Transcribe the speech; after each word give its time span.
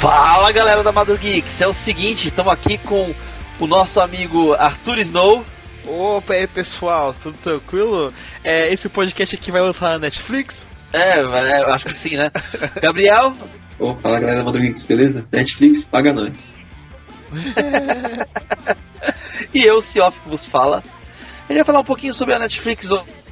Fala 0.00 0.50
galera 0.50 0.82
da 0.82 1.04
Geeks, 1.14 1.60
é 1.60 1.66
o 1.66 1.74
seguinte, 1.74 2.28
estamos 2.28 2.50
aqui 2.50 2.78
com 2.78 3.14
o 3.60 3.66
nosso 3.66 4.00
amigo 4.00 4.54
Arthur 4.54 4.98
Snow. 5.00 5.44
Opa, 5.86 6.32
aí 6.32 6.46
pessoal, 6.46 7.14
tudo 7.22 7.36
tranquilo? 7.36 8.10
É, 8.42 8.72
esse 8.72 8.88
podcast 8.88 9.34
aqui 9.34 9.52
vai 9.52 9.60
lançar 9.60 9.90
na 9.90 9.98
Netflix? 9.98 10.66
É, 10.94 11.18
é, 11.18 11.62
eu 11.62 11.74
acho 11.74 11.84
que 11.84 11.92
sim, 11.92 12.16
né? 12.16 12.30
Gabriel? 12.80 13.34
Ô, 13.78 13.94
fala 13.96 14.18
galera 14.18 14.42
da 14.42 14.58
Geeks, 14.58 14.84
beleza? 14.84 15.26
Netflix, 15.30 15.84
paga 15.84 16.14
nós. 16.14 16.56
e 19.52 19.62
eu, 19.62 19.82
Cioff, 19.82 20.18
que 20.18 20.30
vos 20.30 20.46
fala. 20.46 20.82
Ele 21.46 21.58
vai 21.58 21.66
falar 21.66 21.80
um 21.80 21.84
pouquinho 21.84 22.14
sobre 22.14 22.32
a 22.32 22.38
Netflix 22.38 22.88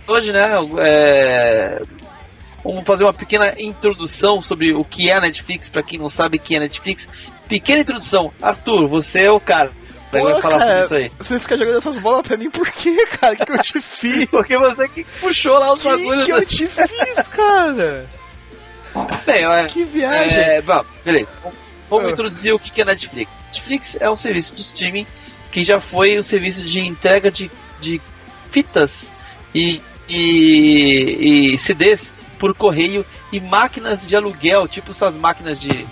hoje, 0.06 0.32
né? 0.32 0.50
É... 0.80 1.80
Vamos 2.68 2.84
fazer 2.84 3.04
uma 3.04 3.14
pequena 3.14 3.54
introdução 3.58 4.42
sobre 4.42 4.74
o 4.74 4.84
que 4.84 5.08
é 5.08 5.14
a 5.14 5.22
Netflix, 5.22 5.70
para 5.70 5.82
quem 5.82 5.98
não 5.98 6.10
sabe 6.10 6.36
o 6.36 6.40
que 6.40 6.52
é 6.54 6.58
a 6.58 6.60
Netflix. 6.60 7.08
Pequena 7.48 7.80
introdução. 7.80 8.30
Arthur, 8.42 8.86
você 8.86 9.22
é 9.22 9.30
o 9.30 9.40
cara. 9.40 9.70
Pô, 10.10 10.22
vai 10.22 10.42
falar 10.42 10.58
cara, 10.58 10.84
isso 10.84 10.94
aí. 10.94 11.10
Você 11.16 11.40
fica 11.40 11.56
jogando 11.56 11.78
essas 11.78 11.96
bolas 11.96 12.26
pra 12.26 12.36
mim 12.36 12.50
por 12.50 12.70
quê, 12.72 13.06
cara? 13.18 13.36
que 13.36 13.50
eu 13.50 13.58
te 13.62 13.80
fiz? 13.80 14.24
Porque 14.28 14.54
você 14.58 14.86
que 14.86 15.02
puxou 15.18 15.58
lá 15.58 15.72
os 15.72 15.80
que 15.80 15.88
bagulhos. 15.88 16.26
que 16.26 16.30
eu 16.30 16.44
te 16.44 16.68
fiz, 16.68 17.28
cara? 17.30 18.06
Bem, 19.24 19.46
é, 19.46 19.66
que 19.66 19.84
viagem. 19.84 20.38
É, 20.38 20.60
bom, 20.60 20.84
beleza. 21.02 21.30
Vamos 21.88 22.08
ah. 22.08 22.12
introduzir 22.12 22.52
o 22.52 22.58
que 22.58 22.82
é 22.82 22.84
Netflix. 22.84 23.32
Netflix 23.46 23.96
é 23.98 24.10
um 24.10 24.16
serviço 24.16 24.54
de 24.54 24.60
streaming 24.60 25.06
que 25.50 25.64
já 25.64 25.80
foi 25.80 26.18
um 26.18 26.22
serviço 26.22 26.62
de 26.62 26.80
entrega 26.80 27.30
de, 27.30 27.50
de 27.80 27.98
fitas 28.50 29.10
e, 29.54 29.80
e, 30.06 31.54
e 31.54 31.58
CDs 31.58 32.17
por 32.38 32.54
correio 32.54 33.04
e 33.32 33.40
máquinas 33.40 34.06
de 34.06 34.16
aluguel, 34.16 34.66
tipo 34.68 34.90
essas 34.90 35.16
máquinas 35.16 35.60
de. 35.60 35.86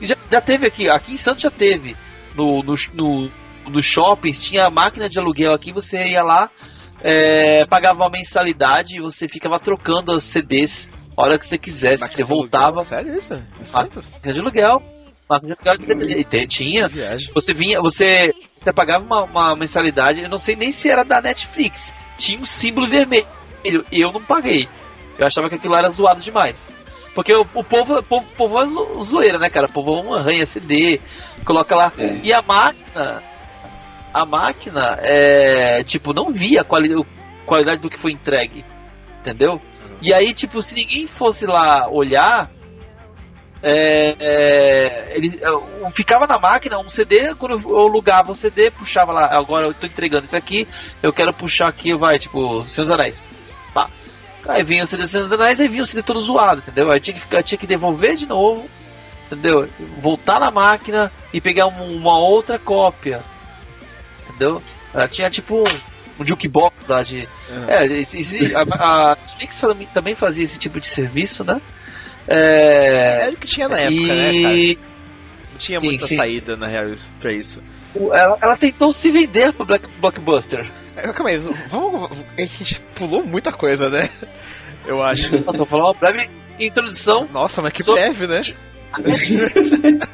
Já, 0.00 0.16
já 0.30 0.40
teve 0.40 0.66
aqui, 0.66 0.88
aqui 0.88 1.14
em 1.14 1.16
Santos 1.16 1.42
já 1.42 1.50
teve. 1.50 1.96
No, 2.34 2.62
no, 2.62 2.74
no, 2.94 3.30
no 3.68 3.82
shoppings 3.82 4.40
tinha 4.40 4.70
máquina 4.70 5.08
de 5.08 5.18
aluguel 5.18 5.52
aqui, 5.52 5.70
você 5.70 5.98
ia 5.98 6.22
lá, 6.22 6.50
é, 7.00 7.66
pagava 7.66 8.00
uma 8.00 8.10
mensalidade 8.10 8.96
e 8.96 9.00
você 9.00 9.28
ficava 9.28 9.60
trocando 9.60 10.12
as 10.12 10.24
CDs 10.24 10.90
a 11.16 11.22
hora 11.22 11.38
que 11.38 11.46
você 11.46 11.58
quisesse. 11.58 12.00
Máquina 12.00 12.16
você 12.16 12.24
voltava. 12.24 12.84
Sério 12.84 13.16
isso? 13.16 13.34
Máquina 13.72 14.32
de 14.32 14.40
aluguel. 14.40 14.82
Máquina 15.28 15.56
de 15.60 15.68
aluguel 15.68 16.24
de 16.24 16.46
Tinha. 16.46 16.86
Você 17.34 17.52
vinha, 17.52 17.80
você, 17.80 18.32
você 18.58 18.72
pagava 18.72 19.04
uma, 19.04 19.24
uma 19.24 19.54
mensalidade, 19.54 20.20
eu 20.20 20.28
não 20.28 20.38
sei 20.38 20.56
nem 20.56 20.72
se 20.72 20.88
era 20.88 21.04
da 21.04 21.20
Netflix. 21.20 21.92
Tinha 22.16 22.40
um 22.40 22.46
símbolo 22.46 22.88
vermelho. 22.88 23.26
Eu 23.92 24.12
não 24.12 24.22
paguei. 24.22 24.68
Eu 25.18 25.26
achava 25.26 25.48
que 25.48 25.54
aquilo 25.56 25.76
era 25.76 25.88
zoado 25.88 26.20
demais. 26.20 26.58
Porque 27.14 27.32
o, 27.34 27.46
o 27.54 27.62
povo, 27.62 27.98
o 27.98 28.02
povo, 28.02 28.26
o 28.26 28.36
povo 28.36 28.60
é 28.60 28.64
zoeira, 29.02 29.38
né, 29.38 29.50
cara? 29.50 29.66
O 29.66 29.72
povo 29.72 30.14
arranha 30.14 30.46
CD, 30.46 31.00
coloca 31.44 31.76
lá. 31.76 31.92
É. 31.98 32.20
E 32.22 32.32
a 32.32 32.40
máquina, 32.40 33.22
a 34.12 34.24
máquina, 34.24 34.98
é, 35.02 35.84
tipo, 35.84 36.12
não 36.12 36.32
via 36.32 36.62
a 36.62 36.64
quali 36.64 36.94
qualidade 37.44 37.80
do 37.80 37.90
que 37.90 37.98
foi 37.98 38.12
entregue. 38.12 38.64
Entendeu? 39.20 39.52
Uhum. 39.52 39.96
E 40.00 40.14
aí, 40.14 40.32
tipo, 40.32 40.62
se 40.62 40.74
ninguém 40.74 41.06
fosse 41.06 41.44
lá 41.44 41.88
olhar, 41.90 42.50
é, 43.62 44.16
é, 44.18 45.16
ele 45.16 45.38
eu, 45.40 45.90
ficava 45.94 46.26
na 46.26 46.38
máquina 46.38 46.78
um 46.80 46.88
CD, 46.88 47.34
quando 47.36 47.60
eu 47.60 47.78
alugava 47.78 48.32
o 48.32 48.34
CD, 48.34 48.70
puxava 48.70 49.12
lá, 49.12 49.26
agora 49.26 49.66
eu 49.66 49.74
tô 49.74 49.86
entregando 49.86 50.24
isso 50.24 50.36
aqui, 50.36 50.66
eu 51.02 51.12
quero 51.12 51.32
puxar 51.32 51.68
aqui, 51.68 51.94
vai, 51.94 52.18
tipo, 52.18 52.66
Seus 52.66 52.90
Anéis. 52.90 53.22
Aí 54.48 54.62
vinha 54.62 54.84
o 54.84 54.86
CD 54.86 55.02
dos 55.02 55.32
Anéis 55.32 55.60
e 55.60 55.68
vinha 55.68 55.82
o 55.82 55.86
CD 55.86 56.02
todo 56.02 56.20
zoado, 56.20 56.60
entendeu? 56.60 56.90
Aí 56.90 57.00
tinha 57.00 57.14
que, 57.14 57.20
ficar, 57.20 57.42
tinha 57.42 57.58
que 57.58 57.66
devolver 57.66 58.16
de 58.16 58.26
novo, 58.26 58.68
entendeu? 59.26 59.68
Voltar 60.00 60.40
na 60.40 60.50
máquina 60.50 61.12
e 61.32 61.40
pegar 61.40 61.66
um, 61.66 61.96
uma 61.96 62.18
outra 62.18 62.58
cópia, 62.58 63.20
entendeu? 64.28 64.62
Ela 64.92 65.08
tinha 65.08 65.30
tipo 65.30 65.62
um, 66.18 66.24
jukebox 66.24 66.74
lá 66.88 67.02
de. 67.02 67.28
É, 67.68 67.86
é 67.86 68.54
a, 68.54 69.12
a 69.12 69.16
Netflix 69.16 69.60
também 69.92 70.14
fazia 70.14 70.44
esse 70.44 70.58
tipo 70.58 70.80
de 70.80 70.88
serviço, 70.88 71.44
né? 71.44 71.60
É, 72.26 73.26
é 73.26 73.30
o 73.30 73.36
que 73.36 73.46
tinha 73.46 73.68
na 73.68 73.78
época, 73.78 73.92
e... 73.92 74.06
né, 74.06 74.42
cara? 74.42 74.88
Não 75.52 75.58
tinha 75.58 75.80
sim, 75.80 75.86
muita 75.86 76.06
sim. 76.06 76.16
saída, 76.16 76.56
na 76.56 76.66
real, 76.66 76.86
pra 77.20 77.32
isso. 77.32 77.62
Ela, 77.94 78.38
ela 78.40 78.56
tentou 78.56 78.92
se 78.92 79.10
vender 79.10 79.52
pro 79.52 79.66
Black 79.66 79.86
Blockbuster. 80.00 80.70
É, 80.96 81.12
calma 81.12 81.30
aí, 81.30 81.38
vamos. 81.68 82.10
A 82.36 82.42
gente 82.42 82.80
pulou 82.94 83.24
muita 83.24 83.52
coisa, 83.52 83.88
né? 83.88 84.10
Eu 84.86 85.02
acho. 85.02 85.34
Eu 85.34 85.42
tô 85.42 85.64
falando 85.64 85.86
uma 85.86 85.94
breve 85.94 86.28
introdução. 86.58 87.26
Nossa, 87.32 87.62
mas 87.62 87.72
que 87.72 87.82
sobre... 87.82 88.02
breve, 88.02 88.26
né? 88.26 88.42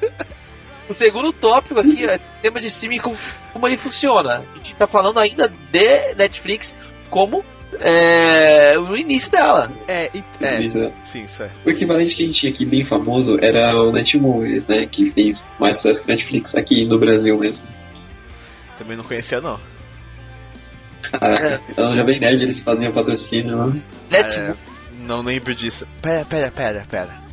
o 0.89 0.95
segundo 0.95 1.33
tópico 1.33 1.81
aqui 1.81 2.05
é 2.05 2.15
o 2.15 2.19
sistema 2.19 2.61
de 2.61 2.67
streaming 2.69 3.01
como, 3.01 3.17
como 3.53 3.67
ele 3.67 3.77
funciona. 3.77 4.45
A 4.55 4.59
gente 4.59 4.77
tá 4.77 4.87
falando 4.87 5.19
ainda 5.19 5.49
de 5.49 6.15
Netflix 6.15 6.73
como 7.11 7.45
é, 7.81 8.79
o 8.79 8.97
início 8.97 9.31
dela. 9.31 9.71
É, 9.87 10.11
e, 10.15 10.25
é, 10.41 10.65
é. 10.65 10.69
sim, 11.03 11.25
isso 11.25 11.43
é. 11.43 11.51
O 11.65 11.71
equivalente 11.71 12.15
que 12.15 12.23
a 12.23 12.27
gente 12.27 12.41
tinha 12.41 12.53
aqui 12.53 12.65
bem 12.65 12.85
famoso 12.85 13.37
era 13.41 13.77
o 13.77 13.91
Netmovies, 13.91 14.67
né? 14.67 14.87
Que 14.87 15.11
fez 15.11 15.45
mais 15.59 15.77
sucesso 15.77 16.03
que 16.03 16.09
Netflix 16.09 16.55
aqui 16.55 16.85
no 16.85 16.99
Brasil 16.99 17.37
mesmo. 17.37 17.65
Também 18.79 18.97
não 18.97 19.05
conhecia 19.05 19.41
não. 19.41 19.59
Ah, 21.13 21.59
então 21.69 21.97
já 21.97 22.05
bem 22.05 22.21
nerd 22.21 22.43
eles 22.43 22.61
faziam 22.61 22.93
patrocínio, 22.93 23.57
né? 23.67 23.83
É, 24.11 24.55
não 25.07 25.21
lembro 25.23 25.55
disso. 25.55 25.87
Pera, 26.03 26.25
pera, 26.25 26.51
pera, 26.51 26.87
pera. 26.91 27.29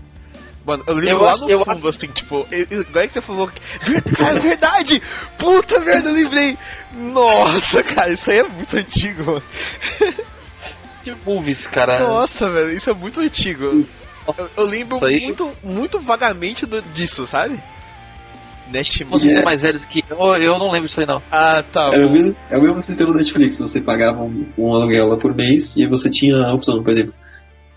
Mano, 0.66 0.84
eu 0.88 0.96
lembro 0.96 1.12
eu 1.12 1.22
lá 1.22 1.38
no 1.38 1.47
fundo, 1.66 1.88
acho... 1.88 1.90
assim, 1.90 2.08
tipo, 2.08 2.47
igual 2.52 3.03
é 3.03 3.08
que 3.08 3.14
você 3.14 3.22
falou. 3.22 3.52
Cara, 4.18 4.38
é 4.38 4.41
verdade! 4.41 5.02
Puta 5.38 5.80
merda, 5.80 6.09
eu 6.09 6.16
lembrei! 6.16 6.58
Nossa, 6.94 7.84
cara, 7.84 8.12
isso 8.12 8.31
aí 8.31 8.40
é 8.40 8.47
muito 8.47 8.75
antigo, 8.75 9.24
mano. 9.25 9.44
Movies, 11.24 11.68
cara. 11.68 12.00
Nossa, 12.00 12.50
velho, 12.50 12.72
isso 12.72 12.90
é 12.90 12.94
muito 12.94 13.19
antigo. 13.19 13.64
Eu, 14.28 14.50
eu 14.58 14.66
lembro 14.66 15.00
muito, 15.00 15.52
muito 15.64 16.00
vagamente 16.00 16.66
do, 16.66 16.81
disso, 16.81 17.28
sabe? 17.28 17.62
Netflix. 18.72 19.09
Você 19.09 19.40
é 19.40 19.44
mais 19.44 19.62
velho 19.62 19.80
do 19.80 19.86
que 19.86 20.03
eu, 20.09 20.18
eu 20.36 20.58
não 20.58 20.72
lembro 20.72 20.88
disso 20.88 21.00
aí 21.00 21.06
não. 21.06 21.22
Ah, 21.31 21.64
tá. 21.64 21.92
É 21.94 22.06
o, 22.06 22.12
mesmo, 22.12 22.36
é 22.50 22.58
o 22.58 22.62
mesmo 22.62 22.78
sistema 22.81 23.12
do 23.12 23.18
Netflix. 23.18 23.59
Você 23.59 23.81
pagava 23.81 24.24
um, 24.24 24.46
um 24.58 24.74
aluguel 24.74 25.08
lá 25.08 25.18
por 25.18 25.36
mês 25.36 25.76
e 25.76 25.88
você 25.88 26.09
tinha 26.09 26.36
a 26.38 26.53
opção, 26.53 26.81
por 26.84 26.92
exemplo, 26.92 27.14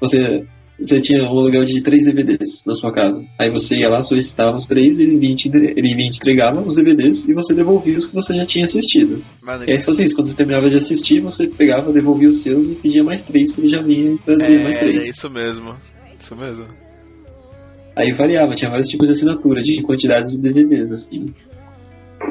você, 0.01 0.45
você 0.79 1.01
tinha 1.01 1.23
um 1.25 1.39
aluguel 1.39 1.65
de 1.65 1.83
três 1.83 2.05
DVDs 2.05 2.65
na 2.67 2.75
sua 2.75 2.93
casa. 2.93 3.25
Aí 3.39 3.51
você 3.51 3.77
ia 3.77 3.89
lá, 3.89 4.03
solicitava 4.03 4.57
os 4.57 4.65
três, 4.65 4.99
ele 4.99 5.19
vinha, 5.19 5.37
te, 5.37 5.49
ele 5.49 5.95
vinha 5.95 6.11
te 6.11 6.17
entregava 6.19 6.61
os 6.61 6.77
DVDs 6.77 7.29
e 7.29 7.35
você 7.35 7.55
devolvia 7.55 7.97
os 7.97 8.07
que 8.07 8.15
você 8.15 8.35
já 8.35 8.47
tinha 8.47 8.65
assistido. 8.65 9.23
Mano, 9.43 9.65
e 9.67 9.73
aí 9.73 9.79
você 9.79 9.87
fazia 9.87 10.05
isso, 10.05 10.15
quando 10.15 10.29
você 10.29 10.37
terminava 10.37 10.71
de 10.71 10.77
assistir, 10.77 11.21
você 11.21 11.47
pegava, 11.47 11.93
devolvia 11.93 12.29
os 12.29 12.43
seus 12.43 12.71
e 12.71 12.75
pedia 12.75 13.03
mais 13.03 13.23
três, 13.23 13.53
que 13.53 13.61
ele 13.61 13.69
já 13.69 13.83
vinha 13.83 14.13
e 14.13 14.19
trazia 14.19 14.61
é, 14.61 14.65
mais 14.65 14.79
três. 14.79 15.05
É 15.05 15.11
isso 15.11 15.29
mesmo. 15.29 15.77
Isso 16.19 16.37
mesmo. 16.37 16.88
Aí 17.99 18.13
variava, 18.13 18.55
tinha 18.55 18.71
vários 18.71 18.89
tipos 18.89 19.09
de 19.09 19.15
assinatura, 19.15 19.61
de 19.61 19.83
quantidades 19.83 20.31
de 20.31 20.39
DVDs, 20.41 20.93
assim. 20.93 21.35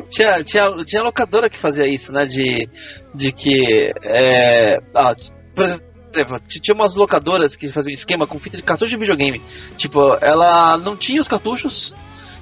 Tinha, 0.09 0.41
tinha, 0.41 0.71
tinha 0.85 1.03
locadora 1.03 1.49
que 1.49 1.59
fazia 1.59 1.85
isso, 1.85 2.13
né? 2.13 2.25
De, 2.25 2.69
de 3.13 3.33
que. 3.33 3.91
É, 4.01 4.77
ah, 4.95 5.13
por 5.53 5.65
exemplo, 5.65 6.39
tinha 6.47 6.73
umas 6.73 6.95
locadoras 6.95 7.53
que 7.53 7.67
faziam 7.67 7.93
esquema 7.93 8.25
com 8.25 8.39
fita 8.39 8.55
de 8.55 8.63
cartucho 8.63 8.91
de 8.91 8.97
videogame. 8.97 9.41
Tipo, 9.75 10.17
ela 10.21 10.77
não 10.77 10.95
tinha 10.95 11.19
os 11.19 11.27
cartuchos, 11.27 11.93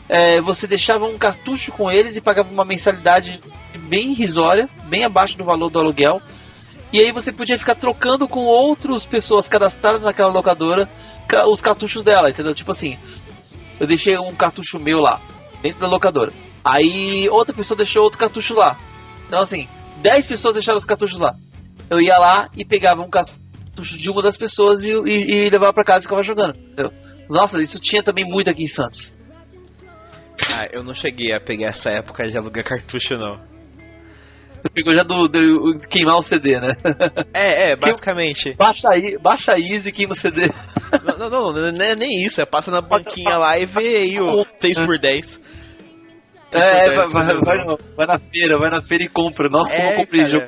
é, 0.07 0.39
você 0.39 0.67
deixava 0.67 1.05
um 1.05 1.17
cartucho 1.17 1.71
com 1.71 1.89
eles 1.89 2.15
e 2.15 2.21
pagava 2.21 2.53
uma 2.53 2.63
mensalidade 2.63 3.39
bem 3.89 4.11
irrisória, 4.11 4.69
bem 4.83 5.03
abaixo 5.03 5.35
do 5.35 5.43
valor 5.43 5.71
do 5.71 5.79
aluguel. 5.79 6.21
E 6.93 6.99
aí 6.99 7.11
você 7.11 7.31
podia 7.31 7.57
ficar 7.57 7.73
trocando 7.73 8.27
com 8.27 8.41
outras 8.41 9.03
pessoas 9.03 9.47
cadastradas 9.47 10.03
naquela 10.03 10.31
locadora 10.31 10.87
os 11.47 11.61
cartuchos 11.61 12.03
dela, 12.03 12.29
entendeu? 12.29 12.53
Tipo 12.53 12.71
assim, 12.71 12.97
eu 13.79 13.87
deixei 13.87 14.17
um 14.17 14.33
cartucho 14.35 14.79
meu 14.79 14.99
lá, 14.99 15.21
dentro 15.61 15.79
da 15.79 15.87
locadora. 15.87 16.31
Aí 16.63 17.27
outra 17.29 17.53
pessoa 17.53 17.77
deixou 17.77 18.03
outro 18.03 18.19
cartucho 18.19 18.53
lá. 18.53 18.77
Então 19.27 19.41
assim, 19.41 19.67
10 20.01 20.27
pessoas 20.27 20.55
deixaram 20.55 20.77
os 20.77 20.85
cartuchos 20.85 21.19
lá. 21.19 21.35
Eu 21.89 21.99
ia 22.01 22.17
lá 22.17 22.49
e 22.57 22.65
pegava 22.65 23.01
um 23.01 23.09
cartucho 23.09 23.97
de 23.97 24.09
uma 24.09 24.21
das 24.21 24.37
pessoas 24.37 24.81
e, 24.81 24.91
e, 24.91 25.47
e 25.47 25.49
levava 25.49 25.73
para 25.73 25.83
casa 25.83 25.99
e 25.99 26.03
ficava 26.03 26.23
jogando. 26.23 26.57
Entendeu? 26.57 26.91
Nossa, 27.29 27.59
isso 27.59 27.79
tinha 27.79 28.03
também 28.03 28.25
muito 28.25 28.49
aqui 28.49 28.63
em 28.63 28.67
Santos. 28.67 29.15
Ah, 30.51 30.67
eu 30.71 30.83
não 30.83 30.93
cheguei 30.93 31.33
a 31.33 31.39
pegar 31.39 31.69
essa 31.69 31.89
época 31.89 32.25
de 32.25 32.37
alugar 32.37 32.63
cartucho 32.63 33.15
não. 33.15 33.54
Você 34.65 34.69
pegou 34.69 34.95
já 34.95 35.03
do, 35.03 35.27
do, 35.27 35.77
queimar 35.87 36.17
o 36.17 36.23
CD, 36.23 36.59
né? 36.59 36.75
É, 37.35 37.71
é, 37.71 37.75
basicamente. 37.75 38.53
Baixa, 38.55 38.89
baixa 39.21 39.51
Easy 39.53 39.89
e 39.89 39.91
queima 39.91 40.13
o 40.13 40.15
CD. 40.15 40.49
Não, 41.05 41.29
não, 41.29 41.29
não, 41.29 41.71
não 41.71 41.85
é 41.85 41.95
nem 41.95 42.25
isso. 42.25 42.41
É 42.41 42.45
passa 42.45 42.71
na 42.71 42.81
banquinha 42.81 43.37
lá 43.37 43.59
e 43.59 43.65
vê 43.65 43.97
aí 43.97 44.19
o 44.19 44.43
3x10. 44.59 45.39
É, 46.51 46.95
vai, 46.95 47.05
vai, 47.07 47.37
vai, 47.37 47.77
vai, 47.95 48.07
na 48.07 48.17
feira, 48.17 48.57
vai 48.57 48.71
na 48.71 48.81
feira 48.81 49.03
e 49.03 49.09
compra. 49.09 49.49
Nossa, 49.49 49.73
é, 49.75 49.77
como 49.77 49.91
eu 49.91 49.95
comprei 49.97 50.23
jogo 50.23 50.47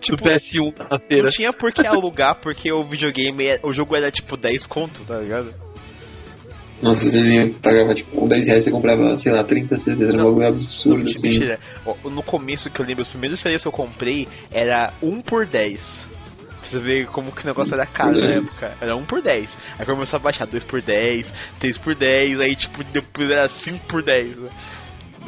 tipo, 0.00 0.16
do 0.16 0.24
PS1 0.24 0.90
na 0.90 0.98
feira. 0.98 1.22
Não 1.24 1.30
tinha 1.30 1.52
por 1.52 1.72
que 1.72 1.86
alugar, 1.86 2.40
porque 2.40 2.72
o 2.72 2.82
videogame, 2.82 3.58
o 3.62 3.72
jogo 3.72 3.96
era 3.96 4.10
tipo 4.10 4.36
10 4.36 4.66
conto, 4.66 5.04
tá 5.04 5.18
ligado? 5.18 5.54
Nossa, 6.82 7.08
você 7.08 7.22
vinha, 7.22 7.48
pagava 7.62 7.94
tipo 7.94 8.16
com 8.16 8.26
10 8.26 8.46
reais 8.48 8.64
você 8.64 8.70
comprava, 8.72 9.16
sei 9.16 9.30
lá, 9.30 9.44
30 9.44 9.78
CDs, 9.78 10.08
era 10.08 10.20
um 10.20 10.24
bagulho 10.24 10.48
absurdo 10.48 11.08
assim. 11.08 11.28
Mentira. 11.28 11.60
No 12.04 12.22
começo 12.24 12.68
que 12.68 12.80
eu 12.80 12.84
lembro, 12.84 13.02
os 13.02 13.08
primeiros 13.08 13.40
CDs 13.40 13.62
que 13.62 13.68
eu 13.68 13.72
comprei 13.72 14.26
era 14.50 14.92
1 15.00 15.20
por 15.22 15.46
10. 15.46 16.06
Pra 16.60 16.68
você 16.68 16.78
ver 16.80 17.06
como 17.06 17.30
que 17.30 17.44
o 17.44 17.46
negócio 17.46 17.72
era 17.72 17.86
caro 17.86 18.20
na 18.20 18.30
época. 18.32 18.74
Era 18.80 18.96
1 18.96 19.04
por 19.04 19.22
10. 19.22 19.48
Aí 19.78 19.86
começou 19.86 20.16
a 20.16 20.20
baixar 20.20 20.44
2 20.44 20.64
por 20.64 20.82
10, 20.82 21.32
3 21.60 21.78
por 21.78 21.94
10, 21.94 22.40
aí 22.40 22.56
tipo, 22.56 22.82
depois 22.82 23.30
era 23.30 23.48
5 23.48 23.86
por 23.86 24.02
10. 24.02 24.38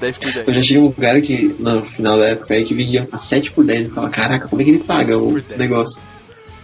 10 0.00 0.18
por 0.18 0.32
10. 0.32 0.48
Eu 0.48 0.54
já 0.54 0.62
cheguei 0.62 0.82
um 0.82 0.86
lugar 0.86 1.20
que, 1.20 1.54
no 1.60 1.86
final 1.86 2.18
da 2.18 2.30
época, 2.30 2.54
aí 2.54 2.64
que 2.64 2.74
vendia 2.74 3.06
7 3.16 3.52
por 3.52 3.64
10. 3.64 3.86
Eu 3.86 3.94
falava, 3.94 4.12
caraca, 4.12 4.48
como 4.48 4.60
é 4.60 4.64
que 4.64 4.70
ele 4.72 4.82
paga 4.82 5.16
o 5.16 5.40
negócio? 5.56 6.02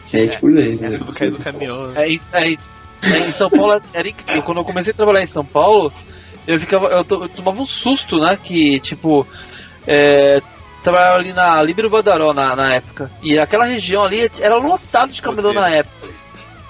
7 0.06 0.34
é, 0.34 0.38
por 0.38 0.52
10, 0.52 0.80
né? 0.80 0.94
É, 0.94 1.12
cair 1.12 1.30
do 1.30 1.38
caminhão. 1.38 1.86
Né? 1.88 2.18
É, 2.32 2.40
é 2.42 2.48
isso. 2.50 2.79
É, 3.02 3.28
em 3.28 3.30
São 3.30 3.48
Paulo 3.48 3.80
era 3.92 4.08
incrível. 4.08 4.42
Quando 4.42 4.58
eu 4.58 4.64
comecei 4.64 4.92
a 4.92 4.96
trabalhar 4.96 5.22
em 5.22 5.26
São 5.26 5.44
Paulo, 5.44 5.92
eu 6.46 6.58
ficava. 6.58 6.86
Eu, 6.86 7.06
eu 7.08 7.28
tomava 7.28 7.62
um 7.62 7.66
susto, 7.66 8.18
né? 8.18 8.38
Que, 8.42 8.80
tipo. 8.80 9.26
É, 9.86 10.40
trabalhava 10.82 11.16
ali 11.16 11.32
na 11.32 11.62
Libero 11.62 11.90
Badaró 11.90 12.32
na, 12.32 12.54
na 12.54 12.74
época. 12.74 13.10
E 13.22 13.38
aquela 13.38 13.64
região 13.64 14.04
ali 14.04 14.30
era 14.40 14.56
lotado 14.56 15.12
de 15.12 15.22
camelô 15.22 15.52
na 15.52 15.70
época. 15.70 16.08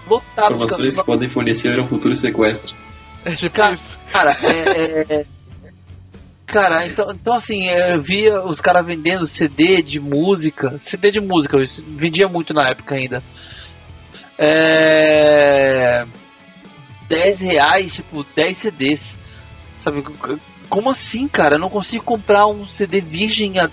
Lotado 0.08 0.54
Informações 0.54 0.96
que 0.96 1.04
podem 1.04 1.28
fornecer 1.28 1.78
um 1.78 1.86
futuro 1.86 2.14
sequestro. 2.16 2.74
É 3.24 3.34
tipo 3.34 3.54
cara, 3.54 3.72
isso. 3.72 3.98
Cara, 4.10 4.36
é, 4.42 5.06
é, 5.08 5.24
Cara, 6.46 6.84
então, 6.86 7.12
então 7.12 7.34
assim, 7.36 7.68
eu 7.68 8.02
via 8.02 8.42
os 8.42 8.60
caras 8.60 8.84
vendendo 8.84 9.26
CD 9.26 9.82
de 9.82 10.00
música. 10.00 10.78
CD 10.80 11.12
de 11.12 11.20
música, 11.20 11.56
eu 11.56 11.64
vendia 11.86 12.28
muito 12.28 12.52
na 12.52 12.68
época 12.68 12.96
ainda. 12.96 13.22
É. 14.36 16.04
10 17.10 17.40
reais, 17.40 17.94
tipo, 17.94 18.24
10 18.36 18.56
CDs. 18.56 19.18
Sabe? 19.80 20.02
Como 20.68 20.88
assim, 20.88 21.26
cara? 21.26 21.56
Eu 21.56 21.58
não 21.58 21.68
consigo 21.68 22.04
comprar 22.04 22.46
um 22.46 22.66
CD 22.68 23.00
virgem 23.00 23.58
a, 23.58 23.68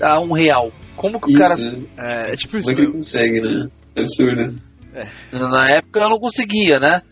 a 0.00 0.20
um 0.20 0.32
real. 0.32 0.70
Como 0.96 1.20
que 1.20 1.30
isso, 1.30 1.38
o 1.38 1.40
cara. 1.40 1.54
É, 1.96 2.32
é 2.32 2.36
tipo 2.36 2.56
isso. 2.56 2.68
Como 2.68 2.72
é 2.72 2.74
que 2.74 2.80
ele 2.82 2.92
consegue, 2.92 3.40
né? 3.40 3.68
É 3.96 4.00
absurdo. 4.00 4.56
É. 4.94 5.08
Na 5.32 5.64
época 5.76 6.00
eu 6.00 6.08
não 6.08 6.18
conseguia, 6.18 6.78
né? 6.78 7.02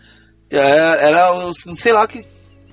Era, 0.51 0.97
era 1.01 1.35
não 1.35 1.53
sei 1.53 1.93
lá 1.93 2.07
que, 2.07 2.25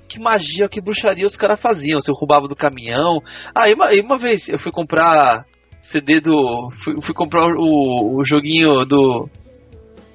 que 0.07 0.19
magia, 0.19 0.69
que 0.69 0.79
bruxaria 0.79 1.25
os 1.25 1.35
caras 1.35 1.59
faziam. 1.59 1.99
Se 1.99 2.11
eu 2.11 2.15
roubava 2.15 2.47
do 2.47 2.55
caminhão. 2.55 3.19
Ah, 3.55 3.67
e 3.67 3.73
uma, 3.73 3.93
e 3.93 4.01
uma 4.01 4.17
vez 4.17 4.47
eu 4.47 4.59
fui 4.59 4.71
comprar 4.71 5.45
CD 5.81 6.19
do. 6.19 6.69
Fui, 6.83 6.95
fui 7.01 7.15
comprar 7.15 7.45
o, 7.57 8.19
o 8.19 8.23
joguinho 8.23 8.85
do. 8.85 9.27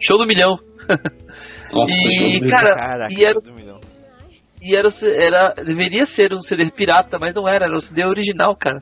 Show 0.01 0.17
do 0.17 0.27
Milhão. 0.27 0.57
Nossa, 1.73 1.91
e, 1.91 2.41
cara, 2.41 2.75
Caraca, 2.75 3.13
e 3.13 3.25
era, 3.25 3.41
e 4.61 4.77
era, 4.77 4.89
era, 5.15 5.55
deveria 5.65 6.07
ser 6.07 6.33
um 6.33 6.41
CD 6.41 6.71
pirata, 6.71 7.19
mas 7.19 7.35
não 7.35 7.49
era, 7.49 7.67
era 7.67 7.77
um 7.77 7.81
CD 7.81 8.05
original, 8.05 8.57
cara. 8.57 8.81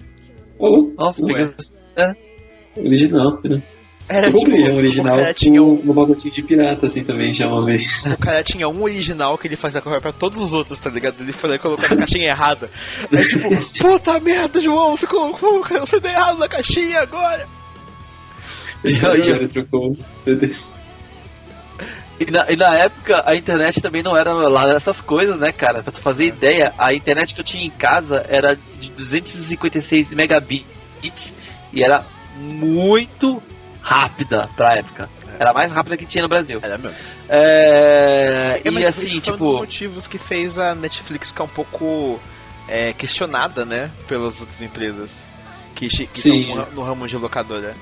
Oh, 0.58 0.92
Nossa, 0.98 1.24
peguei, 1.24 1.44
é. 1.96 2.12
Original, 2.78 3.40
né? 3.44 3.62
Era, 4.08 4.28
eu 4.28 4.32
comprei 4.32 4.58
tipo, 4.58 4.70
um 4.70 4.76
original 4.76 5.18
com 5.18 5.32
tinha 5.32 5.62
um... 5.62 5.72
um 5.84 5.94
pacotinho 5.94 6.32
de 6.32 6.42
pirata, 6.42 6.86
assim, 6.86 7.02
também, 7.02 7.34
já 7.34 7.48
uma 7.48 7.64
vez. 7.64 8.06
O 8.06 8.16
cara 8.16 8.42
tinha 8.44 8.68
um 8.68 8.82
original 8.82 9.36
que 9.36 9.48
ele 9.48 9.56
fazia 9.56 9.82
correr 9.82 10.00
pra 10.00 10.12
todos 10.12 10.40
os 10.40 10.52
outros, 10.52 10.78
tá 10.78 10.88
ligado? 10.88 11.16
Ele 11.20 11.32
foi 11.32 11.50
lá 11.50 11.56
e 11.56 11.58
colocou 11.58 11.88
na 11.88 11.96
caixinha 11.96 12.28
errada. 12.28 12.70
Aí, 13.12 13.26
tipo, 13.26 13.48
puta 13.82 14.20
merda, 14.20 14.62
João, 14.62 14.96
você 14.96 15.06
colocou 15.08 15.60
o 15.60 15.86
CD 15.86 16.08
errado 16.08 16.38
na 16.38 16.48
caixinha 16.48 17.00
agora. 17.00 17.46
Já, 18.84 19.18
já 19.18 19.48
trocou 19.48 19.90
o 19.90 19.96
CD. 20.24 20.54
E 22.18 22.30
na, 22.30 22.50
e 22.50 22.56
na, 22.56 22.74
época 22.74 23.22
a 23.26 23.36
internet 23.36 23.80
também 23.80 24.02
não 24.02 24.16
era 24.16 24.32
lá 24.32 24.68
essas 24.74 25.00
coisas, 25.00 25.38
né, 25.38 25.52
cara? 25.52 25.82
Pra 25.82 25.92
tu 25.92 26.00
fazer 26.00 26.24
é. 26.24 26.28
ideia, 26.28 26.74
a 26.78 26.94
internet 26.94 27.34
que 27.34 27.40
eu 27.40 27.44
tinha 27.44 27.64
em 27.64 27.70
casa 27.70 28.24
era 28.28 28.56
de 28.80 28.90
256 28.90 30.14
megabits 30.14 31.34
e 31.72 31.82
era 31.82 32.04
muito 32.36 33.42
rápida 33.82 34.48
pra 34.56 34.74
época. 34.74 35.08
É. 35.28 35.42
Era 35.42 35.52
mais 35.52 35.70
rápida 35.70 35.96
que 35.96 36.06
tinha 36.06 36.22
no 36.22 36.28
Brasil. 36.28 36.58
Era 36.62 36.78
mesmo. 36.78 36.96
É, 37.28 38.60
é, 38.64 38.70
e 38.70 38.84
assim, 38.84 39.20
tipo. 39.20 39.34
um 39.34 39.36
dos 39.36 39.60
motivos 39.60 40.06
que 40.06 40.18
fez 40.18 40.58
a 40.58 40.74
Netflix 40.74 41.28
ficar 41.28 41.44
um 41.44 41.48
pouco 41.48 42.20
é, 42.66 42.92
questionada, 42.92 43.64
né? 43.64 43.90
Pelas 44.08 44.40
outras 44.40 44.62
empresas 44.62 45.10
que, 45.74 45.88
que 45.88 46.28
estão 46.30 46.66
no 46.72 46.82
ramo 46.82 47.06
de 47.06 47.16
locadora. 47.16 47.74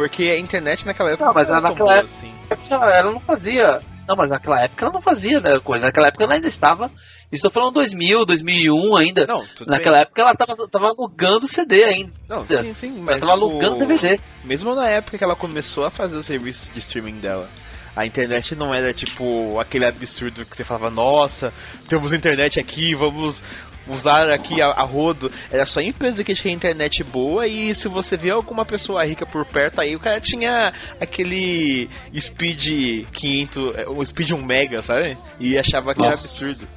Porque 0.00 0.30
a 0.30 0.38
internet 0.38 0.86
naquela 0.86 1.10
época 1.10 1.26
não, 1.26 1.34
mas 1.34 1.48
não 1.48 1.60
naquela 1.60 1.96
época, 1.96 2.14
assim. 2.14 2.32
ela 2.70 3.12
não 3.12 3.20
fazia. 3.20 3.80
Não, 4.08 4.16
mas 4.16 4.30
naquela 4.30 4.62
época 4.62 4.84
ela 4.84 4.94
não 4.94 5.02
fazia 5.02 5.40
né, 5.40 5.60
coisa. 5.60 5.84
Naquela 5.84 6.08
época 6.08 6.24
ela 6.24 6.34
ainda 6.36 6.48
estava. 6.48 6.90
Estou 7.30 7.50
falando 7.50 7.74
2000, 7.74 8.24
2001 8.24 8.96
ainda. 8.96 9.26
Não, 9.26 9.44
naquela 9.66 9.98
bem. 9.98 10.06
época 10.06 10.22
ela 10.22 10.32
estava 10.32 10.68
tava 10.68 10.86
alugando 10.86 11.46
CD 11.46 11.84
ainda. 11.84 12.12
Não, 12.26 12.46
sim, 12.46 12.72
sim, 12.72 12.90
mas. 13.00 13.08
Ela 13.08 13.16
estava 13.16 13.32
alugando 13.32 13.78
DVD. 13.78 14.18
Mesmo 14.42 14.74
na 14.74 14.88
época 14.88 15.18
que 15.18 15.22
ela 15.22 15.36
começou 15.36 15.84
a 15.84 15.90
fazer 15.90 16.16
o 16.16 16.22
serviço 16.22 16.72
de 16.72 16.78
streaming 16.78 17.20
dela. 17.20 17.46
A 17.94 18.06
internet 18.06 18.54
não 18.54 18.72
era 18.72 18.94
tipo 18.94 19.58
aquele 19.60 19.84
absurdo 19.84 20.46
que 20.46 20.56
você 20.56 20.64
falava, 20.64 20.90
nossa, 20.90 21.52
temos 21.88 22.12
internet 22.12 22.58
aqui, 22.58 22.94
vamos 22.94 23.42
usar 23.90 24.30
aqui 24.30 24.60
a, 24.60 24.68
a, 24.68 24.82
rodo, 24.82 25.30
era 25.50 25.66
só 25.66 25.80
empresa 25.80 26.24
que 26.24 26.34
tinha 26.34 26.54
internet 26.54 27.02
boa 27.04 27.46
e 27.46 27.74
se 27.74 27.88
você 27.88 28.16
via 28.16 28.34
alguma 28.34 28.64
pessoa 28.64 29.04
rica 29.04 29.26
por 29.26 29.44
perto, 29.46 29.80
aí 29.80 29.94
o 29.96 30.00
cara 30.00 30.20
tinha 30.20 30.72
aquele 31.00 31.88
speed 32.18 33.06
500, 33.12 33.76
é, 33.76 33.88
o 33.88 34.04
speed 34.04 34.32
1 34.32 34.42
mega, 34.42 34.82
sabe? 34.82 35.16
E 35.38 35.58
achava 35.58 35.92
que 35.92 36.00
Nossa. 36.00 36.10
era 36.10 36.20
absurdo. 36.20 36.68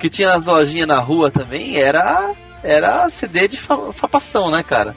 Que 0.00 0.08
tinha 0.08 0.32
as 0.32 0.46
lojinhas 0.46 0.88
na 0.88 1.00
rua 1.00 1.30
também, 1.30 1.76
era 1.76 2.34
era 2.62 3.08
CD 3.10 3.48
de 3.48 3.58
fapação, 3.58 4.50
né, 4.50 4.62
cara? 4.62 4.94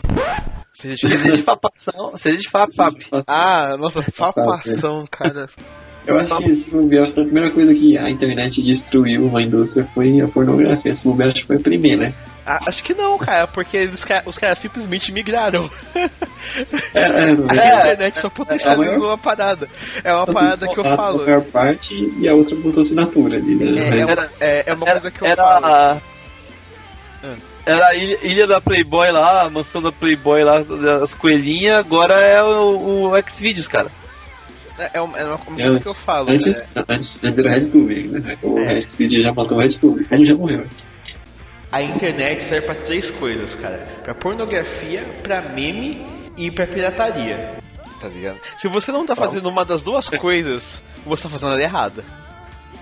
CD 0.73 1.37
de 1.37 1.43
fapação, 1.43 2.15
CD 2.17 2.37
de 2.37 2.49
fap, 2.49 2.73
fap. 2.75 2.95
Ah, 3.27 3.77
nossa, 3.77 4.01
fapação, 4.01 5.05
cara. 5.09 5.47
Eu 6.05 6.19
acho 6.19 6.37
que 6.37 6.55
se 6.55 6.71
bobear, 6.71 7.07
a 7.07 7.11
primeira 7.11 7.49
coisa 7.49 7.73
que 7.73 7.97
a 7.97 8.09
internet 8.09 8.61
destruiu 8.61 9.25
uma 9.25 9.41
indústria 9.41 9.87
foi 9.93 10.19
a 10.19 10.27
pornografia. 10.27 10.93
Se 10.93 11.07
bobear, 11.07 11.29
acho 11.29 11.41
que 11.41 11.47
foi 11.47 11.55
a 11.55 11.59
primeira, 11.59 12.07
né? 12.07 12.13
Ah, 12.45 12.59
acho 12.67 12.83
que 12.83 12.93
não, 12.93 13.17
cara, 13.17 13.47
porque 13.47 13.77
eles, 13.77 14.05
os 14.25 14.37
caras 14.37 14.57
simplesmente 14.57 15.13
migraram. 15.13 15.69
É, 16.93 16.99
é, 16.99 17.29
a 17.31 17.33
internet 17.33 18.19
só 18.19 18.29
potencializou 18.29 18.85
maior... 18.85 19.07
uma 19.07 19.17
parada. 19.17 19.69
É 20.03 20.13
uma 20.13 20.23
assim, 20.23 20.33
parada 20.33 20.67
que 20.67 20.77
eu 20.77 20.85
a, 20.85 20.97
falo. 20.97 21.21
A 21.21 21.25
maior 21.25 21.41
parte 21.41 22.13
e 22.19 22.27
a 22.27 22.33
outra 22.33 22.55
botou 22.57 22.81
assinatura 22.81 23.37
ali, 23.37 23.55
né? 23.55 23.79
É, 23.79 23.97
é 23.97 24.01
era, 24.01 24.31
é, 24.41 24.63
é 24.67 24.73
uma 24.73 24.85
coisa 24.85 25.09
que 25.09 25.21
eu 25.21 25.27
era... 25.27 25.43
falo. 25.43 25.65
Ah. 25.65 26.01
Era 27.65 27.87
a 27.87 27.95
ilha, 27.95 28.19
ilha, 28.23 28.47
da 28.47 28.59
Playboy 28.59 29.09
lá, 29.09 29.43
a 29.43 29.49
mansão 29.49 29.81
da 29.81 29.89
Playboy 29.91 30.43
lá, 30.43 30.61
as 31.01 31.13
coelhinhas, 31.13 31.77
agora 31.77 32.15
é 32.15 32.43
o, 32.43 33.09
o 33.09 33.21
Xvideos, 33.21 33.69
cara. 33.69 33.89
É, 34.77 34.91
é 34.93 35.01
uma, 35.01 35.17
é 35.17 35.25
uma 35.25 35.37
coisa 35.37 35.79
que 35.79 35.87
eu 35.87 35.93
falo. 35.93 36.31
Antes, 36.31 36.67
né? 36.73 36.83
antes, 36.89 37.23
antes 37.23 37.39
era 37.39 37.49
RedTube, 37.49 38.07
né? 38.07 38.37
O 38.41 38.59
é. 38.59 38.81
Já 38.81 39.33
matou 39.33 39.57
o 39.57 39.61
RedTube. 39.61 40.07
Ele 40.09 40.25
já 40.25 40.35
morreu. 40.35 40.67
A 41.71 41.81
internet 41.81 42.43
serve 42.43 42.65
pra 42.67 42.75
três 42.75 43.09
coisas, 43.11 43.55
cara: 43.55 43.85
pra 44.03 44.13
pornografia, 44.13 45.03
pra 45.21 45.41
meme 45.41 46.05
e 46.37 46.51
pra 46.51 46.67
pirataria. 46.67 47.57
Tá 47.99 48.07
ligado? 48.07 48.39
Se 48.59 48.67
você 48.67 48.91
não 48.91 49.05
tá 49.05 49.15
fazendo 49.15 49.47
uma 49.47 49.63
das 49.63 49.81
duas 49.81 50.09
coisas, 50.09 50.81
você 51.05 51.23
tá 51.23 51.29
fazendo 51.29 51.53
ela 51.53 51.63
errada. 51.63 52.03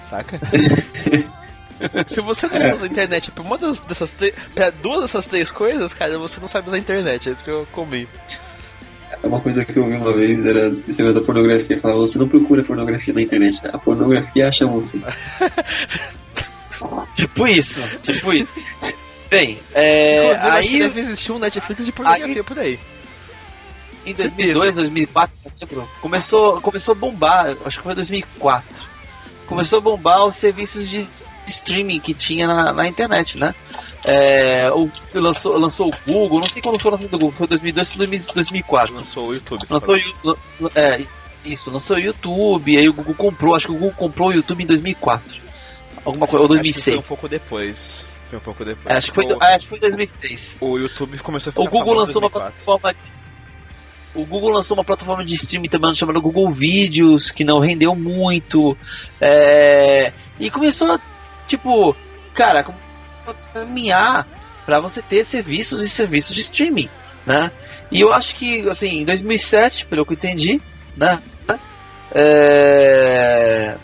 Saca? 0.10 0.40
Se 2.08 2.22
você 2.22 2.48
não 2.48 2.58
é. 2.58 2.74
usa 2.76 2.86
a 2.86 2.88
internet 2.88 3.32
pra 3.32 3.44
uma 3.44 3.58
das, 3.58 3.80
dessas 3.80 4.14
pra 4.54 4.70
duas 4.70 5.02
dessas 5.02 5.26
três 5.26 5.52
coisas, 5.52 5.94
cara, 5.94 6.18
você 6.18 6.40
não 6.40 6.48
sabe 6.48 6.68
usar 6.68 6.78
a 6.78 6.80
internet. 6.80 7.30
É 7.30 7.32
isso 7.32 7.44
que 7.44 7.50
eu 7.50 7.66
comento. 7.72 8.12
É 9.24 9.28
uma 9.28 9.40
coisa 9.40 9.64
que 9.64 9.78
eu 9.78 9.86
vi 9.86 9.96
uma 9.96 10.14
vez, 10.14 10.46
era 10.46 10.68
esse 10.68 11.02
negócio 11.02 11.14
da 11.20 11.22
pornografia. 11.22 11.80
Falava, 11.80 12.00
você 12.00 12.18
não 12.18 12.28
procura 12.28 12.64
pornografia 12.64 13.14
na 13.14 13.22
internet, 13.22 13.60
a 13.68 13.78
pornografia 13.78 14.48
acha 14.48 14.66
você. 14.66 15.00
tipo 17.16 17.48
isso, 17.48 17.80
tipo 18.02 18.34
isso. 18.34 18.52
Bem, 19.30 19.60
é, 19.74 20.36
aí... 20.42 20.80
deve 20.80 21.00
existir 21.02 21.32
um 21.32 21.40
Netflix 21.40 21.86
de 21.86 21.92
pornografia 21.92 22.36
aí, 22.36 22.44
por 22.44 22.60
aí. 22.60 22.80
Em 24.06 24.14
2002, 24.14 24.76
2004, 24.76 25.36
começou, 26.02 26.60
começou 26.60 26.94
a 26.94 26.96
bombar, 26.96 27.56
acho 27.66 27.78
que 27.78 27.84
foi 27.84 27.94
2004. 27.94 28.68
Começou 29.46 29.78
a 29.78 29.82
bombar 29.82 30.26
os 30.26 30.36
serviços 30.36 30.90
de 30.90 31.08
streaming 31.48 32.00
que 32.00 32.14
tinha 32.14 32.48
na, 32.48 32.74
na 32.74 32.88
internet, 32.88 33.38
né? 33.38 33.54
É, 34.04 34.72
o, 34.72 34.90
lançou, 35.14 35.58
lançou 35.58 35.90
o 35.90 36.12
Google, 36.12 36.40
não 36.40 36.50
sei 36.50 36.62
quando 36.62 36.80
foi 36.80 36.92
lançado 36.92 37.14
o 37.14 37.20
Google, 37.20 37.32
foi 37.32 37.48
2002 37.48 37.92
ou 38.28 38.34
2004. 38.34 38.96
Lançou 38.96 39.28
o 39.28 39.34
YouTube. 39.34 39.62
Lançou 39.70 39.96
o, 40.24 40.72
é, 40.76 41.06
isso, 41.46 41.70
lançou 41.72 41.98
o 41.98 42.00
YouTube, 42.00 42.78
aí 42.78 42.90
o 42.90 42.94
Google 42.94 43.16
comprou, 43.16 43.56
acho 43.56 43.68
que 43.68 43.72
o 43.72 43.76
Google 43.76 43.96
comprou 43.96 44.30
o 44.30 44.34
YouTube 44.34 44.64
em 44.64 44.68
2004. 44.68 45.42
Alguma 46.04 46.26
coisa, 46.26 46.42
ou 46.42 46.48
2006. 46.48 46.84
foi 46.84 46.98
um 46.98 47.02
pouco 47.02 47.30
depois. 47.30 48.06
Foi 48.30 48.40
um 48.40 48.42
pouco 48.42 48.66
depois. 48.66 48.88
É, 48.88 48.98
acho, 48.98 49.08
que 49.08 49.16
foi, 49.16 49.26
o, 49.26 49.44
acho 49.44 49.64
que 49.66 49.70
foi 49.70 49.80
2006. 49.80 50.58
O 50.60 50.78
YouTube 50.78 51.20
começou 51.20 51.52
a 51.52 51.54
ficar 51.54 51.64
O 51.64 51.70
Google 51.70 51.96
lançou 51.96 52.22
uma 52.22 52.30
plataforma 52.30 52.96
o 54.14 54.26
Google 54.26 54.52
lançou 54.52 54.76
uma 54.76 54.84
plataforma 54.84 55.24
de 55.24 55.34
streaming 55.36 55.70
também 55.70 55.94
chamada 55.94 56.20
Google 56.20 56.52
Vídeos, 56.52 57.32
que 57.32 57.44
não 57.44 57.60
rendeu 57.60 57.96
muito. 57.96 58.78
É, 59.22 60.12
e 60.40 60.52
começou, 60.52 61.00
tipo, 61.48 61.96
cara, 62.34 62.66
caminhar 63.54 64.28
para 64.66 64.80
você 64.80 65.02
ter 65.02 65.26
serviços 65.26 65.82
e 65.82 65.90
serviços 65.90 66.36
de 66.36 66.42
streaming, 66.42 66.90
né? 67.26 67.52
E 67.92 68.02
eu 68.02 68.14
acho 68.14 68.36
que, 68.36 68.68
assim, 68.70 69.02
em 69.02 69.06
2007, 69.06 69.86
pelo 69.86 70.06
que 70.06 70.14
eu 70.14 70.18
entendi, 70.18 70.62
né? 70.96 71.20
É, 72.14 73.78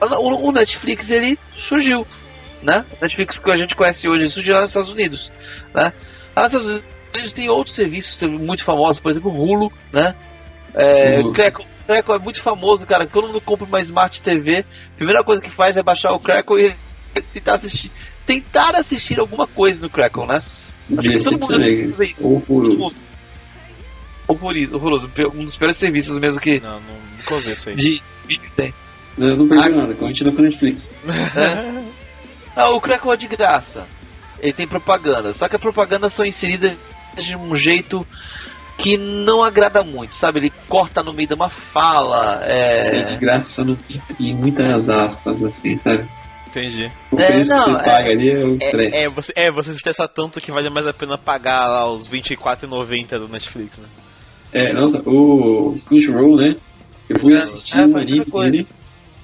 o, 0.00 0.52
Netflix 0.52 1.10
ele 1.10 1.38
surgiu, 1.54 2.06
né? 2.62 2.84
O 2.98 3.04
Netflix 3.04 3.38
que 3.38 3.50
a 3.50 3.56
gente 3.56 3.74
conhece 3.74 4.08
hoje 4.08 4.28
surgiu 4.30 4.58
nos 4.60 4.70
Estados 4.70 4.90
Unidos, 4.90 5.30
né? 5.74 5.92
Nos 6.34 6.46
Estados 6.46 6.82
Unidos 7.14 7.32
tem 7.32 7.48
outros 7.48 7.76
serviços 7.76 8.20
muito 8.30 8.64
famosos, 8.64 9.00
por 9.00 9.10
exemplo, 9.10 9.30
o 9.30 9.42
Hulu, 9.42 9.72
né? 9.92 10.14
É, 10.74 11.20
uhum. 11.20 11.32
Crackle, 11.32 11.66
Crackle 11.86 12.16
é 12.16 12.18
muito 12.18 12.42
famoso, 12.42 12.86
cara. 12.86 13.06
Todo 13.06 13.28
mundo 13.28 13.40
compra 13.40 13.64
uma 13.64 13.80
Smart 13.80 14.20
TV. 14.20 14.60
A 14.60 14.96
primeira 14.96 15.24
coisa 15.24 15.40
que 15.40 15.50
faz 15.50 15.76
é 15.76 15.82
baixar 15.82 16.12
o 16.12 16.18
Crackle 16.18 16.74
e 17.14 17.20
tentar 17.32 17.54
assistir, 17.54 17.90
tentar 18.26 18.74
assistir 18.74 19.20
alguma 19.20 19.46
coisa 19.46 19.80
no 19.80 19.88
Crackle, 19.88 20.26
né? 20.26 20.40
todo 21.22 21.38
mundo 21.38 21.54
horroroso. 22.20 22.96
Horroroso. 24.74 25.10
Um 25.34 25.44
dos 25.44 25.56
piores 25.56 25.76
serviços 25.76 26.18
mesmo 26.18 26.40
que. 26.40 26.60
Não, 26.60 26.80
não, 26.80 27.34
ouvi 27.36 27.52
isso 27.52 27.68
aí. 27.68 27.76
De 27.76 28.02
vídeo 28.26 28.50
tem. 28.56 28.74
Não, 29.16 29.28
eu 29.28 29.36
não 29.36 29.48
perdi 29.48 29.68
ah, 29.68 29.70
nada, 29.70 29.94
continua 29.94 30.32
com 30.32 30.40
a 30.40 30.44
Netflix. 30.44 30.98
É. 31.08 31.86
Ah, 32.56 32.70
o 32.70 32.80
Crackle 32.80 33.12
é 33.12 33.16
de 33.18 33.26
graça. 33.26 33.86
Ele 34.40 34.54
tem 34.54 34.66
propaganda. 34.66 35.30
Só 35.34 35.46
que 35.46 35.56
a 35.56 35.58
propaganda 35.58 36.08
são 36.08 36.24
inseridas 36.24 36.72
de 37.14 37.36
um 37.36 37.54
jeito 37.54 38.06
que 38.78 38.96
não 38.96 39.44
agrada 39.44 39.84
muito, 39.84 40.14
sabe? 40.14 40.38
Ele 40.38 40.52
corta 40.66 41.02
no 41.02 41.12
meio 41.12 41.28
de 41.28 41.34
uma 41.34 41.50
fala. 41.50 42.40
É, 42.44 42.96
é 42.96 43.02
de 43.02 43.16
graça 43.16 43.62
no, 43.62 43.76
e 44.18 44.32
muitas 44.32 44.88
aspas, 44.88 45.44
assim, 45.44 45.76
sabe? 45.76 46.08
Entendi. 46.56 46.90
O 47.12 47.20
é, 47.20 47.26
preço 47.26 47.50
não, 47.50 47.64
que 47.64 47.70
você 47.70 47.76
paga 47.78 48.08
é, 48.08 48.12
ali 48.12 48.30
é 48.30 48.44
o 48.44 48.50
estresse. 48.52 48.96
É, 48.96 49.04
é, 49.04 49.08
você, 49.10 49.32
é, 49.36 49.52
você 49.52 49.70
se 49.72 49.76
estressa 49.76 50.08
tanto 50.08 50.40
que 50.40 50.50
vale 50.50 50.70
mais 50.70 50.86
a 50.86 50.92
pena 50.92 51.18
pagar 51.18 51.68
lá 51.68 51.92
os 51.92 52.08
R$24,90 52.08 53.18
do 53.18 53.28
Netflix, 53.28 53.76
né? 53.76 53.86
É, 54.52 54.72
nossa, 54.72 55.02
o 55.06 55.76
Crunchyroll, 55.86 56.36
né? 56.36 56.56
Eu 57.08 57.20
fui 57.20 57.34
é, 57.34 57.36
assistir 57.36 57.78
um 57.78 57.96
anime 57.96 58.24
dele, 58.24 58.66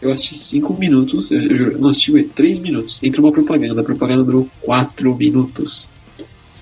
eu 0.01 0.13
assisti 0.13 0.37
5 0.37 0.75
minutos, 0.75 1.31
eu, 1.31 1.41
eu 1.41 1.79
não 1.79 1.89
assisti 1.89 2.23
3 2.23 2.59
minutos. 2.59 3.03
Entra 3.03 3.21
uma 3.23 3.33
propaganda, 3.33 3.81
a 3.81 3.85
propaganda 3.85 4.25
durou 4.25 4.47
4 4.61 5.17
minutos. 5.17 5.89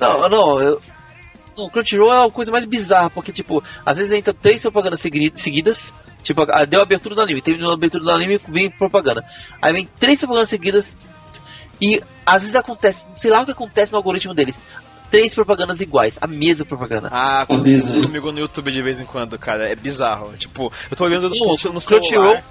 Não, 0.01 0.29
não, 0.29 0.63
eu, 0.63 0.81
o 1.57 1.69
Crunchyroll 1.69 2.13
é 2.13 2.27
a 2.27 2.31
coisa 2.31 2.53
mais 2.53 2.65
bizarra, 2.65 3.11
porque, 3.11 3.33
tipo, 3.33 3.63
às 3.85 3.99
vezes 3.99 4.13
entra 4.13 4.33
três 4.33 4.63
propagandas 4.63 5.01
seguidas, 5.01 5.93
tipo, 6.23 6.45
deu 6.69 6.81
a 6.81 6.83
abertura 6.83 7.15
do 7.15 7.21
anime, 7.21 7.43
teve 7.43 7.65
a 7.65 7.73
abertura 7.73 8.05
do 8.05 8.11
anime, 8.11 8.39
vem 8.49 8.71
propaganda. 8.71 9.25
Aí 9.61 9.73
vem 9.73 9.89
três 9.99 10.19
propagandas 10.19 10.49
seguidas, 10.49 10.95
e 11.81 12.01
às 12.27 12.43
vezes 12.43 12.55
acontece, 12.55 13.05
sei 13.15 13.31
lá 13.31 13.43
o 13.43 13.45
que 13.47 13.53
acontece 13.53 13.93
no 13.93 13.99
algoritmo 13.99 14.35
deles. 14.35 14.59
Três 15.11 15.35
propagandas 15.35 15.81
iguais, 15.81 16.17
a 16.21 16.27
mesma 16.27 16.65
propaganda. 16.65 17.09
Ah, 17.11 17.43
acontece 17.43 18.01
comigo 18.01 18.31
no 18.31 18.39
YouTube 18.39 18.71
de 18.71 18.81
vez 18.81 19.01
em 19.01 19.05
quando, 19.05 19.37
cara. 19.37 19.69
É 19.69 19.75
bizarro. 19.75 20.37
Tipo, 20.37 20.73
eu 20.89 20.97
tô 20.97 21.05
olhando 21.05 21.29
no, 21.29 21.37
no, 21.37 21.73
no 21.73 21.81
celular. 21.81 22.45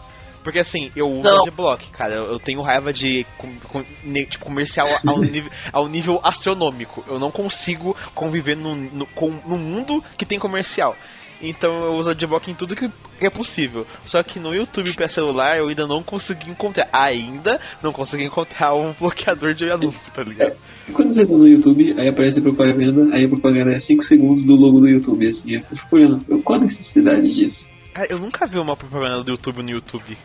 Porque 0.44 0.60
assim, 0.60 0.92
eu 0.96 1.06
uso 1.08 1.24
não. 1.24 1.44
adblock, 1.44 1.90
cara. 1.92 2.16
Eu, 2.16 2.32
eu, 2.32 2.40
tenho 2.40 2.62
raiva 2.62 2.92
de 2.92 3.26
com, 3.38 3.54
com, 3.60 3.84
tipo, 4.14 4.44
comercial 4.44 4.88
ao 5.06 5.20
nível, 5.24 5.52
ao 5.72 5.88
nível 5.88 6.20
astronômico. 6.24 7.04
Eu 7.08 7.20
não 7.20 7.32
consigo 7.32 7.96
conviver 8.14 8.58
no, 8.58 8.76
no, 8.76 9.06
com, 9.08 9.30
no 9.46 9.58
mundo 9.58 10.04
que 10.18 10.26
tem 10.26 10.40
comercial. 10.40 10.96
Então 11.42 11.86
eu 11.86 11.94
uso 11.94 12.10
adblock 12.10 12.50
em 12.52 12.56
tudo 12.56 12.76
que 12.76 12.90
é 13.22 13.30
possível. 13.30 13.86
Só 14.06 14.22
que 14.24 14.40
no 14.40 14.54
YouTube 14.54 14.94
para 14.94 15.08
celular 15.08 15.58
eu 15.58 15.68
ainda 15.68 15.86
não 15.88 16.04
consegui 16.04 16.50
encontrar. 16.50 16.90
Ainda 16.92 17.60
não 17.82 17.92
consegui 17.92 18.24
encontrar 18.24 18.74
um 18.76 18.94
bloqueador 19.00 19.54
de 19.54 19.70
anúncio, 19.72 20.12
tá 20.14 20.24
ligado? 20.24 20.52
É, 20.52 20.92
quando 20.92 21.14
você 21.14 21.26
tá 21.26 21.34
no 21.34 21.48
YouTube, 21.48 21.96
aí 21.98 22.08
aparece 22.08 22.40
a 22.40 22.42
propaganda, 22.42 23.16
aí 23.16 23.26
a 23.26 23.30
propaganda 23.30 23.74
é 23.74 23.80
5 23.80 24.04
segundos 24.04 24.44
do 24.44 24.56
logo 24.56 24.80
do 24.80 24.90
YouTube, 24.90 25.28
assim, 25.28 25.54
eu 25.56 25.62
fico 25.62 25.96
olhando, 25.96 26.24
qual 26.44 26.60
a 26.60 26.64
necessidade 26.64 27.34
disso? 27.34 27.68
Cara, 27.94 28.08
eu 28.10 28.20
nunca 28.20 28.46
vi 28.46 28.60
uma 28.60 28.76
propaganda 28.76 29.24
do 29.24 29.32
YouTube 29.32 29.62
no 29.64 29.70
YouTube. 29.72 30.18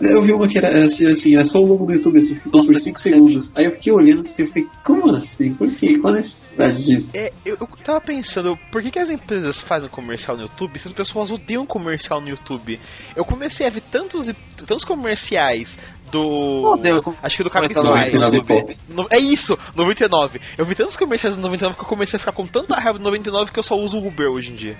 Eu 0.00 0.22
vi 0.22 0.32
uma 0.32 0.48
que 0.48 0.58
era 0.58 0.84
assim, 0.84 1.06
assim 1.06 1.34
era 1.34 1.44
só 1.44 1.58
o 1.58 1.66
logo 1.66 1.86
do 1.86 1.92
YouTube, 1.92 2.18
assim, 2.18 2.34
ficou 2.34 2.64
por 2.64 2.76
5 2.76 3.00
segundos. 3.00 3.52
Aí 3.54 3.64
eu 3.64 3.72
fiquei 3.72 3.92
olhando 3.92 4.20
assim, 4.20 4.42
eu 4.42 4.48
fiquei, 4.48 4.66
como 4.84 5.10
assim? 5.14 5.54
Por 5.54 5.70
quê? 5.74 5.98
Qual 5.98 6.12
a 6.12 6.16
necessidade 6.16 6.84
disso? 6.84 7.10
É, 7.14 7.32
eu, 7.44 7.56
eu 7.60 7.66
tava 7.84 8.00
pensando, 8.00 8.58
por 8.70 8.82
que, 8.82 8.90
que 8.90 8.98
as 8.98 9.10
empresas 9.10 9.60
fazem 9.60 9.88
comercial 9.88 10.36
no 10.36 10.42
YouTube 10.44 10.78
se 10.78 10.88
as 10.88 10.92
pessoas 10.92 11.30
odeiam 11.30 11.66
comercial 11.66 12.20
no 12.20 12.28
YouTube? 12.28 12.78
Eu 13.16 13.24
comecei 13.24 13.66
a 13.66 13.70
ver 13.70 13.82
tantos, 13.90 14.26
tantos 14.56 14.84
comerciais 14.84 15.76
do. 16.10 16.22
Oh, 16.22 17.14
acho 17.22 17.36
que 17.36 17.42
do 17.42 17.50
Capitão 17.50 17.96
É 19.10 19.18
isso, 19.18 19.58
99. 19.74 20.40
Eu 20.58 20.64
vi 20.64 20.74
tantos 20.74 20.96
comerciais 20.96 21.34
do 21.34 21.42
99 21.42 21.76
que 21.76 21.82
eu 21.82 21.88
comecei 21.88 22.16
a 22.16 22.20
ficar 22.20 22.32
com 22.32 22.46
tanta 22.46 22.74
raiva 22.74 22.98
do 22.98 23.04
99 23.04 23.50
que 23.50 23.58
eu 23.58 23.62
só 23.62 23.74
uso 23.74 23.98
o 23.98 24.06
Uber 24.06 24.28
hoje 24.28 24.50
em 24.50 24.54
dia. 24.54 24.76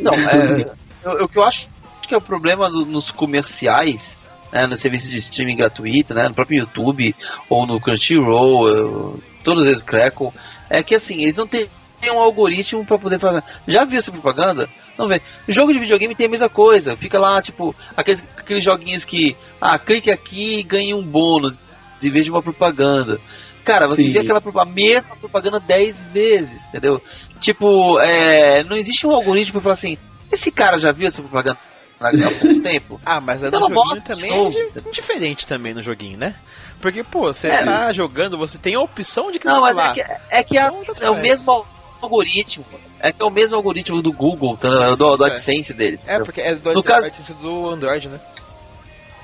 Não, 0.00 0.12
é. 0.12 1.22
o 1.22 1.28
que 1.28 1.38
eu 1.38 1.44
acho 1.44 1.68
que 2.06 2.14
é 2.14 2.16
o 2.16 2.20
problema 2.20 2.70
do, 2.70 2.86
nos 2.86 3.10
comerciais, 3.10 4.14
né, 4.52 4.66
no 4.66 4.76
serviço 4.76 5.10
de 5.10 5.18
streaming 5.18 5.56
gratuito, 5.56 6.14
né, 6.14 6.28
no 6.28 6.34
próprio 6.34 6.60
YouTube 6.60 7.14
ou 7.48 7.66
no 7.66 7.80
Crunchyroll, 7.80 9.18
todos 9.44 9.66
eles 9.66 9.82
Crackle, 9.82 10.32
é 10.68 10.82
que 10.82 10.94
assim, 10.94 11.22
eles 11.22 11.36
não 11.36 11.46
têm 11.46 11.68
um 12.12 12.18
algoritmo 12.18 12.84
para 12.84 12.98
poder 12.98 13.18
fazer. 13.18 13.42
Já 13.66 13.84
viu 13.84 13.98
essa 13.98 14.12
propaganda? 14.12 14.68
Não 14.98 15.06
vê. 15.06 15.20
O 15.48 15.52
jogo 15.52 15.72
de 15.72 15.78
videogame 15.78 16.14
tem 16.14 16.26
a 16.26 16.30
mesma 16.30 16.48
coisa. 16.48 16.96
Fica 16.96 17.18
lá, 17.18 17.40
tipo, 17.42 17.74
aqueles, 17.96 18.24
aqueles 18.36 18.64
joguinhos 18.64 19.04
que, 19.04 19.36
ah, 19.60 19.78
clique 19.78 20.10
aqui 20.10 20.60
e 20.60 20.62
ganhe 20.62 20.94
um 20.94 21.02
bônus, 21.02 21.58
em 22.02 22.10
vez 22.10 22.24
de 22.24 22.30
uma 22.30 22.42
propaganda. 22.42 23.20
Cara, 23.64 23.88
você 23.88 24.04
Sim. 24.04 24.12
vê 24.12 24.20
aquela 24.20 24.40
a 24.40 24.64
mesma 24.64 25.16
propaganda 25.16 25.58
10 25.58 26.04
vezes, 26.12 26.66
entendeu? 26.68 27.02
Tipo, 27.40 27.98
é, 28.00 28.62
não 28.62 28.76
existe 28.76 29.06
um 29.06 29.10
algoritmo 29.10 29.60
para 29.60 29.62
falar 29.62 29.74
assim, 29.74 29.98
esse 30.32 30.52
cara 30.52 30.78
já 30.78 30.92
viu 30.92 31.08
essa 31.08 31.20
propaganda 31.20 31.58
há 32.00 32.10
pouco 32.10 32.62
tempo? 32.62 33.00
Ah, 33.04 33.20
mas 33.20 33.42
é 33.42 33.50
no 33.50 33.60
joguinho 33.60 34.02
também 34.02 34.70
é 34.74 34.90
diferente 34.90 35.46
também 35.46 35.74
no 35.74 35.82
joguinho, 35.82 36.18
né? 36.18 36.34
Porque, 36.80 37.02
pô, 37.02 37.32
você 37.32 37.48
é. 37.48 37.64
tá 37.64 37.92
jogando, 37.92 38.36
você 38.36 38.58
tem 38.58 38.74
a 38.74 38.80
opção 38.80 39.32
de 39.32 39.40
Não, 39.44 39.62
mas 39.62 39.76
é 39.78 39.92
que, 39.94 40.00
é, 40.30 40.44
que 40.44 40.58
é, 40.58 40.70
é 41.00 41.10
o 41.10 41.16
mesmo 41.16 41.64
algoritmo. 42.02 42.64
É 43.00 43.12
que 43.12 43.22
é 43.22 43.24
o 43.24 43.30
mesmo 43.30 43.56
algoritmo 43.56 44.02
do 44.02 44.12
Google, 44.12 44.56
tá, 44.56 44.90
do, 44.90 45.16
do 45.16 45.24
AdSense 45.24 45.72
dele. 45.72 45.98
É, 46.06 46.18
porque 46.18 46.40
é 46.40 46.54
do, 46.54 46.74
no 46.74 46.82
caso, 46.82 47.08
do 47.40 47.68
Android, 47.70 48.08
né? 48.08 48.20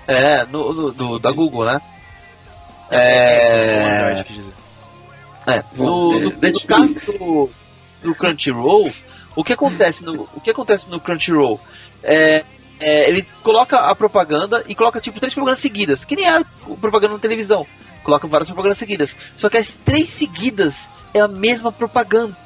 É, 0.06 0.46
no, 0.46 0.72
no 0.72 0.92
do, 0.92 1.18
da 1.18 1.30
Google, 1.30 1.66
né? 1.66 1.80
É. 2.90 4.24
É, 5.46 5.58
é 5.58 5.64
no, 5.74 6.20
no, 6.20 6.30
no 6.30 6.66
caso 6.66 7.18
do, 7.18 7.50
do 8.02 8.14
Crunchyroll, 8.14 8.90
o 9.36 9.44
que 9.44 9.52
acontece 9.52 10.04
no, 10.04 10.28
o 10.34 10.40
que 10.40 10.50
acontece 10.50 10.90
no 10.90 11.00
Crunchyroll? 11.00 11.60
É, 12.02 12.44
é, 12.80 13.08
ele 13.08 13.26
coloca 13.42 13.78
a 13.78 13.94
propaganda 13.94 14.64
e 14.68 14.74
coloca 14.74 15.00
tipo 15.00 15.18
três 15.18 15.34
propagandas 15.34 15.62
seguidas, 15.62 16.04
que 16.04 16.16
nem 16.16 16.26
era 16.26 16.44
propaganda 16.80 17.14
na 17.14 17.20
televisão. 17.20 17.66
Coloca 18.02 18.26
várias 18.26 18.48
propagandas 18.48 18.78
seguidas. 18.78 19.14
Só 19.36 19.48
que 19.48 19.56
as 19.56 19.72
três 19.84 20.10
seguidas 20.10 20.76
é 21.14 21.20
a 21.20 21.28
mesma 21.28 21.70
propaganda. 21.70 22.36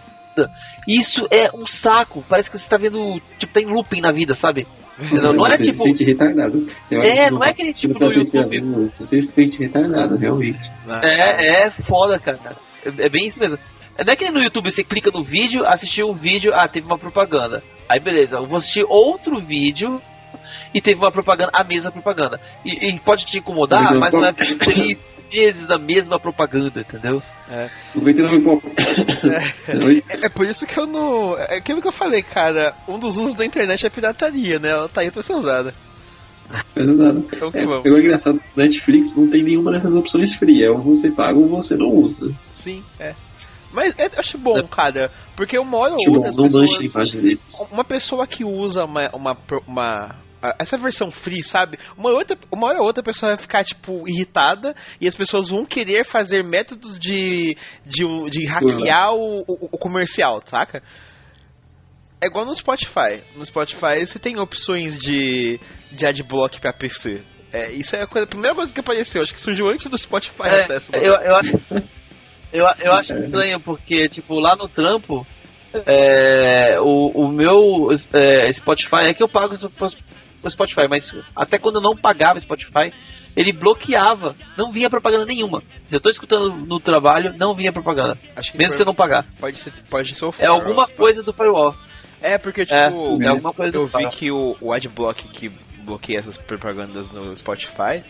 Isso 0.86 1.26
é 1.30 1.50
um 1.54 1.66
saco. 1.66 2.22
Parece 2.28 2.50
que 2.50 2.58
você 2.58 2.64
está 2.64 2.76
vendo, 2.76 3.20
tipo, 3.38 3.52
tem 3.52 3.66
tá 3.66 3.72
looping 3.72 4.02
na 4.02 4.12
vida, 4.12 4.34
sabe? 4.34 4.66
Não, 4.98 5.32
não 5.32 5.46
é 5.46 5.56
você 5.56 5.64
tipo... 5.64 5.78
se 5.78 5.88
sente 5.88 6.04
retardado. 6.04 6.68
é, 6.90 7.30
não 7.30 7.44
é 7.44 7.50
aquele 7.50 7.72
tipo 7.72 7.98
no 7.98 8.12
YouTube. 8.12 8.92
Você 8.98 9.22
se 9.22 9.32
sente 9.32 9.58
retardado, 9.58 10.16
realmente. 10.16 10.70
É, 11.02 11.64
é 11.64 11.70
foda, 11.70 12.18
cara. 12.18 12.38
É, 12.84 13.06
é 13.06 13.08
bem 13.08 13.26
isso 13.26 13.40
mesmo. 13.40 13.58
Não 14.04 14.12
é 14.12 14.16
que 14.16 14.30
no 14.30 14.42
YouTube 14.42 14.70
você 14.70 14.84
clica 14.84 15.10
no 15.10 15.22
vídeo, 15.22 15.66
assistiu 15.66 16.10
um 16.10 16.14
vídeo, 16.14 16.52
ah, 16.54 16.68
teve 16.68 16.86
uma 16.86 16.98
propaganda. 16.98 17.62
Aí 17.88 17.98
beleza, 17.98 18.36
eu 18.36 18.46
vou 18.46 18.58
assistir 18.58 18.84
outro 18.86 19.40
vídeo 19.40 20.00
e 20.74 20.80
teve 20.80 21.00
uma 21.00 21.12
propaganda, 21.12 21.50
a 21.52 21.64
mesma 21.64 21.90
propaganda. 21.90 22.40
E, 22.64 22.88
e 22.88 23.00
pode 23.00 23.26
te 23.26 23.38
incomodar, 23.38 23.94
mas 23.94 24.12
não 24.12 24.24
é 24.24 24.32
três 24.32 24.98
vezes 25.30 25.70
a 25.70 25.78
mesma 25.78 26.18
propaganda, 26.18 26.80
entendeu? 26.80 27.22
É. 27.48 27.68
é, 30.08 30.26
é 30.26 30.28
por 30.28 30.46
isso 30.46 30.66
que 30.66 30.78
eu 30.78 30.86
não. 30.86 31.36
É 31.38 31.56
aquilo 31.56 31.80
que 31.80 31.88
eu 31.88 31.92
falei, 31.92 32.22
cara. 32.22 32.74
Um 32.88 32.98
dos 32.98 33.16
usos 33.16 33.34
da 33.34 33.44
internet 33.44 33.86
é 33.86 33.90
pirataria, 33.90 34.58
né? 34.58 34.70
Ela 34.70 34.88
tá 34.88 35.02
aí 35.02 35.10
pra 35.10 35.22
ser 35.22 35.34
usada. 35.34 35.74
Exato. 36.76 37.28
Então, 37.32 37.50
é, 37.54 37.88
é 37.88 37.98
engraçado, 37.98 38.40
Netflix 38.54 39.14
não 39.14 39.28
tem 39.28 39.42
nenhuma 39.42 39.72
dessas 39.72 39.94
opções 39.94 40.34
free. 40.34 40.62
É 40.62 40.70
ou 40.70 40.78
você 40.78 41.10
paga 41.10 41.38
ou 41.38 41.48
você 41.48 41.76
não 41.76 41.88
usa. 41.88 42.32
Sim, 42.52 42.82
é. 42.98 43.14
Mas 43.72 43.94
eu 43.98 44.10
acho 44.16 44.38
bom, 44.38 44.58
é. 44.58 44.62
cara, 44.62 45.10
porque 45.36 45.58
uma 45.58 45.78
hora 45.78 45.94
ou 45.94 46.16
outra. 46.16 46.32
Bom, 46.32 46.44
pessoas, 46.44 47.70
uma 47.70 47.84
pessoa 47.84 48.26
que 48.26 48.44
usa 48.44 48.84
uma, 48.84 49.10
uma, 49.12 49.36
uma 49.66 50.14
essa 50.58 50.76
versão 50.78 51.10
free, 51.10 51.44
sabe? 51.44 51.78
Uma, 51.96 52.10
outra, 52.10 52.36
uma 52.50 52.68
hora 52.68 52.78
ou 52.80 52.86
outra 52.86 53.02
pessoa 53.02 53.34
vai 53.34 53.42
ficar, 53.42 53.64
tipo, 53.64 54.08
irritada 54.08 54.74
e 55.00 55.08
as 55.08 55.16
pessoas 55.16 55.48
vão 55.48 55.64
querer 55.64 56.04
fazer 56.04 56.44
métodos 56.44 56.98
de, 56.98 57.56
de, 57.84 58.30
de 58.30 58.46
hackear 58.46 59.12
o, 59.12 59.40
o, 59.40 59.68
o, 59.72 59.78
comercial, 59.78 60.42
saca? 60.46 60.82
é 62.20 62.26
igual 62.26 62.44
no 62.44 62.54
Spotify. 62.56 63.22
No 63.36 63.44
Spotify 63.44 64.06
você 64.06 64.18
tem 64.18 64.38
opções 64.38 64.98
de, 64.98 65.60
de 65.92 66.06
adblock 66.06 66.60
pra 66.60 66.72
PC. 66.72 67.22
É, 67.52 67.72
isso 67.72 67.94
é 67.96 68.02
a, 68.02 68.06
coisa, 68.06 68.26
a 68.26 68.28
primeira 68.28 68.54
coisa 68.54 68.72
que 68.72 68.80
apareceu, 68.80 69.22
acho 69.22 69.32
que 69.32 69.40
surgiu 69.40 69.68
antes 69.68 69.88
do 69.88 69.96
Spotify 69.96 70.42
é, 70.44 70.64
até. 70.64 70.78
Eu, 70.92 71.14
eu, 71.14 71.36
acho, 71.36 71.62
eu, 72.52 72.66
eu 72.80 72.92
acho 72.92 73.12
estranho 73.12 73.60
porque, 73.60 74.08
tipo, 74.08 74.38
lá 74.40 74.56
no 74.56 74.68
trampo, 74.68 75.26
é, 75.86 76.80
o, 76.80 77.08
o 77.08 77.28
meu 77.28 77.88
é, 78.12 78.52
Spotify 78.52 79.06
é 79.06 79.14
que 79.14 79.22
eu 79.22 79.28
pago 79.28 79.54
o 80.48 80.50
Spotify, 80.50 80.88
mas 80.88 81.14
até 81.34 81.58
quando 81.58 81.76
eu 81.76 81.82
não 81.82 81.96
pagava 81.96 82.40
Spotify, 82.40 82.92
ele 83.36 83.52
bloqueava, 83.52 84.34
não 84.56 84.72
vinha 84.72 84.88
propaganda 84.88 85.26
nenhuma. 85.26 85.62
Se 85.88 85.96
eu 85.96 86.00
tô 86.00 86.08
escutando 86.08 86.50
no 86.54 86.80
trabalho, 86.80 87.34
não 87.36 87.54
vinha 87.54 87.72
propaganda. 87.72 88.18
Acho 88.34 88.52
que 88.52 88.58
mesmo 88.58 88.72
se 88.72 88.78
você 88.78 88.84
não 88.84 88.94
pagar. 88.94 89.26
Pode 89.38 89.58
ser, 89.58 89.72
pode 89.90 90.14
ser 90.14 90.24
o 90.24 90.34
É 90.38 90.46
alguma 90.46 90.86
coisa 90.86 91.22
do 91.22 91.32
firewall. 91.32 91.74
É, 92.20 92.38
porque 92.38 92.64
tipo, 92.64 93.22
é, 93.22 93.26
é 93.26 93.28
alguma 93.28 93.52
coisa 93.52 93.76
eu 93.76 93.86
vi 93.86 94.08
que 94.08 94.30
o, 94.30 94.56
o 94.60 94.72
adblock 94.72 95.22
que 95.28 95.52
bloqueia 95.84 96.18
essas 96.18 96.36
propagandas 96.36 97.10
no 97.10 97.36
Spotify, 97.36 98.02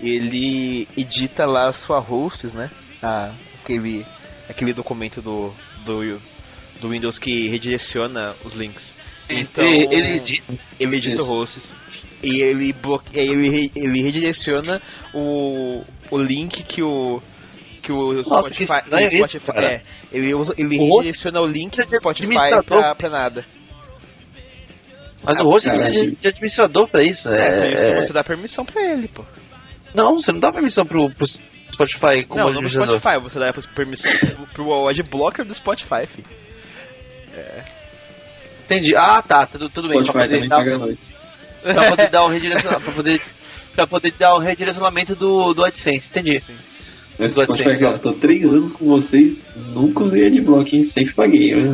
ele 0.00 0.88
edita 0.96 1.46
lá 1.46 1.68
a 1.68 1.72
sua 1.72 1.98
hosts, 1.98 2.52
né? 2.52 2.70
Ah, 3.02 3.30
aquele, 3.62 4.04
aquele 4.48 4.72
documento 4.72 5.22
do, 5.22 5.52
do, 5.84 6.20
do 6.80 6.88
Windows 6.88 7.18
que 7.18 7.48
redireciona 7.48 8.34
os 8.44 8.54
links. 8.54 8.98
Então, 9.28 9.64
ele, 9.64 10.16
edita, 10.16 10.54
ele 10.78 10.96
edita 10.96 11.22
hosts 11.22 11.72
e 12.22 12.42
ele 12.42 12.72
bloqueia, 12.72 13.22
ele, 13.22 13.70
ele 13.74 14.02
redireciona 14.02 14.80
o, 15.14 15.82
o 16.10 16.18
link 16.18 16.62
que 16.62 16.82
o 16.82 17.22
que 17.82 17.92
o 17.92 18.14
Nossa, 18.14 18.48
Spotify, 18.48 18.82
que 18.82 19.22
o 19.22 19.28
Spotify 19.28 19.36
isso, 19.36 19.52
é, 19.52 19.82
ele 20.10 20.34
usa, 20.34 20.54
ele 20.56 20.78
o 20.78 20.96
redireciona 20.96 21.40
o 21.40 21.46
link 21.46 21.76
do 21.76 21.96
Spotify 21.96 22.62
pra, 22.66 22.94
pra 22.94 23.08
nada. 23.10 23.44
Mas 25.22 25.38
ah, 25.38 25.42
o 25.42 25.48
host 25.48 25.68
precisa 25.68 25.90
de, 25.90 26.28
administrador 26.28 26.88
pra 26.88 27.02
isso. 27.02 27.28
É, 27.30 27.68
é, 27.68 27.72
isso 27.72 27.82
é... 27.82 28.02
você 28.02 28.12
dá 28.12 28.22
permissão 28.22 28.64
pra 28.64 28.82
ele, 28.82 29.08
pô. 29.08 29.24
Não, 29.94 30.16
você 30.16 30.32
não 30.32 30.40
dá 30.40 30.52
permissão 30.52 30.84
pro, 30.84 31.10
pro 31.10 31.26
Spotify 31.26 32.24
como 32.26 32.40
não, 32.40 32.48
administrador. 32.48 32.86
Não, 32.86 32.94
no 32.94 33.00
Spotify, 33.00 33.22
você 33.22 33.38
dá 33.38 33.52
permissão 33.74 34.10
pro, 34.18 34.46
pro 34.48 34.88
adblocker 34.88 35.44
do 35.44 35.54
Spotify, 35.54 36.06
filho. 36.06 36.26
É. 37.34 37.64
Entendi. 38.64 38.96
Ah, 38.96 39.22
tá, 39.22 39.46
tudo, 39.46 39.68
tudo 39.68 39.88
bem. 39.88 40.02
Spotify 40.02 40.28
também 40.28 40.48
dar, 40.48 40.56
paga 40.56 40.78
nós. 40.78 40.96
Pra 41.62 41.90
poder 41.90 42.10
dar 42.10 42.24
o 42.24 42.28
redirecionamento, 42.28 42.84
pra 42.84 42.92
poder, 42.92 43.22
pra 43.74 43.86
poder 43.86 44.12
dar 44.18 44.34
o 44.34 44.38
redirecionamento 44.38 45.14
do, 45.14 45.54
do 45.54 45.64
AdSense, 45.64 46.08
entendi. 46.10 46.40
Sim. 46.40 46.56
Mas 47.18 47.32
Spotify, 47.32 47.70
aqui, 47.70 47.84
ó, 47.84 47.96
tô 47.96 48.12
três 48.12 48.44
anos 48.44 48.72
com 48.72 48.86
vocês, 48.86 49.44
nunca 49.72 50.02
usei 50.02 50.26
adblock, 50.26 50.76
hein? 50.76 50.82
Sempre 50.82 51.14
paguei. 51.14 51.54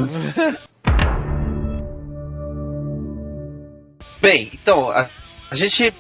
Bem, 4.21 4.51
então, 4.53 4.91
a, 4.91 5.09
a 5.51 5.57
gente 5.57 5.95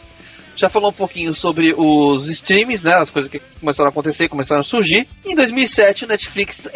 já 0.54 0.68
falou 0.68 0.90
um 0.90 0.94
pouquinho 0.94 1.34
sobre 1.34 1.72
os 1.74 2.28
streams, 2.28 2.84
né? 2.84 2.94
As 2.94 3.08
coisas 3.10 3.30
que 3.30 3.40
começaram 3.60 3.88
a 3.88 3.90
acontecer, 3.90 4.28
começaram 4.28 4.60
a 4.60 4.64
surgir. 4.64 5.08
Em 5.24 5.34
2007, 5.34 6.04
o 6.04 6.08
Netflix 6.08 6.68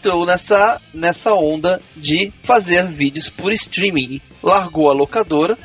entrou 0.00 0.24
nessa, 0.24 0.80
nessa 0.94 1.34
onda 1.34 1.80
de 1.94 2.32
fazer 2.42 2.88
vídeos 2.88 3.28
por 3.28 3.52
streaming. 3.52 4.20
Largou 4.42 4.90
a 4.90 4.94
locadora 4.94 5.56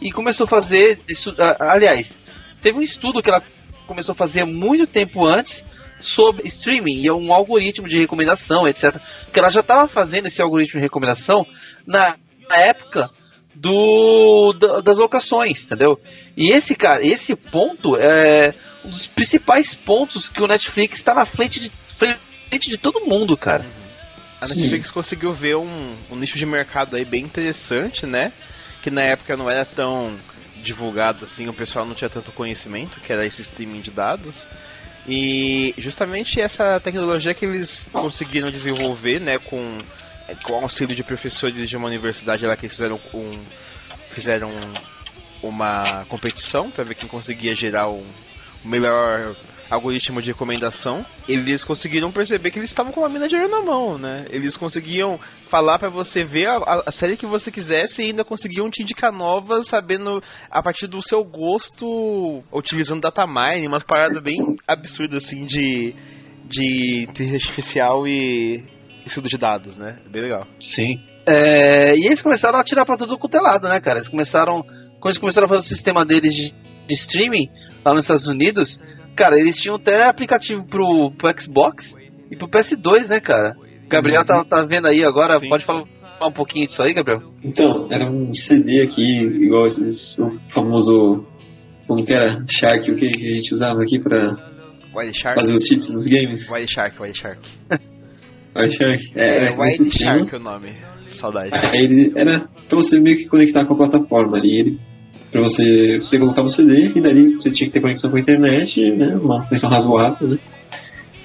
e 0.00 0.12
começou 0.12 0.44
a 0.44 0.48
fazer. 0.48 1.00
Isso, 1.08 1.34
aliás, 1.58 2.14
teve 2.62 2.78
um 2.78 2.82
estudo 2.82 3.22
que 3.22 3.30
ela 3.30 3.42
começou 3.86 4.12
a 4.12 4.16
fazer 4.16 4.44
muito 4.44 4.86
tempo 4.86 5.26
antes 5.26 5.64
sobre 5.98 6.46
streaming 6.46 7.00
e 7.00 7.06
é 7.08 7.12
um 7.12 7.32
algoritmo 7.32 7.88
de 7.88 7.98
recomendação, 7.98 8.68
etc. 8.68 8.96
Que 9.32 9.38
ela 9.38 9.48
já 9.48 9.60
estava 9.60 9.88
fazendo 9.88 10.26
esse 10.26 10.42
algoritmo 10.42 10.78
de 10.78 10.84
recomendação 10.84 11.46
na 11.86 12.16
época 12.50 13.10
do 13.54 14.52
das 14.84 14.98
locações, 14.98 15.64
entendeu? 15.64 15.98
E 16.36 16.52
esse 16.52 16.76
cara, 16.76 17.04
esse 17.04 17.34
ponto 17.34 17.96
é 17.96 18.54
um 18.84 18.90
dos 18.90 19.06
principais 19.06 19.74
pontos 19.74 20.28
que 20.28 20.42
o 20.42 20.46
Netflix 20.46 20.98
está 20.98 21.14
na 21.14 21.24
frente 21.24 21.58
de 21.58 21.70
frente 22.48 22.70
de 22.70 22.78
todo 22.78 23.04
mundo, 23.04 23.36
cara. 23.36 23.64
A 24.40 24.46
Netflix 24.46 24.88
Sim. 24.88 24.94
conseguiu 24.94 25.32
ver 25.32 25.56
um, 25.56 25.96
um 26.10 26.16
nicho 26.16 26.38
de 26.38 26.46
mercado 26.46 26.96
aí 26.96 27.04
bem 27.04 27.24
interessante, 27.24 28.06
né? 28.06 28.32
Que 28.82 28.90
na 28.90 29.02
época 29.02 29.36
não 29.36 29.50
era 29.50 29.64
tão 29.64 30.16
divulgado 30.62 31.24
assim, 31.24 31.48
o 31.48 31.54
pessoal 31.54 31.84
não 31.84 31.94
tinha 31.94 32.10
tanto 32.10 32.32
conhecimento, 32.32 33.00
que 33.00 33.12
era 33.12 33.26
esse 33.26 33.42
streaming 33.42 33.80
de 33.80 33.90
dados. 33.90 34.46
E 35.06 35.74
justamente 35.78 36.40
essa 36.40 36.78
tecnologia 36.78 37.34
que 37.34 37.44
eles 37.44 37.86
conseguiram 37.92 38.50
desenvolver, 38.50 39.20
né, 39.20 39.38
com 39.38 39.80
com 40.42 40.54
auxílio 40.56 40.94
de 40.94 41.02
professores 41.02 41.68
de 41.68 41.76
uma 41.76 41.86
universidade 41.86 42.44
lá 42.44 42.54
que 42.54 42.66
eles 42.66 42.76
fizeram 42.76 43.00
um 43.14 43.30
fizeram 44.10 44.50
uma 45.42 46.04
competição 46.08 46.70
para 46.70 46.84
ver 46.84 46.94
quem 46.94 47.08
conseguia 47.08 47.54
gerar 47.54 47.88
um, 47.88 48.04
um 48.64 48.68
melhor 48.68 49.34
algoritmo 49.70 50.22
de 50.22 50.32
recomendação, 50.32 51.04
eles 51.28 51.64
conseguiram 51.64 52.10
perceber 52.10 52.50
que 52.50 52.58
eles 52.58 52.70
estavam 52.70 52.92
com 52.92 53.00
uma 53.00 53.08
mina 53.08 53.28
de 53.28 53.36
ouro 53.36 53.48
na 53.48 53.62
mão, 53.62 53.98
né? 53.98 54.26
Eles 54.30 54.56
conseguiam 54.56 55.18
falar 55.48 55.78
para 55.78 55.88
você 55.88 56.24
ver 56.24 56.48
a, 56.48 56.82
a, 56.86 56.92
série 56.92 57.16
que 57.16 57.26
você 57.26 57.50
quisesse 57.50 58.02
e 58.02 58.06
ainda 58.06 58.24
conseguiam 58.24 58.70
te 58.70 58.82
indicar 58.82 59.12
novas, 59.12 59.68
sabendo 59.68 60.22
a 60.50 60.62
partir 60.62 60.86
do 60.86 61.02
seu 61.02 61.22
gosto, 61.24 62.42
utilizando 62.52 63.02
data 63.02 63.26
mining, 63.26 63.66
umas 63.66 63.82
paradas 63.82 64.22
bem 64.22 64.38
absurdas 64.66 65.24
assim 65.24 65.46
de 65.46 65.94
de 66.48 67.02
inteligência 67.02 67.48
artificial 67.48 68.08
e 68.08 68.64
estudo 69.04 69.28
de 69.28 69.36
dados, 69.36 69.76
né? 69.76 69.98
É 70.04 70.08
bem 70.08 70.22
legal. 70.22 70.46
Sim. 70.60 70.98
É, 71.26 71.94
e 71.94 72.06
eles 72.06 72.22
começaram 72.22 72.58
a 72.58 72.64
tirar 72.64 72.86
pra 72.86 72.96
tudo 72.96 73.18
quanto 73.18 73.36
é 73.36 73.40
lado, 73.40 73.68
né, 73.68 73.80
cara? 73.80 73.98
Eles 73.98 74.08
começaram. 74.08 74.62
Quando 74.62 75.06
eles 75.06 75.18
começaram 75.18 75.46
a 75.46 75.48
fazer 75.48 75.60
o 75.60 75.68
sistema 75.68 76.04
deles 76.04 76.34
de, 76.34 76.54
de 76.86 76.94
streaming 76.94 77.48
lá 77.84 77.92
nos 77.92 78.04
Estados 78.04 78.26
Unidos, 78.26 78.80
cara, 79.18 79.36
eles 79.36 79.56
tinham 79.56 79.74
até 79.74 80.04
aplicativo 80.04 80.64
pro, 80.68 81.10
pro 81.18 81.40
Xbox 81.40 81.92
e 82.30 82.36
pro 82.36 82.48
PS2, 82.48 83.08
né, 83.08 83.18
cara? 83.18 83.56
Gabriel 83.88 84.24
tá, 84.24 84.44
tá 84.44 84.64
vendo 84.64 84.86
aí 84.86 85.04
agora, 85.04 85.40
Sim. 85.40 85.48
pode 85.48 85.64
falar 85.64 85.84
um 86.22 86.32
pouquinho 86.32 86.66
disso 86.66 86.80
aí, 86.82 86.94
Gabriel? 86.94 87.22
Então, 87.42 87.88
era 87.90 88.08
um 88.08 88.32
CD 88.32 88.80
aqui, 88.82 89.02
igual 89.02 89.66
esses, 89.66 90.16
o 90.18 90.38
famoso. 90.50 91.24
Como 91.88 92.04
que 92.04 92.12
era? 92.12 92.44
Shark, 92.48 92.90
o 92.90 92.94
que 92.94 93.06
a 93.06 93.34
gente 93.34 93.54
usava 93.54 93.80
aqui 93.82 93.98
pra 93.98 94.36
fazer 95.34 95.54
os 95.54 95.66
cheats 95.66 95.90
dos 95.90 96.06
games? 96.06 96.48
Wild 96.48 96.70
Shark, 96.70 97.00
Wild 97.00 97.18
Shark. 97.18 97.40
Wild 98.54 98.76
Shark. 98.76 99.02
É, 99.16 99.46
é 99.46 99.56
Wild 99.56 99.98
Shark 99.98 100.36
o 100.36 100.38
nome. 100.38 100.68
Saudade. 101.08 101.50
Aí 101.54 101.82
ele 101.82 102.12
era 102.14 102.46
pra 102.68 102.76
você 102.76 103.00
meio 103.00 103.16
que 103.16 103.26
conectar 103.26 103.64
com 103.64 103.72
a 103.72 103.76
plataforma 103.76 104.36
ali. 104.36 104.58
Ele, 104.58 104.80
pra 105.30 105.40
você, 105.40 105.98
você 106.00 106.18
colocava 106.18 106.46
o 106.46 106.50
CD 106.50 106.92
e 106.94 107.00
dali 107.00 107.34
você 107.34 107.50
tinha 107.50 107.68
que 107.68 107.74
ter 107.74 107.80
conexão 107.80 108.10
com 108.10 108.16
a 108.16 108.20
internet, 108.20 108.80
né? 108.92 109.16
Uma 109.16 109.44
conexão 109.44 109.70
razoável, 109.70 110.28
né? 110.28 110.38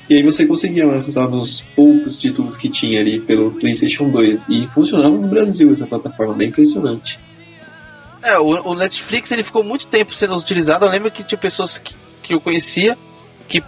E 0.10 0.16
aí 0.16 0.24
você 0.24 0.46
conseguia 0.46 0.86
acessar 0.88 1.30
nos 1.30 1.62
poucos 1.76 2.18
títulos 2.18 2.58
que 2.58 2.70
tinha 2.70 3.00
ali 3.00 3.22
pelo 3.22 3.52
PlayStation 3.52 4.10
2. 4.10 4.46
E 4.50 4.68
funcionava 4.68 5.16
no 5.16 5.28
Brasil 5.28 5.72
essa 5.72 5.88
plataforma, 5.88 6.34
bem 6.34 6.50
impressionante. 6.50 7.18
É, 8.22 8.38
o, 8.38 8.72
o 8.72 8.76
Netflix 8.76 9.32
ele 9.32 9.44
ficou 9.44 9.64
muito 9.64 9.88
tempo 9.88 10.14
sendo 10.14 10.36
utilizado. 10.36 10.86
Eu 10.86 10.92
lembro 10.92 11.10
que 11.10 11.24
tinha 11.24 11.38
pessoas 11.38 11.78
que, 11.78 11.96
que 12.22 12.34
eu 12.34 12.42
conhecia 12.42 12.98
que 13.48 13.62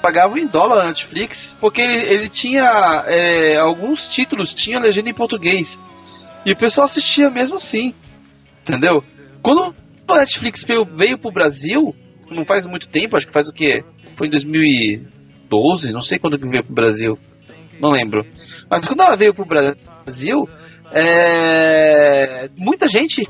pagavam 0.00 0.38
em 0.38 0.46
dólar 0.46 0.78
na 0.78 0.86
Netflix, 0.86 1.56
porque 1.60 1.80
ele, 1.80 1.96
ele 1.96 2.28
tinha 2.28 3.04
é, 3.06 3.56
alguns 3.56 4.08
títulos, 4.08 4.54
tinha 4.54 4.78
legenda 4.78 5.10
em 5.10 5.14
português. 5.14 5.78
E 6.46 6.52
o 6.52 6.56
pessoal 6.56 6.86
assistia 6.86 7.30
mesmo 7.30 7.56
assim. 7.56 7.94
Entendeu? 8.62 9.04
Quando 9.42 9.74
a 10.08 10.18
Netflix 10.18 10.64
veio, 10.64 10.84
veio 10.84 11.18
pro 11.18 11.32
Brasil, 11.32 11.94
não 12.30 12.44
faz 12.44 12.66
muito 12.66 12.88
tempo, 12.88 13.16
acho 13.16 13.26
que 13.26 13.32
faz 13.32 13.48
o 13.48 13.52
quê? 13.52 13.84
Foi 14.16 14.26
em 14.26 14.30
2012, 14.30 15.92
não 15.92 16.00
sei 16.00 16.18
quando 16.18 16.38
que 16.38 16.48
veio 16.48 16.64
pro 16.64 16.74
Brasil. 16.74 17.18
Não 17.80 17.90
lembro. 17.90 18.26
Mas 18.70 18.86
quando 18.86 19.00
ela 19.00 19.16
veio 19.16 19.32
pro 19.32 19.44
Brasil, 19.44 20.48
é, 20.92 22.50
muita 22.56 22.86
gente 22.86 23.26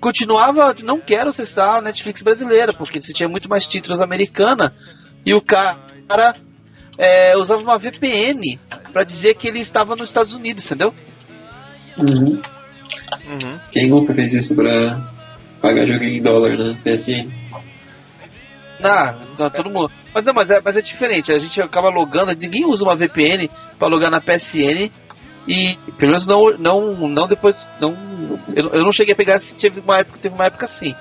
continuava, 0.00 0.74
não 0.82 1.00
quero 1.00 1.30
acessar 1.30 1.78
a 1.78 1.82
Netflix 1.82 2.22
brasileira, 2.22 2.72
porque 2.72 3.00
você 3.00 3.12
tinha 3.12 3.28
muito 3.28 3.48
mais 3.48 3.66
títulos 3.66 4.00
americana 4.00 4.72
e 5.24 5.34
o 5.34 5.40
cara 5.40 6.34
é, 6.98 7.36
usava 7.36 7.62
uma 7.62 7.78
VPN 7.78 8.58
para 8.92 9.04
dizer 9.04 9.34
que 9.34 9.48
ele 9.48 9.60
estava 9.60 9.96
nos 9.96 10.10
Estados 10.10 10.34
Unidos, 10.34 10.64
entendeu? 10.66 10.94
Uhum. 11.96 12.40
Uhum. 13.26 13.58
Quem 13.70 13.88
nunca 13.88 14.14
fez 14.14 14.32
isso 14.34 14.54
pra 14.54 15.11
pagar 15.62 15.86
joguinho 15.86 16.18
em 16.18 16.22
dólar 16.22 16.58
na 16.58 16.74
PSN? 16.74 17.30
Ah, 18.82 19.16
não, 19.38 19.48
todo 19.48 19.70
mundo. 19.70 19.92
Mas 20.12 20.24
não, 20.24 20.34
mas 20.34 20.50
é, 20.50 20.60
mas 20.62 20.76
é 20.76 20.82
diferente. 20.82 21.32
A 21.32 21.38
gente 21.38 21.62
acaba 21.62 21.88
logando, 21.88 22.34
ninguém 22.34 22.66
usa 22.66 22.84
uma 22.84 22.96
VPN 22.96 23.48
para 23.78 23.86
logar 23.86 24.10
na 24.10 24.20
PSN 24.20 24.90
e 25.46 25.78
pelo 25.96 26.10
menos 26.10 26.26
não, 26.26 26.50
não, 26.58 27.08
não 27.08 27.26
depois, 27.28 27.68
não, 27.80 27.96
eu, 28.54 28.70
eu 28.70 28.84
não 28.84 28.92
cheguei 28.92 29.14
a 29.14 29.16
pegar 29.16 29.40
se 29.40 29.54
teve 29.54 29.80
uma 29.80 29.98
época, 29.98 30.18
teve 30.20 30.34
uma 30.34 30.46
época 30.46 30.66
assim. 30.66 30.94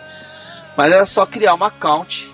Mas 0.78 0.92
era 0.92 1.06
só 1.06 1.26
criar 1.26 1.56
uma 1.56 1.68
account 1.68 2.30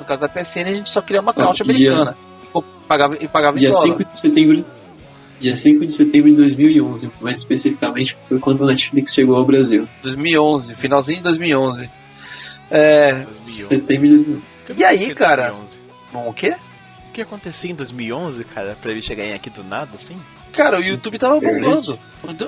no 0.00 0.06
caso 0.06 0.20
da 0.20 0.28
PSN, 0.28 0.68
a 0.68 0.74
gente 0.74 0.90
só 0.90 1.02
queria 1.02 1.20
uma 1.20 1.32
account 1.32 1.60
ah, 1.60 1.64
americana. 1.64 2.16
E, 2.54 2.62
pagava, 2.86 3.16
e 3.20 3.28
pagava 3.28 3.58
dia 3.58 3.68
em 3.68 3.72
dólar. 3.72 3.86
5 3.86 4.04
de 4.04 4.18
setembro 4.18 4.64
Dia 5.40 5.54
5 5.54 5.86
de 5.86 5.92
setembro 5.92 6.30
de 6.30 6.36
2011, 6.36 7.10
mais 7.20 7.38
especificamente 7.38 8.16
foi 8.28 8.38
quando 8.40 8.64
a 8.64 8.66
Netflix 8.66 9.14
chegou 9.14 9.36
ao 9.36 9.44
Brasil. 9.44 9.88
2011, 10.02 10.74
finalzinho 10.76 11.18
de 11.18 11.24
2011. 11.24 11.90
É. 12.70 13.26
Setembro 13.42 14.08
de 14.08 14.16
2011. 14.16 14.42
E 14.76 14.84
aí, 14.84 15.14
cara? 15.14 15.54
Bom, 16.12 16.28
o 16.28 16.34
quê? 16.34 16.56
O 17.08 17.12
que 17.12 17.22
aconteceu 17.22 17.70
em 17.70 17.74
2011, 17.74 18.44
cara, 18.44 18.76
pra 18.80 18.90
ele 18.90 19.00
chegar 19.00 19.24
aqui 19.34 19.48
do 19.48 19.62
nada, 19.62 19.90
assim? 19.94 20.16
Cara, 20.52 20.78
o 20.78 20.82
YouTube 20.82 21.18
tava 21.18 21.40
bombando. 21.40 21.98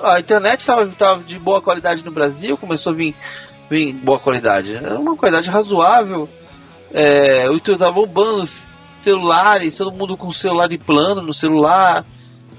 A 0.03 0.21
internet 0.21 0.67
tava, 0.67 0.87
tava 0.89 1.23
de 1.23 1.39
boa 1.39 1.63
qualidade 1.63 2.05
no 2.05 2.11
Brasil, 2.11 2.57
começou 2.57 2.93
a 2.93 2.97
vir, 2.97 3.15
vir 3.71 3.95
boa 3.95 4.19
qualidade. 4.19 4.75
Era 4.75 4.99
uma 4.99 5.17
qualidade 5.17 5.49
razoável. 5.49 6.29
É, 6.93 7.49
o 7.49 7.53
YouTube 7.53 7.79
tava 7.79 7.93
bombando, 7.93 8.43
celulares, 9.01 9.77
todo 9.77 9.97
mundo 9.97 10.17
com 10.17 10.33
celular 10.33 10.69
de 10.69 10.79
plano 10.79 11.23
no 11.23 11.33
celular. 11.33 12.05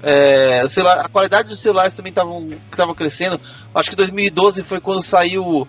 É, 0.02 0.66
celular, 0.66 1.06
a 1.06 1.08
qualidade 1.08 1.48
dos 1.48 1.62
celulares 1.62 1.94
também 1.94 2.12
estava 2.12 2.94
crescendo. 2.94 3.40
Acho 3.74 3.90
que 3.90 3.96
2012 3.96 4.64
foi 4.64 4.80
quando 4.80 5.00
saiu. 5.00 5.66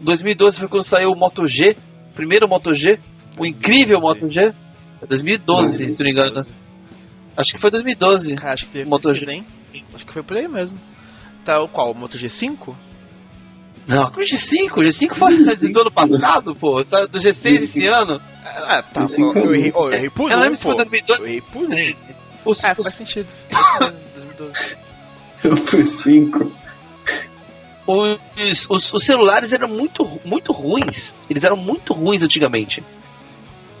2012 0.00 0.58
foi 0.58 0.68
quando 0.68 0.84
saiu 0.84 1.10
o 1.10 1.16
Moto 1.16 1.46
G, 1.46 1.76
primeiro 2.14 2.48
Moto 2.48 2.72
G, 2.72 2.98
o 3.36 3.44
incrível 3.44 4.00
Moto 4.00 4.30
G. 4.30 4.54
2012, 5.06 5.84
é 5.84 5.88
se 5.90 5.98
não 6.02 6.06
me 6.06 6.12
engano. 6.12 6.44
Acho 7.36 7.52
que 7.52 7.60
foi 7.60 7.70
2012. 7.70 8.34
Cara, 8.34 8.54
acho 8.54 8.64
que 8.66 8.72
teve 8.72 8.88
Moto 8.88 9.14
G. 9.14 9.30
Hein? 9.30 9.44
Acho 9.94 10.06
que 10.06 10.12
foi 10.12 10.22
por 10.22 10.36
aí 10.36 10.48
mesmo. 10.48 10.78
Tá 11.44 11.60
o 11.60 11.68
qual? 11.68 11.92
O 11.92 11.94
Moto 11.94 12.16
G5? 12.16 12.74
Não, 13.86 14.04
o 14.04 14.10
G5, 14.10 14.72
o 14.72 14.80
G5 14.80 15.14
foi 15.14 15.36
do 15.72 15.80
ano 15.80 15.90
passado, 15.90 16.54
pô. 16.54 16.84
Saiu 16.84 17.08
do 17.08 17.18
G6 17.18 17.62
esse 17.62 17.86
ano. 17.86 18.20
Ah, 18.44 18.82
tá. 18.82 19.02
Eu 19.18 19.54
errei, 19.54 19.72
eu 19.74 19.92
errei 19.92 20.10
por 20.10 20.30
um, 20.30 20.56
pô. 20.56 20.72
Eu 20.72 21.26
errei 21.26 21.40
por 21.40 21.62
um. 21.62 21.72
Os, 22.48 22.64
é, 22.64 22.72
os... 22.72 22.82
faz 22.82 22.94
sentido. 22.94 23.28
2012. 24.14 24.76
Eu 25.44 25.56
fui 25.66 25.84
5. 25.84 26.52
Os, 27.86 28.66
os, 28.70 28.92
os, 28.92 29.04
celulares 29.04 29.52
eram 29.52 29.68
muito, 29.68 30.04
muito 30.24 30.50
ruins. 30.50 31.12
Eles 31.28 31.44
eram 31.44 31.56
muito 31.56 31.92
ruins 31.92 32.22
antigamente. 32.22 32.82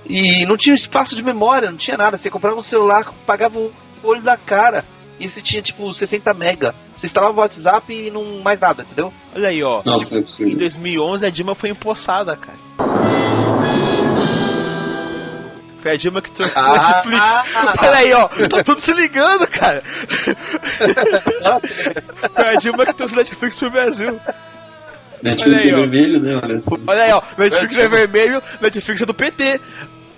E 0.06 0.46
não 0.46 0.56
tinha 0.56 0.74
espaço 0.74 1.16
de 1.16 1.22
memória, 1.22 1.70
não 1.70 1.78
tinha 1.78 1.96
nada. 1.96 2.18
Você 2.18 2.30
comprava 2.30 2.56
um 2.56 2.62
celular, 2.62 3.12
pagava 3.26 3.58
o 3.58 3.72
olho 4.02 4.22
da 4.22 4.36
cara. 4.36 4.84
E 5.18 5.28
você 5.28 5.40
tinha 5.40 5.62
tipo 5.62 5.92
60 5.92 6.32
mega. 6.34 6.74
Você 6.94 7.06
instalava 7.06 7.36
o 7.36 7.40
WhatsApp 7.40 7.92
e 7.92 8.10
não 8.10 8.40
mais 8.40 8.60
nada, 8.60 8.82
entendeu? 8.82 9.12
Olha 9.34 9.48
aí, 9.48 9.62
ó. 9.62 9.82
Nossa, 9.84 10.18
é 10.18 10.42
em 10.42 10.56
2011 10.56 11.26
a 11.26 11.30
Dilma 11.30 11.54
foi 11.54 11.70
empossada, 11.70 12.36
cara. 12.36 12.58
Foi 15.88 15.94
a 15.94 15.96
Dilma 15.96 16.20
que 16.20 16.30
trouxe 16.32 16.52
ah, 16.54 16.72
Netflix. 16.72 17.22
Ah, 17.22 17.72
Peraí, 17.80 18.12
ó. 18.12 18.28
Tá 18.28 18.62
tudo 18.62 18.80
se 18.82 18.92
ligando, 18.92 19.46
cara. 19.46 19.80
Foi 22.34 22.48
a 22.48 22.56
Dilma 22.56 22.84
que 22.84 22.92
trouxe 22.92 23.16
Netflix 23.16 23.58
pro 23.58 23.70
Brasil. 23.70 24.20
Netflix 25.22 25.62
aí, 25.62 25.70
é 25.70 25.74
vermelho, 25.74 26.20
né? 26.20 26.40
Olha, 26.42 26.56
assim. 26.56 26.70
Olha 26.86 27.02
aí, 27.02 27.12
ó. 27.12 27.22
Netflix 27.38 27.78
é 27.78 27.88
vermelho, 27.88 28.42
Netflix 28.60 29.00
é 29.00 29.06
do 29.06 29.14
PT. 29.14 29.60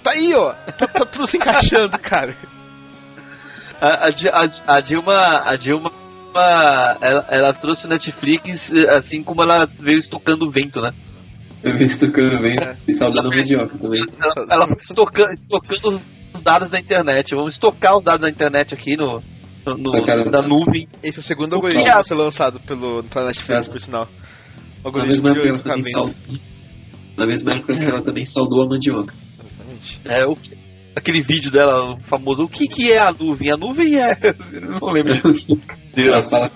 Tá 0.02 0.10
aí, 0.10 0.34
ó. 0.34 0.52
Tá, 0.76 0.88
tá 0.88 1.06
tudo 1.06 1.26
se 1.28 1.36
encaixando, 1.36 1.96
cara. 1.98 2.34
A, 3.80 4.08
a, 4.08 4.74
a, 4.74 4.80
Dilma. 4.80 5.42
A 5.44 5.56
Dilma. 5.56 5.92
Ela, 7.00 7.26
ela 7.28 7.54
trouxe 7.54 7.88
Netflix 7.88 8.72
assim 8.96 9.22
como 9.22 9.42
ela 9.42 9.66
veio 9.66 9.98
estocando 9.98 10.50
vento, 10.50 10.80
né? 10.80 10.92
Eu 11.62 11.76
vi 11.76 11.84
estocando 11.84 12.40
vento 12.40 12.62
é. 12.62 12.76
e 12.88 12.94
saudando 12.94 13.28
medíocre 13.28 13.78
também. 13.78 14.00
Ela, 14.50 14.66
foi 14.66 14.76
estocando, 14.82 15.32
estocando 15.34 16.00
os 16.34 16.42
dados 16.42 16.70
da 16.70 16.80
internet. 16.80 17.34
Vamos 17.34 17.54
estocar 17.54 17.96
os 17.96 18.04
dados 18.04 18.20
da 18.20 18.30
internet 18.30 18.72
aqui 18.72 18.96
no, 18.96 19.22
no, 19.66 19.76
no 19.76 19.90
na 19.92 20.42
nuvem. 20.42 20.88
Esse 21.02 21.18
é 21.18 21.20
o 21.20 21.22
segundo 21.22 21.54
algoritmo 21.54 21.92
a 21.98 22.02
ser 22.02 22.14
lançado 22.14 22.58
pelo, 22.60 23.02
pela 23.04 23.26
Netflix, 23.26 23.68
é. 23.68 23.70
por 23.70 23.80
sinal. 23.80 24.08
O 24.82 24.88
algoritmo 24.88 25.32
de 25.32 25.40
orçamento. 25.40 26.14
Na 27.16 27.26
mesma 27.26 27.52
época 27.52 27.76
que 27.76 27.84
ela 27.84 28.02
também 28.02 28.24
saudou 28.24 28.62
a 28.62 28.68
mandioca. 28.68 29.12
É, 30.04 30.24
o, 30.26 30.36
aquele 30.96 31.20
vídeo 31.20 31.50
dela 31.50 31.98
famoso, 32.04 32.44
o 32.44 32.48
que 32.48 32.66
que 32.66 32.90
é 32.90 32.98
a 32.98 33.12
nuvem? 33.12 33.50
A 33.50 33.56
nuvem 33.56 33.96
é... 34.00 34.16
não 34.80 34.90
lembro. 34.90 35.14
Deus. 35.94 36.32
Ela 36.32 36.50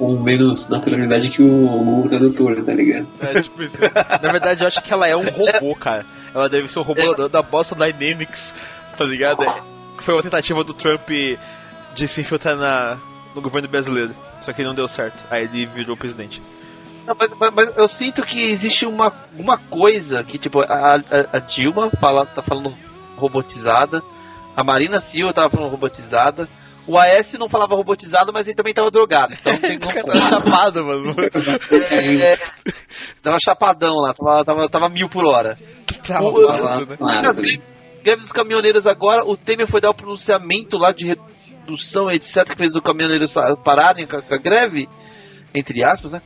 com 0.00 0.18
menos 0.18 0.66
naturalidade 0.66 1.30
que 1.30 1.42
o 1.42 1.46
Google 1.46 2.08
Tradutor, 2.08 2.64
tá 2.64 2.72
ligado? 2.72 3.06
É, 3.20 3.42
tipo 3.42 3.62
isso. 3.62 3.76
Na 4.22 4.32
verdade, 4.32 4.62
eu 4.62 4.66
acho 4.66 4.80
que 4.80 4.90
ela 4.90 5.06
é 5.06 5.14
um 5.14 5.28
robô, 5.28 5.74
cara. 5.74 6.06
Ela 6.34 6.48
deve 6.48 6.68
ser 6.68 6.78
um 6.78 6.82
robô 6.82 7.02
é. 7.02 7.28
da 7.28 7.42
Boston 7.42 7.76
Dynamics, 7.76 8.54
tá 8.96 9.04
ligado? 9.04 9.44
É, 9.44 9.62
foi 9.98 10.14
uma 10.14 10.22
tentativa 10.22 10.64
do 10.64 10.72
Trump 10.72 11.06
de 11.06 12.08
se 12.08 12.18
infiltrar 12.22 12.56
na, 12.56 12.96
no 13.34 13.42
governo 13.42 13.68
brasileiro. 13.68 14.14
Só 14.40 14.54
que 14.54 14.64
não 14.64 14.74
deu 14.74 14.88
certo. 14.88 15.22
Aí 15.30 15.44
ele 15.44 15.66
virou 15.66 15.94
presidente. 15.98 16.40
Não, 17.06 17.14
mas, 17.14 17.34
mas, 17.38 17.52
mas, 17.52 17.76
eu 17.76 17.86
sinto 17.86 18.22
que 18.22 18.40
existe 18.40 18.86
uma, 18.86 19.12
uma 19.38 19.58
coisa 19.58 20.24
que, 20.24 20.38
tipo, 20.38 20.62
a, 20.62 20.94
a, 20.94 21.36
a 21.36 21.38
Dilma 21.40 21.90
fala, 22.00 22.24
tá 22.24 22.40
falando 22.40 22.72
robotizada, 23.18 24.02
a 24.56 24.64
Marina 24.64 24.98
Silva 25.02 25.34
tava 25.34 25.50
falando 25.50 25.70
robotizada, 25.70 26.48
o 26.86 26.98
AS 26.98 27.32
não 27.38 27.48
falava 27.48 27.74
robotizado, 27.74 28.32
mas 28.32 28.46
ele 28.46 28.56
também 28.56 28.74
tava 28.74 28.90
drogado. 28.90 29.34
Então 29.34 29.60
tem 29.60 29.76
um... 29.76 29.80
tava 30.06 30.28
chapado, 30.28 30.84
mano. 30.84 31.14
É, 31.90 32.32
é, 32.32 32.34
tava 33.22 33.36
chapadão 33.42 33.94
lá, 33.96 34.14
tava, 34.14 34.44
tava, 34.44 34.68
tava 34.68 34.88
mil 34.88 35.08
por 35.08 35.24
hora. 35.24 35.56
Tava 36.06 36.24
o, 36.24 36.34
o, 36.34 37.06
né? 37.06 37.22
Greve 38.02 38.22
dos 38.22 38.32
caminhoneiros 38.32 38.86
agora, 38.86 39.24
o 39.24 39.36
Temer 39.36 39.68
foi 39.68 39.80
dar 39.80 39.90
o 39.90 39.94
pronunciamento 39.94 40.78
lá 40.78 40.90
de 40.90 41.06
redução, 41.06 42.10
etc, 42.10 42.44
que 42.48 42.56
fez 42.56 42.74
os 42.74 42.82
caminhoneiros 42.82 43.34
pararem 43.62 44.06
com 44.06 44.16
a, 44.16 44.22
com 44.22 44.34
a 44.34 44.38
greve, 44.38 44.88
entre 45.54 45.84
aspas, 45.84 46.12
né? 46.12 46.22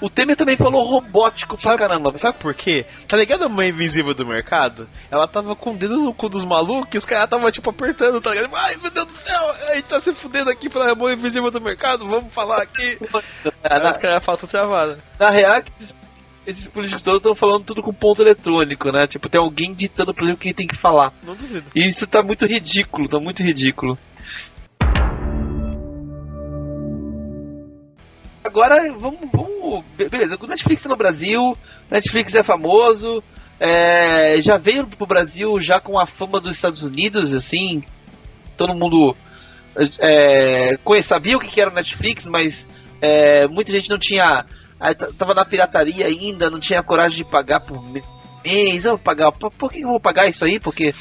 O 0.00 0.08
Temer 0.08 0.36
também 0.36 0.56
falou 0.56 0.84
robótico 0.84 1.56
pra 1.56 1.76
caramba. 1.76 2.16
Sabe 2.18 2.38
por 2.38 2.54
quê? 2.54 2.86
Tá 3.08 3.16
ligado 3.16 3.44
a 3.44 3.48
mãe 3.48 3.70
invisível 3.70 4.14
do 4.14 4.26
mercado? 4.26 4.88
Ela 5.10 5.26
tava 5.26 5.56
com 5.56 5.72
o 5.72 5.76
dedo 5.76 5.96
no 5.98 6.14
cu 6.14 6.28
dos 6.28 6.44
malucos 6.44 6.94
e 6.94 6.98
os 6.98 7.04
caras 7.04 7.28
tava 7.28 7.50
tipo 7.50 7.70
apertando, 7.70 8.20
tá 8.20 8.30
ligado? 8.30 8.54
Ai 8.54 8.76
meu 8.76 8.90
Deus 8.90 9.06
do 9.06 9.18
céu, 9.18 9.50
a 9.50 9.74
gente 9.74 9.88
tá 9.88 10.00
se 10.00 10.12
fudendo 10.14 10.50
aqui 10.50 10.68
pela 10.68 10.94
mãe 10.94 11.14
invisível 11.14 11.50
do 11.50 11.60
mercado, 11.60 12.08
vamos 12.08 12.32
falar 12.32 12.62
aqui. 12.62 12.98
Aí 13.64 13.90
os 13.90 13.96
caras 13.96 14.24
travada. 14.48 14.98
Na 15.18 15.30
real, 15.30 15.62
esses 16.46 16.68
políticos 16.70 17.02
todos 17.02 17.18
estão 17.18 17.34
falando 17.34 17.64
tudo 17.64 17.82
com 17.82 17.92
ponto 17.92 18.22
eletrônico, 18.22 18.90
né? 18.90 19.06
Tipo, 19.06 19.28
tem 19.28 19.40
alguém 19.40 19.74
ditando 19.74 20.14
pra 20.14 20.24
ele 20.24 20.34
o 20.34 20.36
que 20.36 20.48
ele 20.48 20.54
tem 20.54 20.66
que 20.66 20.76
falar. 20.76 21.12
Não 21.22 21.34
duvido. 21.34 21.70
E 21.74 21.86
isso 21.86 22.06
tá 22.06 22.22
muito 22.22 22.46
ridículo, 22.46 23.08
tá 23.08 23.18
muito 23.18 23.42
ridículo. 23.42 23.98
Agora, 28.48 28.92
vamos, 28.94 29.20
vamos. 29.30 29.84
Beleza, 29.94 30.38
o 30.40 30.46
Netflix 30.46 30.82
tá 30.82 30.88
no 30.88 30.96
Brasil, 30.96 31.54
Netflix 31.90 32.34
é 32.34 32.42
famoso, 32.42 33.22
é, 33.60 34.40
já 34.40 34.56
veio 34.56 34.86
pro 34.86 35.06
Brasil 35.06 35.60
já 35.60 35.78
com 35.78 35.98
a 35.98 36.06
fama 36.06 36.40
dos 36.40 36.56
Estados 36.56 36.82
Unidos, 36.82 37.34
assim. 37.34 37.82
Todo 38.56 38.74
mundo 38.74 39.14
é, 40.00 40.78
sabia 41.02 41.36
o 41.36 41.40
que 41.40 41.60
era 41.60 41.70
o 41.70 41.74
Netflix, 41.74 42.26
mas 42.26 42.66
é, 43.02 43.46
muita 43.46 43.70
gente 43.70 43.90
não 43.90 43.98
tinha. 43.98 44.46
Tava 45.18 45.34
na 45.34 45.44
pirataria 45.44 46.06
ainda, 46.06 46.50
não 46.50 46.58
tinha 46.58 46.82
coragem 46.82 47.18
de 47.18 47.30
pagar 47.30 47.60
por 47.60 47.82
mês. 47.82 48.84
Eu 48.86 48.92
vou 48.92 48.98
pagar. 48.98 49.30
Por, 49.32 49.50
por 49.52 49.70
que 49.70 49.82
eu 49.82 49.88
vou 49.88 50.00
pagar 50.00 50.26
isso 50.26 50.44
aí? 50.46 50.58
Porque 50.58 50.94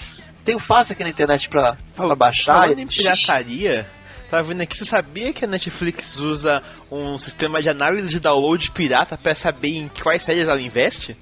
tenho 0.44 0.60
fácil 0.60 0.94
aqui 0.94 1.04
na 1.04 1.10
internet 1.10 1.48
pra, 1.48 1.78
pra 1.96 2.14
baixar. 2.14 2.60
Falando 2.60 2.80
em 2.80 2.88
pirataria, 2.88 3.88
Tava 4.30 4.44
vendo 4.44 4.62
aqui, 4.62 4.78
você 4.78 4.86
sabia 4.86 5.32
que 5.32 5.46
a 5.46 5.48
Netflix 5.48 6.20
usa 6.20 6.62
um 6.92 7.18
sistema 7.18 7.62
de 7.62 7.70
análise 7.70 8.10
de 8.10 8.20
download 8.20 8.72
pirata 8.72 9.18
para 9.18 9.34
saber 9.34 9.78
em 9.78 9.88
quais 9.88 10.24
séries 10.24 10.50
ela 10.50 10.62
investe? 10.62 11.16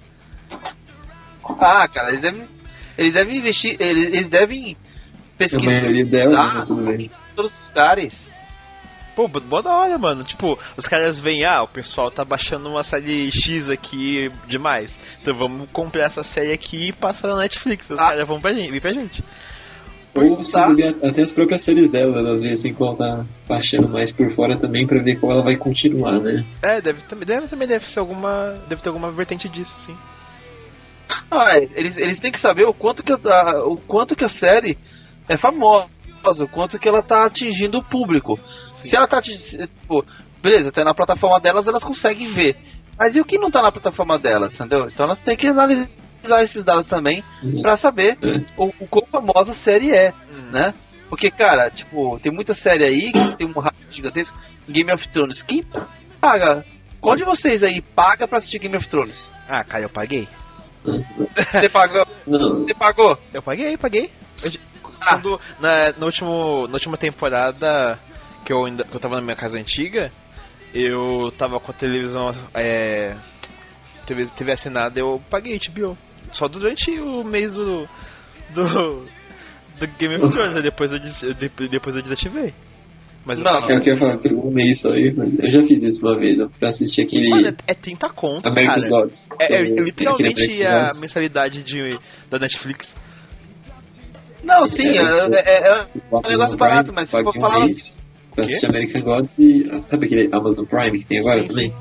Ah, 1.59 1.87
cara, 1.87 2.09
eles 2.09 2.21
devem, 2.21 2.47
eles 2.97 3.13
devem 3.13 3.37
investir, 3.37 3.77
eles, 3.79 4.07
eles 4.07 4.29
devem 4.29 4.75
pesquisar 5.37 5.91
em 5.91 7.09
todos 7.35 7.51
os 7.51 7.67
lugares. 7.67 8.35
Pô, 9.15 9.29
boa 9.29 9.63
da 9.63 9.73
hora, 9.73 9.97
mano. 9.97 10.23
Tipo, 10.23 10.59
os 10.75 10.87
caras 10.87 11.17
veem, 11.17 11.45
ah, 11.45 11.63
o 11.63 11.67
pessoal 11.67 12.11
tá 12.11 12.25
baixando 12.25 12.69
uma 12.69 12.83
série 12.83 13.31
X 13.31 13.69
aqui 13.69 14.29
demais. 14.45 14.99
Então 15.21 15.33
vamos 15.33 15.71
comprar 15.71 16.05
essa 16.05 16.23
série 16.23 16.51
aqui 16.51 16.89
e 16.89 16.91
passar 16.91 17.29
na 17.29 17.37
Netflix. 17.37 17.89
Os 17.89 17.97
ah. 17.97 18.03
caras 18.03 18.27
vão 18.27 18.41
pra 18.41 18.51
gente, 18.51 18.71
vir 18.71 18.81
pra 18.81 18.91
gente. 18.91 19.23
Ou 20.15 20.41
tá. 20.45 20.69
até 21.03 21.21
as 21.23 21.33
próprias 21.33 21.61
séries 21.61 21.89
dela, 21.89 22.31
às 22.31 22.41
vezes, 22.41 22.59
assim, 22.59 22.73
quando 22.73 22.97
tá 22.97 23.25
baixando 23.47 23.89
mais 23.89 24.13
por 24.13 24.31
fora 24.33 24.57
também 24.57 24.87
pra 24.87 25.01
ver 25.01 25.19
como 25.19 25.33
ela 25.33 25.43
vai 25.43 25.57
continuar, 25.57 26.19
né? 26.19 26.45
É, 26.61 26.79
deve, 26.79 27.01
deve, 27.25 27.47
também 27.47 27.67
deve 27.67 27.85
ser 27.89 27.99
alguma. 27.99 28.55
Deve 28.69 28.81
ter 28.81 28.87
alguma 28.87 29.11
vertente 29.11 29.49
disso, 29.49 29.73
sim. 29.85 29.95
Ah, 31.29 31.49
é, 31.57 31.67
eles, 31.75 31.97
eles 31.97 32.19
têm 32.19 32.31
que 32.31 32.39
saber 32.39 32.65
o 32.65 32.73
quanto 32.73 33.03
que 33.03 33.11
a, 33.11 33.65
o 33.65 33.75
quanto 33.75 34.15
que 34.15 34.23
a 34.23 34.29
série 34.29 34.77
é 35.27 35.35
famosa, 35.35 35.89
o 36.39 36.47
quanto 36.47 36.79
que 36.79 36.87
ela 36.87 37.01
tá 37.01 37.25
atingindo 37.25 37.79
o 37.79 37.83
público. 37.83 38.39
Sim. 38.81 38.89
Se 38.89 38.95
ela 38.97 39.07
tá 39.07 39.17
atingindo. 39.17 39.67
Tipo, 39.67 40.05
beleza, 40.41 40.69
até 40.69 40.83
na 40.85 40.93
plataforma 40.93 41.41
delas 41.41 41.67
elas 41.67 41.83
conseguem 41.83 42.29
ver. 42.29 42.55
Mas 42.97 43.17
e 43.17 43.19
o 43.19 43.25
que 43.25 43.37
não 43.37 43.51
tá 43.51 43.61
na 43.61 43.71
plataforma 43.71 44.17
delas, 44.17 44.53
entendeu? 44.55 44.87
Então 44.87 45.05
elas 45.05 45.21
têm 45.21 45.35
que 45.35 45.47
analisar 45.47 45.89
analisar 46.25 46.43
esses 46.43 46.63
dados 46.63 46.87
também 46.87 47.23
uhum. 47.43 47.61
para 47.61 47.77
saber 47.77 48.17
uhum. 48.23 48.45
o, 48.57 48.73
o 48.81 48.87
quão 48.87 49.05
famosa 49.05 49.51
a 49.51 49.55
série 49.55 49.95
é, 49.95 50.13
uhum. 50.29 50.51
né? 50.51 50.73
Porque, 51.09 51.29
cara, 51.29 51.69
tipo, 51.69 52.19
tem 52.19 52.31
muita 52.31 52.53
série 52.53 52.83
aí 52.83 53.11
que 53.11 53.37
tem 53.37 53.47
um 53.47 53.59
rato 53.59 53.77
gigantesco. 53.89 54.37
Game 54.67 54.91
of 54.91 55.07
Thrones. 55.09 55.41
Quem 55.43 55.63
paga? 56.19 56.65
Qual 56.99 57.15
de 57.15 57.23
vocês 57.23 57.61
aí 57.61 57.81
paga 57.81 58.27
pra 58.27 58.39
assistir 58.39 58.59
Game 58.59 58.75
of 58.75 58.87
Thrones? 58.87 59.31
Ah, 59.47 59.63
cara, 59.63 59.83
eu 59.83 59.89
paguei. 59.89 60.27
Você 60.83 61.69
pagou? 61.69 62.05
Você 62.25 62.73
pagou? 62.73 63.17
Eu 63.33 63.41
paguei, 63.41 63.77
paguei. 63.77 64.09
Eu, 64.43 64.51
quando, 64.83 65.39
na, 65.59 65.91
no 65.93 66.05
último, 66.05 66.67
na 66.67 66.73
última 66.73 66.97
temporada 66.97 67.99
que 68.43 68.53
eu, 68.53 68.65
ainda, 68.65 68.83
que 68.83 68.95
eu 68.95 68.99
tava 68.99 69.15
na 69.15 69.21
minha 69.21 69.35
casa 69.35 69.59
antiga, 69.59 70.11
eu 70.73 71.31
tava 71.37 71.59
com 71.59 71.71
a 71.71 71.73
televisão 71.73 72.29
é, 72.53 73.15
TV, 74.05 74.25
TV 74.27 74.51
assinada, 74.51 74.99
eu 74.99 75.21
paguei 75.29 75.59
HBO. 75.59 75.97
Só 76.35 76.47
durante 76.47 76.91
o 76.99 77.23
mês 77.23 77.53
do. 77.53 77.87
do. 78.53 79.05
do 79.79 79.87
Game 79.97 80.15
of 80.15 80.29
Thrones, 80.31 80.53
né? 80.53 80.61
depois 80.61 80.91
eu, 80.91 80.99
des, 80.99 81.21
depois 81.69 81.95
eu 81.95 82.01
desativei. 82.01 82.53
Mas 83.25 83.41
não, 83.41 83.69
eu, 83.69 83.77
eu 83.77 83.81
queria 83.81 83.97
falar, 83.97 84.17
pegou 84.19 84.47
um 84.47 84.53
mês 84.53 84.81
só 84.81 84.91
aí, 84.91 85.07
eu 85.07 85.49
já 85.49 85.65
fiz 85.65 85.81
isso 85.81 86.05
uma 86.05 86.15
vez, 86.15 86.37
eu 86.37 86.47
pra 86.59 86.67
assistir 86.67 87.01
aquele. 87.01 87.27
Mano, 87.27 87.57
é 87.65 87.73
30 87.73 88.09
conto, 88.09 88.47
American 88.47 88.81
cara. 88.81 88.89
Gods. 88.89 89.27
É, 89.39 89.55
é, 89.55 89.61
é 89.61 89.63
literalmente 89.63 90.63
a 90.63 90.89
mensalidade 91.01 91.63
de, 91.63 91.97
da 92.29 92.37
Netflix. 92.37 92.95
Não, 94.43 94.67
sim, 94.67 94.87
é, 94.87 95.01
é, 95.01 95.41
é, 95.43 95.81
é 95.81 95.87
um 96.11 96.29
negócio 96.29 96.55
barato, 96.55 96.93
mas 96.93 97.09
se 97.09 97.23
for 97.23 97.33
falar. 97.39 97.61
Um 97.61 97.65
mês 97.65 97.99
pra 98.35 98.45
assistir 98.45 98.67
American 98.67 99.01
Gods 99.01 99.39
e. 99.39 99.65
Ah, 99.71 99.81
sabe 99.81 100.05
aquele 100.05 100.29
Amazon 100.31 100.65
Prime 100.65 100.99
que 100.99 101.05
tem 101.05 101.19
agora 101.19 101.41
sim, 101.41 101.47
também? 101.47 101.71
Sim. 101.71 101.75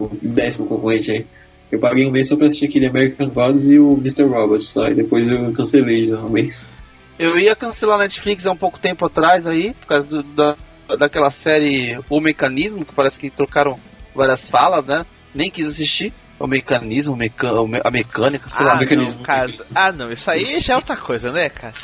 O 0.00 0.08
décimo 0.22 0.66
concorrente 0.66 1.12
aí. 1.12 1.26
Eu 1.70 1.78
paguei 1.78 2.06
um 2.06 2.10
mês 2.10 2.28
só 2.28 2.36
pra 2.36 2.46
assistir 2.46 2.66
aquele 2.66 2.86
American 2.86 3.28
Gods 3.28 3.64
e 3.64 3.78
o 3.78 3.92
Mr. 3.98 4.24
Robot 4.24 4.64
só, 4.64 4.88
e 4.88 4.94
depois 4.94 5.28
eu 5.28 5.52
cancelei 5.52 6.08
já 6.08 6.18
um 6.18 6.30
mês. 6.30 6.70
Eu 7.18 7.38
ia 7.38 7.54
cancelar 7.54 7.98
a 7.98 8.02
Netflix 8.02 8.46
há 8.46 8.52
um 8.52 8.56
pouco 8.56 8.78
tempo 8.78 9.04
atrás 9.04 9.46
aí, 9.46 9.74
por 9.74 9.86
causa 9.86 10.08
do, 10.08 10.22
da, 10.22 10.56
daquela 10.98 11.30
série 11.30 11.98
O 12.08 12.20
Mecanismo, 12.20 12.84
que 12.84 12.94
parece 12.94 13.18
que 13.18 13.28
trocaram 13.28 13.78
várias 14.14 14.48
falas, 14.48 14.86
né? 14.86 15.04
Nem 15.34 15.50
quis 15.50 15.66
assistir. 15.66 16.12
O 16.40 16.46
mecanismo, 16.46 17.16
meca 17.16 17.48
a 17.82 17.90
mecânica, 17.90 18.48
sei 18.48 18.60
ah, 18.60 18.68
lá. 18.68 18.74
Não, 18.74 18.80
mecanismo. 18.80 19.22
Cara, 19.24 19.52
ah, 19.74 19.90
não, 19.90 20.12
isso 20.12 20.30
aí 20.30 20.60
já 20.60 20.74
é 20.74 20.76
outra 20.76 20.96
coisa, 20.96 21.32
né, 21.32 21.48
cara? 21.48 21.74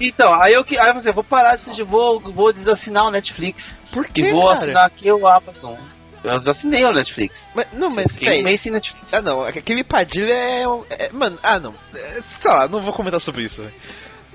Então, 0.00 0.34
aí 0.42 0.52
eu, 0.52 0.64
aí 0.68 0.88
eu 0.88 0.94
falei, 0.94 1.12
vou 1.12 1.22
parar 1.22 1.50
de 1.50 1.62
assistir, 1.62 1.84
vou, 1.84 2.18
vou 2.18 2.52
desassinar 2.52 3.06
o 3.06 3.10
Netflix. 3.10 3.76
Por 3.92 4.08
quê, 4.08 4.22
E 4.22 4.32
vou 4.32 4.48
cara? 4.48 4.58
assinar 4.58 4.86
aqui 4.86 5.12
o 5.12 5.28
Amazon. 5.28 5.78
Eu 6.22 6.38
desassinei 6.38 6.84
o 6.84 6.92
Netflix. 6.92 7.48
Mas, 7.54 7.66
não, 7.72 7.88
mas 7.90 8.18
peraí. 8.18 8.44
Um 8.44 8.58
sem 8.58 8.72
Netflix. 8.72 9.14
Ah, 9.14 9.22
não, 9.22 9.42
aquele 9.42 9.82
Padilha 9.82 10.34
é, 10.34 10.64
é, 10.90 11.10
Mano, 11.12 11.38
ah, 11.42 11.58
não. 11.58 11.74
É, 11.94 12.20
sei 12.22 12.50
lá, 12.50 12.68
não 12.68 12.82
vou 12.82 12.92
comentar 12.92 13.20
sobre 13.20 13.44
isso. 13.44 13.66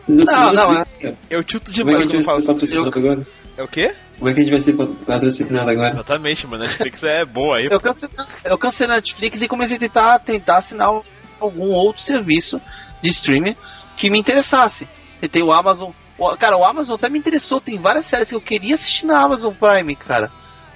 Não, 0.08 0.54
não, 0.54 0.82
é. 0.82 0.86
Eu 1.30 1.44
chuto 1.48 1.72
demais 1.72 1.98
quando 2.00 2.16
eu 2.16 2.24
falo 2.24 2.42
sobre 2.42 2.64
isso. 2.64 2.82
Agora? 2.82 3.26
É 3.58 3.64
o 3.64 3.68
quê? 3.68 3.96
Como 4.18 4.30
é 4.30 4.34
que 4.34 4.42
a 4.42 4.44
gente 4.44 4.52
vai 4.52 4.60
ser 4.60 4.74
patrocinado 5.06 5.70
agora? 5.70 5.94
Exatamente, 5.94 6.48
mano. 6.48 6.64
Netflix 6.64 7.04
é 7.04 7.26
boa 7.26 7.58
aí. 7.58 7.68
Eu 7.70 7.80
cancelei, 7.80 8.16
eu 8.44 8.58
cancelei 8.58 8.94
a 8.94 8.96
Netflix 8.98 9.42
e 9.42 9.48
comecei 9.48 9.78
a 9.78 9.80
tentar, 9.80 10.20
tentar 10.20 10.58
assinar 10.58 10.90
algum 11.40 11.72
outro 11.72 12.02
serviço 12.02 12.62
de 13.02 13.10
streaming 13.10 13.56
que 13.96 14.10
me 14.10 14.20
interessasse. 14.20 14.88
Tentei 15.22 15.42
o 15.42 15.52
Amazon. 15.52 15.92
O, 16.18 16.36
cara, 16.38 16.58
o 16.58 16.66
Amazon 16.66 16.96
até 16.96 17.10
me 17.10 17.20
interessou. 17.20 17.62
Tem 17.62 17.80
várias 17.80 18.06
séries 18.06 18.30
que 18.30 18.36
eu 18.36 18.42
queria 18.42 18.76
assistir 18.76 19.06
na 19.06 19.22
Amazon 19.22 19.54
Prime, 19.54 19.96
cara. 19.96 20.32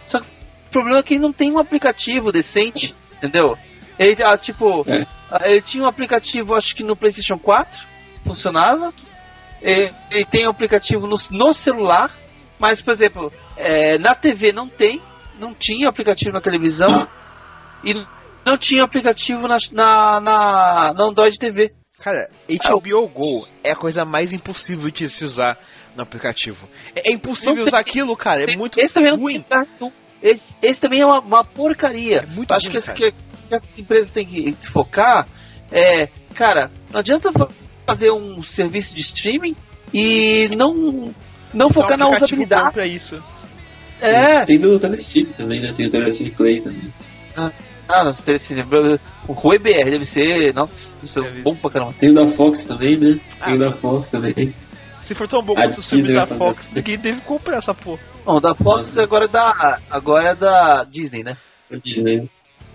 Só 0.05 0.19
que 0.19 0.27
o 0.69 0.71
problema 0.71 0.99
é 0.99 1.03
que 1.03 1.15
ele 1.15 1.21
não 1.21 1.33
tem 1.33 1.51
um 1.51 1.59
aplicativo 1.59 2.31
decente, 2.31 2.93
entendeu? 3.17 3.57
Ele, 3.97 4.15
ah, 4.23 4.37
tipo, 4.37 4.85
é. 4.87 5.05
ele 5.51 5.61
tinha 5.63 5.83
um 5.83 5.87
aplicativo, 5.87 6.53
acho 6.55 6.75
que 6.75 6.83
no 6.83 6.95
PlayStation 6.95 7.39
4, 7.39 7.87
funcionava. 8.23 8.93
Ele, 9.61 9.91
ele 10.11 10.25
tem 10.25 10.47
um 10.47 10.51
aplicativo 10.51 11.07
no, 11.07 11.15
no 11.31 11.53
celular, 11.53 12.11
mas, 12.59 12.81
por 12.83 12.93
exemplo, 12.93 13.31
é, 13.57 13.97
na 13.97 14.13
TV 14.13 14.53
não 14.53 14.69
tem, 14.69 15.01
não 15.39 15.55
tinha 15.55 15.89
aplicativo 15.89 16.31
na 16.31 16.39
televisão 16.39 17.07
e 17.83 17.93
não 18.45 18.57
tinha 18.57 18.83
aplicativo 18.83 19.47
na, 19.47 19.57
na, 19.71 20.21
na, 20.21 20.93
na 20.93 21.03
Android 21.03 21.37
TV. 21.37 21.71
Cara, 21.99 22.29
HBO 22.47 23.07
Go 23.07 23.43
é 23.63 23.71
a 23.71 23.75
coisa 23.75 24.05
mais 24.05 24.31
impossível 24.31 24.89
de 24.91 25.09
se 25.09 25.25
usar 25.25 25.57
no 25.95 26.03
aplicativo. 26.03 26.69
É, 26.95 27.09
é 27.09 27.13
impossível 27.13 27.65
usar 27.65 27.79
aquilo, 27.79 28.15
cara. 28.15 28.43
É 28.43 28.55
muito 28.55 28.79
esse 28.79 28.99
ruim. 29.09 29.43
Não 29.81 29.91
esse, 30.21 30.55
esse 30.61 30.79
também 30.79 31.01
é 31.01 31.05
uma, 31.05 31.19
uma 31.19 31.43
porcaria. 31.43 32.17
É 32.17 32.25
muito 32.25 32.51
Acho 32.53 32.65
ruim, 32.65 32.71
que, 32.71 32.77
esse, 32.77 32.93
que, 32.93 33.11
que 33.11 33.55
as 33.55 33.79
empresas 33.79 34.11
têm 34.11 34.25
que 34.25 34.53
se 34.53 34.71
focar 34.71 35.27
é, 35.71 36.09
cara, 36.33 36.71
não 36.91 36.99
adianta 36.99 37.29
fazer 37.85 38.11
um 38.11 38.43
serviço 38.43 38.95
de 38.95 39.01
streaming 39.01 39.55
e 39.93 40.49
não 40.55 41.13
não 41.53 41.69
focar 41.69 41.97
na 41.97 42.09
usabilidade. 42.09 42.81
Isso. 42.87 43.21
É. 44.01 44.45
Tem 44.45 44.59
do 44.59 44.79
Telecine 44.79 45.27
também, 45.37 45.59
né? 45.59 45.73
Tem 45.75 45.87
o 45.87 45.89
Telecine 45.89 46.31
Play 46.31 46.61
também. 46.61 46.93
Ah, 47.35 47.51
ah 47.87 48.03
nossa, 48.05 48.23
Telecine. 48.23 48.63
O 49.27 49.53
EBR 49.53 49.91
deve 49.91 50.05
ser. 50.05 50.53
Nossa, 50.53 50.95
deve 50.95 51.11
ser 51.11 51.41
bom 51.41 51.55
pra 51.55 51.69
caramba. 51.69 51.93
Tem 51.99 52.09
o 52.09 52.13
da 52.13 52.27
Fox 52.31 52.65
também, 52.65 52.97
né? 52.97 53.19
Ah, 53.39 53.45
Tem 53.45 53.55
o 53.55 53.59
da 53.59 53.73
Fox 53.73 54.09
também. 54.09 54.53
Se 55.01 55.15
for 55.15 55.27
tão 55.27 55.41
bom 55.41 55.55
quanto 55.55 55.79
o 55.79 55.83
filme 55.83 56.13
da 56.13 56.27
Fox, 56.27 56.69
ninguém 56.73 56.97
deve 56.97 57.21
comprar 57.21 57.57
essa 57.57 57.73
porra. 57.73 57.99
Não, 58.29 58.39
da 58.39 58.53
Fox 58.53 58.95
agora 58.95 59.25
é 59.25 59.27
da. 59.27 59.79
Agora 59.89 60.29
é 60.29 60.35
da 60.35 60.83
Disney, 60.83 61.23
né? 61.23 61.35
Disney. 61.83 62.29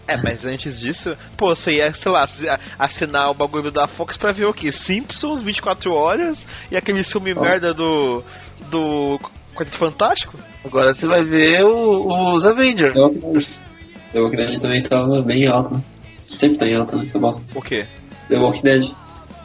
É, 0.06 0.16
mas 0.20 0.44
antes 0.44 0.80
disso, 0.80 1.16
pô, 1.36 1.54
você 1.54 1.76
ia, 1.76 1.94
sei 1.94 2.10
lá, 2.10 2.28
assinar 2.76 3.30
o 3.30 3.34
bagulho 3.34 3.70
da 3.70 3.86
Fox 3.86 4.16
pra 4.16 4.32
ver 4.32 4.46
o 4.46 4.52
que? 4.52 4.72
Simpsons 4.72 5.40
24 5.42 5.92
horas 5.92 6.44
e 6.72 6.76
aquele 6.76 7.04
filme 7.04 7.32
oh. 7.34 7.40
merda 7.40 7.72
do. 7.72 8.24
do. 8.68 9.20
Quarteto 9.54 9.78
Fantástico? 9.78 10.36
Agora 10.64 10.92
você 10.92 11.06
vai 11.06 11.22
ver 11.24 11.62
o, 11.62 12.34
os 12.34 12.44
Avengers. 12.44 12.92
The 14.12 14.20
Walking 14.20 14.36
Dead 14.36 14.58
também 14.60 14.82
tava 14.82 15.22
bem 15.22 15.46
alto, 15.46 15.74
né? 15.74 15.80
Sempre 16.18 16.58
tá 16.58 16.66
em 16.66 16.74
alta 16.74 16.96
nessa 16.96 17.20
bosta. 17.20 17.40
O 17.56 17.62
quê? 17.62 17.86
The 18.28 18.36
Walking 18.36 18.62
Dead. 18.62 18.90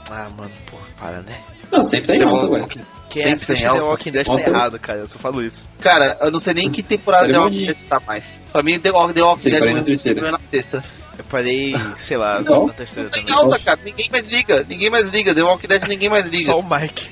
Ah, 0.09 0.27
mano, 0.35 0.49
porra, 0.71 0.87
para, 0.99 1.21
né? 1.21 1.39
Não, 1.71 1.83
sempre 1.83 2.07
tá 2.07 2.15
em 2.15 2.23
alta, 2.23 2.47
ué. 2.47 2.65
Quem 3.09 3.23
é 3.23 3.31
assiste 3.33 3.63
The 3.63 3.81
Walking 3.81 4.11
Dead 4.11 4.25
tá 4.27 4.35
errado, 4.35 4.79
cara. 4.79 4.99
Eu 4.99 5.07
só 5.07 5.17
falo 5.17 5.43
isso. 5.43 5.67
Cara, 5.81 6.17
eu 6.21 6.31
não 6.31 6.39
sei 6.39 6.53
nem 6.53 6.69
que 6.69 6.83
temporada 6.83 7.27
The 7.27 7.37
Walking 7.37 7.65
Dead 7.65 7.77
tá 7.89 8.01
mais. 8.05 8.41
Pra 8.51 8.61
mim, 8.61 8.79
The 8.79 8.91
Walking, 8.91 9.13
Dead 9.49 9.73
na 9.73 9.83
terceira. 9.83 10.27
é 10.27 10.31
na 10.31 10.39
sexta. 10.49 10.83
Eu 11.17 11.23
parei, 11.25 11.75
sei 12.07 12.17
lá, 12.17 12.39
não. 12.39 12.67
na 12.67 12.73
terceira 12.73 13.09
também. 13.09 13.33
alta, 13.33 13.59
cara. 13.59 13.79
Ninguém 13.83 14.09
mais 14.11 14.31
liga. 14.31 14.65
Ninguém 14.69 14.89
mais 14.89 15.09
liga. 15.09 15.33
The 15.33 15.43
Walking 15.43 15.67
Dead 15.67 15.83
ninguém 15.87 16.09
mais 16.09 16.25
liga. 16.27 16.45
Só 16.51 16.59
o 16.59 16.63
Mike. 16.63 17.09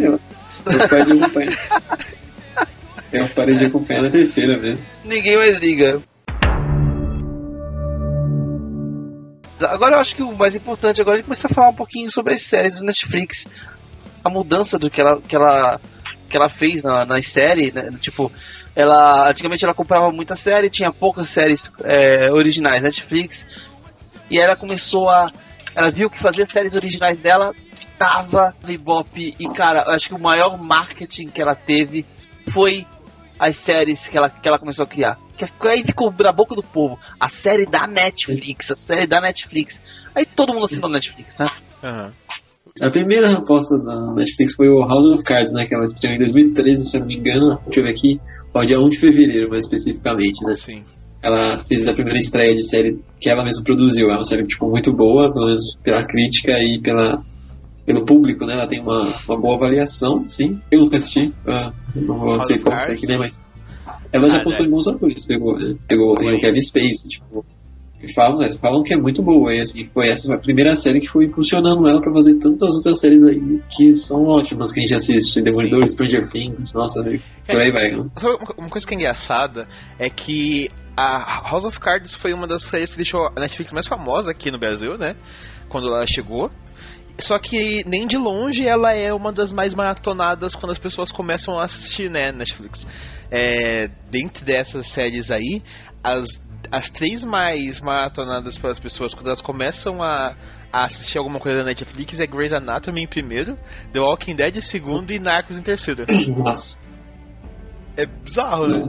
Eu 0.00 0.20
parei 0.88 1.04
de 1.04 1.12
acompanhar. 1.12 1.58
Eu 3.12 3.28
parei 3.28 3.54
de 3.56 3.64
acompanhar 3.66 4.02
na 4.02 4.10
terceira 4.10 4.56
mesmo. 4.56 4.88
Ninguém 5.04 5.36
mais 5.36 5.58
liga. 5.58 6.00
Agora 9.60 9.96
eu 9.96 10.00
acho 10.00 10.16
que 10.16 10.22
o 10.22 10.32
mais 10.36 10.54
importante 10.54 11.00
agora 11.00 11.18
é 11.18 11.22
começar 11.22 11.48
a 11.48 11.54
falar 11.54 11.68
um 11.68 11.74
pouquinho 11.74 12.10
sobre 12.10 12.34
as 12.34 12.42
séries 12.42 12.78
do 12.78 12.84
Netflix 12.84 13.46
a 14.24 14.30
mudança 14.30 14.78
do 14.78 14.90
que 14.90 15.00
ela, 15.00 15.20
que 15.20 15.34
ela, 15.34 15.80
que 16.28 16.36
ela 16.36 16.48
fez 16.48 16.82
na, 16.82 17.04
na 17.04 17.22
série, 17.22 17.72
né? 17.72 17.90
Tipo, 18.00 18.30
ela 18.74 19.30
antigamente 19.30 19.64
ela 19.64 19.74
comprava 19.74 20.10
muita 20.10 20.36
série, 20.36 20.70
tinha 20.70 20.92
poucas 20.92 21.28
séries 21.28 21.70
é, 21.84 22.30
originais 22.30 22.82
Netflix, 22.82 23.44
e 24.30 24.38
ela 24.38 24.56
começou 24.56 25.10
a. 25.10 25.30
Ela 25.74 25.90
viu 25.90 26.10
que 26.10 26.20
fazer 26.20 26.50
séries 26.50 26.74
originais 26.74 27.18
dela 27.18 27.54
tava 27.98 28.54
Ibope, 28.66 29.34
e 29.38 29.48
cara, 29.50 29.92
acho 29.94 30.08
que 30.08 30.14
o 30.14 30.18
maior 30.18 30.58
marketing 30.58 31.28
que 31.28 31.40
ela 31.40 31.54
teve 31.54 32.04
foi 32.52 32.86
as 33.38 33.56
séries 33.56 34.06
que 34.08 34.16
ela, 34.16 34.28
que 34.28 34.46
ela 34.46 34.58
começou 34.58 34.84
a 34.84 34.88
criar. 34.88 35.18
Que 35.36 35.44
aí 35.66 35.82
ficou 35.84 36.12
na 36.20 36.32
boca 36.32 36.54
do 36.54 36.62
povo. 36.62 36.98
A 37.18 37.28
série 37.28 37.66
da 37.66 37.86
Netflix, 37.86 38.70
a 38.70 38.76
série 38.76 39.06
da 39.06 39.20
Netflix. 39.20 39.80
Aí 40.14 40.24
todo 40.24 40.52
mundo 40.52 40.66
assinou 40.66 40.88
Netflix, 40.88 41.36
né? 41.38 41.48
Uhum. 41.82 42.12
A 42.80 42.90
primeira 42.90 43.34
aposta 43.34 43.76
da 43.78 44.14
Netflix 44.14 44.54
foi 44.54 44.68
o 44.68 44.80
House 44.80 45.14
of 45.14 45.24
Cards, 45.24 45.52
né? 45.52 45.66
Que 45.66 45.74
ela 45.74 45.84
estreou 45.84 46.14
em 46.14 46.18
2013, 46.18 46.84
se 46.84 46.96
eu 46.96 47.00
não 47.00 47.06
me 47.06 47.16
engano. 47.16 47.58
Deixa 47.66 47.80
eu 47.80 47.84
ver 47.84 47.90
aqui. 47.90 48.20
Ó, 48.54 48.64
dia 48.64 48.80
1 48.80 48.88
de 48.88 48.98
fevereiro, 48.98 49.50
mais 49.50 49.64
especificamente, 49.64 50.42
né? 50.44 50.52
Sim. 50.52 50.82
Ela 51.22 51.62
fez 51.64 51.86
a 51.86 51.92
primeira 51.92 52.18
estreia 52.18 52.54
de 52.54 52.68
série 52.68 52.98
que 53.20 53.28
ela 53.28 53.44
mesma 53.44 53.62
produziu. 53.62 54.10
É 54.10 54.14
uma 54.14 54.24
série, 54.24 54.46
tipo, 54.46 54.68
muito 54.68 54.92
boa, 54.92 55.32
pelo 55.32 55.46
menos 55.46 55.76
pela 55.82 56.04
crítica 56.06 56.52
e 56.58 56.80
pela, 56.80 57.22
pelo 57.84 58.04
público, 58.04 58.46
né? 58.46 58.54
Ela 58.54 58.66
tem 58.66 58.80
uma, 58.80 59.02
uma 59.28 59.40
boa 59.40 59.56
avaliação, 59.56 60.24
sim. 60.28 60.58
Eu 60.70 60.80
nunca 60.80 60.96
assisti, 60.96 61.26
uh, 61.46 61.72
não 61.94 62.18
vou 62.18 62.36
House 62.36 62.46
sei 62.46 62.58
como 62.58 62.74
é 62.74 62.94
que 62.96 63.06
nem, 63.06 63.18
mas... 63.18 63.40
Ela 64.12 64.28
já 64.28 64.40
ah, 64.40 64.44
postou 64.44 64.64
é. 64.64 64.68
em 64.68 64.70
bons 64.70 64.88
atores, 64.88 65.26
pegou, 65.26 65.58
né? 65.58 65.74
Pegou, 65.88 66.14
tem 66.16 66.34
o 66.34 66.40
Kevin 66.40 66.60
Space, 66.60 67.08
tipo 67.08 67.44
falam, 68.14 68.38
né, 68.38 68.48
falam 68.60 68.82
que 68.82 68.94
é 68.94 68.96
muito 68.96 69.22
boa, 69.22 69.54
e 69.54 69.60
assim, 69.60 69.88
foi 69.92 70.08
essa 70.08 70.32
a 70.34 70.38
primeira 70.38 70.74
série 70.74 71.00
que 71.00 71.08
foi 71.08 71.26
impulsionando 71.26 71.88
ela 71.88 72.00
para 72.00 72.12
fazer 72.12 72.38
tantas 72.38 72.74
outras 72.76 73.00
séries 73.00 73.22
aí 73.24 73.60
que 73.70 73.94
são 73.94 74.24
ótimas, 74.24 74.72
que 74.72 74.80
a 74.80 74.82
gente 74.82 74.94
assiste, 74.94 75.42
Demolidor, 75.42 75.88
Stranger 75.88 76.28
Things, 76.28 76.72
nossa, 76.74 77.02
né, 77.02 77.20
por 77.46 77.60
aí 77.60 77.70
vai. 77.70 77.92
Né? 77.92 78.10
Uma 78.58 78.68
coisa 78.68 78.86
que 78.86 78.94
é 78.94 78.96
engraçada 78.96 79.66
é 79.98 80.08
que 80.08 80.68
a 80.96 81.50
House 81.50 81.64
of 81.64 81.78
Cards 81.78 82.14
foi 82.14 82.32
uma 82.32 82.46
das 82.46 82.64
séries 82.64 82.90
que 82.90 82.96
deixou 82.96 83.26
a 83.26 83.40
Netflix 83.40 83.72
mais 83.72 83.86
famosa 83.86 84.30
aqui 84.30 84.50
no 84.50 84.58
Brasil, 84.58 84.96
né, 84.98 85.14
quando 85.68 85.88
ela 85.88 86.06
chegou, 86.06 86.50
só 87.18 87.38
que 87.38 87.84
nem 87.86 88.06
de 88.06 88.16
longe 88.16 88.66
ela 88.66 88.92
é 88.92 89.12
uma 89.12 89.32
das 89.32 89.52
mais 89.52 89.74
maratonadas 89.74 90.54
quando 90.54 90.72
as 90.72 90.78
pessoas 90.78 91.12
começam 91.12 91.58
a 91.58 91.64
assistir, 91.64 92.10
né, 92.10 92.32
Netflix. 92.32 92.86
É, 93.30 93.88
dentre 94.10 94.44
dessas 94.44 94.88
séries 94.88 95.30
aí, 95.30 95.62
as, 96.02 96.26
as 96.72 96.88
três 96.90 97.22
mais 97.22 97.80
maratonadas 97.82 98.56
pelas 98.56 98.78
pessoas 98.78 99.12
quando 99.12 99.26
elas 99.26 99.42
começam 99.42 100.02
a, 100.02 100.34
a 100.72 100.86
assistir 100.86 101.18
alguma 101.18 101.38
coisa 101.38 101.58
da 101.58 101.66
Netflix 101.66 102.18
é 102.18 102.26
Grey's 102.26 102.54
Anatomy 102.54 103.02
em 103.02 103.06
primeiro, 103.06 103.58
The 103.92 104.00
Walking 104.00 104.34
Dead 104.34 104.56
em 104.56 104.62
segundo 104.62 105.12
e 105.12 105.18
Narcos 105.18 105.58
em 105.58 105.62
terceiro. 105.62 106.06
Nossa. 106.34 106.80
É 107.94 108.06
bizarro, 108.06 108.66
né? 108.66 108.84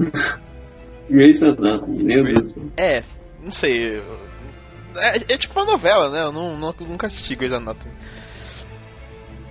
Grey's 1.08 1.40
Anatomy, 1.42 2.02
meu 2.02 2.24
Deus. 2.24 2.56
É, 2.76 3.04
não 3.40 3.52
sei. 3.52 4.00
É, 4.96 5.16
é, 5.16 5.38
tipo 5.38 5.54
uma 5.54 5.70
novela, 5.70 6.10
né? 6.10 6.22
Eu 6.22 6.32
não, 6.32 6.56
não, 6.58 6.74
nunca 6.80 7.06
assisti 7.06 7.36
Grey's 7.36 7.52
Anatomy. 7.52 7.94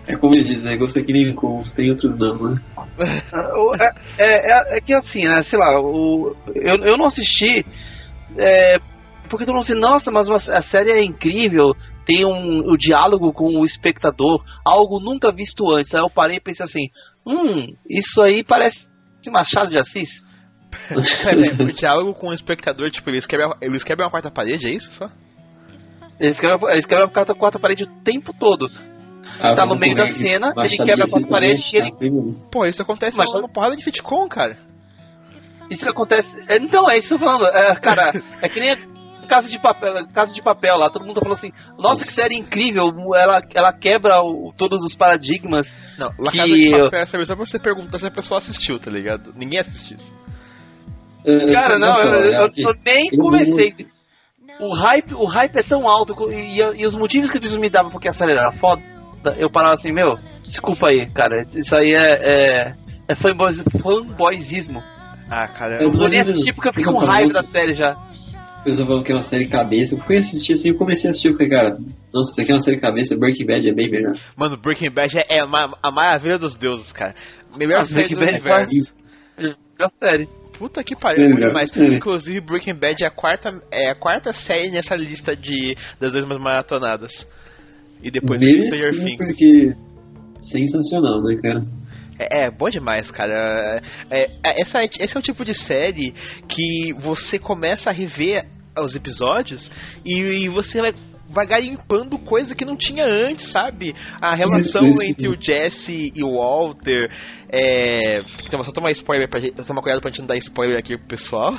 É 0.07 0.15
como 0.17 0.33
ele 0.33 0.43
diz, 0.43 0.63
né? 0.63 0.75
Gosto 0.77 1.03
que 1.03 1.13
nem 1.13 1.33
Cons, 1.35 1.71
tem 1.71 1.89
outros 1.89 2.17
não, 2.17 2.35
né? 2.51 2.61
é, 4.17 4.75
é, 4.75 4.77
é, 4.77 4.81
que 4.81 4.93
assim, 4.93 5.27
né? 5.27 5.41
Sei 5.43 5.59
lá, 5.59 5.79
o, 5.79 6.35
eu, 6.55 6.75
eu 6.77 6.97
não 6.97 7.05
assisti. 7.05 7.65
É, 8.37 8.77
porque 9.29 9.45
todo 9.45 9.53
mundo 9.53 9.63
assim, 9.63 9.79
nossa, 9.79 10.11
mas 10.11 10.29
a 10.49 10.61
série 10.61 10.91
é 10.91 11.03
incrível, 11.03 11.73
tem 12.05 12.25
um, 12.25 12.71
o 12.71 12.77
diálogo 12.77 13.31
com 13.31 13.59
o 13.59 13.63
espectador, 13.63 14.43
algo 14.65 14.99
nunca 14.99 15.31
visto 15.31 15.69
antes. 15.71 15.93
Aí 15.93 16.01
eu 16.01 16.09
parei 16.09 16.37
e 16.37 16.41
pensei 16.41 16.65
assim, 16.65 16.89
hum, 17.25 17.73
isso 17.89 18.21
aí 18.21 18.43
parece 18.43 18.89
Machado 19.29 19.69
de 19.69 19.77
Assis. 19.77 20.25
o 21.59 21.65
diálogo 21.67 22.13
com 22.13 22.29
o 22.29 22.33
espectador, 22.33 22.89
tipo, 22.89 23.09
eles 23.09 23.25
quebram, 23.25 23.53
eles 23.61 23.83
quebram 23.83 24.07
a 24.07 24.11
quarta 24.11 24.31
parede, 24.31 24.67
é 24.67 24.71
isso 24.71 24.91
só? 24.93 25.09
Eles 26.19 26.39
quebram, 26.39 26.69
eles 26.69 26.85
quebram 26.85 27.07
a 27.07 27.09
quarta, 27.09 27.35
quarta 27.35 27.59
parede 27.59 27.83
o 27.83 28.03
tempo 28.03 28.33
todo. 28.37 28.65
Ah, 29.39 29.53
tá 29.53 29.65
no 29.65 29.75
meio 29.75 29.95
da 29.95 30.07
cena, 30.07 30.53
ele 30.57 30.77
quebra 30.77 31.05
a 31.05 31.09
quarta 31.09 31.27
parede 31.27 31.63
e 31.73 31.77
ele. 31.77 32.35
Pô, 32.51 32.65
isso 32.65 32.81
acontece 32.81 33.17
Mas, 33.17 33.31
numa 33.33 33.49
porrada 33.49 33.75
de 33.75 33.83
sitcom, 33.83 34.27
cara. 34.27 34.57
Isso 35.69 35.83
que 35.83 35.91
acontece. 35.91 36.51
É, 36.51 36.57
então, 36.57 36.89
é 36.89 36.97
isso 36.97 37.09
que 37.09 37.13
eu 37.13 37.19
tô 37.19 37.25
falando. 37.25 37.45
É, 37.55 37.75
cara, 37.75 38.11
é 38.41 38.49
que 38.49 38.59
nem 38.59 38.73
Casa 39.31 39.49
de 39.49 39.57
Papel, 39.59 40.07
Casa 40.13 40.33
de 40.33 40.41
Papel 40.41 40.77
lá, 40.77 40.89
todo 40.89 41.05
mundo 41.05 41.21
falou 41.21 41.33
assim, 41.33 41.53
nossa, 41.77 42.05
que 42.05 42.11
série 42.11 42.35
incrível, 42.35 42.91
ela, 43.15 43.41
ela 43.55 43.71
quebra 43.71 44.19
o, 44.21 44.53
todos 44.57 44.83
os 44.83 44.93
paradigmas. 44.93 45.73
Não, 45.97 46.09
La 46.19 46.31
que... 46.31 46.37
Casa 46.37 46.51
de 46.51 46.69
Papel 46.69 46.99
é 46.99 47.05
só 47.25 47.35
pra 47.35 47.45
você 47.45 47.57
perguntar 47.57 47.97
se 47.97 48.07
a 48.07 48.11
pessoa 48.11 48.39
assistiu, 48.39 48.77
tá 48.77 48.91
ligado? 48.91 49.31
Ninguém 49.33 49.61
assistiu 49.61 49.95
isso. 49.95 50.13
Cara, 51.53 51.79
não, 51.79 51.93
eu, 52.03 52.31
eu, 52.33 52.49
eu 52.57 52.73
nem 52.83 53.09
comecei. 53.11 53.73
O 54.59 54.73
hype, 54.75 55.13
o 55.13 55.25
hype 55.25 55.55
é 55.55 55.63
tão 55.63 55.87
alto 55.87 56.13
e, 56.29 56.59
e 56.59 56.85
os 56.85 56.95
motivos 56.95 57.31
que 57.31 57.37
as 57.37 57.41
pessoas 57.41 57.61
me 57.61 57.69
davam 57.69 57.89
porque 57.89 58.09
a 58.09 58.13
série 58.13 58.33
era 58.33 58.51
foda, 58.51 58.81
eu 59.37 59.49
parava 59.49 59.73
assim, 59.73 59.91
meu, 59.91 60.17
desculpa 60.43 60.87
aí, 60.89 61.07
cara, 61.09 61.45
isso 61.53 61.75
aí 61.75 61.93
é, 61.93 62.67
é, 62.67 62.71
é 63.07 63.15
fanboys, 63.15 63.61
fanboyzismo. 63.81 64.81
Ah, 65.29 65.47
cara, 65.47 65.81
eu, 65.81 65.89
eu 65.89 65.93
não 65.93 66.07
nem 66.07 66.21
assistir 66.21 66.53
porque 66.53 66.69
eu 66.69 66.73
fiquei 66.73 66.91
com 66.91 66.99
raiva 66.99 67.31
da 67.31 67.43
série 67.43 67.75
já. 67.75 67.95
O 68.59 68.63
pessoal 68.63 68.87
falando 68.87 69.05
que 69.05 69.11
é 69.11 69.15
uma 69.15 69.23
série 69.23 69.47
cabeça. 69.47 69.95
Eu 69.95 69.99
fui 70.01 70.17
assistir 70.17 70.53
assim, 70.53 70.69
eu 70.69 70.75
comecei 70.75 71.09
a 71.09 71.11
assistir, 71.11 71.29
eu 71.29 71.33
falei, 71.33 71.49
cara, 71.49 71.77
nossa, 72.13 72.31
isso 72.31 72.41
aqui 72.41 72.51
é 72.51 72.53
uma 72.53 72.59
série 72.59 72.79
cabeça, 72.79 73.17
Breaking 73.17 73.45
Bad 73.45 73.69
é 73.69 73.73
bem 73.73 73.89
melhor. 73.89 74.13
Mano, 74.37 74.57
Breaking 74.57 74.91
Bad 74.91 75.17
é, 75.17 75.37
é 75.37 75.39
a 75.39 75.91
maravilha 75.91 76.37
dos 76.37 76.55
deuses, 76.55 76.91
cara. 76.91 77.15
Melhor 77.57 77.79
ah, 77.79 77.83
série 77.85 78.09
do 78.09 78.19
Bad 78.19 78.29
é 78.29 78.33
universo. 78.35 78.93
É 79.37 79.41
melhor 79.41 79.91
série. 79.99 80.27
Puta 80.59 80.83
que 80.83 80.95
pariu, 80.95 81.25
é 81.25 81.51
mas 81.51 81.75
inclusive 81.75 82.39
Breaking 82.39 82.75
Bad 82.75 83.03
é 83.03 83.07
a 83.07 83.09
quarta 83.09 83.49
é 83.71 83.89
a 83.89 83.95
quarta 83.95 84.31
série 84.31 84.69
nessa 84.69 84.95
lista 84.95 85.35
de 85.35 85.75
das 85.99 86.11
duas 86.11 86.23
mais 86.25 86.39
maratonadas. 86.39 87.25
E 88.03 88.11
depois 88.11 88.39
do 88.39 88.47
Stranger 88.47 89.03
Things. 89.03 89.27
Porque 89.27 89.75
sensacional, 90.41 91.21
né, 91.21 91.37
cara? 91.41 91.63
É, 92.19 92.45
é 92.45 92.51
bom 92.51 92.69
demais, 92.69 93.09
cara. 93.11 93.81
É, 94.09 94.23
é, 94.25 94.61
essa, 94.61 94.79
esse 94.81 95.15
é 95.15 95.19
o 95.19 95.23
tipo 95.23 95.45
de 95.45 95.53
série 95.53 96.13
que 96.47 96.93
você 96.99 97.39
começa 97.39 97.89
a 97.89 97.93
rever 97.93 98.45
os 98.77 98.95
episódios 98.95 99.69
e, 100.05 100.19
e 100.19 100.49
você 100.49 100.81
vai, 100.81 100.93
vai 101.29 101.45
garimpando 101.45 102.17
coisa 102.19 102.55
que 102.55 102.65
não 102.65 102.75
tinha 102.75 103.05
antes, 103.05 103.49
sabe? 103.49 103.93
A 104.21 104.35
relação 104.35 104.87
isso, 104.87 105.01
isso, 105.01 105.03
entre 105.03 105.27
isso. 105.27 105.37
o 105.37 105.41
Jesse 105.41 106.13
e 106.15 106.23
o 106.23 106.37
Walter. 106.37 107.09
É... 107.49 108.19
Então, 108.45 108.63
só 108.63 108.71
tomar 108.71 108.91
spoiler 108.91 109.29
pra 109.29 109.39
gente. 109.39 109.53
Tomar 109.55 109.81
cuidado 109.81 110.01
pra 110.01 110.09
gente 110.09 110.19
não 110.19 110.27
dar 110.27 110.37
spoiler 110.37 110.77
aqui 110.77 110.97
pro 110.97 111.07
pessoal. 111.07 111.53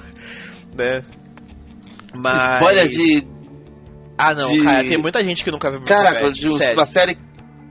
Né? 0.77 1.03
Mas. 2.15 2.55
Spoiler 2.55 2.89
de. 2.89 3.42
Ah, 4.19 4.35
não, 4.35 4.51
de... 4.51 4.63
cara, 4.63 4.85
tem 4.85 4.99
muita 4.99 5.23
gente 5.25 5.43
que 5.43 5.51
nunca 5.51 5.71
viu 5.71 5.85
Caraca, 5.85 6.31
de 6.31 6.49
uma 6.49 6.85
série 6.85 7.17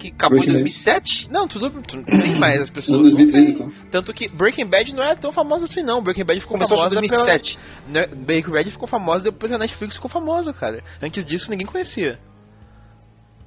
que 0.01 0.07
acabou 0.07 0.39
Breaking 0.39 0.49
em 0.49 0.63
2007? 0.63 1.27
Bad. 1.27 1.33
Não, 1.33 1.47
tudo, 1.47 1.69
tudo 1.83 2.03
tem 2.03 2.39
mais 2.39 2.59
as 2.59 2.69
pessoas. 2.69 3.13
2013, 3.13 3.89
Tanto 3.91 4.11
que 4.13 4.27
Breaking 4.27 4.65
Bad 4.65 4.95
não 4.95 5.03
é 5.03 5.15
tão 5.15 5.31
famosa 5.31 5.65
assim 5.65 5.83
não. 5.83 6.01
Breaking 6.01 6.25
Bad 6.25 6.39
ficou 6.39 6.57
Começou 6.57 6.77
famosa 6.77 6.95
em 6.95 6.99
2007. 6.99 7.57
Pela... 7.57 8.07
Né, 8.07 8.15
Breaking 8.15 8.51
Bad 8.51 8.71
ficou 8.71 8.87
famosa 8.87 9.23
depois 9.25 9.51
a 9.51 9.57
Netflix 9.57 9.95
ficou 9.95 10.09
famosa, 10.09 10.51
cara. 10.51 10.83
Antes 11.01 11.23
disso 11.25 11.51
ninguém 11.51 11.67
conhecia. 11.67 12.17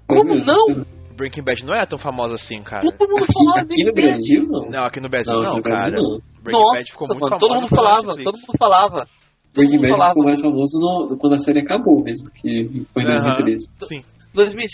Como 0.06 0.34
não? 0.36 0.86
Breaking 1.16 1.42
Bad 1.42 1.64
não 1.64 1.74
é 1.74 1.84
tão 1.86 1.98
famosa 1.98 2.34
assim, 2.34 2.62
cara. 2.62 2.82
Todo 2.82 3.10
mundo 3.10 3.26
falava 3.32 3.60
aqui, 3.60 3.74
aqui 3.74 3.84
no 3.84 3.92
Brasil 3.92 4.46
não. 4.48 4.70
Não, 4.70 4.84
aqui 4.84 5.00
no 5.00 5.08
Brasil 5.08 5.34
não, 5.34 5.54
não 5.54 5.62
cara. 5.62 5.90
Brasil, 5.90 5.98
não. 5.98 6.20
Breaking 6.42 6.62
Nossa, 6.62 6.74
Bad 6.74 6.90
ficou 6.90 7.08
muito 7.08 7.20
mano, 7.20 7.38
todo 7.38 7.54
mundo 7.54 7.68
falava, 7.68 8.16
todo 8.16 8.38
mundo 8.38 8.58
falava. 8.58 9.08
Breaking 9.54 9.80
Bad 9.80 9.90
falava. 9.90 10.10
ficou 10.10 10.24
mais 10.24 10.40
famoso 10.40 10.78
no, 10.80 11.16
quando 11.16 11.34
a 11.34 11.38
série 11.38 11.60
acabou 11.60 12.02
mesmo, 12.02 12.30
que 12.30 12.86
foi 12.92 13.02
em 13.02 13.06
uh 13.06 13.10
-huh. 13.10 13.22
2013. 13.22 13.70
Sim. 13.84 14.02
2000. 14.34 14.66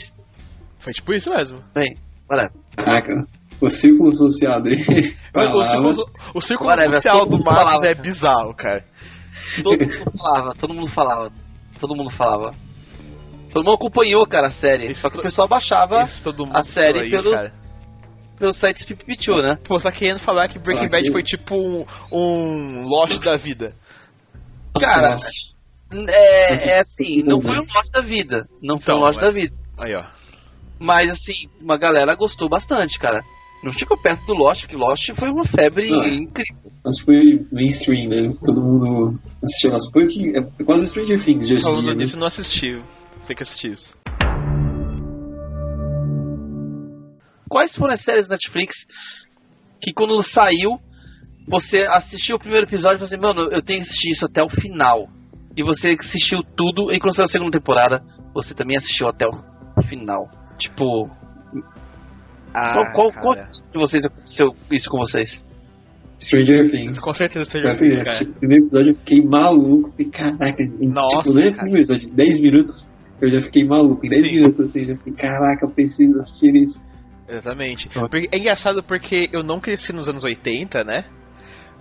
Foi 0.80 0.92
tipo 0.92 1.12
isso 1.12 1.30
mesmo. 1.30 1.58
Bem, 1.74 1.94
Whatever. 2.30 2.52
Caraca. 2.76 3.26
O 3.60 3.68
círculo 3.68 4.12
social 4.12 4.62
dele. 4.62 4.84
o 5.34 5.64
círculo, 5.64 6.06
o 6.34 6.40
círculo 6.40 6.76
social 6.92 7.26
do 7.26 7.42
Marcos 7.42 7.82
é 7.82 7.94
bizarro, 7.94 8.54
cara. 8.54 8.84
Todo 9.62 9.76
mundo 9.76 10.12
falava, 10.16 10.54
todo 10.54 10.74
mundo 10.74 10.90
falava. 10.90 11.32
Todo 11.80 11.96
mundo 11.96 12.10
falava. 12.10 12.52
Todo 13.52 13.64
mundo 13.64 13.74
acompanhou, 13.74 14.24
cara, 14.26 14.46
a 14.46 14.50
série. 14.50 14.92
Isso, 14.92 15.00
só 15.00 15.10
que 15.10 15.18
o 15.18 15.22
pessoal 15.22 15.48
baixava 15.48 16.02
a 16.02 16.62
série 16.62 17.00
aí, 17.00 17.10
pelo, 17.10 17.32
cara. 17.32 17.52
pelo 18.38 18.52
site 18.52 18.86
Pipichu, 18.86 19.34
né? 19.42 19.56
Pô, 19.66 19.76
só 19.76 19.90
querendo 19.90 20.20
falar 20.20 20.46
que 20.46 20.58
Breaking 20.58 20.86
ah, 20.86 20.90
Bad 20.90 21.10
foi 21.10 21.22
tipo 21.24 21.56
um, 21.56 21.84
um 22.12 22.86
Lost 22.86 23.20
da 23.24 23.36
vida. 23.36 23.74
Cara, 24.78 25.16
é, 26.08 26.68
é 26.68 26.80
assim, 26.80 27.22
não 27.24 27.40
foi 27.40 27.58
um 27.58 27.66
Lost 27.74 27.90
da 27.92 28.00
vida. 28.00 28.48
Não 28.62 28.78
foi 28.78 28.94
então, 28.94 28.96
um 28.96 29.06
Lost 29.06 29.20
mas... 29.20 29.24
da 29.24 29.40
vida. 29.40 29.54
Aí, 29.78 29.94
ó. 29.94 30.04
Mas 30.78 31.10
assim, 31.10 31.48
uma 31.62 31.76
galera 31.76 32.14
gostou 32.14 32.48
bastante, 32.48 32.98
cara. 32.98 33.22
Não 33.62 33.72
chegou 33.72 33.96
perto 33.98 34.24
do 34.24 34.34
Lost, 34.34 34.66
que 34.66 34.76
Lost 34.76 35.10
foi 35.14 35.28
uma 35.28 35.44
febre 35.44 35.90
não, 35.90 36.06
incrível. 36.06 36.72
Mas 36.82 37.00
foi 37.00 37.46
mainstream, 37.52 38.08
né? 38.08 38.34
Todo 38.42 38.62
mundo 38.62 39.20
assistiu. 39.42 39.72
Mas 39.72 39.90
foi 39.90 40.06
que 40.06 40.38
é 40.38 40.64
quase 40.64 40.86
Stranger 40.86 41.22
Things 41.22 41.46
de 41.46 41.54
hoje 41.54 41.68
em 41.68 41.84
dia. 41.84 41.94
Né? 41.94 42.12
não 42.16 42.26
assisti. 42.26 42.82
Tem 43.26 43.36
que 43.36 43.42
assistir 43.42 43.72
isso. 43.72 43.94
Quais 47.50 47.76
foram 47.76 47.92
as 47.92 48.00
séries 48.00 48.28
Netflix 48.28 48.86
que 49.80 49.92
quando 49.92 50.22
saiu, 50.22 50.78
você 51.48 51.80
assistiu 51.82 52.36
o 52.36 52.38
primeiro 52.38 52.66
episódio 52.66 52.96
e 52.96 52.98
falou 52.98 53.06
assim, 53.06 53.20
mano, 53.20 53.52
eu 53.52 53.62
tenho 53.62 53.80
que 53.80 53.86
assistir 53.86 54.10
isso 54.10 54.26
até 54.26 54.42
o 54.42 54.48
final. 54.48 55.08
E 55.56 55.62
você 55.62 55.96
assistiu 55.98 56.42
tudo, 56.56 56.92
e 56.92 57.00
quando 57.00 57.14
saiu 57.14 57.24
a 57.24 57.28
segunda 57.28 57.58
temporada, 57.58 58.02
você 58.32 58.54
também 58.54 58.76
assistiu 58.76 59.08
até 59.08 59.26
o 59.26 59.82
final. 59.82 60.28
Tipo. 60.56 61.10
Ah, 62.54 62.72
qual, 62.92 63.12
qual, 63.12 63.12
qual 63.12 63.34
de 63.34 63.78
vocês 63.78 64.04
aconteceu 64.04 64.54
isso 64.70 64.88
com 64.90 64.98
vocês? 64.98 65.44
Stranger 66.20 66.70
Things. 66.70 67.00
Com 67.00 67.12
certeza, 67.14 67.44
Stranger 67.46 67.78
Things, 67.78 68.00
cara. 68.00 68.24
No 68.24 68.34
primeiro 68.34 68.64
episódio 68.66 68.90
eu 68.90 68.96
fiquei 68.96 69.24
maluco. 69.24 69.90
Fiquei, 69.90 70.10
caraca, 70.10 70.62
em, 70.62 70.88
Nossa, 70.88 71.18
tipo, 71.18 71.34
no 71.34 71.52
primeiro 71.52 71.78
episódio, 71.78 72.10
10 72.14 72.40
minutos, 72.40 72.90
eu 73.20 73.30
já 73.30 73.40
fiquei 73.40 73.64
maluco. 73.64 74.04
Em 74.04 74.08
10 74.08 74.22
Sim. 74.22 74.30
minutos, 74.32 74.66
assim, 74.66 74.84
já 74.86 74.96
fiquei, 74.96 75.12
caraca, 75.14 75.66
eu 75.66 75.70
preciso 75.70 76.18
assistir 76.18 76.54
isso. 76.54 76.84
Exatamente. 77.28 77.88
É 78.32 78.38
engraçado 78.38 78.82
porque 78.82 79.30
eu 79.32 79.42
não 79.42 79.60
cresci 79.60 79.92
nos 79.92 80.08
anos 80.08 80.24
80, 80.24 80.84
né? 80.84 81.04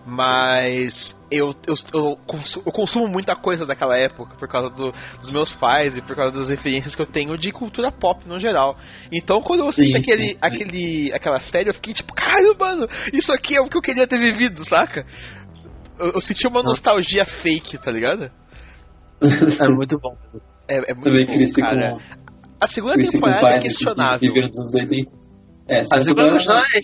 Mas 0.06 1.16
eu, 1.32 1.54
eu, 1.68 1.76
eu, 1.94 2.16
consumo, 2.26 2.64
eu, 2.66 2.72
consumo, 2.72 3.08
muita 3.08 3.36
coisa 3.36 3.66
daquela 3.66 3.98
época 3.98 4.36
por 4.36 4.48
causa 4.48 4.70
do, 4.70 4.92
dos 5.20 5.30
meus 5.30 5.54
pais 5.54 5.98
e 5.98 6.02
por 6.02 6.16
causa 6.16 6.32
das 6.32 6.50
referências 6.50 6.96
que 6.96 7.02
eu 7.02 7.06
tenho 7.06 7.38
de 7.38 7.52
cultura 7.52 7.92
pop 7.92 8.28
no 8.28 8.40
geral. 8.40 8.78
Então 9.12 9.42
quando 9.42 9.62
eu 9.62 9.68
assisti 9.70 9.96
aquele, 9.96 10.30
sim. 10.30 10.38
aquele, 10.42 11.12
aquela 11.14 11.40
série, 11.40 11.70
eu 11.70 11.74
fiquei 11.74 11.94
tipo, 11.94 12.14
caralho, 12.14 12.56
mano, 12.60 12.88
isso 13.14 13.32
aqui 13.32 13.56
é 13.56 13.62
o 13.62 13.70
que 13.70 13.78
eu 13.78 13.82
queria 13.82 14.08
ter 14.08 14.18
vivido, 14.18 14.66
saca? 14.66 15.06
Eu, 16.00 16.14
eu 16.14 16.22
senti 16.22 16.48
uma 16.48 16.64
nostalgia 16.64 17.26
fake, 17.26 17.78
tá 17.78 17.92
ligado? 17.92 18.32
É 19.62 19.68
muito 19.68 20.00
bom. 20.00 20.16
É, 20.68 20.92
é 20.92 20.94
muito 20.94 21.10
Também 21.10 21.26
bom, 21.26 21.62
cara. 21.62 21.92
Com... 21.92 22.00
A 22.62 22.68
segunda 22.68 22.96
temporada 22.96 23.48
é 23.50 23.60
questionável. 23.60 24.34
É, 25.68 25.82
a 25.82 26.02
segunda 26.02 26.40
temporada 26.40 26.64
é 26.74 26.80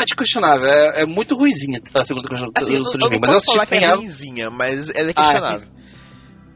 totalmente 0.00 0.16
questionável. 0.16 0.66
É, 0.66 1.02
é 1.02 1.06
muito 1.06 1.34
ruizinha 1.34 1.80
a 1.94 2.04
segunda 2.04 2.28
assim, 2.56 2.74
eu, 2.74 2.82
eu, 2.82 3.10
eu 3.12 3.20
mas 3.20 3.30
eu 3.30 3.40
falar 3.42 3.66
que 3.66 3.74
é 3.74 3.94
ruizinha, 3.94 4.50
mas 4.50 4.90
ela 4.94 5.10
é 5.10 5.12
questionável. 5.12 5.68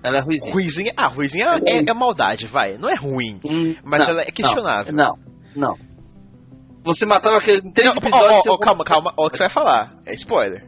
Ela 0.02 0.18
é 0.18 0.20
ruizinha. 0.20 0.52
Ruizinha, 0.52 0.92
ah, 0.96 1.08
ruizinha 1.08 1.46
é, 1.66 1.90
é 1.90 1.94
maldade, 1.94 2.46
vai. 2.46 2.76
Não 2.76 2.90
é 2.90 2.94
ruim, 2.94 3.40
hum, 3.44 3.74
mas 3.84 4.00
não, 4.00 4.06
ela 4.08 4.22
é 4.22 4.30
questionável. 4.30 4.92
Não, 4.92 5.14
não. 5.56 5.74
Você 6.84 7.06
matava 7.06 7.38
aquele 7.38 7.62
três 7.72 7.94
não, 7.94 8.02
episódios. 8.02 8.42
Oh, 8.46 8.52
oh, 8.52 8.58
calma, 8.58 8.84
calma. 8.84 9.12
Olha 9.16 9.28
o 9.28 9.30
que 9.30 9.38
você 9.38 9.44
vai 9.44 9.52
falar. 9.52 9.94
É 10.04 10.14
spoiler. 10.14 10.62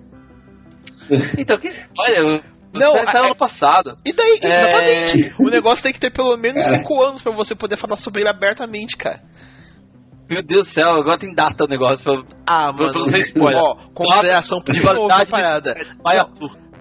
então, 1.38 1.58
que. 1.58 1.68
Olha, 1.98 2.42
não, 2.72 2.92
saiu 3.04 3.26
ano 3.26 3.36
passado. 3.36 3.98
E 4.04 4.14
daí, 4.14 4.38
é... 4.42 4.46
exatamente. 4.46 5.34
O 5.38 5.50
negócio 5.50 5.82
tem 5.82 5.92
que 5.92 6.00
ter 6.00 6.10
pelo 6.10 6.34
menos 6.38 6.64
5 6.64 7.02
anos 7.02 7.22
pra 7.22 7.34
você 7.34 7.54
poder 7.54 7.76
falar 7.76 7.98
sobre 7.98 8.22
ele 8.22 8.30
abertamente, 8.30 8.96
cara. 8.96 9.20
Meu 10.28 10.42
Deus 10.42 10.66
do 10.66 10.72
céu, 10.72 10.90
agora 10.90 11.18
tem 11.18 11.34
data 11.34 11.64
o 11.64 11.68
negócio. 11.68 12.04
Pra... 12.04 12.36
Ah, 12.46 12.72
mano. 12.72 12.92
Pra 12.92 13.02
você 13.02 13.18
spoiler. 13.18 13.62
Ó, 13.62 13.76
consideração 13.94 14.60
de 14.60 14.80
verdade 14.80 15.30
parada. 15.30 15.74
Vai 16.02 16.16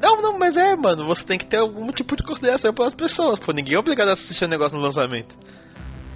não, 0.02 0.22
não, 0.22 0.38
mas 0.38 0.58
é, 0.58 0.76
mano, 0.76 1.08
você 1.08 1.26
tem 1.26 1.38
que 1.38 1.48
ter 1.48 1.58
algum 1.58 1.88
tipo 1.92 2.16
de 2.16 2.24
consideração 2.24 2.74
pelas 2.74 2.94
pessoas, 2.94 3.40
pô. 3.40 3.52
Ninguém 3.52 3.76
é 3.76 3.80
obrigado 3.80 4.10
a 4.10 4.14
assistir 4.14 4.46
o 4.46 4.48
negócio 4.48 4.78
no 4.78 4.84
lançamento. 4.84 5.34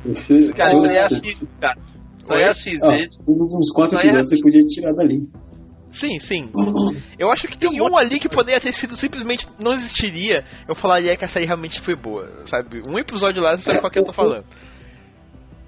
Isso, 0.06 0.54
cara, 0.54 0.76
isso 0.76 0.86
aí 0.86 0.98
é 0.98 1.10
X, 1.10 1.48
cara. 1.60 1.80
Isso 2.18 2.34
aí 2.34 2.44
é 2.44 2.54
X, 2.54 2.84
ah, 2.84 2.88
Uns 3.28 3.72
quatro 3.74 3.98
episódios 4.00 4.30
você 4.30 4.42
podia 4.42 4.62
tirar 4.66 4.94
dali. 4.94 5.28
Sim, 5.92 6.20
sim. 6.20 6.52
Eu 7.18 7.32
acho 7.32 7.48
que 7.48 7.58
tem 7.58 7.82
um 7.82 7.98
ali 7.98 8.20
que 8.20 8.30
poderia 8.30 8.62
ter 8.62 8.74
sido 8.74 8.96
simplesmente 8.96 9.48
não 9.58 9.72
existiria. 9.72 10.44
Eu 10.68 10.76
falaria 10.76 11.18
que 11.18 11.26
a 11.26 11.28
série 11.28 11.46
realmente 11.46 11.82
foi 11.82 11.96
boa, 11.96 12.30
sabe? 12.46 12.82
Um 12.88 13.00
episódio 13.00 13.42
lá, 13.42 13.56
você 13.56 13.64
sabe 13.64 13.80
qual 13.80 13.92
que 13.92 14.00
eu 14.00 14.06
tô 14.06 14.14
falando. 14.14 14.46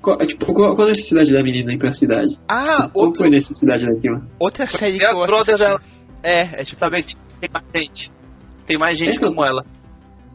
Qual, 0.01 0.17
tipo, 0.25 0.45
qual, 0.53 0.75
qual 0.75 0.87
a 0.87 0.91
necessidade 0.91 1.31
da 1.31 1.43
menina 1.43 1.73
ir 1.73 1.77
pra 1.77 1.91
cidade? 1.91 2.37
Ah, 2.49 2.89
qual 2.91 3.05
outro... 3.05 3.19
foi 3.19 3.27
a 3.27 3.31
necessidade 3.31 3.85
daquilo? 3.85 4.21
Outra 4.39 4.67
série 4.67 4.97
que 4.97 5.05
eu 5.05 5.19
brothers 5.19 5.59
dela. 5.59 5.79
É, 6.23 6.61
é 6.61 6.63
tipo, 6.63 6.79
sabe, 6.79 7.03
tem 7.39 7.49
mais 7.51 7.65
gente. 7.75 8.11
Tem 8.65 8.77
mais 8.77 8.97
gente 8.97 9.17
é, 9.17 9.21
como 9.21 9.45
ela. 9.45 9.63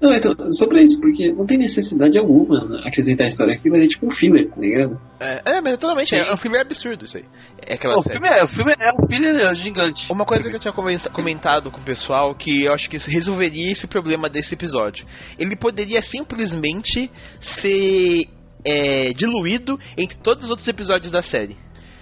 Não, 0.01 0.13
então, 0.13 0.35
só 0.53 0.67
pra 0.67 0.83
isso, 0.83 1.01
porque 1.01 1.33
não 1.33 1.47
tem 1.47 1.57
necessidade 1.57 2.19
alguma 2.19 2.87
acrescentar 2.87 3.27
a 3.27 3.29
história. 3.29 3.55
Aquilo 3.55 3.77
é 3.77 3.87
tipo 3.87 4.07
um 4.07 4.11
filler, 4.11 4.49
tá 4.51 4.61
ligado? 4.61 5.01
É, 5.19 5.57
é 5.57 5.61
mas 5.63 5.79
totalmente, 5.79 6.15
é, 6.15 6.33
um 6.33 6.37
filme 6.37 6.61
absurdo 6.61 7.05
isso 7.05 7.17
aí. 7.17 7.25
É 7.67 7.75
aquela 7.75 7.97
o, 7.97 8.03
filme 8.03 8.29
é, 8.29 8.45
o 8.45 8.47
filme 8.47 8.75
é 8.79 8.93
um 8.93 9.09
filler 9.09 9.55
gigante. 9.55 10.13
Uma 10.13 10.27
coisa 10.27 10.51
que 10.51 10.57
eu 10.57 10.61
tinha 10.61 10.73
comentado 10.73 11.71
com 11.71 11.81
o 11.81 11.85
pessoal, 11.85 12.35
que 12.35 12.65
eu 12.65 12.75
acho 12.75 12.91
que 12.91 12.99
resolveria 13.11 13.73
esse 13.73 13.89
problema 13.89 14.29
desse 14.29 14.55
episódio. 14.55 15.07
Ele 15.39 15.57
poderia 15.57 16.03
simplesmente 16.03 17.11
ser 17.41 18.27
é, 18.67 19.13
diluído 19.13 19.79
entre 19.97 20.19
todos 20.19 20.45
os 20.45 20.51
outros 20.51 20.67
episódios 20.67 21.13
da 21.13 21.23
série. 21.23 21.57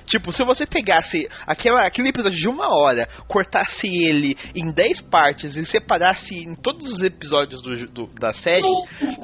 Tipo, 0.07 0.33
se 0.33 0.45
você 0.45 0.67
pegasse 0.67 1.29
aquela, 1.47 1.87
aquele 1.87 2.09
episódio 2.09 2.39
de 2.39 2.49
uma 2.49 2.69
hora, 2.77 3.09
cortasse 3.27 3.87
ele 3.87 4.37
em 4.55 4.71
10 4.71 5.01
partes 5.03 5.57
e 5.57 5.65
separasse 5.65 6.35
em 6.35 6.55
todos 6.55 6.93
os 6.93 7.03
episódios 7.03 7.63
do, 7.63 7.75
do, 7.87 8.07
da 8.21 8.33
série, 8.35 8.67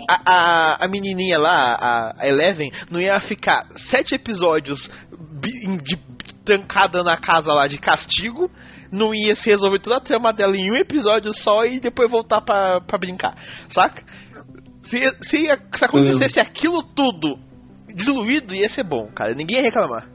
a, 0.09 0.23
a, 0.25 0.85
a, 0.85 0.89
menininha 0.89 1.39
lá, 1.39 1.75
a, 1.75 2.15
a 2.23 2.27
Eleven, 2.27 2.73
não 2.91 3.01
ia 3.01 3.21
ficar 3.21 3.67
7 3.77 4.15
episódios 4.15 4.91
de, 5.83 5.99
trancada 6.45 7.03
na 7.03 7.19
casa 7.19 7.53
lá 7.53 7.67
de 7.67 7.79
castigo, 7.79 8.51
não 8.91 9.15
ia 9.15 9.37
se 9.37 9.51
resolver 9.51 9.81
toda 9.81 9.99
a 9.99 10.01
trama 10.01 10.33
dela 10.33 10.57
em 10.57 10.73
um 10.73 10.77
episódio 10.77 11.33
só 11.35 11.65
e 11.65 11.79
depois 11.79 12.11
voltar 12.11 12.41
pra, 12.41 12.81
pra 12.81 12.99
brincar, 12.99 13.37
saca? 13.69 14.03
Se, 14.91 14.99
se, 15.23 15.47
se 15.73 15.85
acontecesse 15.85 16.41
aquilo 16.41 16.83
tudo 16.83 17.39
diluído, 17.95 18.53
ia 18.53 18.69
ser 18.69 18.83
bom, 18.83 19.07
cara. 19.07 19.35
Ninguém 19.35 19.59
ia 19.59 19.63
reclamar. 19.63 20.09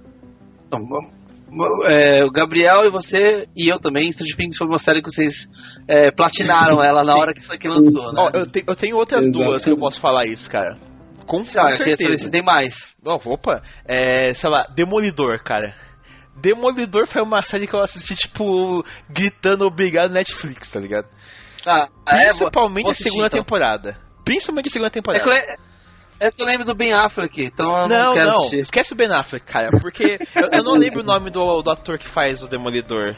É, 1.86 2.26
o 2.26 2.32
Gabriel 2.32 2.84
e 2.84 2.90
você 2.90 3.48
e 3.56 3.72
eu 3.72 3.80
também, 3.80 4.12
Stranger 4.12 4.36
Things 4.36 4.58
foi 4.58 4.68
uma 4.68 4.78
série 4.78 5.02
que 5.02 5.10
vocês 5.10 5.48
é, 5.88 6.12
platinaram 6.12 6.84
ela 6.84 7.04
na 7.04 7.16
hora 7.16 7.34
que 7.34 7.40
isso 7.40 7.54
aqui 7.54 7.70
lançou, 7.70 8.12
né? 8.12 8.22
Oh, 8.22 8.38
eu, 8.38 8.52
te, 8.52 8.66
eu, 8.68 8.76
tenho 8.76 8.98
outras 8.98 9.22
Exato. 9.22 9.38
duas 9.38 9.64
que 9.64 9.72
eu 9.72 9.78
posso 9.78 10.02
falar 10.02 10.26
isso, 10.26 10.52
cara. 10.52 10.76
Com, 11.26 11.42
com 11.42 11.60
ah, 11.60 11.76
certeza. 11.78 12.26
Se 12.26 12.30
tem 12.30 12.44
mais. 12.44 12.76
Oh, 13.06 13.20
opa, 13.34 13.62
é, 13.88 14.34
sei 14.34 14.50
lá, 14.50 14.68
Demolidor, 14.76 15.42
cara. 15.42 15.74
Demolidor 16.42 17.08
foi 17.08 17.22
uma 17.22 17.42
série 17.42 17.66
que 17.66 17.74
eu 17.74 17.82
assisti, 17.82 18.14
tipo, 18.14 18.84
gritando 19.10 19.66
obrigado 19.66 20.12
Netflix, 20.12 20.70
tá 20.70 20.82
ligado? 20.82 21.08
Ah, 21.66 21.88
é, 22.10 22.28
Principalmente 22.28 22.90
é, 22.90 22.92
a 22.92 22.96
segunda 22.96 23.28
então. 23.28 23.40
temporada. 23.40 24.05
Principalmente 24.26 24.68
a 24.68 24.72
segunda 24.72 24.92
temporada. 24.92 25.24
É 25.24 25.56
é 26.20 26.30
que 26.30 26.42
eu 26.42 26.46
lembro 26.46 26.66
do 26.66 26.74
Ben 26.74 26.94
Affleck, 26.94 27.44
então 27.44 27.78
eu 27.78 27.90
não, 27.90 28.06
não 28.06 28.14
quero 28.14 28.30
não. 28.30 28.50
esquece 28.54 28.94
o 28.94 28.96
Ben 28.96 29.12
Affleck, 29.12 29.46
cara, 29.46 29.70
porque 29.82 30.18
eu, 30.36 30.60
eu, 30.60 30.64
não 30.64 30.74
lembro 30.74 31.02
o 31.02 31.06
nome 31.06 31.30
do, 31.30 31.62
do 31.62 31.70
ator 31.70 31.98
que 31.98 32.08
faz 32.08 32.42
o 32.42 32.48
Demolidor. 32.48 33.16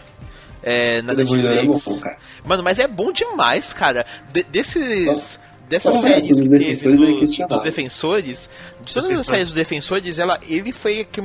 É, 0.63 1.01
na 1.03 1.13
o 1.13 1.15
Demolidor 1.15 1.57
é 1.57 1.65
bom, 1.65 1.79
cara. 1.99 2.17
Mano, 2.43 2.63
mas 2.63 2.79
é 2.79 2.87
bom 2.87 3.11
demais, 3.11 3.71
cara. 3.73 4.05
De, 4.31 4.43
desses... 4.43 5.39
Dessas 5.69 5.99
séries 5.99 6.27
que 6.27 6.49
teve 6.49 6.95
dos, 6.95 7.37
dos, 7.37 7.59
defensores, 7.61 8.49
de 8.85 8.93
todas 8.93 9.19
as 9.19 9.27
séries 9.27 9.47
dos 9.47 9.53
defensores, 9.53 10.17
ela, 10.17 10.39
ele 10.47 10.71
foi 10.71 11.03
que, 11.03 11.21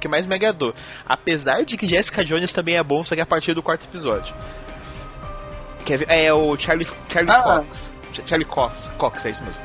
que 0.00 0.08
mais 0.08 0.26
me 0.26 0.34
agradou. 0.34 0.74
Apesar 1.06 1.64
de 1.64 1.76
que 1.76 1.86
Jessica 1.86 2.24
Jones 2.24 2.52
também 2.52 2.76
é 2.76 2.82
bom, 2.82 3.04
só 3.04 3.14
que 3.14 3.20
a 3.20 3.26
partir 3.26 3.54
do 3.54 3.62
quarto 3.62 3.84
episódio. 3.84 4.34
Que 5.86 5.94
é, 5.94 6.26
é 6.26 6.34
o 6.34 6.56
Charlie, 6.56 6.88
Charlie 7.08 7.32
ah. 7.32 7.60
Cox. 7.60 7.93
Charlie 8.26 8.46
Cox, 8.46 8.88
Cox, 8.98 9.24
é 9.26 9.30
isso 9.30 9.42
mesmo 9.44 9.62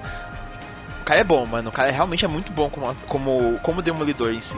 cara 1.10 1.22
é 1.22 1.24
bom, 1.24 1.44
mano. 1.46 1.70
O 1.70 1.72
cara 1.72 1.92
realmente 1.92 2.24
é 2.24 2.28
muito 2.28 2.52
bom 2.52 2.70
como, 2.70 2.96
como, 3.08 3.60
como 3.60 3.82
demolidor 3.82 4.32
em 4.32 4.42
si. 4.42 4.58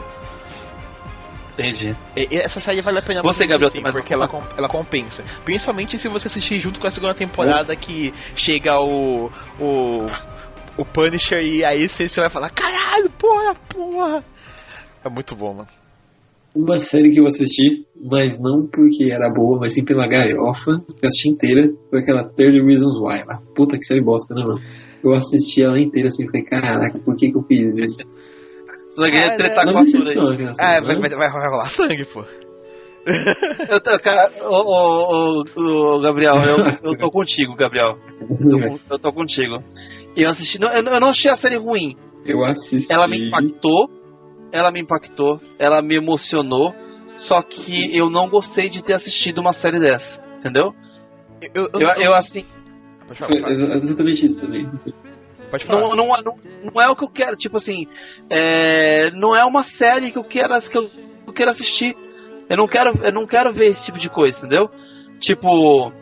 Entendi. 1.54 1.96
E, 2.14 2.28
essa 2.36 2.60
série 2.60 2.82
vale 2.82 2.98
a 2.98 3.02
pena 3.02 3.22
você, 3.22 3.46
Gabriel, 3.46 3.70
sim, 3.70 3.82
porque 3.82 4.12
ela, 4.12 4.28
ela 4.56 4.68
compensa. 4.68 5.24
Principalmente 5.44 5.98
se 5.98 6.08
você 6.08 6.26
assistir 6.26 6.60
junto 6.60 6.78
com 6.78 6.86
a 6.86 6.90
segunda 6.90 7.14
temporada 7.14 7.74
que 7.74 8.12
chega 8.36 8.78
o. 8.78 9.30
o. 9.58 10.10
o 10.76 10.84
Punisher 10.84 11.42
e 11.42 11.64
aí 11.64 11.88
você, 11.88 12.06
você 12.06 12.20
vai 12.20 12.30
falar, 12.30 12.50
caralho, 12.50 13.08
porra, 13.10 13.54
porra. 13.54 14.24
É 15.04 15.08
muito 15.08 15.34
bom, 15.34 15.54
mano. 15.54 15.68
Uma 16.54 16.80
série 16.80 17.10
que 17.10 17.20
eu 17.20 17.26
assisti, 17.26 17.86
mas 17.98 18.38
não 18.38 18.66
porque 18.66 19.10
era 19.10 19.30
boa, 19.30 19.58
mas 19.58 19.74
sim 19.74 19.84
pela 19.84 20.06
galhofa, 20.06 20.80
que 20.86 21.04
eu 21.04 21.06
assisti 21.06 21.30
inteira, 21.30 21.70
foi 21.88 22.00
aquela 22.00 22.24
30 22.24 22.64
Reasons 22.64 22.98
Why. 23.00 23.24
Lá. 23.26 23.40
Puta 23.54 23.78
que 23.78 23.84
série 23.84 24.02
bosta, 24.02 24.34
né, 24.34 24.42
mano? 24.42 24.60
eu 25.02 25.14
assisti 25.14 25.64
ela 25.64 25.78
inteira 25.78 26.08
assim, 26.08 26.26
falei, 26.26 26.44
caraca, 26.44 26.98
por 27.00 27.16
que 27.16 27.30
que 27.30 27.36
eu 27.36 27.42
fiz 27.42 27.76
isso? 27.78 28.08
Só 28.90 29.04
queria 29.04 29.34
tretar 29.34 29.64
com 29.66 29.78
a 29.78 29.84
Sura 29.84 30.10
aí. 30.10 30.52
Ah, 30.60 30.80
vai, 30.82 30.96
vai, 30.98 31.10
vai, 31.10 31.30
rolar 31.30 31.70
sangue, 31.70 32.04
pô. 32.12 32.24
eu 33.68 33.80
tô, 33.80 33.98
cara, 33.98 34.30
ô, 34.42 35.40
ô, 35.40 35.44
ô, 35.56 36.00
Gabriel, 36.00 36.34
eu, 36.46 36.92
eu 36.92 36.98
tô 36.98 37.10
contigo, 37.10 37.56
Gabriel. 37.56 37.96
Eu, 38.20 38.78
eu 38.90 38.98
tô 38.98 39.12
contigo. 39.12 39.58
Eu 40.14 40.28
assisti, 40.28 40.60
não, 40.60 40.68
eu 40.68 41.00
não 41.00 41.08
achei 41.08 41.30
a 41.30 41.36
série 41.36 41.56
ruim. 41.56 41.96
Eu 42.24 42.44
assisti. 42.44 42.94
Ela 42.94 43.08
me 43.08 43.26
impactou, 43.26 43.88
ela 44.52 44.70
me 44.70 44.80
impactou, 44.80 45.40
ela 45.58 45.80
me 45.80 45.96
emocionou, 45.96 46.74
só 47.16 47.42
que 47.42 47.96
eu 47.96 48.10
não 48.10 48.28
gostei 48.28 48.68
de 48.68 48.82
ter 48.82 48.94
assistido 48.94 49.38
uma 49.38 49.52
série 49.52 49.80
dessa, 49.80 50.22
entendeu? 50.38 50.74
Eu, 51.54 51.64
eu, 51.74 51.80
eu, 51.80 51.88
eu 52.02 52.14
assim, 52.14 52.44
Pode 53.06 53.18
falar. 53.18 53.50
É 53.50 53.76
exatamente 53.76 54.26
isso 54.26 54.40
também. 54.40 54.70
Pode 55.50 55.64
falar. 55.64 55.80
Não, 55.80 55.90
não, 55.90 56.06
não, 56.06 56.38
não, 56.72 56.82
é 56.82 56.88
o 56.88 56.96
que 56.96 57.04
eu 57.04 57.10
quero, 57.10 57.36
tipo 57.36 57.56
assim, 57.56 57.86
é, 58.30 59.10
não 59.12 59.36
é 59.36 59.44
uma 59.44 59.62
série 59.62 60.10
que 60.10 60.18
eu 60.18 60.24
quero, 60.24 60.58
que 60.60 60.78
eu, 60.78 60.88
eu 61.26 61.32
quero 61.32 61.50
assistir. 61.50 61.96
Eu 62.48 62.56
não 62.56 62.66
quero, 62.66 62.90
eu 63.02 63.12
não 63.12 63.26
quero 63.26 63.52
ver 63.52 63.66
esse 63.66 63.84
tipo 63.84 63.98
de 63.98 64.08
coisa, 64.08 64.38
entendeu? 64.38 64.68
Tipo. 65.18 65.92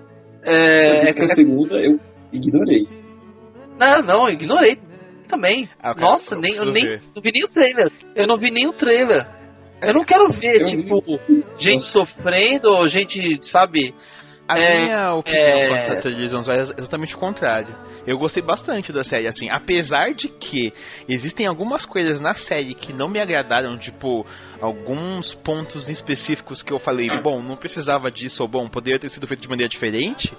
É, 0.43 1.09
é, 1.09 1.25
a 1.25 1.29
segunda 1.29 1.77
eu 1.77 1.99
ignorei. 2.33 2.87
Não, 3.79 4.03
não, 4.03 4.29
ignorei 4.29 4.79
também. 5.31 5.69
Ah, 5.81 5.95
Nossa, 5.95 6.37
nem, 6.37 6.55
eu 6.57 6.67
nem 6.67 7.01
não 7.15 7.23
vi 7.23 7.33
nem 7.33 7.45
o 7.45 7.49
trailer. 7.49 7.93
Eu 8.15 8.27
não 8.27 8.37
vi 8.37 8.51
nem 8.51 8.67
o 8.67 8.73
trailer. 8.73 9.27
Eu 9.83 9.95
não 9.95 10.05
quero 10.05 10.29
ver, 10.29 10.63
eu 10.63 10.67
tipo, 10.67 11.01
vi. 11.27 11.45
gente 11.59 11.85
sofrendo, 11.85 12.87
gente, 12.87 13.39
sabe, 13.47 13.95
a 14.51 14.59
é, 14.59 14.85
minha 14.85 15.15
opinião 15.15 15.59
é... 15.59 15.69
com 15.69 15.75
a 15.75 16.55
é 16.55 16.61
exatamente 16.61 17.15
o 17.15 17.19
contrário. 17.19 17.75
Eu 18.07 18.19
gostei 18.19 18.43
bastante 18.43 18.93
da 18.93 19.05
série, 19.05 19.29
assim, 19.29 19.49
apesar 19.49 20.13
de 20.13 20.29
que 20.29 20.73
existem 21.09 21.47
algumas 21.47 21.87
coisas 21.87 22.21
na 22.21 22.35
série 22.35 22.75
que 22.75 22.93
não 22.93 23.09
me 23.09 23.21
agradaram, 23.21 23.79
tipo, 23.79 24.27
alguns 24.61 25.35
pontos 25.35 25.89
específicos 25.89 26.63
que 26.63 26.73
eu 26.73 26.81
falei, 26.81 27.09
bom, 27.23 27.41
não 27.41 27.57
precisava 27.57 28.11
disso, 28.11 28.43
ou 28.43 28.49
bom, 28.49 28.69
poderia 28.69 28.99
ter 28.99 29.09
sido 29.09 29.27
feito 29.27 29.41
de 29.41 29.49
maneira 29.49 29.69
diferente, 29.69 30.33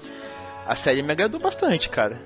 a 0.67 0.75
série 0.75 1.01
me 1.01 1.13
agradou 1.13 1.39
bastante, 1.39 1.89
cara. 1.89 2.19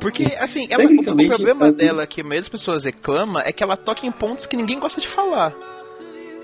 Porque, 0.00 0.24
assim, 0.38 0.68
ela, 0.70 0.84
o, 0.84 1.22
o 1.22 1.26
problema 1.26 1.72
dela 1.72 2.06
que 2.06 2.20
a 2.20 2.24
maioria 2.24 2.42
das 2.42 2.48
pessoas 2.48 2.84
reclama 2.84 3.42
é 3.44 3.52
que 3.52 3.62
ela 3.62 3.76
toca 3.76 4.06
em 4.06 4.12
pontos 4.12 4.46
que 4.46 4.56
ninguém 4.56 4.78
gosta 4.78 5.00
de 5.00 5.08
falar. 5.08 5.54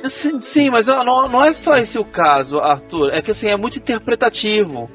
Sim, 0.09 0.41
sim 0.41 0.71
mas 0.71 0.87
não, 0.87 1.29
não 1.29 1.45
é 1.45 1.53
só 1.53 1.75
esse 1.77 1.99
o 1.99 2.05
caso, 2.05 2.59
Arthur. 2.59 3.11
É 3.13 3.23
que 3.23 3.31
assim, 3.31 3.49
é 3.49 3.57
muito 3.57 3.79
interpretativo. 3.79 4.91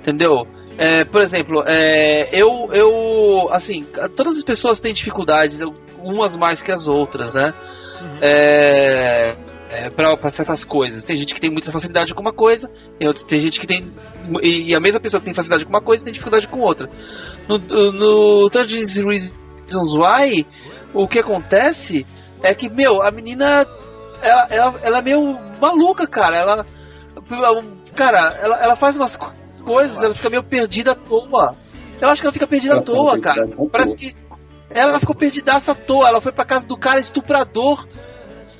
Entendeu? 0.00 0.46
É, 0.78 1.04
por 1.04 1.22
exemplo, 1.22 1.62
é, 1.66 2.28
eu, 2.32 2.68
eu. 2.72 3.48
Assim, 3.50 3.84
todas 4.16 4.38
as 4.38 4.44
pessoas 4.44 4.80
têm 4.80 4.92
dificuldades, 4.92 5.60
umas 6.02 6.36
mais 6.36 6.62
que 6.62 6.72
as 6.72 6.88
outras, 6.88 7.34
né? 7.34 7.52
Uhum. 8.00 8.16
É, 8.22 9.36
é, 9.70 9.90
para 9.90 10.30
certas 10.30 10.64
coisas. 10.64 11.04
Tem 11.04 11.16
gente 11.16 11.34
que 11.34 11.40
tem 11.40 11.50
muita 11.50 11.70
facilidade 11.70 12.14
com 12.14 12.20
uma 12.20 12.32
coisa, 12.32 12.70
tem, 12.98 13.08
outra, 13.08 13.24
tem 13.24 13.38
gente 13.38 13.60
que 13.60 13.66
tem 13.66 13.92
e 14.42 14.74
a 14.74 14.80
mesma 14.80 15.00
pessoa 15.00 15.20
que 15.20 15.24
tem 15.24 15.34
facilidade 15.34 15.64
com 15.64 15.70
uma 15.70 15.80
coisa 15.80 16.04
tem 16.04 16.12
dificuldade 16.12 16.46
com 16.48 16.60
outra. 16.60 16.88
No, 17.48 17.58
no 17.92 18.50
13 18.50 19.02
Reasons 19.02 19.94
Why, 19.94 20.46
o 20.94 21.08
que 21.08 21.18
acontece 21.18 22.06
é 22.42 22.54
que, 22.54 22.68
meu, 22.68 23.02
a 23.02 23.10
menina 23.10 23.66
ela, 24.22 24.46
ela, 24.48 24.80
ela 24.82 24.98
é 24.98 25.02
meio 25.02 25.38
maluca, 25.60 26.06
cara. 26.06 26.36
Ela. 26.36 26.66
Cara, 27.94 28.36
ela, 28.40 28.56
ela 28.62 28.76
faz 28.76 28.96
umas 28.96 29.16
coisas, 29.64 30.02
ela 30.02 30.14
fica 30.14 30.30
meio 30.30 30.44
perdida 30.44 30.92
à 30.92 30.94
toa. 30.94 31.56
Eu 32.00 32.08
acho 32.08 32.20
que 32.20 32.26
ela 32.26 32.32
fica 32.32 32.46
perdida 32.46 32.76
à 32.76 32.82
toa, 32.82 33.20
cara. 33.20 33.48
Parece 33.70 33.96
que. 33.96 34.14
Ela 34.70 34.98
ficou 34.98 35.14
perdidaça 35.14 35.72
à 35.72 35.74
toa. 35.74 36.08
Ela 36.08 36.20
foi 36.20 36.32
pra 36.32 36.44
casa 36.44 36.66
do 36.66 36.76
cara 36.76 36.98
estuprador. 37.00 37.86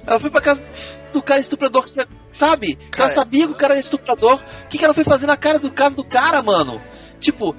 Ela 0.07 0.19
foi 0.19 0.31
pra 0.31 0.43
casa 0.43 0.63
do 1.13 1.23
cara 1.23 1.41
estuprador 1.41 1.85
que 1.85 1.93
sabe? 2.39 2.77
Cara, 2.91 3.13
ela 3.13 3.15
sabia 3.15 3.47
que 3.47 3.53
o 3.53 3.57
cara 3.57 3.75
era 3.75 3.81
estuprador. 3.81 4.43
O 4.65 4.69
que, 4.69 4.79
que 4.79 4.85
ela 4.85 4.95
foi 4.95 5.05
fazer 5.05 5.27
na 5.27 5.37
cara 5.37 5.59
do 5.59 5.71
caso 5.71 5.97
do 5.97 6.05
cara, 6.05 6.43
mano? 6.43 6.81
Tipo, 7.21 7.55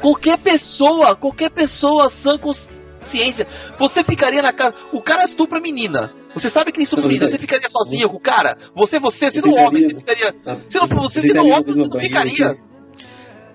qualquer 0.00 0.38
pessoa, 0.38 1.16
qualquer 1.16 1.50
pessoa 1.50 2.08
sã 2.08 2.38
consciência, 2.38 3.46
você 3.78 4.02
ficaria 4.04 4.42
na 4.42 4.52
casa. 4.52 4.74
O 4.92 5.02
cara 5.02 5.24
estupra 5.24 5.58
a 5.58 5.62
menina. 5.62 6.12
Você 6.34 6.50
sabe 6.50 6.72
que 6.72 6.78
ele 6.78 6.84
estupra 6.84 7.04
a 7.04 7.08
menina. 7.08 7.26
Você 7.26 7.38
ficaria 7.38 7.68
sozinho 7.68 8.08
com 8.08 8.16
o 8.16 8.20
cara? 8.20 8.56
Você, 8.74 8.98
você, 8.98 9.28
sendo 9.30 9.50
um 9.50 9.58
homem, 9.58 9.82
você 9.82 9.94
ficaria. 9.94 10.32
Se 10.38 10.78
não 10.78 10.88
for 10.88 10.98
você, 11.00 11.20
sendo 11.20 11.42
um 11.42 11.52
homem, 11.52 11.74
não 11.76 12.00
ficaria. 12.00 12.56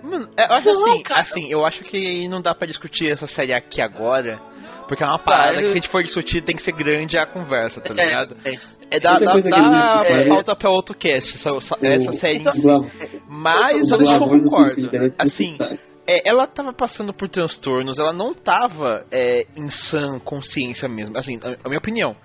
Mano, 0.03 0.27
eu 0.37 0.55
acho 0.55 0.73
não, 0.73 0.93
assim, 0.93 1.03
assim, 1.11 1.51
eu 1.51 1.65
acho 1.65 1.83
que 1.85 2.27
não 2.27 2.41
dá 2.41 2.53
para 2.53 2.67
discutir 2.67 3.09
essa 3.09 3.25
série 3.25 3.53
aqui 3.53 3.81
agora 3.81 4.37
porque 4.87 5.03
é 5.03 5.07
uma 5.07 5.19
parada 5.19 5.57
que 5.57 5.65
se 5.65 5.71
a 5.71 5.73
gente 5.73 5.87
for 5.87 6.03
discutir 6.03 6.41
tem 6.41 6.55
que 6.55 6.61
ser 6.61 6.73
grande 6.73 7.17
a 7.17 7.25
conversa, 7.25 7.81
tá 7.81 7.93
é, 7.97 8.05
ligado? 8.05 8.37
É, 8.45 8.53
é, 8.53 8.57
é 8.91 8.99
dá, 8.99 9.19
dá, 9.19 9.35
dá 9.37 10.03
é, 10.05 10.27
falta 10.27 10.55
pra 10.55 10.69
outro 10.69 10.95
cast, 10.95 11.35
essa, 11.35 11.49
essa 11.81 12.13
série 12.13 12.39
em 12.39 12.51
si. 12.51 12.67
Mas 13.27 13.91
eu 13.91 13.97
concordo. 13.97 15.13
Assim, 15.17 15.57
é, 16.07 16.27
ela 16.27 16.47
tava 16.47 16.73
passando 16.73 17.13
por 17.13 17.29
transtornos, 17.29 17.99
ela 17.99 18.13
não 18.13 18.33
tava 18.33 19.05
é, 19.11 19.45
em 19.55 19.69
sã 19.69 20.19
consciência 20.19 20.87
mesmo. 20.87 21.17
Assim, 21.17 21.39
a, 21.43 21.65
a 21.65 21.69
minha 21.69 21.79
opinião 21.79 22.15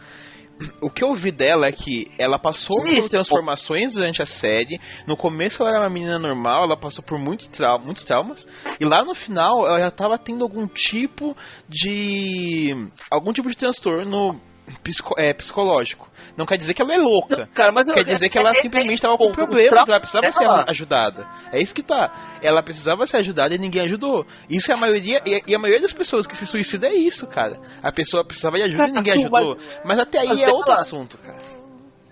o 0.80 0.90
que 0.90 1.04
eu 1.04 1.14
vi 1.14 1.30
dela 1.30 1.66
é 1.66 1.72
que 1.72 2.10
ela 2.18 2.38
passou 2.38 2.80
Sim, 2.82 3.00
por 3.00 3.08
transformações 3.08 3.94
durante 3.94 4.20
a 4.20 4.26
série. 4.26 4.80
No 5.06 5.16
começo 5.16 5.62
ela 5.62 5.70
era 5.70 5.80
uma 5.80 5.90
menina 5.90 6.18
normal, 6.18 6.64
ela 6.64 6.76
passou 6.76 7.04
por 7.04 7.18
muitos, 7.18 7.46
trau 7.48 7.78
muitos 7.78 8.04
traumas. 8.04 8.46
E 8.80 8.84
lá 8.84 9.04
no 9.04 9.14
final 9.14 9.66
ela 9.66 9.80
já 9.80 9.88
estava 9.88 10.18
tendo 10.18 10.42
algum 10.42 10.66
tipo 10.66 11.36
de. 11.68 12.88
algum 13.10 13.32
tipo 13.32 13.48
de 13.48 13.56
transtorno 13.56 14.40
psico 14.82 15.14
é, 15.18 15.32
psicológico. 15.32 16.08
Não 16.36 16.46
quer 16.46 16.56
dizer 16.56 16.74
que 16.74 16.82
ela 16.82 16.94
é 16.94 16.98
louca. 16.98 17.48
Cara, 17.54 17.72
mas 17.72 17.90
quer 17.90 18.00
eu, 18.00 18.04
dizer 18.04 18.28
que 18.28 18.38
ela 18.38 18.50
é, 18.50 18.60
simplesmente 18.60 18.94
estava 18.94 19.16
com 19.16 19.32
problemas, 19.32 19.88
ela 19.88 20.00
precisava 20.00 20.32
ser 20.32 20.70
ajudada. 20.70 21.26
É 21.52 21.60
isso 21.60 21.74
que 21.74 21.82
tá. 21.82 22.38
Ela 22.42 22.62
precisava 22.62 23.06
ser 23.06 23.18
ajudada 23.18 23.54
e 23.54 23.58
ninguém 23.58 23.84
ajudou. 23.86 24.24
Isso 24.48 24.70
é 24.70 24.74
a 24.74 24.78
maioria, 24.78 25.20
e 25.24 25.54
a 25.54 25.58
maioria 25.58 25.82
das 25.82 25.92
pessoas 25.92 26.26
que 26.26 26.36
se 26.36 26.46
suicidam 26.46 26.90
é 26.90 26.94
isso, 26.94 27.26
cara. 27.28 27.58
A 27.82 27.90
pessoa 27.90 28.24
precisava 28.24 28.56
de 28.56 28.64
ajuda 28.64 28.84
e 28.88 28.92
ninguém 28.92 29.14
ajudou. 29.14 29.56
Mas 29.84 29.98
até 29.98 30.20
aí 30.20 30.42
é 30.42 30.50
outro 30.50 30.72
assunto, 30.74 31.18
cara. 31.18 31.58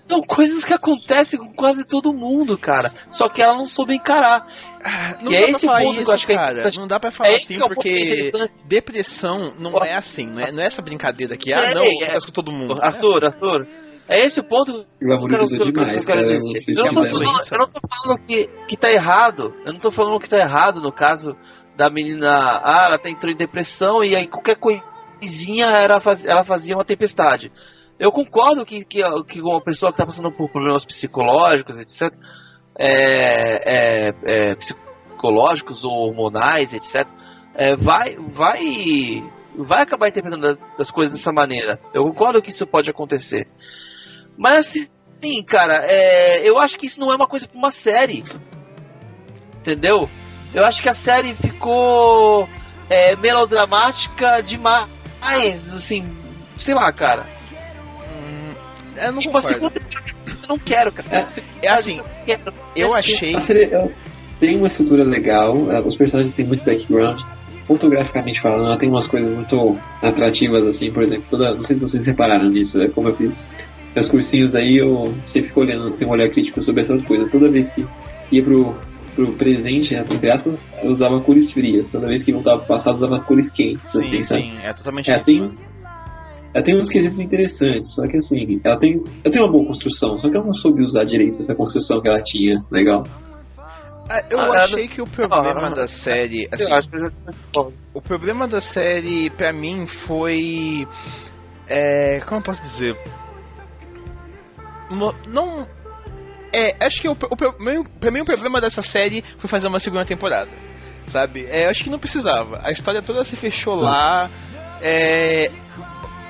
São 0.09 0.21
coisas 0.21 0.65
que 0.65 0.73
acontecem 0.73 1.39
com 1.39 1.53
quase 1.53 1.85
todo 1.85 2.13
mundo, 2.13 2.57
cara. 2.57 2.93
Só 3.11 3.29
que 3.29 3.43
ela 3.43 3.57
não 3.57 3.67
soube 3.67 3.95
encarar. 3.95 4.47
Ah, 4.89 5.19
não 5.21 5.33
e 5.33 5.37
é 5.37 5.41
esse 5.51 5.67
ponto 5.67 5.95
isso, 5.95 6.05
que 6.05 6.11
eu 6.11 6.15
acho 6.15 6.27
que 6.27 6.33
é 6.33 6.37
cara. 6.37 6.71
Não 6.77 6.87
dá 6.87 7.01
pra 7.01 7.11
falar 7.11 7.31
é 7.31 7.35
assim, 7.35 7.57
é 7.57 7.59
porque 7.59 8.31
depressão 8.67 9.53
não 9.59 9.77
é 9.85 9.95
assim, 9.95 10.27
não 10.27 10.41
é, 10.41 10.53
não 10.53 10.63
é 10.63 10.67
essa 10.67 10.81
brincadeira 10.81 11.37
que, 11.37 11.53
ah, 11.53 11.75
não, 11.75 11.83
é, 11.83 11.89
acontece 11.89 12.27
com 12.27 12.33
todo 12.33 12.53
mundo. 12.53 12.79
Arthur, 12.81 13.25
Arthur, 13.25 13.67
é 14.09 14.25
esse 14.25 14.39
o 14.39 14.45
ponto 14.45 14.85
que 14.99 15.05
eu 15.05 15.19
quero, 15.27 15.43
que, 15.43 15.73
demais, 15.73 16.05
que 16.05 16.13
eu 16.13 16.17
quero 16.17 16.29
dizer. 16.29 16.81
Eu 16.81 16.93
não, 16.93 17.09
tô, 17.11 17.19
eu 17.19 17.59
não 17.59 17.69
tô 17.69 17.81
falando 17.89 18.27
que, 18.27 18.47
que 18.69 18.77
tá 18.77 18.89
errado. 18.91 19.53
Eu 19.65 19.73
não 19.73 19.81
tô 19.81 19.91
falando 19.91 20.21
que 20.21 20.31
tá 20.31 20.39
errado 20.39 20.81
no 20.81 20.93
caso 20.93 21.37
da 21.77 21.91
menina. 21.91 22.61
Ah, 22.63 22.85
ela 22.87 22.99
tá 22.99 23.11
entrou 23.11 23.33
em 23.33 23.37
depressão 23.37 24.05
e 24.05 24.15
aí 24.15 24.29
qualquer 24.29 24.57
coisinha 24.57 25.67
era, 25.67 26.01
ela 26.25 26.45
fazia 26.45 26.77
uma 26.77 26.85
tempestade. 26.85 27.51
Eu 27.99 28.13
concordo 28.13 28.65
que, 28.65 28.85
que, 28.85 29.03
que 29.29 29.41
uma 29.41 29.61
pessoa 29.61 29.91
que 29.91 29.95
está 29.95 30.07
passando 30.07 30.31
por 30.31 30.51
problemas 30.51 30.85
psicológicos, 30.85 31.77
etc., 31.81 32.13
é, 32.79 34.09
é, 34.09 34.15
é, 34.25 34.55
psicológicos 34.55 35.85
ou 35.85 35.93
hormonais, 35.93 36.73
etc., 36.73 37.09
é, 37.55 37.75
vai, 37.75 38.17
vai, 38.17 39.25
vai 39.57 39.83
acabar 39.83 40.09
interpretando 40.09 40.59
as 40.79 40.91
coisas 40.91 41.17
dessa 41.17 41.33
maneira. 41.33 41.81
Eu 41.95 42.05
concordo 42.05 42.43
que 42.43 42.51
isso 42.51 42.67
pode 42.67 42.91
acontecer. 42.91 43.49
Mas 44.37 44.67
assim, 44.67 45.43
cara, 45.43 45.81
é, 45.85 46.47
eu 46.47 46.59
acho 46.59 46.79
que 46.79 46.87
isso 46.87 47.01
não 47.01 47.11
é 47.11 47.17
uma 47.17 47.27
coisa 47.27 47.49
para 47.49 47.59
uma 47.59 47.71
série. 47.71 48.23
Entendeu? 49.61 50.09
Eu 50.55 50.65
acho 50.67 50.83
que 50.83 50.89
a 50.89 50.95
série 50.95 51.35
ficou 51.35 52.47
é, 52.91 53.17
melodramática 53.17 54.43
demais, 54.43 55.73
assim, 55.75 56.05
sei 56.59 56.75
lá, 56.75 56.93
cara. 56.93 57.27
Eu 58.97 59.13
não 59.13 59.21
tipo, 59.21 59.33
concordo. 59.33 59.73
Eu 60.47 60.57
não 60.57 60.59
quero, 60.59 60.93
cara. 60.93 61.29
É, 61.63 61.67
é 61.67 61.73
assim, 61.73 62.01
eu, 62.27 62.39
eu 62.77 62.95
achei. 62.95 63.35
Tem 64.39 64.57
uma 64.57 64.67
estrutura 64.67 65.03
legal, 65.03 65.73
é, 65.73 65.81
os 65.81 65.97
personagens 65.97 66.35
têm 66.35 66.47
muito 66.47 66.65
background. 66.65 67.21
Fotograficamente 67.67 68.41
falando, 68.41 68.67
ela 68.67 68.77
tem 68.77 68.89
umas 68.89 69.09
coisas 69.09 69.35
muito 69.35 69.77
atrativas, 70.01 70.63
assim, 70.65 70.93
por 70.93 71.03
exemplo, 71.03 71.25
toda, 71.29 71.53
não 71.53 71.65
sei 71.65 71.75
se 71.75 71.83
vocês 71.83 72.05
repararam 72.07 72.49
nisso, 72.49 72.81
é 72.81 72.89
como 72.89 73.09
eu 73.09 73.17
fiz 73.17 73.43
meus 73.97 74.09
cursinhos 74.09 74.55
aí, 74.55 74.77
eu 74.77 75.13
sempre 75.25 75.49
fico 75.49 75.61
olhando, 75.61 75.91
tenho 75.93 76.11
um 76.11 76.13
olhar 76.13 76.29
crítico 76.29 76.63
sobre 76.63 76.83
essas 76.83 77.03
coisas. 77.03 77.31
Toda 77.31 77.51
vez 77.51 77.69
que 77.71 77.85
ia 78.31 78.43
pro, 78.43 78.77
pro 79.15 79.33
presente, 79.33 79.95
né, 79.95 80.05
entre 80.09 80.31
aspas, 80.31 80.69
eu 80.83 80.91
usava 80.91 81.19
cores 81.21 81.51
frias. 81.51 81.91
Toda 81.91 82.07
vez 82.07 82.23
que 82.23 82.31
voltava 82.31 82.59
pro 82.59 82.69
passado, 82.69 82.99
eu 83.01 83.07
usava 83.07 83.25
cores 83.25 83.51
quentes, 83.51 83.91
sim, 83.91 84.01
assim, 84.01 84.23
sabe? 84.23 84.43
Sim, 84.43 84.59
é 84.63 84.73
totalmente 84.75 85.11
é, 85.11 85.19
tem, 85.19 85.51
ela 86.57 86.65
tem 86.65 86.75
uns 86.75 86.89
quesitos 86.89 87.21
interessantes, 87.21 87.95
só 87.95 88.07
que 88.07 88.17
assim, 88.17 88.59
ela 88.65 88.79
tem, 88.79 88.95
ela 89.23 89.35
tem 89.35 89.43
uma 89.43 89.53
boa 89.53 89.67
construção, 89.67 90.19
só 90.19 90.31
que 90.31 90.35
ela 90.35 90.47
não 90.47 90.55
soube 90.55 90.83
usar 90.83 91.05
direito 91.05 91.43
essa 91.43 91.55
construção 91.55 92.01
que 92.01 92.09
ela 92.09 92.23
tinha, 92.23 92.65
legal. 92.71 93.07
Ah, 94.09 94.25
eu 94.31 94.41
ah, 94.41 94.65
achei 94.65 94.89
que 94.89 95.03
o 95.03 95.05
problema 95.05 95.67
ah, 95.67 95.75
da 95.75 95.87
série. 95.87 96.49
Assim, 96.51 96.65
já... 96.65 96.79
O 97.93 98.01
problema 98.01 98.49
da 98.49 98.63
série, 98.63 99.29
pra 99.29 99.53
mim, 99.53 99.87
foi. 100.07 100.89
É, 101.69 102.21
como 102.21 102.41
eu 102.41 102.45
posso 102.45 102.63
dizer? 102.63 102.97
Não. 105.29 105.67
É, 106.55 106.87
acho 106.87 107.03
que 107.03 107.09
o, 107.09 107.13
o, 107.13 107.37
pra 108.01 108.11
mim 108.11 108.21
o 108.21 108.25
problema 108.25 108.63
dessa 108.63 108.83
série 108.83 109.23
foi 109.39 109.51
fazer 109.51 109.69
uma 109.69 109.81
segunda 109.81 110.07
temporada. 110.07 110.51
Sabe? 111.09 111.45
É, 111.51 111.69
acho 111.69 111.85
que 111.85 111.91
não 111.91 111.99
precisava. 111.99 112.63
A 112.65 112.71
história 112.71 113.03
toda 113.03 113.25
se 113.27 113.37
fechou 113.37 113.75
lá. 113.75 114.31
É, 114.81 115.51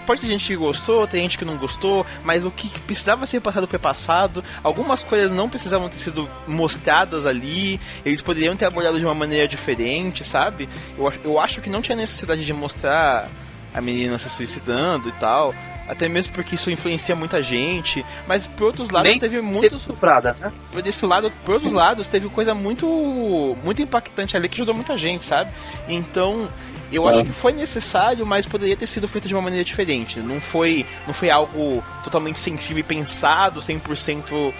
pode 0.07 0.21
ter 0.21 0.29
gente 0.29 0.47
que 0.47 0.57
gostou, 0.57 1.07
tem 1.07 1.23
gente 1.23 1.37
que 1.37 1.45
não 1.45 1.57
gostou, 1.57 2.07
mas 2.25 2.45
o 2.45 2.51
que 2.51 2.69
precisava 2.81 3.27
ser 3.27 3.41
passado 3.41 3.67
foi 3.67 3.79
passado. 3.79 4.43
Algumas 4.63 5.03
coisas 5.03 5.31
não 5.31 5.49
precisavam 5.49 5.89
ter 5.89 5.99
sido 5.99 6.29
mostradas 6.47 7.27
ali, 7.27 7.81
eles 8.05 8.23
poderiam 8.23 8.57
ter 8.57 8.67
abordado 8.67 8.99
de 8.99 9.05
uma 9.05 9.15
maneira 9.15 9.49
diferente, 9.49 10.25
sabe? 10.25 10.69
Eu, 10.97 11.13
eu 11.25 11.41
acho 11.41 11.61
que 11.61 11.69
não 11.69 11.83
tinha 11.83 11.97
necessidade 11.97 12.45
de 12.45 12.53
mostrar 12.53 13.29
a 13.75 13.81
menina 13.81 14.17
se 14.19 14.31
suicidando 14.31 15.09
e 15.09 15.13
tal. 15.13 15.55
Até 15.89 16.09
mesmo 16.09 16.33
porque 16.35 16.57
isso 16.57 16.71
influencia 16.71 17.15
muita 17.15 17.43
gente. 17.43 18.05
Mas 18.27 18.47
por 18.47 18.65
outros 18.65 18.91
lados 18.91 19.09
Nem 19.09 19.21
teve 19.21 19.41
muito. 19.41 19.77
Estuprada, 19.77 20.37
né? 20.41 20.53
Por 20.73 20.83
desse 20.83 21.05
lado, 21.07 21.31
por 21.45 21.55
outros 21.55 21.73
lados, 21.73 22.07
teve 22.07 22.29
coisa 22.29 22.55
muito. 22.55 23.57
muito 23.63 23.83
impactante 23.83 24.37
ali 24.37 24.49
que 24.49 24.57
ajudou 24.57 24.75
muita 24.75 24.97
gente, 24.97 25.27
sabe? 25.27 25.51
Então, 25.89 26.49
eu 26.93 27.09
acho 27.09 27.24
que 27.24 27.32
foi 27.32 27.53
necessário, 27.53 28.24
mas 28.26 28.47
poderia 28.47 28.76
ter 28.76 28.87
sido 28.87 29.09
feito 29.09 29.26
de 29.26 29.34
uma 29.34 29.43
maneira 29.43 29.64
diferente. 29.64 30.20
Não 30.20 30.41
foi, 30.41 30.87
não 31.07 31.14
foi 31.14 31.30
algo 31.30 31.82
totalmente 32.05 32.41
sensível 32.41 32.78
e 32.78 32.82
pensado 32.82 33.61
100% 33.61 34.53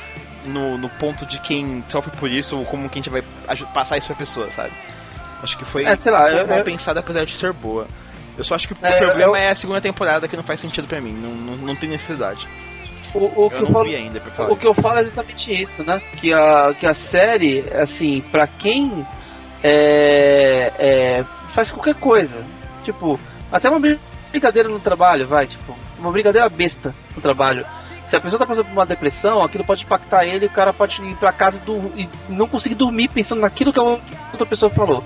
no, 0.47 0.79
no 0.79 0.89
ponto 0.89 1.25
de 1.27 1.39
quem 1.41 1.85
sofre 1.89 2.11
por 2.17 2.31
isso, 2.31 2.57
ou 2.57 2.65
como 2.65 2.89
que 2.89 2.99
a 2.99 3.03
gente 3.03 3.11
vai 3.11 3.23
passar 3.73 3.99
isso 3.99 4.09
pra 4.09 4.17
pessoa, 4.17 4.49
sabe? 4.53 4.73
Acho 5.43 5.57
que 5.59 5.65
foi 5.65 5.85
é, 5.85 5.97
sei 5.97 6.11
lá, 6.11 6.31
eu, 6.31 6.47
mal 6.47 6.59
eu, 6.59 6.65
pensado 6.65 6.99
apesar 6.99 7.25
de 7.25 7.37
ser 7.37 7.53
boa. 7.53 7.87
Eu 8.37 8.45
só 8.45 8.55
acho 8.55 8.69
que 8.69 8.75
é, 8.83 8.97
o 8.97 8.99
problema 8.99 9.33
eu, 9.33 9.37
é 9.37 9.51
a 9.51 9.57
segunda 9.57 9.81
temporada 9.81 10.29
que 10.29 10.37
não 10.37 10.43
faz 10.43 10.61
sentido 10.61 10.87
pra 10.87 11.01
mim, 11.01 11.13
não, 11.13 11.31
não, 11.31 11.57
não 11.57 11.77
tem 11.77 11.89
necessidade. 11.89 12.47
O, 13.15 13.47
o 13.47 13.51
que 13.51 13.57
eu, 13.57 13.67
falo, 13.69 13.89
ainda 13.89 14.21
pra 14.21 14.31
falar 14.31 14.53
O 14.53 14.57
que 14.57 14.67
eu 14.67 14.75
falo 14.75 14.99
é 14.99 15.01
exatamente 15.01 15.63
isso, 15.63 15.83
né? 15.85 16.03
Que 16.21 16.33
a, 16.33 16.75
que 16.79 16.87
a 16.87 16.95
série, 16.95 17.65
assim, 17.73 18.23
pra 18.31 18.47
quem 18.47 19.07
é, 19.63 20.73
é, 20.79 21.25
faz 21.55 21.71
qualquer 21.71 21.95
coisa. 21.95 22.45
Tipo, 22.85 23.19
até 23.51 23.69
uma 23.69 23.81
brincadeira 24.31 24.69
no 24.69 24.79
trabalho, 24.79 25.27
vai, 25.27 25.47
tipo, 25.47 25.77
uma 25.99 26.13
brincadeira 26.13 26.49
besta 26.49 26.95
no 27.15 27.23
trabalho. 27.23 27.65
Se 28.09 28.15
a 28.15 28.21
pessoa 28.21 28.39
tá 28.39 28.47
passando 28.47 28.67
por 28.67 28.73
uma 28.73 28.87
depressão, 28.87 29.43
aquilo 29.43 29.65
pode 29.65 29.85
impactar 29.85 30.25
ele, 30.25 30.47
o 30.47 30.51
cara 30.51 30.73
pode 30.73 31.03
ir 31.03 31.17
pra 31.17 31.33
casa 31.33 31.59
do, 31.61 31.93
e 31.97 32.09
não 32.29 32.47
conseguir 32.47 32.77
dormir 32.77 33.09
pensando 33.09 33.41
naquilo 33.41 33.73
que 33.73 33.81
a 33.81 33.83
outra 33.83 34.47
pessoa 34.49 34.71
falou. 34.71 35.05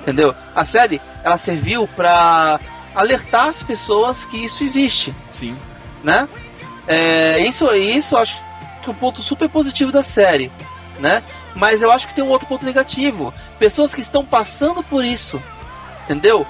Entendeu? 0.00 0.34
A 0.54 0.64
série, 0.64 1.00
ela 1.24 1.38
serviu 1.38 1.88
pra 1.88 2.60
alertar 2.94 3.48
as 3.48 3.62
pessoas 3.62 4.24
que 4.26 4.44
isso 4.44 4.62
existe. 4.62 5.14
Sim. 5.30 5.56
Né? 6.04 6.28
É, 6.86 7.38
isso, 7.46 7.64
isso 7.72 8.16
acho 8.16 8.36
que 8.82 8.90
é 8.90 8.92
um 8.92 8.96
ponto 8.96 9.22
super 9.22 9.48
positivo 9.48 9.90
da 9.90 10.02
série. 10.02 10.52
Né? 10.98 11.22
Mas 11.54 11.80
eu 11.80 11.90
acho 11.90 12.06
que 12.06 12.14
tem 12.14 12.24
um 12.24 12.28
outro 12.28 12.46
ponto 12.46 12.66
negativo. 12.66 13.32
Pessoas 13.58 13.94
que 13.94 14.00
estão 14.00 14.24
passando 14.24 14.82
por 14.82 15.04
isso, 15.04 15.42
entendeu? 16.04 16.46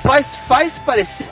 Faz, 0.00 0.36
faz 0.48 0.78
parecer 0.78 1.28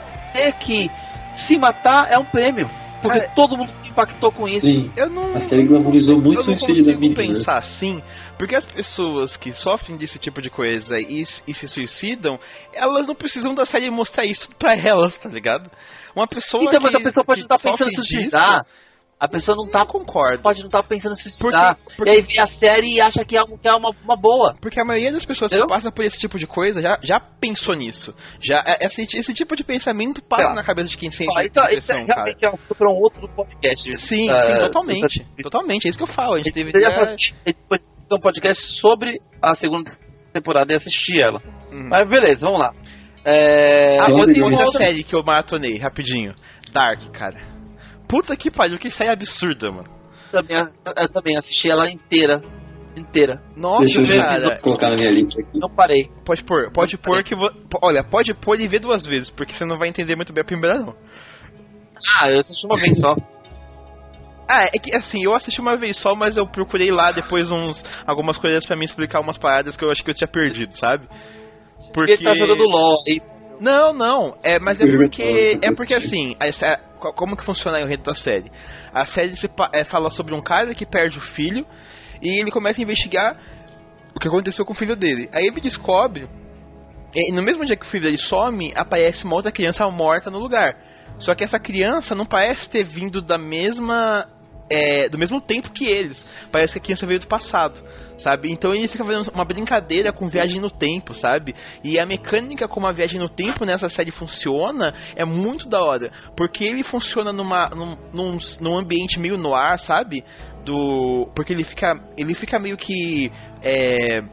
que 0.59 0.89
se 1.35 1.57
matar 1.57 2.11
é 2.11 2.17
um 2.17 2.25
prêmio. 2.25 2.69
Porque 3.01 3.19
Cara, 3.19 3.31
todo 3.35 3.57
mundo 3.57 3.71
impactou 3.85 4.31
com 4.31 4.47
isso. 4.47 4.65
Sim, 4.65 4.91
eu 4.95 5.09
não, 5.09 5.35
a 5.35 5.39
série 5.39 5.63
glamorizou 5.63 6.19
muito 6.19 6.39
o 6.39 6.43
suicídio 6.43 6.85
da 6.85 6.93
menina. 6.93 7.15
pensar 7.15 7.57
assim, 7.57 8.01
porque 8.37 8.55
as 8.55 8.65
pessoas 8.65 9.37
que 9.37 9.53
sofrem 9.53 9.97
desse 9.97 10.17
tipo 10.17 10.41
de 10.41 10.49
coisa 10.49 10.99
e, 10.99 11.23
e, 11.47 11.53
se 11.53 11.67
suicidam, 11.67 12.39
elas 12.73 13.07
não 13.07 13.15
precisam 13.15 13.53
da 13.53 13.65
série 13.65 13.89
mostrar 13.89 14.25
isso 14.25 14.49
pra 14.57 14.73
elas, 14.73 15.17
tá 15.17 15.29
ligado? 15.29 15.69
Uma 16.15 16.27
pessoa 16.27 16.63
então, 16.63 16.79
que, 16.79 16.83
mas 16.83 16.95
a 16.95 16.99
pessoa 16.99 17.25
pode 17.25 17.41
estar 17.41 17.59
pensando 17.59 17.87
em 17.87 17.91
suicidar. 17.91 18.63
Disso, 18.63 18.84
a 19.19 19.27
pessoa 19.27 19.55
não 19.55 19.67
tá. 19.67 19.85
concordo. 19.85 20.41
Pode 20.41 20.61
não 20.61 20.69
tá 20.69 20.83
pensando. 20.83 21.13
Porque, 21.39 21.57
porque... 21.97 22.11
E 22.11 22.15
aí 22.15 22.21
vê 22.21 22.39
a 22.39 22.45
série 22.45 22.95
e 22.95 23.01
acha 23.01 23.23
que 23.23 23.37
é, 23.37 23.43
que 23.43 23.67
é 23.67 23.73
uma, 23.73 23.91
uma 24.03 24.17
boa. 24.17 24.55
Porque 24.61 24.79
a 24.79 24.85
maioria 24.85 25.11
das 25.11 25.25
pessoas 25.25 25.51
Entendeu? 25.51 25.67
que 25.67 25.73
passa 25.73 25.91
por 25.91 26.03
esse 26.03 26.19
tipo 26.19 26.37
de 26.37 26.45
coisa 26.45 26.81
já, 26.81 26.99
já 27.01 27.19
pensou 27.19 27.75
nisso. 27.75 28.13
Já, 28.41 28.61
é, 28.65 28.85
esse, 28.85 29.03
esse 29.03 29.33
tipo 29.33 29.55
de 29.55 29.63
pensamento 29.63 30.21
passa 30.21 30.53
na 30.53 30.63
cabeça 30.63 30.89
de 30.89 30.97
quem 30.97 31.11
sente 31.11 31.31
ah, 31.37 31.45
então, 31.45 31.63
depressão, 31.63 31.99
isso 32.01 32.11
é, 32.11 32.15
cara. 32.15 32.31
é 32.41 32.87
um 32.87 33.01
outro 33.01 33.27
podcast. 33.29 33.97
Sim, 33.99 34.29
uh, 34.29 34.35
sim, 34.35 34.59
totalmente. 34.59 35.25
Totalmente, 35.41 35.87
é 35.87 35.89
isso 35.89 35.97
que 35.97 36.03
eu 36.03 36.13
falo. 36.13 36.33
A 36.33 36.37
gente 36.37 36.51
teve 36.51 36.69
ideia... 36.69 37.15
um 38.11 38.19
podcast 38.19 38.61
sobre 38.79 39.21
a 39.41 39.55
segunda 39.55 39.91
temporada 40.33 40.73
e 40.73 40.75
assistir 40.75 41.21
ela. 41.21 41.39
Hum. 41.71 41.87
Mas 41.89 42.07
beleza, 42.07 42.45
vamos 42.45 42.61
lá. 42.61 42.73
É... 43.23 43.97
Ah, 43.99 44.11
outra, 44.11 44.43
outra 44.43 44.67
série 44.73 45.03
que 45.03 45.15
eu 45.15 45.23
maratonei, 45.23 45.77
rapidinho. 45.77 46.35
Dark, 46.71 47.09
cara. 47.11 47.54
Puta 48.07 48.35
que 48.35 48.51
pariu, 48.51 48.77
que 48.77 48.89
série 48.89 49.11
absurda, 49.11 49.71
mano. 49.71 49.89
Também, 50.31 50.57
eu 50.57 51.09
também 51.09 51.37
assisti 51.37 51.69
ela 51.69 51.89
inteira. 51.89 52.41
Inteira. 52.95 53.41
Nossa, 53.55 53.83
Deixa 53.83 54.01
eu 54.01 54.23
cara. 54.23 54.59
colocar 54.59 54.89
na 54.89 54.95
minha 54.95 55.11
lista 55.11 55.41
aqui. 55.41 55.59
Não 55.59 55.69
parei. 55.69 56.09
Pode 56.25 56.43
pôr, 56.43 56.71
pode 56.71 56.97
pôr 56.97 57.23
que 57.23 57.35
vou. 57.35 57.51
Olha, 57.81 58.03
pode 58.03 58.33
pôr 58.33 58.59
e 58.59 58.67
ver 58.67 58.79
duas 58.79 59.05
vezes, 59.05 59.29
porque 59.29 59.53
você 59.53 59.65
não 59.65 59.77
vai 59.77 59.89
entender 59.89 60.15
muito 60.15 60.31
bem 60.31 60.41
a 60.41 60.45
primeira, 60.45 60.79
não. 60.79 60.95
Ah, 62.19 62.31
eu 62.31 62.39
assisti 62.39 62.65
uma 62.65 62.77
vez 62.77 62.99
só. 62.99 63.15
Ah, 64.47 64.65
é 64.65 64.79
que 64.79 64.95
assim, 64.95 65.23
eu 65.23 65.33
assisti 65.35 65.59
uma 65.59 65.75
vez 65.75 65.97
só, 65.97 66.15
mas 66.15 66.37
eu 66.37 66.45
procurei 66.45 66.91
lá 66.91 67.11
depois 67.11 67.51
uns 67.51 67.83
algumas 68.05 68.37
coisas 68.37 68.65
para 68.65 68.77
me 68.77 68.85
explicar 68.85 69.19
umas 69.19 69.37
paradas 69.37 69.75
que 69.75 69.83
eu 69.83 69.89
acho 69.89 70.03
que 70.03 70.11
eu 70.11 70.15
tinha 70.15 70.27
perdido, 70.27 70.71
sabe? 70.73 71.07
Porque 71.93 72.11
ele 72.11 72.23
tá 72.23 72.33
jogando 72.33 72.63
LOL 72.63 72.97
aí. 73.07 73.21
Não, 73.59 73.93
não, 73.93 74.37
é, 74.43 74.59
mas 74.59 74.79
é 74.81 74.85
porque 74.85 75.59
é 75.63 75.73
porque 75.73 75.93
assim, 75.93 76.35
essa, 76.39 76.79
como 77.13 77.35
que 77.35 77.45
funciona 77.45 77.77
o 77.77 77.81
enredo 77.81 78.03
da 78.03 78.13
série? 78.13 78.51
A 78.93 79.05
série 79.05 79.35
se, 79.35 79.49
é, 79.73 79.83
fala 79.83 80.09
sobre 80.09 80.33
um 80.33 80.41
cara 80.41 80.73
que 80.73 80.85
perde 80.85 81.17
o 81.17 81.21
filho 81.21 81.65
e 82.21 82.39
ele 82.39 82.51
começa 82.51 82.81
a 82.81 82.83
investigar 82.83 83.37
o 84.15 84.19
que 84.19 84.27
aconteceu 84.27 84.65
com 84.65 84.73
o 84.73 84.75
filho 84.75 84.95
dele. 84.95 85.29
Aí 85.33 85.47
ele 85.47 85.61
descobre, 85.61 86.27
e 87.13 87.31
no 87.31 87.41
mesmo 87.41 87.65
dia 87.65 87.75
que 87.75 87.85
o 87.85 87.89
filho 87.89 88.03
dele 88.03 88.17
some, 88.17 88.73
aparece 88.75 89.25
uma 89.25 89.35
outra 89.35 89.51
criança 89.51 89.85
morta 89.89 90.29
no 90.29 90.39
lugar. 90.39 90.77
Só 91.19 91.33
que 91.33 91.43
essa 91.43 91.59
criança 91.59 92.13
não 92.13 92.25
parece 92.25 92.69
ter 92.69 92.83
vindo 92.83 93.21
da 93.21 93.37
mesma 93.37 94.27
é, 94.69 95.07
do 95.09 95.17
mesmo 95.17 95.39
tempo 95.39 95.71
que 95.71 95.85
eles. 95.85 96.25
Parece 96.51 96.73
que 96.73 96.79
a 96.79 96.81
criança 96.83 97.05
veio 97.05 97.19
do 97.19 97.27
passado, 97.27 97.81
sabe? 98.17 98.51
Então 98.51 98.73
ele 98.73 98.87
fica 98.87 99.03
fazendo 99.03 99.31
uma 99.33 99.45
brincadeira 99.45 100.11
com 100.13 100.27
viagem 100.27 100.59
no 100.59 100.69
tempo, 100.69 101.13
sabe? 101.13 101.55
E 101.83 101.99
a 101.99 102.05
mecânica 102.05 102.67
como 102.67 102.87
a 102.87 102.91
viagem 102.91 103.19
no 103.19 103.29
tempo 103.29 103.65
nessa 103.65 103.89
série 103.89 104.11
funciona 104.11 104.93
é 105.15 105.25
muito 105.25 105.67
da 105.67 105.81
hora, 105.81 106.11
porque 106.35 106.63
ele 106.63 106.83
funciona 106.83 107.31
numa, 107.31 107.69
num, 107.69 107.97
num, 108.13 108.37
num 108.59 108.77
ambiente 108.77 109.19
meio 109.19 109.37
no 109.37 109.53
ar, 109.53 109.79
sabe? 109.79 110.23
Do, 110.63 111.29
porque 111.35 111.53
ele 111.53 111.63
fica, 111.63 111.93
ele 112.17 112.33
fica 112.33 112.59
meio 112.59 112.75
que 112.75 113.31
é, 113.61 114.23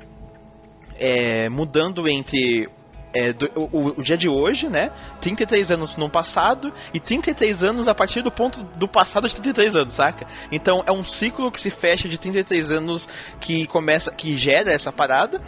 é, 0.99 1.49
mudando 1.49 2.09
entre 2.09 2.69
é, 3.15 3.33
do, 3.33 3.51
o, 3.55 4.01
o, 4.01 4.03
dia 4.03 4.17
de 4.17 4.29
hoje, 4.29 4.69
né? 4.69 4.91
33 5.21 5.71
anos 5.71 5.97
no 5.97 6.11
passado 6.11 6.73
e 6.95 7.01
33 7.01 7.63
anos 7.63 7.87
a 7.87 7.95
partir 7.95 8.23
do 8.23 8.31
ponto 8.31 8.63
do 8.79 8.89
passado 8.89 9.29
de 9.29 9.35
33 9.35 9.77
anos, 9.77 9.95
saca? 9.95 10.27
Então 10.51 10.83
é 10.87 10.93
um 10.93 11.05
ciclo 11.05 11.51
que 11.51 11.61
se 11.61 11.71
fecha 11.71 12.09
de 12.09 12.19
33 12.19 12.71
anos 12.73 13.09
que 13.41 13.67
começa, 13.67 14.11
que 14.11 14.37
gera 14.39 14.73
essa 14.73 14.93
parada. 14.93 15.41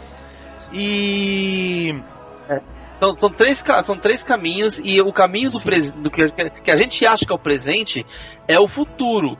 E. 0.71 1.99
É. 2.49 2.75
São, 2.99 3.19
são, 3.19 3.29
três, 3.29 3.61
são 3.83 3.97
três 3.97 4.23
caminhos 4.23 4.79
e 4.79 5.01
o 5.01 5.11
caminho 5.11 5.51
do, 5.51 5.59
do 5.59 6.09
que, 6.09 6.29
que 6.63 6.71
a 6.71 6.77
gente 6.77 7.05
acha 7.05 7.25
que 7.25 7.31
é 7.31 7.35
o 7.35 7.39
presente 7.39 8.05
é 8.47 8.57
o 8.57 8.67
futuro. 8.67 9.37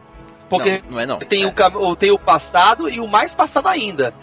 Porque 0.50 0.82
não, 0.84 0.92
não 0.92 1.00
é 1.00 1.06
não. 1.06 1.20
Tem, 1.20 1.44
é. 1.46 1.78
O, 1.78 1.96
tem 1.96 2.12
o 2.12 2.20
passado 2.20 2.90
e 2.90 3.00
o 3.00 3.08
mais 3.08 3.34
passado 3.34 3.68
ainda. 3.68 4.14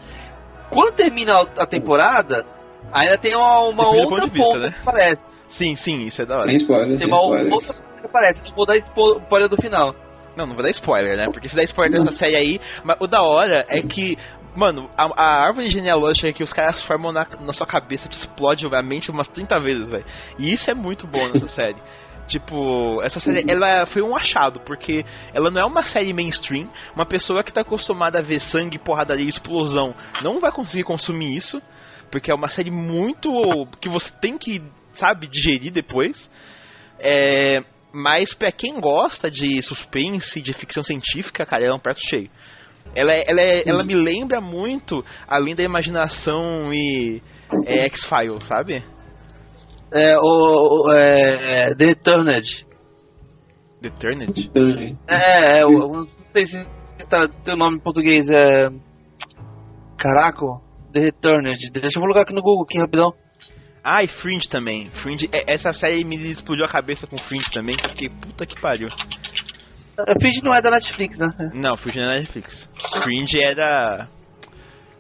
Quando 0.71 0.95
termina 0.95 1.41
a 1.59 1.67
temporada, 1.67 2.45
Ainda 2.93 3.19
tem 3.19 3.35
uma, 3.35 3.61
uma 3.69 3.89
outra 3.89 4.29
ponta 4.29 4.59
né? 4.59 4.71
que 4.71 4.89
aparece. 4.89 5.23
Sim, 5.49 5.77
sim, 5.77 6.03
isso 6.05 6.23
é 6.23 6.27
da 6.27 6.35
hora. 6.35 6.47
Sem 6.47 6.57
spoiler, 6.57 6.99
tem 6.99 7.07
uma 7.07 7.23
outra 7.23 7.49
ponta 7.49 7.85
que 8.01 8.07
aparece. 8.07 8.43
Não 8.45 8.57
vou 8.57 8.67
dar 8.67 8.77
spoiler 8.77 9.49
do 9.49 9.57
final. 9.57 9.95
Não, 10.37 10.47
não 10.47 10.55
vou 10.55 10.63
dar 10.63 10.71
spoiler, 10.71 11.17
né? 11.17 11.27
Porque 11.31 11.49
se 11.49 11.55
der 11.55 11.65
spoiler 11.65 12.03
dessa 12.03 12.17
série 12.17 12.37
aí. 12.37 12.61
Mas 12.85 12.97
o 13.01 13.07
da 13.07 13.23
hora 13.23 13.65
é 13.69 13.83
que 13.83 14.17
Mano, 14.55 14.91
a, 14.97 15.05
a, 15.17 15.47
árvore 15.47 15.71
genealógica 15.71 16.31
que 16.31 16.43
os 16.43 16.53
caras 16.53 16.83
formam 16.83 17.11
na, 17.11 17.27
na 17.41 17.55
sua 17.55 17.67
cabeça 17.67 18.07
que 18.07 18.15
explode 18.15 18.67
a 18.67 18.83
mente 18.83 19.11
umas 19.11 19.27
30 19.29 19.59
vezes, 19.59 19.89
velho. 19.89 20.05
E 20.39 20.53
isso 20.53 20.71
é 20.71 20.75
muito 20.75 21.07
bom 21.07 21.27
nessa 21.29 21.49
série. 21.49 21.81
Tipo, 22.27 23.03
essa 23.03 23.19
série 23.19 23.51
ela 23.51 23.87
foi 23.87 24.03
um 24.03 24.15
achado, 24.15 24.61
porque 24.61 25.05
ela 25.33 25.51
não 25.51 25.63
é 25.63 25.65
uma 25.65 25.83
série 25.83 26.13
mainstream. 26.13 26.69
Uma 26.95 27.07
pessoa 27.07 27.43
que 27.43 27.53
tá 27.53 27.63
acostumada 27.63 28.19
a 28.19 28.23
ver 28.23 28.41
sangue, 28.41 28.79
porradaria 28.79 29.25
e 29.25 29.29
explosão 29.29 29.95
não 30.23 30.39
vai 30.39 30.53
conseguir 30.53 30.85
consumir 30.85 31.35
isso 31.35 31.61
porque 32.13 32.31
é 32.31 32.35
uma 32.35 32.51
série 32.51 32.71
muito 32.71 33.31
que 33.81 33.89
você 33.89 34.13
tem 34.21 34.37
que, 34.37 34.63
sabe, 34.93 35.27
digerir 35.27 35.73
depois. 35.73 36.31
É, 37.01 37.65
mas 37.91 38.35
para 38.35 38.53
quem 38.53 38.79
gosta 38.79 39.31
de 39.31 39.63
suspense, 39.63 40.43
de 40.43 40.53
ficção 40.53 40.83
científica, 40.83 41.47
cara, 41.47 41.65
ela 41.65 41.73
é 41.73 41.77
um 41.77 41.81
prato 41.81 42.01
cheio. 42.07 42.31
Ela, 42.95 43.13
é, 43.13 43.25
ela, 43.27 43.41
é, 43.41 43.63
ela 43.67 43.83
me 43.83 43.95
lembra 43.95 44.43
muito, 44.43 45.03
além 45.27 45.55
da 45.55 45.63
imaginação 45.63 46.73
e 46.75 47.23
é, 47.65 47.87
X-Files, 47.87 48.45
sabe? 48.47 48.85
É, 49.91 50.19
o, 50.19 50.85
o 50.85 50.93
é, 50.93 51.75
The 51.75 51.85
Eterned. 51.87 52.67
The 53.81 53.89
Eterned? 53.89 54.51
É, 55.09 55.61
é, 55.61 55.67
o, 55.67 55.89
não 55.89 56.03
sei 56.03 56.45
se 56.45 56.67
tá, 57.09 57.27
teu 57.43 57.57
nome 57.57 57.79
em 57.79 57.81
português 57.81 58.31
é... 58.31 58.69
Caraca, 59.97 60.45
The 60.93 61.01
Returned. 61.01 61.71
Deixa 61.73 61.99
eu 61.99 62.03
colocar 62.03 62.23
aqui 62.23 62.35
no 62.35 62.43
Google 62.43 62.65
aqui 62.65 62.79
rapidão. 62.79 63.15
Ah, 63.85 64.05
e 64.05 64.09
Fringe 64.09 64.49
também. 64.49 64.89
Fringe, 65.03 65.29
é, 65.33 65.53
essa 65.53 65.73
série 65.73 66.05
me 66.05 66.17
explodiu 66.31 66.65
a 66.65 66.69
cabeça 66.69 67.07
com 67.07 67.19
Fringe 67.19 67.51
também, 67.51 67.77
porque 67.77 68.09
puta 68.09 68.47
que 68.47 68.61
pariu. 68.61 68.89
A 69.99 70.19
Fringe 70.21 70.41
não 70.45 70.55
é 70.55 70.63
da 70.63 70.71
Netflix, 70.71 71.19
né? 71.19 71.51
Não, 71.53 71.77
Fringe 71.77 71.99
não 71.99 72.07
é 72.07 72.11
da 72.11 72.19
Netflix. 72.21 72.71
Fringe 73.03 73.43
é 73.43 73.55
da. 73.55 74.09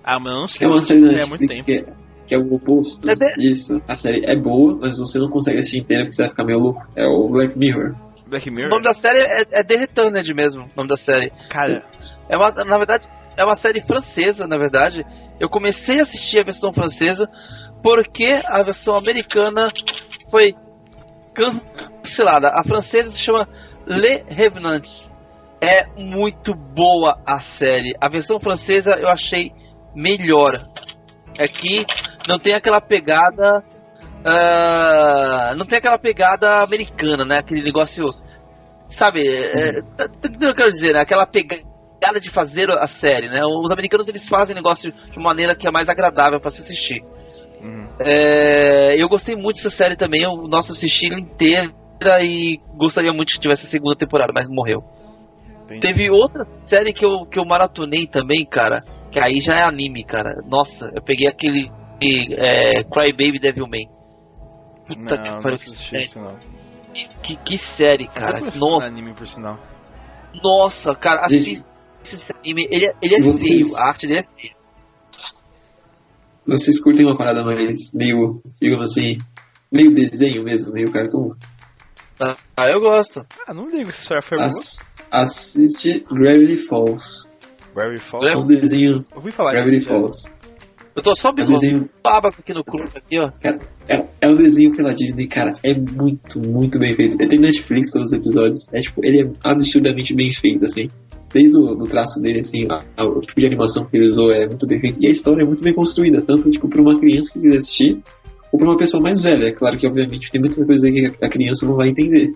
Ah, 0.04 0.18
mas 0.18 0.32
eu 0.32 0.40
não 0.40 0.48
sei. 0.48 0.58
Tem 0.60 0.68
uma 0.68 0.82
série 0.82 1.00
da 1.00 1.12
Netflix 1.12 1.62
que 1.62 1.72
é, 1.72 1.84
que 2.26 2.34
é 2.34 2.38
o 2.38 2.54
oposto 2.54 3.08
é 3.08 3.14
de... 3.14 3.34
disso. 3.34 3.80
A 3.88 3.96
série 3.96 4.24
é 4.26 4.36
boa, 4.36 4.78
mas 4.80 4.98
você 4.98 5.18
não 5.18 5.30
consegue 5.30 5.58
assistir 5.58 5.80
inteira 5.80 6.04
porque 6.04 6.16
você 6.16 6.22
vai 6.22 6.30
ficar 6.30 6.44
meio 6.44 6.58
louco. 6.58 6.82
É 6.96 7.06
o 7.06 7.28
Black 7.28 7.56
Mirror. 7.56 7.94
Black 8.26 8.50
Mirror? 8.50 8.68
O 8.68 8.70
nome 8.70 8.84
da 8.84 8.94
série 8.94 9.18
é, 9.18 9.60
é 9.60 9.62
The 9.62 9.76
Returned 9.76 10.34
mesmo, 10.34 10.64
o 10.64 10.76
nome 10.76 10.88
da 10.88 10.96
série. 10.96 11.30
Cara. 11.48 11.84
É 12.28 12.36
uma, 12.36 12.50
na 12.50 12.78
verdade, 12.78 13.06
é 13.36 13.44
uma 13.44 13.56
série 13.56 13.80
francesa, 13.80 14.46
na 14.46 14.58
verdade. 14.58 15.04
Eu 15.40 15.48
comecei 15.48 16.00
a 16.00 16.02
assistir 16.02 16.40
a 16.40 16.44
versão 16.44 16.72
francesa 16.72 17.28
porque 17.82 18.40
a 18.44 18.62
versão 18.62 18.94
americana 18.94 19.66
foi 20.30 20.54
cancelada. 21.34 22.48
A 22.54 22.62
francesa 22.62 23.10
se 23.10 23.18
chama 23.18 23.48
Le 23.86 24.24
Revenants. 24.28 25.08
É 25.62 25.86
muito 25.96 26.54
boa 26.54 27.20
a 27.26 27.40
série. 27.40 27.94
A 28.00 28.08
versão 28.08 28.38
francesa 28.38 28.92
eu 28.96 29.08
achei 29.08 29.52
melhor. 29.94 30.66
Aqui 31.40 31.86
não 32.28 32.38
tem 32.38 32.54
aquela 32.54 32.80
pegada. 32.80 33.64
Uh, 34.24 35.56
não 35.56 35.64
tem 35.64 35.78
aquela 35.78 35.98
pegada 35.98 36.62
americana, 36.62 37.24
né? 37.24 37.38
Aquele 37.38 37.62
negócio. 37.62 38.04
Sabe? 38.88 39.26
É, 39.26 39.80
tá 39.96 40.08
que 40.08 40.46
eu 40.46 40.54
quero 40.54 40.68
dizer? 40.68 40.92
Né? 40.92 41.00
Aquela 41.00 41.26
pegada 41.26 41.71
pegada 42.02 42.18
de 42.18 42.30
fazer 42.30 42.68
a 42.68 42.86
série, 42.88 43.28
né? 43.28 43.40
Os 43.44 43.70
americanos 43.70 44.08
eles 44.08 44.28
fazem 44.28 44.56
negócio 44.56 44.92
de 44.92 45.18
maneira 45.18 45.54
que 45.54 45.68
é 45.68 45.70
mais 45.70 45.88
agradável 45.88 46.40
para 46.40 46.50
se 46.50 46.60
assistir. 46.60 47.00
Uhum. 47.60 47.88
É, 48.00 49.00
eu 49.00 49.08
gostei 49.08 49.36
muito 49.36 49.56
dessa 49.56 49.70
série 49.70 49.96
também, 49.96 50.22
eu 50.22 50.48
nossa 50.48 50.72
assisti 50.72 51.06
ela 51.06 51.20
inteira 51.20 51.70
e 52.20 52.58
gostaria 52.76 53.12
muito 53.12 53.32
que 53.32 53.38
tivesse 53.38 53.66
a 53.66 53.68
segunda 53.68 53.94
temporada, 53.94 54.32
mas 54.34 54.48
morreu. 54.48 54.82
Entendi. 55.64 55.80
Teve 55.80 56.10
outra 56.10 56.44
série 56.62 56.92
que 56.92 57.06
eu, 57.06 57.24
que 57.24 57.38
eu 57.38 57.44
maratonei 57.44 58.08
também, 58.08 58.44
cara, 58.44 58.82
que 59.12 59.20
aí 59.20 59.38
já 59.38 59.54
é 59.54 59.62
anime, 59.62 60.02
cara. 60.02 60.34
Nossa, 60.44 60.90
eu 60.92 61.02
peguei 61.02 61.28
aquele 61.28 61.70
é, 62.36 62.82
Cry 62.82 63.12
Baby 63.12 63.38
Devilman. 63.38 63.86
Puta 64.88 65.16
não, 65.16 65.22
que 65.22 65.42
pariu. 65.42 65.58
Que, 66.92 67.08
que, 67.22 67.36
que 67.36 67.58
série, 67.58 68.08
cara. 68.08 68.40
Nossa. 68.56 68.86
anime 68.86 69.14
por 69.14 69.26
sinal. 69.26 69.58
Nossa, 70.42 70.94
cara, 70.96 71.26
assista. 71.26 71.71
Esse 72.02 72.24
anime, 72.32 72.66
ele, 72.70 72.86
é, 72.86 72.94
ele 73.02 73.14
é 73.14 73.22
vocês... 73.22 73.48
feio, 73.48 73.76
a 73.76 73.88
arte 73.88 74.06
dele 74.06 74.20
é 74.20 74.22
feia. 74.22 74.54
Vocês 76.46 76.80
curtem 76.80 77.06
uma 77.06 77.16
parada 77.16 77.44
mais 77.44 77.92
meio, 77.94 78.42
digamos 78.60 78.90
assim, 78.90 79.18
meio 79.72 79.94
desenho 79.94 80.42
mesmo, 80.42 80.72
meio 80.72 80.90
cartoon? 80.90 81.34
Ah, 82.56 82.68
eu 82.68 82.80
gosto. 82.80 83.24
Ah, 83.46 83.54
não 83.54 83.68
ligo 83.68 83.90
se 83.90 83.96
a 83.96 84.00
história 84.00 84.22
foi 84.22 84.38
As, 84.38 84.52
boa. 84.52 85.22
Assiste 85.22 86.04
Gravity 86.10 86.66
Falls. 86.66 87.28
Gravity 87.74 88.04
Falls? 88.04 88.28
É 88.28 88.38
um 88.38 88.46
desenho. 88.46 89.04
Ouvi 89.14 89.32
falar 89.32 89.52
Gravity 89.52 89.84
Falls. 89.86 90.30
Eu 90.94 91.02
tô 91.02 91.14
só 91.14 91.32
bebendo 91.32 91.54
é 91.54 91.56
um 91.56 91.60
desenho... 91.60 91.90
babas 92.02 92.38
aqui 92.38 92.52
no 92.52 92.62
clube, 92.62 92.90
aqui, 92.94 93.18
ó. 93.18 93.30
Cara, 93.40 93.58
é, 93.88 94.06
é 94.20 94.28
um 94.28 94.36
desenho 94.36 94.72
pela 94.76 94.92
Disney, 94.92 95.26
cara. 95.26 95.54
É 95.64 95.72
muito, 95.74 96.38
muito 96.38 96.78
bem 96.78 96.94
feito. 96.94 97.16
Tem 97.16 97.40
Netflix 97.40 97.90
todos 97.90 98.08
os 98.08 98.12
episódios. 98.12 98.68
É, 98.72 98.80
tipo, 98.80 99.04
ele 99.04 99.22
é 99.22 99.32
absurdamente 99.42 100.14
bem 100.14 100.30
feito, 100.32 100.64
assim. 100.66 100.88
Desde 101.32 101.56
o 101.56 101.74
do 101.74 101.84
traço 101.86 102.20
dele, 102.20 102.40
assim, 102.40 102.66
a, 102.70 102.82
a, 102.96 103.04
o 103.04 103.20
tipo 103.20 103.40
de 103.40 103.46
animação 103.46 103.84
que 103.86 103.96
ele 103.96 104.08
usou 104.10 104.30
é 104.30 104.46
muito 104.46 104.66
bem 104.66 104.80
feito. 104.80 104.98
E 105.00 105.08
a 105.08 105.10
história 105.10 105.42
é 105.42 105.46
muito 105.46 105.62
bem 105.62 105.74
construída, 105.74 106.20
tanto, 106.20 106.50
tipo, 106.50 106.68
pra 106.68 106.82
uma 106.82 106.98
criança 106.98 107.32
que 107.32 107.40
quiser 107.40 107.58
assistir, 107.58 107.98
ou 108.52 108.58
pra 108.58 108.68
uma 108.68 108.76
pessoa 108.76 109.02
mais 109.02 109.22
velha. 109.22 109.48
É 109.48 109.52
claro 109.52 109.78
que, 109.78 109.86
obviamente, 109.86 110.30
tem 110.30 110.40
muita 110.40 110.64
coisa 110.64 110.90
que 110.90 111.24
a 111.24 111.28
criança 111.28 111.66
não 111.66 111.74
vai 111.74 111.88
entender. 111.88 112.32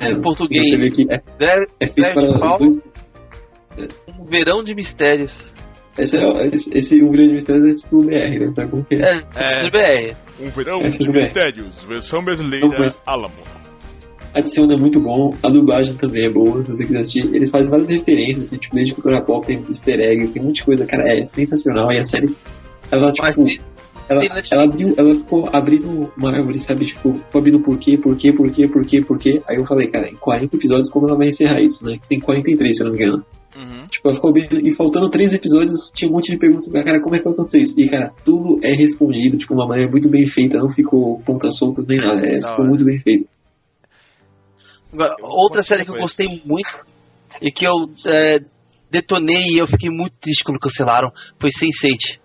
É, 0.00 0.12
em 0.12 0.20
português. 0.20 0.68
Você 0.68 0.76
vê 0.76 0.90
que 0.90 1.02
é, 1.10 1.20
deve, 1.38 1.66
é 1.80 1.86
feito 1.86 2.12
para 2.14 2.58
dois... 2.58 2.76
Um 4.18 4.24
verão 4.24 4.62
de 4.62 4.74
mistérios. 4.74 5.54
Esse, 5.98 6.18
é, 6.18 6.46
esse, 6.52 6.70
esse 6.76 7.02
um 7.02 7.10
grande 7.10 7.32
mistério 7.34 7.70
é 7.70 7.74
tipo 7.74 8.02
BR, 8.02 8.10
né? 8.10 8.52
Sabe 8.54 8.70
como 8.70 8.84
que 8.84 8.94
é? 8.96 8.98
É, 8.98 9.66
é, 9.66 9.70
BR. 9.70 10.16
Um 10.40 10.50
verão 10.50 10.80
é, 10.80 10.88
de 10.90 11.08
mistérios, 11.08 11.84
versão 11.84 12.22
brasileira, 12.22 12.66
então, 12.66 12.86
Alamo. 13.06 13.65
Adiciona 14.34 14.74
é 14.74 14.76
muito 14.76 15.00
bom, 15.00 15.34
a 15.42 15.48
dublagem 15.48 15.94
também 15.94 16.26
é 16.26 16.30
boa, 16.30 16.62
se 16.62 16.70
você 16.70 16.84
quiser 16.84 17.00
assistir. 17.00 17.34
Eles 17.34 17.50
fazem 17.50 17.68
várias 17.68 17.88
referências, 17.88 18.44
assim, 18.44 18.56
tipo, 18.58 18.74
desde 18.74 18.94
cultura 18.94 19.20
pop 19.20 19.46
tem 19.46 19.64
easter 19.68 20.00
eggs, 20.00 20.32
tem 20.32 20.42
um 20.42 20.46
monte 20.46 20.56
de 20.56 20.64
coisa, 20.64 20.86
cara, 20.86 21.04
é 21.10 21.24
sensacional. 21.24 21.90
E 21.92 21.98
a 21.98 22.04
série, 22.04 22.34
ela, 22.90 23.12
tipo, 23.12 23.26
ela, 24.08 24.20
ela, 24.52 24.64
abriu, 24.64 24.94
ela 24.96 25.14
ficou 25.14 25.48
abrindo 25.52 26.12
uma 26.16 26.30
árvore, 26.30 26.60
sabe? 26.60 26.86
Tipo, 26.86 27.14
ficou 27.14 27.38
abrindo 27.40 27.60
por 27.60 27.78
quê, 27.78 27.98
por 27.98 28.16
quê, 28.16 28.32
por 28.32 28.50
quê, 28.50 28.68
por 28.68 28.84
quê, 28.84 29.02
por 29.02 29.18
quê. 29.18 29.42
Aí 29.48 29.56
eu 29.56 29.66
falei, 29.66 29.88
cara, 29.88 30.08
em 30.08 30.14
40 30.14 30.54
episódios, 30.54 30.90
como 30.90 31.08
ela 31.08 31.16
vai 31.16 31.28
encerrar 31.28 31.60
isso, 31.60 31.84
né? 31.84 31.98
Tem 32.08 32.20
43, 32.20 32.76
se 32.76 32.82
eu 32.82 32.86
não 32.86 32.94
me 32.94 33.02
engano. 33.02 33.24
Uhum. 33.56 33.86
Tipo, 33.90 34.08
ela 34.08 34.14
ficou 34.14 34.30
abrindo, 34.30 34.60
e 34.60 34.74
faltando 34.74 35.10
3 35.10 35.34
episódios, 35.34 35.90
tinha 35.92 36.10
um 36.10 36.14
monte 36.14 36.30
de 36.30 36.38
perguntas, 36.38 36.68
cara, 36.70 37.00
como 37.00 37.16
é 37.16 37.18
que 37.18 37.28
aconteceu 37.28 37.62
isso? 37.62 37.74
E, 37.80 37.88
cara, 37.88 38.12
tudo 38.24 38.60
é 38.62 38.72
respondido, 38.74 39.38
tipo, 39.38 39.54
de 39.54 39.60
uma 39.60 39.66
maneira 39.66 39.90
muito 39.90 40.08
bem 40.08 40.26
feita, 40.26 40.58
não 40.58 40.68
ficou 40.70 41.20
pontas 41.24 41.56
soltas 41.56 41.86
nem 41.88 41.98
nada, 41.98 42.24
é, 42.24 42.40
ficou 42.40 42.64
muito 42.64 42.84
bem 42.84 43.00
feito. 43.00 43.26
Agora, 44.92 45.16
outra 45.20 45.62
série 45.62 45.84
que 45.84 45.90
eu 45.90 45.98
gostei 45.98 46.42
muito 46.44 46.70
e 47.40 47.50
que 47.50 47.66
eu 47.66 47.90
é, 48.06 48.38
detonei 48.90 49.44
e 49.52 49.60
eu 49.60 49.66
fiquei 49.66 49.90
muito 49.90 50.14
triste 50.20 50.44
quando 50.44 50.58
cancelaram 50.58 51.10
foi 51.40 51.50
Sense8. 51.50 52.18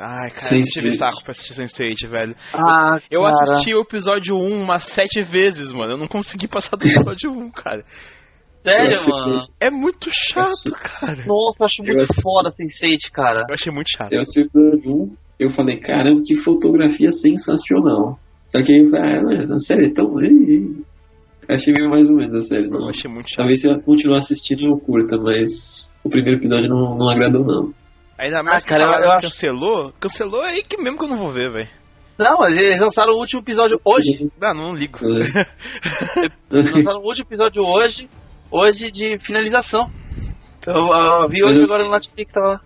Ai, 0.00 0.30
cara, 0.30 0.40
Sense8. 0.40 0.52
eu 0.52 0.56
não 0.56 0.62
tive 0.62 0.96
saco 0.96 1.22
pra 1.22 1.32
assistir 1.32 1.54
Sense8, 1.54 2.08
velho. 2.08 2.36
Ah, 2.54 2.96
eu 3.10 3.22
cara. 3.22 3.54
assisti 3.54 3.74
o 3.74 3.80
episódio 3.80 4.36
1 4.36 4.62
umas 4.62 4.84
7 4.84 5.22
vezes, 5.22 5.72
mano. 5.72 5.92
Eu 5.92 5.98
não 5.98 6.08
consegui 6.08 6.48
passar 6.48 6.76
do 6.76 6.86
episódio 6.86 7.30
1, 7.30 7.50
cara. 7.50 7.84
Sério, 8.62 8.96
mano? 9.08 9.48
É 9.60 9.70
muito 9.70 10.08
chato, 10.10 10.70
cara. 10.72 11.24
Nossa, 11.26 11.56
eu 11.60 11.66
acho 11.66 11.82
muito 11.82 11.98
eu 11.98 12.22
foda 12.22 12.52
Sense8, 12.52 13.10
cara. 13.12 13.44
Eu 13.48 13.54
achei 13.54 13.72
muito 13.72 13.90
chato. 13.90 14.12
Eu 14.12 14.20
assisti 14.20 14.40
o 14.40 14.46
episódio 14.46 14.92
1, 14.92 15.16
eu 15.40 15.50
falei, 15.50 15.78
caramba, 15.78 16.22
que 16.24 16.36
fotografia 16.38 17.10
sensacional. 17.12 18.18
Só 18.48 18.62
que 18.62 18.72
aí 18.72 18.84
eu 18.84 18.90
falei, 18.90 19.42
ah, 19.42 19.46
na 19.46 19.58
série 19.58 19.86
é 19.86 19.92
tão. 19.92 20.14
Achei 21.54 21.72
meio 21.72 21.90
mais 21.90 22.08
ou 22.08 22.16
menos 22.16 22.34
a 22.34 22.42
série. 22.42 22.68
Não. 22.68 22.80
Eu 22.80 22.88
achei 22.88 23.10
muito 23.10 23.28
chato. 23.28 23.38
Talvez 23.38 23.60
se 23.60 23.68
eu 23.68 23.80
continuar 23.82 24.18
assistindo 24.18 24.66
eu 24.66 24.78
curta, 24.78 25.16
mas 25.18 25.86
o 26.04 26.10
primeiro 26.10 26.38
episódio 26.38 26.68
não, 26.68 26.96
não 26.96 27.08
agradou, 27.08 27.44
não. 27.44 27.72
Ainda 28.18 28.42
mais 28.42 28.64
ah, 28.64 28.68
cara, 28.68 28.98
que 28.98 29.04
eu, 29.04 29.10
eu 29.10 29.20
cancelou. 29.20 29.92
Cancelou 30.00 30.44
é 30.44 30.50
aí 30.50 30.62
que 30.62 30.80
mesmo 30.80 30.98
que 30.98 31.04
eu 31.04 31.08
não 31.08 31.18
vou 31.18 31.32
ver, 31.32 31.50
velho. 31.50 31.68
Não, 32.18 32.38
mas 32.38 32.56
eles 32.56 32.80
lançaram 32.80 33.14
o 33.14 33.18
último 33.18 33.40
episódio 33.40 33.80
hoje. 33.84 34.30
Não, 34.40 34.54
não 34.54 34.74
ligo. 34.74 34.98
É. 35.00 36.28
lançaram 36.50 37.00
o 37.00 37.06
último 37.06 37.26
episódio 37.26 37.62
hoje, 37.62 38.08
hoje 38.50 38.90
de 38.90 39.18
finalização. 39.18 39.90
Eu, 40.66 40.74
eu 40.74 41.28
vi 41.28 41.42
hoje 41.42 41.58
eu... 41.58 41.64
agora 41.64 41.84
no 41.84 41.90
Netflix 41.90 42.32
tava 42.32 42.46
lá. 42.48 42.60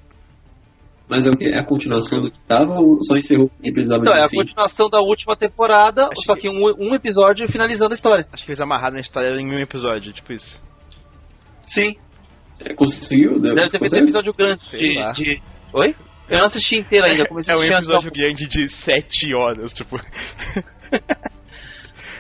Mas 1.09 1.25
é 1.25 1.31
o 1.31 1.37
que? 1.37 1.45
É 1.45 1.59
a 1.59 1.65
continuação 1.65 2.21
do 2.21 2.31
que 2.31 2.39
tava 2.41 2.81
ou 2.81 2.99
só 3.03 3.17
encerrou 3.17 3.51
e 3.63 3.73
precisava 3.73 4.03
Não, 4.03 4.13
é 4.13 4.25
a 4.25 4.29
continuação 4.29 4.89
da 4.89 5.01
última 5.01 5.37
temporada, 5.37 6.07
Acho 6.07 6.23
só 6.23 6.35
que, 6.35 6.43
que 6.43 6.49
um, 6.49 6.65
um, 6.79 6.95
episódio 6.95 7.47
finalizando 7.47 7.93
a 7.93 7.95
história. 7.95 8.27
Acho 8.33 8.45
que 8.45 8.51
eles 8.51 8.61
amarraram 8.61 8.95
na 8.95 9.01
história 9.01 9.29
em 9.41 9.47
um 9.47 9.59
episódio, 9.61 10.13
tipo 10.13 10.33
isso. 10.33 10.61
Sim. 11.65 11.97
É, 12.59 12.75
conseguiu? 12.75 13.39
Deve, 13.39 13.55
Deve 13.55 13.71
ter 13.71 13.79
feito 13.79 13.95
um 13.95 13.99
episódio 13.99 14.33
grande 14.35 14.61
de, 14.71 15.13
de, 15.13 15.43
Oi? 15.73 15.95
Eu 16.29 16.39
não 16.39 16.47
assisti 16.47 16.77
inteiro 16.77 17.07
ainda, 17.07 17.29
comecei 17.29 17.55
é, 17.55 17.57
a 17.57 17.59
assistir. 17.59 17.73
É 17.73 17.77
um 17.77 17.79
episódio 17.79 18.11
grande 18.11 18.49
de 18.49 18.69
7 18.69 19.37
horas, 19.37 19.73
tipo. 19.73 19.97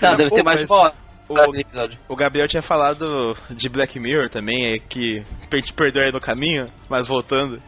não, 0.00 0.14
deve 0.16 0.28
Pô, 0.28 0.36
ter 0.36 0.42
mais 0.44 0.70
uma 0.70 0.80
hora. 0.80 0.94
O, 1.28 2.12
o 2.12 2.16
Gabriel 2.16 2.46
tinha 2.46 2.62
falado 2.62 3.32
de 3.50 3.68
Black 3.68 3.98
Mirror 3.98 4.30
também, 4.30 4.74
é 4.74 4.78
que 4.78 5.24
a 5.52 5.56
gente 5.56 5.72
perdeu 5.72 6.04
aí 6.04 6.12
no 6.12 6.20
caminho, 6.20 6.66
mas 6.88 7.08
voltando. 7.08 7.60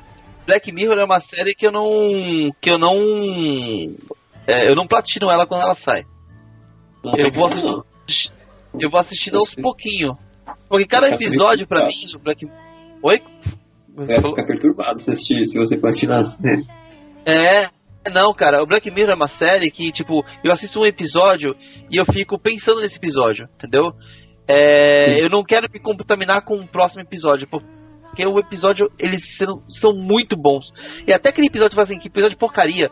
Black 0.49 0.73
Mirror 0.73 0.99
é 0.99 1.05
uma 1.05 1.19
série 1.19 1.55
que 1.55 1.67
eu 1.67 1.71
não. 1.71 2.51
que 2.59 2.71
eu 2.71 2.79
não. 2.79 2.97
É, 4.47 4.67
eu 4.71 4.75
não 4.75 4.87
platino 4.87 5.31
ela 5.31 5.47
quando 5.47 5.61
ela 5.61 5.75
sai. 5.75 6.07
eu 7.05 7.31
vou 7.31 7.45
assistir, 7.45 8.33
eu 8.81 8.89
vou 8.89 8.99
assistindo 8.99 9.35
aos 9.37 9.55
pouquinho. 9.55 10.17
Porque 10.67 10.87
cada 10.87 11.11
episódio 11.11 11.69
pra 11.69 11.87
mim 11.87 12.09
do 12.11 12.19
Black 12.19 12.47
Oi? 13.03 13.23
Vai 13.95 14.23
ficar 14.23 14.47
perturbado 14.47 14.99
se 14.99 15.11
assistir, 15.11 15.47
se 15.47 15.59
você 15.59 15.77
platinar. 15.77 16.23
É, 17.27 17.69
não, 18.11 18.33
cara, 18.33 18.63
o 18.63 18.67
Black 18.67 18.91
Mirror 18.91 19.11
é 19.11 19.17
uma 19.17 19.29
série 19.29 19.71
que, 19.71 19.93
tipo, 19.93 20.25
eu 20.43 20.51
assisto 20.51 20.81
um 20.81 20.87
episódio 20.87 21.55
e 21.91 22.01
eu 22.01 22.07
fico 22.07 22.39
pensando 22.39 22.81
nesse 22.81 22.97
episódio, 22.97 23.47
entendeu? 23.55 23.93
É, 24.49 25.23
eu 25.23 25.29
não 25.29 25.45
quero 25.45 25.69
me 25.71 25.79
contaminar 25.79 26.43
com 26.43 26.57
o 26.57 26.67
próximo 26.67 27.03
episódio, 27.03 27.47
porque 27.51 27.78
o 28.27 28.39
episódio, 28.39 28.91
eles 28.99 29.37
são, 29.37 29.63
são 29.69 29.93
muito 29.93 30.37
bons. 30.37 30.67
E 31.07 31.13
até 31.13 31.29
aquele 31.31 31.49
episódio, 31.49 31.71
tipo 31.71 31.83
assim, 31.83 31.99
que 31.99 32.09
episódio 32.09 32.35
de 32.35 32.41
porcaria, 32.41 32.89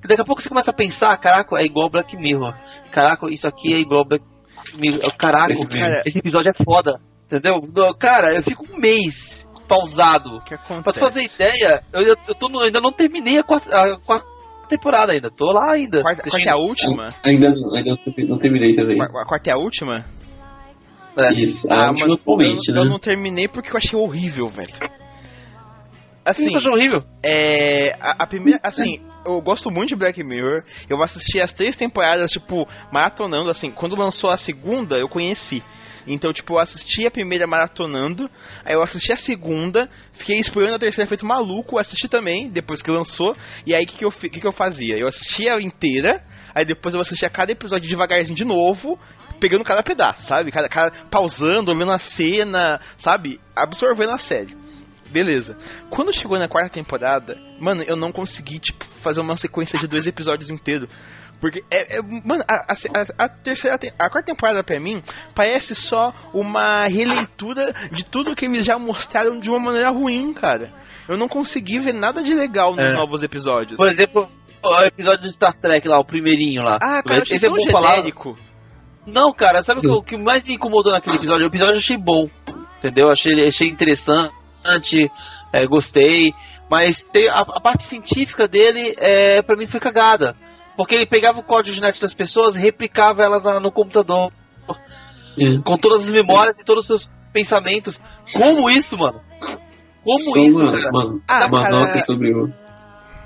que 0.00 0.08
daqui 0.08 0.22
a 0.22 0.24
pouco 0.24 0.40
você 0.40 0.48
começa 0.48 0.70
a 0.70 0.74
pensar, 0.74 1.16
caraca, 1.18 1.56
é 1.58 1.64
igual 1.64 1.90
Black 1.90 2.16
Mirror. 2.16 2.54
Caraca, 2.90 3.28
isso 3.30 3.46
aqui 3.46 3.72
é 3.72 3.78
igual 3.78 4.04
Black 4.04 4.24
Mirror. 4.78 5.16
Caraca, 5.16 5.54
cara, 5.68 6.02
esse 6.06 6.18
episódio 6.18 6.50
é 6.50 6.64
foda. 6.64 7.00
Entendeu? 7.26 7.60
Cara, 7.98 8.34
eu 8.34 8.42
fico 8.42 8.66
um 8.72 8.78
mês 8.78 9.46
pausado. 9.68 10.40
Que 10.44 10.56
pra 10.56 10.92
tu 10.92 10.98
fazer 10.98 11.22
ideia, 11.22 11.80
eu, 11.92 12.02
eu, 12.02 12.34
tô 12.34 12.48
no, 12.48 12.60
ainda 12.60 12.80
não 12.80 12.92
terminei 12.92 13.38
a 13.38 13.44
quarta, 13.44 13.70
a 13.70 14.00
quarta 14.04 14.26
temporada 14.68 15.12
ainda. 15.12 15.30
Tô 15.30 15.52
lá 15.52 15.74
ainda. 15.74 16.02
Quarta, 16.02 16.28
quarta 16.28 16.48
é 16.48 16.52
a 16.52 16.56
última? 16.56 17.14
Ainda, 17.22 17.50
não, 17.50 17.76
ainda 17.76 17.96
não 18.28 18.38
terminei 18.38 18.74
também. 18.74 19.00
A, 19.00 19.26
quarta 19.26 19.50
é 19.50 19.52
a 19.52 19.58
última? 19.58 20.04
É. 21.16 21.32
Isso, 21.34 21.70
a 21.70 21.86
ah, 21.86 21.88
última 21.90 22.14
atualmente, 22.14 22.68
eu, 22.68 22.74
né? 22.74 22.80
eu 22.82 22.84
não 22.84 22.98
terminei 22.98 23.48
porque 23.48 23.70
eu 23.70 23.76
achei 23.76 23.98
horrível, 23.98 24.48
velho. 24.48 24.72
Assim, 26.24 26.54
achou 26.54 26.74
horrível? 26.74 27.02
É. 27.22 27.92
A, 28.00 28.24
a 28.24 28.26
primeira. 28.26 28.60
Assim, 28.62 29.00
eu 29.24 29.40
gosto 29.40 29.70
muito 29.70 29.88
de 29.88 29.96
Black 29.96 30.22
Mirror. 30.22 30.62
Eu 30.88 31.02
assisti 31.02 31.40
as 31.40 31.52
três 31.52 31.76
temporadas, 31.76 32.30
tipo, 32.30 32.66
maratonando, 32.92 33.50
assim. 33.50 33.70
Quando 33.70 33.96
lançou 33.96 34.30
a 34.30 34.36
segunda, 34.36 34.96
eu 34.96 35.08
conheci. 35.08 35.62
Então, 36.06 36.32
tipo, 36.32 36.54
eu 36.54 36.58
assisti 36.58 37.06
a 37.06 37.10
primeira 37.10 37.46
maratonando, 37.46 38.28
aí 38.64 38.74
eu 38.74 38.82
assisti 38.82 39.12
a 39.12 39.16
segunda, 39.16 39.88
fiquei 40.12 40.38
esperando 40.38 40.74
a 40.74 40.78
terceira 40.78 41.08
feito 41.08 41.26
maluco, 41.26 41.78
assisti 41.78 42.08
também, 42.08 42.48
depois 42.48 42.80
que 42.80 42.90
lançou, 42.90 43.36
e 43.66 43.74
aí 43.74 43.84
o 43.84 43.86
que, 43.86 43.98
que, 43.98 44.04
eu, 44.04 44.10
que, 44.10 44.28
que 44.28 44.46
eu 44.46 44.52
fazia? 44.52 44.96
Eu 44.96 45.06
assistia 45.06 45.60
inteira, 45.60 46.24
aí 46.54 46.64
depois 46.64 46.94
eu 46.94 47.00
assistia 47.00 47.30
cada 47.30 47.52
episódio 47.52 47.88
devagarzinho 47.88 48.36
de 48.36 48.44
novo, 48.44 48.98
pegando 49.40 49.64
cada 49.64 49.82
pedaço, 49.82 50.24
sabe? 50.24 50.50
Cada, 50.50 50.68
cada, 50.68 50.90
pausando, 51.10 51.70
olhando 51.70 51.92
a 51.92 51.98
cena, 51.98 52.80
sabe? 52.98 53.40
Absorvendo 53.54 54.12
a 54.12 54.18
série. 54.18 54.56
Beleza. 55.10 55.56
Quando 55.88 56.14
chegou 56.14 56.38
na 56.38 56.48
quarta 56.48 56.70
temporada, 56.70 57.36
mano, 57.58 57.82
eu 57.82 57.96
não 57.96 58.12
consegui, 58.12 58.60
tipo, 58.60 58.84
fazer 59.02 59.20
uma 59.20 59.36
sequência 59.36 59.78
de 59.78 59.86
dois 59.86 60.06
episódios 60.06 60.50
inteiros. 60.50 60.88
Porque, 61.40 61.64
é, 61.70 61.98
é 61.98 62.02
mano, 62.02 62.44
a, 62.48 62.72
a, 62.72 63.24
a, 63.24 63.28
terceira, 63.28 63.76
a 63.98 64.10
quarta 64.10 64.26
temporada 64.26 64.62
pra 64.62 64.78
mim 64.78 65.02
parece 65.34 65.74
só 65.74 66.12
uma 66.34 66.86
releitura 66.86 67.72
de 67.90 68.04
tudo 68.04 68.36
que 68.36 68.44
eles 68.44 68.64
já 68.64 68.78
mostraram 68.78 69.40
de 69.40 69.48
uma 69.48 69.58
maneira 69.58 69.90
ruim, 69.90 70.34
cara. 70.34 70.70
Eu 71.08 71.16
não 71.16 71.26
consegui 71.26 71.78
ver 71.78 71.94
nada 71.94 72.22
de 72.22 72.34
legal 72.34 72.70
nos 72.70 72.84
é. 72.84 72.92
novos 72.92 73.22
episódios. 73.22 73.76
Por 73.76 73.88
exemplo, 73.88 74.28
o 74.62 74.84
episódio 74.84 75.22
de 75.22 75.32
Star 75.32 75.54
Trek 75.60 75.86
lá, 75.88 75.98
o 75.98 76.04
primeirinho 76.04 76.62
lá. 76.62 76.78
Ah, 76.80 77.02
cara, 77.02 77.22
esse 77.30 77.46
é 77.46 77.48
bom 77.48 77.58
genérico. 77.58 78.34
Falar. 78.34 78.50
Não, 79.06 79.32
cara, 79.32 79.62
sabe 79.62 79.86
o 79.86 80.02
que, 80.02 80.10
que, 80.14 80.22
mais 80.22 80.46
me 80.46 80.54
incomodou 80.54 80.92
naquele 80.92 81.16
episódio? 81.16 81.44
O 81.44 81.48
episódio 81.48 81.74
eu 81.74 81.78
achei 81.78 81.96
bom, 81.96 82.28
entendeu? 82.78 83.10
Achei, 83.10 83.46
achei 83.46 83.68
interessante, 83.68 85.10
é, 85.52 85.66
gostei. 85.66 86.32
Mas 86.70 87.02
tem, 87.04 87.28
a, 87.28 87.40
a, 87.40 87.60
parte 87.60 87.84
científica 87.84 88.46
dele, 88.46 88.94
é, 88.98 89.42
pra 89.42 89.56
mim, 89.56 89.66
foi 89.66 89.80
cagada. 89.80 90.36
Porque 90.76 90.94
ele 90.94 91.06
pegava 91.06 91.40
o 91.40 91.42
código 91.42 91.74
genético 91.74 92.02
das 92.02 92.14
pessoas 92.14 92.54
e 92.54 92.60
replicava 92.60 93.22
elas 93.22 93.44
no 93.60 93.72
computador. 93.72 94.30
Com 95.64 95.78
todas 95.78 96.04
as 96.06 96.12
memórias 96.12 96.58
e 96.60 96.64
todos 96.64 96.84
os 96.84 96.86
seus 96.86 97.12
pensamentos. 97.32 98.00
Como 98.32 98.68
isso, 98.70 98.96
mano? 98.96 99.20
como 100.02 100.18
Só 100.18 100.40
isso. 100.40 100.58
uma, 100.58 100.72
cara. 100.72 100.90
uma, 100.90 101.20
Ah, 101.28 101.46
uma 101.46 101.62
cara. 101.62 101.78
nota 101.78 101.98
sobre 101.98 102.32
o 102.32 102.48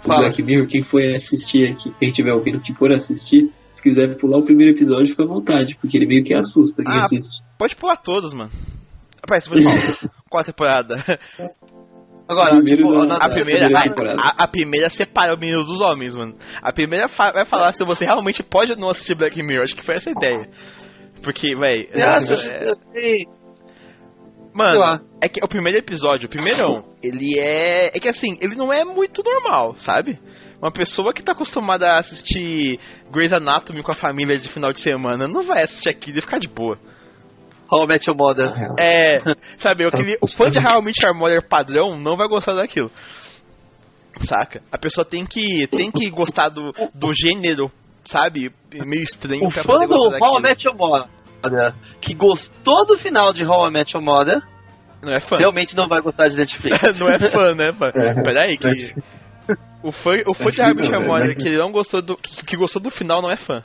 Fala. 0.06 0.20
Black 0.24 0.42
Mirror. 0.42 0.66
Quem 0.68 0.82
for 0.84 1.00
assistir 1.14 1.68
aqui, 1.70 1.92
quem 1.98 2.12
tiver 2.12 2.32
ouvindo, 2.32 2.60
que 2.60 2.74
for 2.74 2.92
assistir, 2.92 3.50
se 3.74 3.82
quiser 3.82 4.16
pular 4.18 4.38
o 4.38 4.44
primeiro 4.44 4.76
episódio, 4.76 5.06
fica 5.08 5.22
à 5.22 5.26
vontade, 5.26 5.76
porque 5.80 5.96
ele 5.96 6.06
meio 6.06 6.24
que 6.24 6.34
assusta 6.34 6.82
quem 6.82 6.92
Ah, 6.92 7.04
assiste. 7.04 7.42
Pode 7.58 7.74
pular 7.76 7.96
todos, 7.96 8.32
mano. 8.32 8.50
Rapaz, 9.20 9.44
você 9.44 9.50
foi 9.50 9.62
mal. 9.62 9.74
Qual 10.30 10.40
a 10.40 10.44
temporada? 10.44 10.96
Agora, 12.28 12.62
tipo, 12.64 12.90
na- 13.04 13.16
A 13.16 13.28
primeira, 13.28 13.60
primeira 13.68 13.78
a, 13.78 13.82
temporada. 13.82 14.22
a- 14.22 14.44
a 14.44 14.48
primeira 14.48 14.88
separa 14.90 15.34
os 15.34 15.38
meninos 15.38 15.66
dos 15.66 15.80
homens, 15.80 16.16
mano. 16.16 16.34
A 16.62 16.72
primeira 16.72 17.06
fa- 17.06 17.32
vai 17.32 17.44
falar 17.44 17.72
se 17.74 17.84
você 17.84 18.04
realmente 18.06 18.42
pode 18.42 18.72
ou 18.72 18.78
não 18.78 18.88
assistir 18.88 19.14
Black 19.14 19.38
Mirror. 19.42 19.64
Acho 19.64 19.76
que 19.76 19.84
foi 19.84 19.96
essa 19.96 20.08
a 20.08 20.12
ideia. 20.12 20.48
Porque, 21.22 21.54
véi. 21.54 21.86
Você 21.92 22.00
acha? 22.02 22.34
é- 22.34 22.68
Eu 22.70 22.74
sei. 22.92 23.26
Mano, 24.54 25.04
é 25.20 25.28
que 25.28 25.40
o 25.44 25.48
primeiro 25.48 25.78
episódio, 25.78 26.26
o 26.26 26.30
primeirão, 26.30 26.84
ele 27.02 27.38
é. 27.38 27.88
É 27.88 28.00
que 28.00 28.08
assim, 28.08 28.36
ele 28.40 28.54
não 28.54 28.72
é 28.72 28.84
muito 28.84 29.22
normal, 29.22 29.74
sabe? 29.78 30.18
Uma 30.62 30.70
pessoa 30.70 31.12
que 31.12 31.22
tá 31.22 31.32
acostumada 31.32 31.88
a 31.88 31.98
assistir 31.98 32.78
Grey's 33.10 33.32
Anatomy 33.32 33.82
com 33.82 33.90
a 33.92 33.96
família 33.96 34.38
de 34.38 34.48
final 34.48 34.72
de 34.72 34.80
semana 34.80 35.26
não 35.26 35.42
vai 35.42 35.64
assistir 35.64 35.90
aquilo 35.90 36.18
e 36.18 36.22
ficar 36.22 36.38
de 36.38 36.48
boa. 36.48 36.78
How 37.70 37.84
I 37.84 37.86
Met 37.88 38.08
Your 38.08 38.16
Mother. 38.16 38.52
É, 38.78 39.18
sabe, 39.58 39.86
aquele, 39.86 40.16
o 40.20 40.28
fã 40.28 40.46
de 40.46 40.58
How 40.58 40.80
I 40.80 40.84
Met 40.84 41.04
Your 41.04 41.18
Mother 41.18 41.46
padrão 41.48 41.98
não 41.98 42.16
vai 42.16 42.28
gostar 42.28 42.54
daquilo. 42.54 42.90
Saca? 44.22 44.62
A 44.70 44.78
pessoa 44.78 45.04
tem 45.04 45.26
que, 45.26 45.66
tem 45.66 45.90
que 45.90 46.08
gostar 46.10 46.48
do, 46.48 46.72
do 46.94 47.12
gênero, 47.12 47.70
sabe? 48.04 48.52
Meio 48.72 49.02
estranho 49.02 49.44
O 49.44 49.52
pra 49.52 49.64
fã 49.64 49.72
poder 49.72 49.86
do 49.88 49.94
gostar 49.94 50.18
How 50.20 50.38
I 50.38 50.42
daquilo. 50.42 50.42
Met 50.42 50.66
Your 50.66 50.76
Mother, 50.76 51.10
que 52.00 52.14
gostou 52.14 52.86
do 52.86 52.96
final 52.96 53.32
de 53.32 53.44
How 53.44 53.68
I 53.68 53.72
Met 53.72 53.96
Your 53.96 54.04
Mother, 54.04 54.40
Não 55.02 55.12
é 55.12 55.20
fã. 55.20 55.36
realmente 55.38 55.76
não 55.76 55.88
vai 55.88 56.00
gostar 56.00 56.28
de 56.28 56.36
Netflix. 56.36 56.80
não 56.98 57.08
é 57.08 57.18
fã, 57.30 57.54
né, 57.54 57.72
fã? 57.72 57.86
É. 57.94 58.22
Peraí, 58.22 58.56
que. 58.58 58.94
O 59.82 59.92
fã, 59.92 60.10
o 60.26 60.32
fã 60.34 60.44
de 60.50 60.62
Acho 60.62 60.70
How 60.70 60.70
I 60.70 60.74
que 60.74 60.80
Met 60.80 60.88
não, 60.90 60.98
Your 61.00 61.06
Mother 61.08 61.28
né? 61.28 61.34
que 61.34 61.48
ele 61.48 61.58
não 61.58 61.70
gostou 61.70 62.00
do. 62.02 62.16
Que, 62.16 62.44
que 62.46 62.56
gostou 62.56 62.80
do 62.80 62.90
final 62.90 63.20
não 63.20 63.30
é 63.30 63.36
fã. 63.36 63.62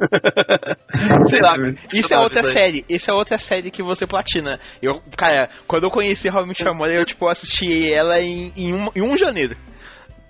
Sei 1.30 1.40
lá. 1.40 1.54
Isso 1.92 2.12
é 2.12 2.18
outra 2.18 2.42
série, 2.42 2.84
isso 2.88 3.10
é 3.10 3.14
outra 3.14 3.38
série 3.38 3.70
que 3.70 3.82
você 3.82 4.06
platina. 4.06 4.58
Eu, 4.82 5.00
cara, 5.16 5.48
quando 5.68 5.84
eu 5.84 5.90
conheci 5.90 6.28
How 6.28 6.42
I 6.44 6.48
Met 6.48 6.64
Your 6.64 6.74
Mother, 6.76 6.96
eu 6.96 7.04
tipo 7.06 7.28
assisti 7.30 7.92
ela 7.92 8.20
em, 8.20 8.52
em, 8.56 8.74
um, 8.74 8.88
em 8.96 9.02
um 9.02 9.16
janeiro. 9.16 9.56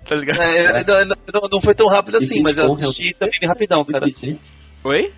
Tá 0.07 0.15
ligado? 0.15 0.41
É, 0.41 0.83
não, 0.83 1.05
não- 1.33 1.49
não 1.53 1.61
foi 1.61 1.73
tão 1.73 1.87
rápido 1.87 2.17
assim, 2.17 2.41
mas 2.43 2.57
eu 2.57 2.71
assisti 2.73 3.13
também 3.17 3.39
rapidão, 3.47 3.83
cara. 3.85 4.05
Oi? 4.83 5.13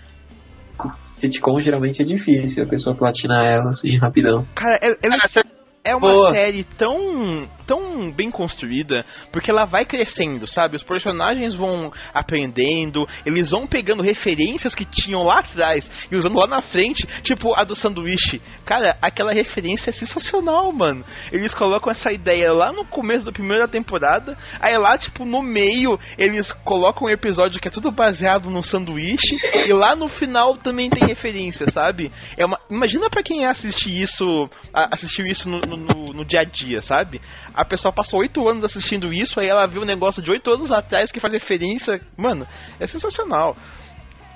Sitcom 1.19 1.59
geralmente 1.59 2.01
é 2.01 2.05
difícil 2.05 2.63
a 2.63 2.67
pessoa 2.67 2.95
platinar 2.95 3.45
ela 3.45 3.69
assim 3.69 3.97
rapidão. 3.97 4.45
Cara, 4.55 4.77
é, 4.81 4.89
é, 4.91 5.09
é 5.85 5.95
uma 5.95 6.13
boa. 6.13 6.33
série 6.33 6.63
tão, 6.63 7.47
tão 7.65 8.11
bem 8.11 8.29
construída, 8.31 9.05
porque 9.31 9.49
ela 9.51 9.65
vai 9.65 9.85
crescendo, 9.85 10.47
sabe? 10.47 10.75
Os 10.75 10.83
personagens 10.83 11.53
vão 11.53 11.91
aprendendo, 12.13 13.07
eles 13.25 13.51
vão 13.51 13.65
pegando 13.65 14.03
referências 14.03 14.75
que 14.75 14.85
tinham 14.85 15.23
lá 15.23 15.39
atrás 15.39 15.89
e 16.11 16.15
usando 16.15 16.37
lá 16.39 16.47
na 16.47 16.61
frente, 16.61 17.07
tipo 17.21 17.53
a 17.55 17.63
do 17.63 17.75
sanduíche. 17.75 18.41
Cara, 18.65 18.97
aquela 19.01 19.31
referência 19.31 19.89
é 19.89 19.93
sensacional, 19.93 20.71
mano. 20.71 21.03
Eles 21.31 21.53
colocam 21.53 21.91
essa 21.91 22.11
ideia 22.11 22.51
lá 22.51 22.71
no 22.71 22.85
começo 22.85 23.25
da 23.25 23.31
primeira 23.31 23.67
temporada, 23.67 24.37
aí 24.59 24.77
lá, 24.77 24.97
tipo, 24.97 25.23
no 25.25 25.41
meio, 25.41 25.97
eles 26.17 26.51
colocam 26.63 27.07
um 27.07 27.11
episódio 27.11 27.59
que 27.59 27.67
é 27.67 27.71
tudo 27.71 27.91
baseado 27.91 28.49
no 28.49 28.63
sanduíche, 28.63 29.35
e 29.67 29.71
lá 29.73 29.95
no 29.95 30.07
final 30.07 30.55
também 30.57 30.89
tem 30.89 31.07
referência, 31.07 31.69
sabe? 31.71 32.11
É 32.37 32.45
uma, 32.45 32.59
imagina 32.69 33.09
pra 33.09 33.23
quem 33.23 33.45
assiste 33.45 33.89
isso, 33.89 34.25
assistiu 34.73 35.25
isso 35.25 35.49
no- 35.49 35.61
no- 35.61 36.13
no 36.13 36.25
dia 36.25 36.41
a 36.41 36.43
dia, 36.43 36.81
sabe? 36.81 37.21
A 37.55 37.63
pessoa 37.65 37.93
passou 37.93 38.19
oito 38.19 38.47
anos 38.47 38.63
assistindo 38.65 39.13
isso, 39.13 39.39
aí 39.39 39.47
ela 39.47 39.65
viu 39.65 39.81
um 39.81 39.85
negócio 39.85 40.21
de 40.21 40.29
oito 40.29 40.51
anos 40.51 40.71
atrás 40.71 41.11
que 41.11 41.19
faz 41.19 41.31
referência. 41.33 42.01
Mano, 42.17 42.45
é 42.79 42.85
sensacional. 42.85 43.55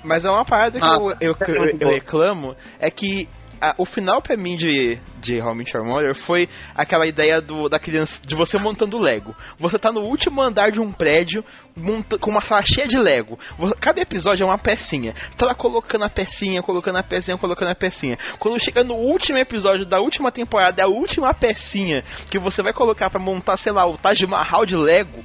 Mas 0.02 0.24
é 0.24 0.30
uma 0.30 0.46
parada 0.46 0.80
que 0.80 0.86
Ah, 0.86 0.96
eu, 0.96 1.32
eu, 1.32 1.36
é 1.40 1.52
eu- 1.52 1.66
eu 1.66 1.78
boa. 1.78 1.94
reclamo, 1.94 2.56
é 2.80 2.90
que 2.90 3.28
a- 3.62 3.76
o 3.78 3.86
final 3.86 4.22
pra 4.22 4.36
mim 4.38 4.56
de, 4.58 4.98
de 5.22 5.42
How 5.42 5.56
Mother 5.86 6.16
foi 6.16 6.48
aquela 6.76 7.06
ideia 7.06 7.42
do, 7.42 7.68
da 7.70 7.80
criança, 7.80 8.22
de 8.26 8.36
você 8.36 8.58
montando 8.58 8.98
Lego. 8.98 9.36
Você 9.58 9.78
tá 9.78 9.92
no 9.92 10.02
último 10.02 10.42
andar 10.42 10.72
de 10.72 10.80
um 10.80 10.92
prédio 10.92 11.44
monta, 11.76 12.18
com 12.18 12.32
uma 12.32 12.42
sala 12.42 12.64
cheia 12.66 12.88
de 12.88 12.98
Lego. 12.98 13.38
Você- 13.58 13.76
cada 13.80 14.02
episódio 14.02 14.44
é 14.44 14.48
uma 14.48 14.58
pecinha. 14.58 15.14
Você 15.30 15.38
tá 15.38 15.46
lá 15.46 15.56
colocando 15.56 16.04
a 16.06 16.10
pecinha, 16.10 16.62
colocando 16.62 16.98
a 16.98 17.04
pecinha, 17.04 17.38
colocando 17.38 17.72
a 17.72 17.76
pecinha. 17.76 18.18
Quando 18.40 18.60
chega 18.64 18.84
no 18.84 18.96
último 18.96 19.38
episódio 19.38 19.86
da 19.86 20.00
última 20.00 20.32
temporada, 20.32 20.82
é 20.82 20.86
a 20.86 20.90
última 20.90 21.34
pecinha 21.34 22.04
que 22.30 22.40
você 22.40 22.62
vai 22.62 22.74
colocar 22.74 23.10
pra 23.10 23.20
montar, 23.20 23.58
sei 23.58 23.72
lá, 23.72 23.86
o 23.86 23.98
Taj 23.98 24.26
Mahal 24.26 24.66
de 24.66 24.76
Lego. 24.76 25.24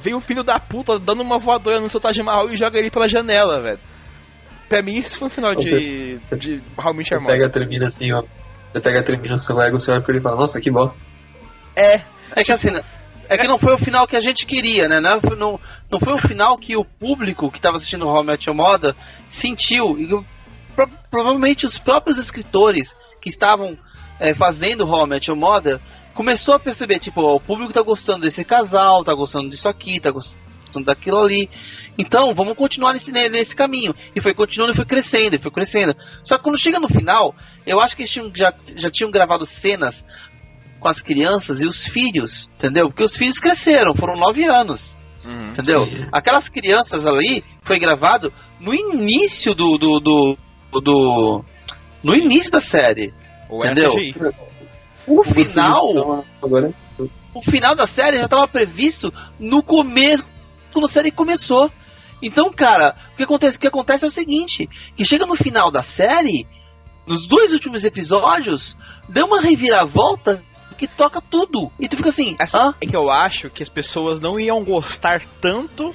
Vem 0.00 0.14
o 0.14 0.20
filho 0.20 0.44
da 0.44 0.60
puta 0.60 0.98
dando 0.98 1.22
uma 1.22 1.38
voadora 1.38 1.80
no 1.80 1.90
seu 1.90 2.00
Taj 2.00 2.22
Mahal 2.22 2.50
e 2.50 2.56
joga 2.56 2.78
ele 2.78 2.90
pela 2.90 3.08
janela, 3.08 3.60
velho. 3.60 3.80
Pra 4.68 4.82
mim, 4.82 4.96
isso 4.98 5.18
foi 5.18 5.28
o 5.28 5.30
final 5.30 5.54
de, 5.54 6.18
de 6.36 6.62
How 6.76 6.92
I 6.92 6.96
Met 6.96 7.08
Você 7.10 7.20
pega, 7.26 7.50
termina 7.50 7.86
assim, 7.88 8.12
ó. 8.12 8.22
Você 8.72 8.80
pega, 8.80 9.02
termina 9.02 9.34
o 9.36 9.38
seu 9.38 9.56
Lego, 9.56 9.80
você 9.80 9.90
olha 9.90 10.02
pra 10.02 10.12
ele 10.12 10.18
e 10.18 10.22
fala, 10.22 10.36
nossa, 10.36 10.60
que 10.60 10.70
bosta. 10.70 10.98
É, 11.74 12.02
É 12.36 12.42
que 12.44 12.52
assim, 12.52 12.70
né? 12.70 12.82
É 13.30 13.36
que 13.36 13.46
não 13.46 13.58
foi 13.58 13.74
o 13.74 13.78
final 13.78 14.06
que 14.06 14.16
a 14.16 14.20
gente 14.20 14.46
queria, 14.46 14.88
né? 14.88 15.00
Não, 15.00 15.20
foi- 15.20 15.36
não, 15.36 15.60
não 15.90 15.98
foi 16.00 16.14
o 16.14 16.20
final 16.28 16.56
que 16.56 16.76
o 16.76 16.84
público 16.84 17.50
que 17.50 17.58
estava 17.58 17.76
assistindo 17.76 18.06
How 18.06 18.22
I 18.22 18.26
Met 18.26 18.48
Your 18.48 18.56
Mother 18.56 18.94
sentiu. 19.28 19.98
E 19.98 20.12
o- 20.14 20.24
pro- 20.74 20.88
provavelmente 21.10 21.66
os 21.66 21.78
próprios 21.78 22.18
escritores 22.18 22.94
que 23.20 23.28
estavam 23.28 23.76
é, 24.20 24.34
fazendo 24.34 24.84
How 24.86 25.06
I 25.06 25.08
Met 25.10 25.30
Your 25.30 25.38
Mother 25.38 25.78
começou 26.14 26.54
a 26.54 26.58
perceber, 26.58 26.98
tipo, 26.98 27.20
ó, 27.22 27.36
o 27.36 27.40
público 27.40 27.72
tá 27.72 27.82
gostando 27.82 28.22
desse 28.22 28.44
casal, 28.44 29.04
tá 29.04 29.14
gostando 29.14 29.48
disso 29.50 29.68
aqui, 29.68 30.00
tá 30.00 30.10
gostando 30.10 30.42
daquilo 30.84 31.18
ali. 31.18 31.48
Então, 31.98 32.32
vamos 32.34 32.56
continuar 32.56 32.92
nesse, 32.92 33.10
ne- 33.10 33.28
nesse 33.28 33.54
caminho. 33.56 33.94
E 34.14 34.20
foi 34.20 34.32
continuando 34.34 34.72
e 34.72 34.76
foi 34.76 34.84
crescendo, 34.84 35.34
e 35.36 35.38
foi 35.38 35.50
crescendo. 35.50 35.94
Só 36.22 36.36
que 36.36 36.44
quando 36.44 36.58
chega 36.58 36.78
no 36.78 36.88
final, 36.88 37.34
eu 37.66 37.80
acho 37.80 37.96
que 37.96 38.02
eles 38.02 38.12
tinham, 38.12 38.30
já, 38.34 38.52
já 38.76 38.90
tinham 38.90 39.10
gravado 39.10 39.44
cenas 39.46 40.04
com 40.78 40.88
as 40.88 41.00
crianças 41.00 41.60
e 41.60 41.66
os 41.66 41.86
filhos, 41.88 42.48
entendeu? 42.58 42.88
Porque 42.88 43.02
os 43.02 43.16
filhos 43.16 43.38
cresceram, 43.40 43.94
foram 43.96 44.14
nove 44.16 44.44
anos, 44.48 44.96
Uhum. 45.24 45.48
entendeu? 45.50 45.84
Sim. 45.86 46.06
Aquelas 46.12 46.48
crianças 46.48 47.04
ali 47.04 47.42
foi 47.62 47.78
gravado 47.80 48.32
no 48.60 48.72
início 48.72 49.54
do 49.54 49.76
do, 49.76 49.98
do, 49.98 50.38
do- 50.80 51.44
no 52.04 52.14
início 52.14 52.52
da 52.52 52.60
série. 52.60 53.12
Ou 53.50 53.64
Entendeu? 53.64 53.90
O 55.06 55.24
Vocês 55.24 55.52
final, 55.52 56.24
Agora, 56.42 56.70
o 57.34 57.42
final 57.42 57.74
da 57.74 57.86
série 57.86 58.18
já 58.18 58.24
estava 58.24 58.46
previsto 58.46 59.12
no 59.40 59.62
começo, 59.62 60.24
quando 60.72 60.86
a 60.86 60.88
série 60.88 61.10
começou. 61.10 61.70
Então, 62.22 62.52
cara, 62.52 62.94
o 63.12 63.16
que 63.16 63.22
acontece, 63.22 63.56
o 63.56 63.60
que 63.60 63.66
acontece 63.66 64.04
é 64.04 64.08
o 64.08 64.10
seguinte, 64.10 64.68
que 64.96 65.04
chega 65.04 65.26
no 65.26 65.36
final 65.36 65.70
da 65.70 65.82
série, 65.82 66.46
nos 67.06 67.26
dois 67.28 67.52
últimos 67.52 67.84
episódios, 67.84 68.76
deu 69.08 69.26
uma 69.26 69.40
reviravolta 69.40 70.42
que 70.78 70.86
toca 70.86 71.20
tudo. 71.20 71.70
E 71.78 71.88
tu 71.88 71.96
fica 71.96 72.08
assim, 72.08 72.36
hã? 72.54 72.72
É 72.80 72.86
que 72.86 72.96
eu 72.96 73.10
acho 73.10 73.50
que 73.50 73.62
as 73.62 73.68
pessoas 73.68 74.20
não 74.20 74.38
iam 74.38 74.64
gostar 74.64 75.20
tanto 75.40 75.94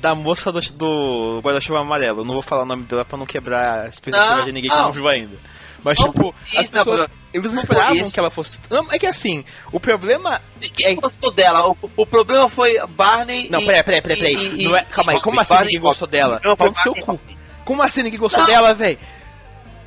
da 0.00 0.14
moça 0.14 0.52
do, 0.52 0.60
do 0.60 1.40
guarda-chuva 1.42 1.80
amarelo. 1.80 2.24
Não 2.24 2.34
vou 2.34 2.42
falar 2.42 2.62
o 2.62 2.66
nome 2.66 2.84
dela 2.84 3.04
pra 3.04 3.18
não 3.18 3.26
quebrar 3.26 3.80
a 3.80 3.88
expectativa 3.88 4.36
Não, 4.36 4.44
de 4.46 4.52
ninguém 4.52 4.70
que 4.70 4.76
não. 4.76 4.84
não 4.86 4.92
viu 4.92 5.08
ainda. 5.08 5.36
Mas, 5.84 5.98
Não 5.98 6.06
tipo, 6.10 6.32
por 6.32 6.58
as 6.58 6.68
pessoas, 6.68 7.10
eles 7.34 7.52
não 7.52 7.62
esperavam 7.62 8.10
que 8.10 8.18
ela 8.18 8.30
fosse. 8.30 8.58
Não, 8.70 8.86
é 8.90 8.98
que 8.98 9.06
assim, 9.06 9.44
o 9.70 9.78
problema. 9.78 10.40
Ninguém 10.60 10.96
gostou 10.96 11.30
dela. 11.30 11.68
O, 11.68 11.76
o 11.96 12.06
problema 12.06 12.48
foi 12.48 12.78
Barney 12.88 13.48
Não, 13.50 13.60
e, 13.60 13.66
peraí, 13.66 13.82
peraí, 13.84 14.00
peraí, 14.02 14.18
peraí. 14.20 14.34
e- 14.34 14.62
e- 14.62 14.68
Não 14.68 14.76
é- 14.76 14.84
calma 14.84 15.12
aí, 15.12 15.20
como 15.20 15.38
assim 15.40 15.54
ninguém 15.60 15.80
gostou 15.80 16.08
dela? 16.08 16.40
Não, 16.42 16.52
no 16.66 16.74
seu 16.76 16.94
cu. 16.94 17.20
Como 17.66 17.82
assim 17.82 18.02
ninguém 18.02 18.18
gostou 18.18 18.40
Não. 18.40 18.46
dela, 18.46 18.74
velho? 18.74 18.98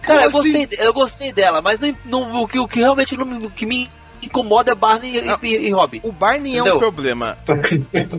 Cara, 0.04 0.22
eu 0.22 0.30
assim? 0.30 0.54
gostei, 0.54 0.68
eu 0.80 0.94
gostei 0.94 1.34
dela, 1.34 1.62
mas 1.62 1.80
não, 1.80 1.96
não- 2.06 2.44
o, 2.44 2.48
que, 2.48 2.60
o 2.60 2.68
que 2.68 2.80
realmente 2.80 3.16
não 3.18 3.50
que 3.50 3.66
me 3.66 3.90
incomoda 4.22 4.72
é 4.72 4.76
Barney 4.76 5.18
e, 5.18 5.22
Não. 5.26 5.38
e, 5.42 5.68
e 5.68 5.74
Robin. 5.74 6.00
O 6.04 6.12
Barney 6.12 6.54
é 6.58 6.62
um 6.64 6.68
Entendeu? 6.68 6.80
problema. 6.80 7.38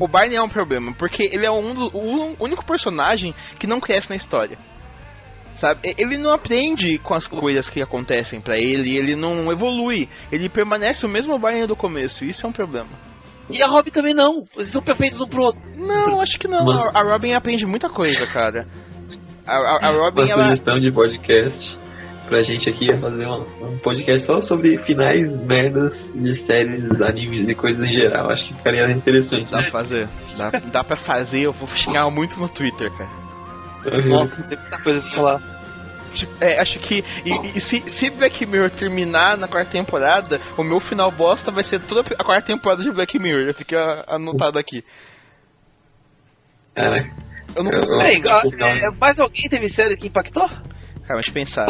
O 0.01 0.09
Barney 0.09 0.37
é 0.37 0.43
um 0.43 0.49
problema, 0.49 0.93
porque 0.95 1.23
ele 1.33 1.47
é 1.47 1.51
um 1.51 1.73
do, 1.75 1.97
o 1.97 2.37
único 2.43 2.65
personagem 2.65 3.33
que 3.59 3.67
não 3.67 3.81
cresce 3.81 4.11
na 4.11 4.17
história. 4.17 4.59
Sabe? 5.61 5.95
Ele 5.99 6.17
não 6.17 6.33
aprende 6.33 6.99
com 6.99 7.15
as 7.15 7.27
coisas 7.27 7.69
que 7.69 7.83
acontecem 7.83 8.41
pra 8.41 8.57
ele, 8.57 8.97
ele 8.97 9.17
não 9.17 9.51
evolui. 9.51 10.09
Ele 10.31 10.49
permanece 10.49 11.05
o 11.05 11.09
mesmo 11.09 11.37
Barney 11.39 11.67
do 11.67 11.75
começo, 11.75 12.25
isso 12.25 12.47
é 12.47 12.49
um 12.49 12.53
problema. 12.53 12.89
E 13.51 13.63
a 13.63 13.67
Robin 13.67 13.91
também 13.91 14.15
não. 14.15 14.45
Eles 14.57 14.69
são 14.69 14.83
perfeitos 14.83 15.21
um 15.21 15.27
pro 15.27 15.43
outro. 15.43 15.61
Não, 15.77 16.21
acho 16.21 16.39
que 16.39 16.47
não. 16.47 16.65
Mas- 16.65 16.95
A, 16.95 17.03
Robin 17.03 17.33
aprende 17.33 17.67
muita 17.67 17.89
coisa, 17.89 18.27
cara. 18.27 18.67
A, 19.47 19.53
a, 19.57 19.89
a 19.89 19.91
Robin, 19.91 20.23
uma 20.23 20.31
ela. 20.31 20.45
sugestão 20.45 20.79
de 20.79 20.93
podcast 20.93 21.79
pra 22.29 22.43
gente 22.43 22.69
aqui 22.69 22.91
é 22.93 22.97
fazer 22.99 23.27
um, 23.27 23.41
um 23.63 23.79
podcast 23.79 24.27
só 24.27 24.41
sobre 24.43 24.77
finais 24.79 25.35
merdas 25.39 26.13
de 26.15 26.35
séries, 26.35 26.85
animes 27.01 27.49
e 27.49 27.55
coisas 27.55 27.83
em 27.83 27.89
geral. 27.89 28.31
Acho 28.31 28.47
que 28.49 28.55
ficaria 28.55 28.89
interessante. 28.93 29.51
Dá 29.51 29.63
pra 29.63 29.71
fazer. 29.71 30.09
Dá, 30.37 30.51
dá 30.71 30.85
pra 30.85 30.97
fazer, 30.97 31.47
eu 31.47 31.53
vou 31.53 31.67
xingar 31.69 32.09
muito 32.11 32.39
no 32.39 32.49
Twitter, 32.49 32.93
cara. 32.93 33.28
Nossa, 34.07 34.37
tem 34.37 34.59
muita 34.59 34.83
coisa 34.83 35.01
pra 35.01 35.11
falar. 35.11 35.59
Tipo, 36.15 36.33
é, 36.41 36.59
acho 36.59 36.79
que. 36.79 37.05
E, 37.25 37.59
e, 37.59 37.61
se, 37.61 37.81
se 37.91 38.11
Black 38.11 38.45
Mirror 38.47 38.71
terminar 38.71 39.37
na 39.37 39.47
quarta 39.47 39.71
temporada, 39.71 40.41
o 40.57 40.63
meu 40.63 40.81
final 40.81 41.11
bosta 41.11 41.51
vai 41.51 41.63
ser 41.63 41.81
toda 41.81 42.01
a 42.19 42.25
quarta 42.25 42.47
temporada 42.47 42.83
de 42.83 42.91
Black 42.91 43.19
Mirror. 43.19 43.47
Já 43.47 43.55
fica 43.55 44.05
anotado 44.09 44.59
aqui. 44.59 44.83
É. 46.75 47.11
Eu 47.55 47.65
não 47.65 47.71
consigo. 47.71 48.29
É, 48.29 48.87
é, 48.87 48.91
mais 48.99 49.19
alguém 49.21 49.49
teve 49.49 49.69
série 49.69 49.97
que 49.97 50.07
impactou? 50.07 50.49
Cara, 50.49 51.17
mas 51.17 51.29
pensar. 51.29 51.67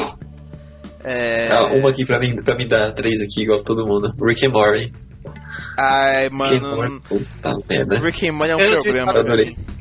É... 1.05 1.49
Ah, 1.51 1.73
uma 1.73 1.91
aqui 1.91 2.05
pra 2.05 2.19
mim, 2.19 2.35
pra 2.43 2.57
me 2.57 2.67
dar 2.67 2.93
três 2.93 3.21
aqui, 3.21 3.43
igual 3.43 3.63
todo 3.63 3.87
mundo. 3.87 4.13
Rick 4.21 4.47
and 4.47 4.51
Morty. 4.51 4.93
Ai, 5.79 6.29
mano. 6.29 7.01
Puta 7.03 7.53
merda. 7.69 8.01
Rick 8.01 8.29
and 8.29 8.33
Morty 8.33 8.53
é 8.53 8.57
um 8.57 8.61
eu 8.61 8.83
problema. 8.83 9.13
Eu, 9.13 9.78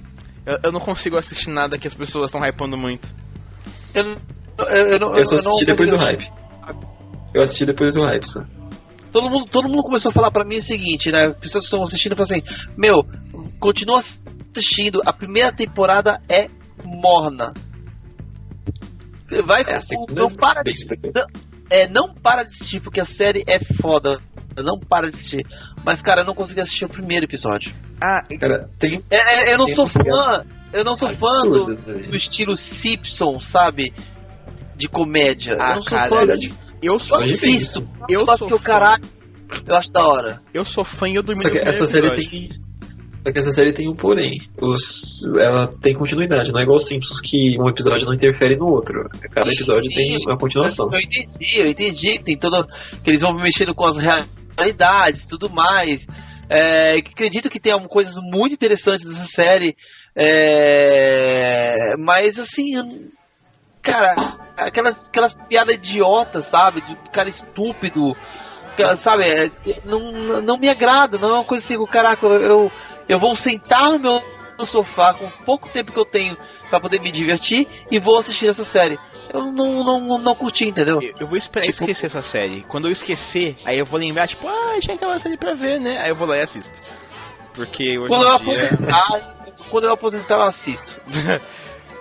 eu, 0.47 0.57
eu, 0.63 0.71
não 0.71 0.79
consigo 0.79 1.17
assistir 1.17 1.49
nada 1.51 1.77
que 1.77 1.87
as 1.87 1.93
pessoas 1.93 2.29
estão 2.29 2.41
hypando 2.41 2.77
muito. 2.77 3.07
Eu, 3.93 4.15
eu, 4.57 4.93
eu, 4.93 4.99
não, 4.99 5.17
eu 5.17 5.25
só 5.25 5.35
assisti 5.35 5.65
depois 5.65 5.89
do 5.89 5.97
hype. 5.97 6.27
Eu 7.33 7.41
assisti 7.43 7.65
depois 7.65 7.95
do 7.95 8.03
hype 8.03 8.25
só. 8.25 8.41
Todo 9.11 9.29
mundo, 9.29 9.45
todo 9.51 9.67
mundo 9.67 9.83
começou 9.83 10.09
a 10.09 10.13
falar 10.13 10.31
pra 10.31 10.45
mim 10.45 10.55
o 10.55 10.61
seguinte, 10.61 11.11
né? 11.11 11.31
Pessoas 11.33 11.63
que 11.63 11.67
estão 11.67 11.83
assistindo 11.83 12.15
falam 12.15 12.31
assim: 12.31 12.71
Meu, 12.77 13.03
continua 13.59 13.97
assistindo, 13.97 15.01
a 15.05 15.11
primeira 15.11 15.53
temporada 15.53 16.21
é 16.29 16.47
morna. 16.83 17.53
Vai, 19.45 19.63
é, 19.63 19.77
não 20.13 20.31
para 20.31 20.63
de, 20.63 20.73
não, 21.13 21.27
é, 21.69 21.89
não 21.89 22.13
para 22.13 22.43
de 22.43 22.55
assistir, 22.55 22.79
porque 22.79 23.01
a 23.01 23.05
série 23.05 23.43
é 23.45 23.59
foda. 23.81 24.19
Não 24.63 24.79
para 24.79 25.09
de 25.09 25.15
assistir. 25.15 25.45
Mas, 25.85 26.01
cara, 26.01 26.21
eu 26.21 26.25
não 26.25 26.33
consegui 26.33 26.61
assistir 26.61 26.85
o 26.85 26.89
primeiro 26.89 27.25
episódio. 27.25 27.73
Ah, 28.01 28.23
cara, 28.39 28.67
tem. 28.79 29.01
É, 29.09 29.49
é 29.49 29.53
eu 29.53 29.57
não 29.57 29.67
sou 29.67 29.87
fã. 29.87 30.45
Eu 30.73 30.83
não 30.83 30.93
sou 30.95 31.09
fã 31.11 31.43
do, 31.43 31.65
do, 31.65 32.17
estilo 32.17 32.55
Simpson, 32.55 33.39
sabe? 33.39 33.93
De 34.75 34.89
comédia. 34.89 35.57
Ah, 35.59 35.71
eu 35.71 35.75
não 35.75 35.81
sou 35.81 35.97
cara, 35.97 36.09
fã. 36.09 36.25
De... 36.25 36.53
Eu 36.81 36.99
sou 36.99 37.23
eu 37.23 37.31
assisto. 37.31 37.87
Eu 38.09 38.25
sou 38.37 38.49
fã. 38.49 38.63
caralho. 38.63 39.03
Eu 39.65 39.75
acho 39.75 39.91
da 39.91 40.05
hora. 40.05 40.41
Eu 40.53 40.65
sou 40.65 40.83
fã 40.83 41.07
e 41.07 41.15
eu 41.15 41.23
dormi 41.23 41.41
Só 41.41 41.49
que 41.49 41.57
essa 41.59 41.87
série 41.87 42.11
tem 42.11 42.49
só 43.27 43.33
que 43.33 43.39
essa 43.39 43.51
série 43.51 43.73
tem 43.73 43.89
um 43.89 43.95
porém. 43.95 44.39
Os, 44.61 45.25
ela 45.37 45.67
tem 45.81 45.93
continuidade, 45.93 46.49
não 46.49 46.61
é 46.61 46.63
igual 46.63 46.79
Simpsons 46.79 47.19
que 47.19 47.59
um 47.59 47.67
episódio 47.67 48.05
não 48.05 48.13
interfere 48.13 48.55
no 48.55 48.67
outro. 48.67 49.03
Cada 49.33 49.51
episódio 49.51 49.89
sim, 49.89 49.95
tem 49.95 50.17
uma 50.25 50.37
continuação. 50.37 50.87
Eu 50.89 50.99
entendi, 50.99 51.59
eu 51.59 51.67
entendi 51.67 52.17
que 52.19 52.23
tem 52.23 52.37
todo. 52.37 52.65
que 53.03 53.09
eles 53.09 53.21
vão 53.21 53.33
mexendo 53.33 53.75
com 53.75 53.85
as 53.85 53.97
realidades 53.97 54.46
e 54.59 55.27
tudo 55.27 55.49
mais. 55.49 56.05
É, 56.49 56.97
acredito 56.97 57.49
que 57.49 57.59
tenha 57.59 57.77
coisas 57.87 58.15
muito 58.31 58.53
interessantes 58.53 59.05
nessa 59.05 59.25
série. 59.27 59.75
É, 60.15 61.95
mas 61.97 62.39
assim, 62.39 63.11
cara, 63.81 64.15
aquelas, 64.57 65.07
aquelas 65.07 65.35
piadas 65.47 65.75
idiotas, 65.75 66.45
sabe? 66.47 66.81
De 66.81 66.95
cara 67.11 67.29
estúpido, 67.29 68.15
sabe? 68.97 69.23
É, 69.25 69.51
não, 69.85 70.41
não 70.41 70.57
me 70.57 70.69
agrada, 70.69 71.17
não 71.17 71.29
é 71.29 71.33
uma 71.33 71.43
coisa 71.43 71.63
assim, 71.63 71.83
caraca, 71.85 72.25
eu, 72.25 72.71
eu 73.07 73.19
vou 73.19 73.35
sentar 73.35 73.91
no 73.99 74.21
meu 74.57 74.65
sofá 74.65 75.13
com 75.13 75.29
pouco 75.45 75.69
tempo 75.69 75.91
que 75.91 75.99
eu 75.99 76.05
tenho 76.05 76.35
para 76.69 76.79
poder 76.79 76.99
me 76.99 77.11
divertir 77.11 77.67
e 77.91 77.99
vou 77.99 78.17
assistir 78.17 78.47
essa 78.47 78.65
série. 78.65 78.97
Eu 79.33 79.51
não, 79.51 79.83
não, 79.83 80.17
não 80.19 80.35
curti, 80.35 80.65
entendeu? 80.65 81.01
Eu, 81.01 81.13
eu 81.19 81.27
vou 81.27 81.37
esperar 81.37 81.65
tipo... 81.65 81.83
esquecer 81.83 82.07
essa 82.07 82.21
série. 82.21 82.61
Quando 82.67 82.87
eu 82.87 82.91
esquecer, 82.91 83.55
aí 83.65 83.79
eu 83.79 83.85
vou 83.85 83.99
lembrar, 83.99 84.27
tipo, 84.27 84.47
ah, 84.47 84.77
tinha 84.79 84.95
aquela 84.95 85.19
série 85.19 85.37
pra 85.37 85.53
ver, 85.53 85.79
né? 85.79 85.99
Aí 85.99 86.09
eu 86.09 86.15
vou 86.15 86.27
lá 86.27 86.37
e 86.37 86.41
assisto. 86.41 86.73
Porque 87.53 87.97
hoje 87.97 88.07
quando 88.07 88.23
eu 88.23 88.39
dia... 88.39 88.65
aposentar, 88.67 89.35
quando 89.69 89.83
eu 89.85 89.91
aposentar, 89.93 90.35
eu 90.35 90.43
assisto. 90.43 91.01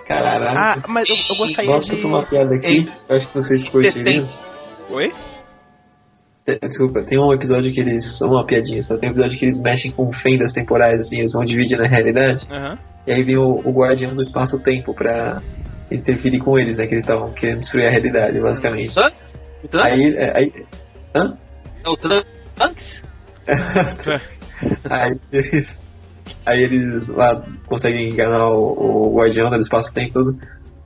Caralho. 0.07 0.47
Ah, 0.47 0.77
mas 0.87 1.09
eu, 1.09 1.15
eu 1.29 1.35
gostaria 1.35 1.71
Gosto 1.71 1.95
de. 1.95 2.05
uma 2.05 2.23
piada 2.23 2.55
aqui, 2.55 2.65
Ei, 2.65 2.89
acho 3.09 3.27
que 3.27 3.33
vocês 3.33 3.65
curtiriam. 3.65 4.27
Oi? 4.89 5.11
Desculpa, 6.61 7.03
tem 7.03 7.19
um 7.19 7.33
episódio 7.33 7.73
que 7.73 7.81
eles. 7.81 8.21
Uma 8.21 8.45
piadinha 8.45 8.81
só. 8.81 8.95
Tem 8.95 9.09
um 9.09 9.11
episódio 9.11 9.37
que 9.37 9.43
eles 9.43 9.59
mexem 9.59 9.91
com 9.91 10.13
fendas 10.13 10.53
temporais, 10.53 11.01
assim, 11.01 11.19
eles 11.19 11.33
vão 11.33 11.43
dividir 11.43 11.77
na 11.77 11.89
realidade. 11.89 12.47
Uhum. 12.49 12.77
E 13.05 13.11
aí 13.11 13.23
vem 13.23 13.37
o, 13.37 13.61
o 13.65 13.71
guardião 13.71 14.15
do 14.15 14.21
espaço-tempo 14.21 14.93
pra 14.93 15.41
interferir 15.91 16.39
com 16.39 16.57
eles, 16.57 16.77
né? 16.77 16.87
Que 16.87 16.95
eles 16.95 17.03
estavam 17.03 17.31
querendo 17.33 17.59
destruir 17.59 17.87
a 17.87 17.91
realidade, 17.91 18.39
basicamente. 18.39 18.91
O 18.91 19.67
Trunks? 19.67 19.85
Aí. 19.85 20.15
É, 20.17 20.37
aí 20.37 20.53
hã? 21.15 21.37
É 21.83 21.89
o 21.89 21.97
Trunks? 21.97 23.03
aí 24.89 25.19
eles. 25.31 25.87
Aí 26.45 26.61
eles 26.61 27.07
lá 27.07 27.45
conseguem 27.65 28.09
enganar 28.09 28.49
o, 28.49 29.07
o 29.07 29.15
guardião 29.15 29.49
do 29.49 29.61
espaço-tempo 29.61 30.13
todo. 30.13 30.37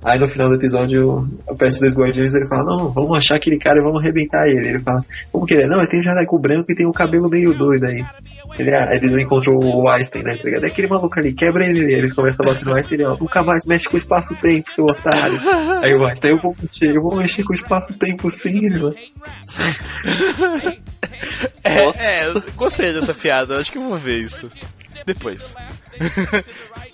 Aí 0.04 0.18
no 0.18 0.28
final 0.28 0.50
do 0.50 0.56
episódio 0.56 1.28
aparece 1.48 1.80
dois 1.80 1.94
guardiões 1.94 2.34
e 2.34 2.38
ele 2.38 2.48
fala, 2.48 2.64
não, 2.66 2.92
vamos 2.92 3.18
achar 3.18 3.36
aquele 3.36 3.60
cara 3.60 3.80
e 3.80 3.84
vamos 3.84 4.02
arrebentar 4.02 4.48
ele. 4.48 4.70
Ele 4.70 4.80
fala, 4.80 5.06
como 5.32 5.46
que 5.46 5.54
ele 5.54 5.64
é? 5.64 5.68
Não, 5.68 5.80
ele 5.80 5.90
tem 5.90 6.00
um 6.00 6.04
jaleco 6.04 6.40
branco 6.40 6.72
e 6.72 6.76
tem 6.76 6.88
um 6.88 6.92
cabelo 6.92 7.30
meio 7.30 7.54
doido 7.54 7.86
aí. 7.86 8.04
Ele, 8.58 8.76
ah, 8.76 8.96
eles 8.96 9.12
encontram 9.12 9.58
o 9.58 9.88
Einstein, 9.90 10.24
né? 10.24 10.36
Tá 10.36 10.44
ligado? 10.44 10.64
É 10.64 10.68
aquele 10.68 10.88
maluco 10.88 11.20
ali, 11.20 11.34
quebra 11.34 11.66
ele. 11.66 11.94
Eles 11.94 12.14
começam 12.14 12.44
a 12.44 12.54
bater 12.54 12.66
no 12.66 12.76
Einstein 12.76 12.98
e 12.98 13.02
ele, 13.02 13.12
ó, 13.12 13.18
nunca 13.18 13.44
mais 13.44 13.66
mexe 13.68 13.88
com 13.88 13.96
o 13.96 14.00
espaço-tempo, 14.00 14.72
seu 14.72 14.86
otário. 14.86 15.40
aí 15.84 15.96
o 15.96 16.06
Einstein, 16.06 16.32
eu 16.32 16.38
vou 16.38 16.56
mexer, 16.60 16.96
eu 16.96 17.02
vou 17.02 17.16
mexer 17.16 17.44
com 17.44 17.54
o 17.54 17.56
espaço-tempo 17.56 18.32
sim, 18.32 18.70
mano. 18.70 18.96
É, 21.64 21.78
é, 22.00 22.34
gostei 22.56 22.94
dessa 22.94 23.14
piada, 23.14 23.60
acho 23.60 23.72
que 23.72 23.78
eu 23.78 23.84
vou 23.84 23.98
ver 23.98 24.24
isso. 24.24 24.50
Depois. 25.06 25.54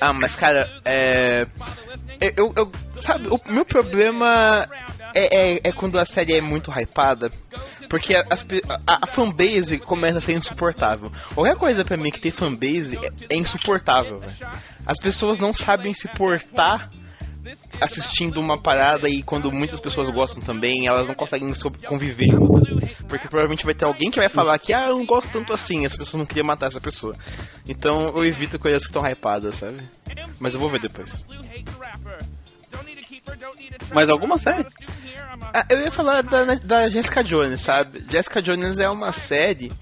Ah, 0.00 0.12
mas 0.12 0.34
cara, 0.34 0.68
é. 0.84 1.46
Eu, 2.36 2.52
eu, 2.56 2.72
sabe, 3.02 3.28
o 3.28 3.40
meu 3.50 3.64
problema 3.64 4.68
é, 5.14 5.54
é, 5.54 5.60
é 5.64 5.72
quando 5.72 5.98
a 5.98 6.04
série 6.04 6.34
é 6.34 6.40
muito 6.40 6.70
hypada. 6.70 7.30
Porque 7.88 8.14
as, 8.14 8.46
a, 8.86 9.00
a, 9.02 9.06
fanbase 9.08 9.78
começa 9.78 10.18
a 10.18 10.20
ser 10.20 10.34
insuportável. 10.34 11.10
Qualquer 11.34 11.56
coisa 11.56 11.84
pra 11.84 11.96
mim 11.96 12.10
que 12.10 12.20
tem 12.20 12.30
fanbase 12.30 12.96
é, 12.96 13.34
é 13.34 13.36
insuportável, 13.36 14.20
véio. 14.20 14.32
As 14.86 14.98
pessoas 15.00 15.40
não 15.40 15.52
sabem 15.52 15.92
se 15.92 16.06
portar 16.08 16.88
assistindo 17.80 18.40
uma 18.40 18.60
parada 18.60 19.08
e 19.08 19.22
quando 19.22 19.50
muitas 19.50 19.80
pessoas 19.80 20.08
gostam 20.10 20.42
também, 20.42 20.86
elas 20.86 21.06
não 21.06 21.14
conseguem 21.14 21.52
conviver. 21.86 22.28
Porque 23.08 23.28
provavelmente 23.28 23.64
vai 23.64 23.74
ter 23.74 23.84
alguém 23.84 24.10
que 24.10 24.18
vai 24.18 24.28
falar 24.28 24.58
que, 24.58 24.72
ah, 24.72 24.88
eu 24.88 24.98
não 24.98 25.06
gosto 25.06 25.30
tanto 25.32 25.52
assim, 25.52 25.86
as 25.86 25.96
pessoas 25.96 26.18
não 26.18 26.26
queriam 26.26 26.46
matar 26.46 26.68
essa 26.68 26.80
pessoa. 26.80 27.14
Então 27.66 28.06
eu 28.08 28.24
evito 28.24 28.58
coisas 28.58 28.82
que 28.82 28.88
estão 28.88 29.06
hypadas, 29.06 29.56
sabe? 29.56 29.80
Mas 30.38 30.54
eu 30.54 30.60
vou 30.60 30.70
ver 30.70 30.80
depois. 30.80 31.24
Mais 33.92 34.08
alguma 34.10 34.38
série? 34.38 34.66
Ah, 35.52 35.66
eu 35.68 35.80
ia 35.80 35.90
falar 35.90 36.22
da, 36.22 36.54
da 36.56 36.88
Jessica 36.88 37.24
Jones, 37.24 37.60
sabe? 37.60 38.00
Jessica 38.08 38.42
Jones 38.42 38.78
é 38.78 38.88
uma 38.88 39.12
série 39.12 39.72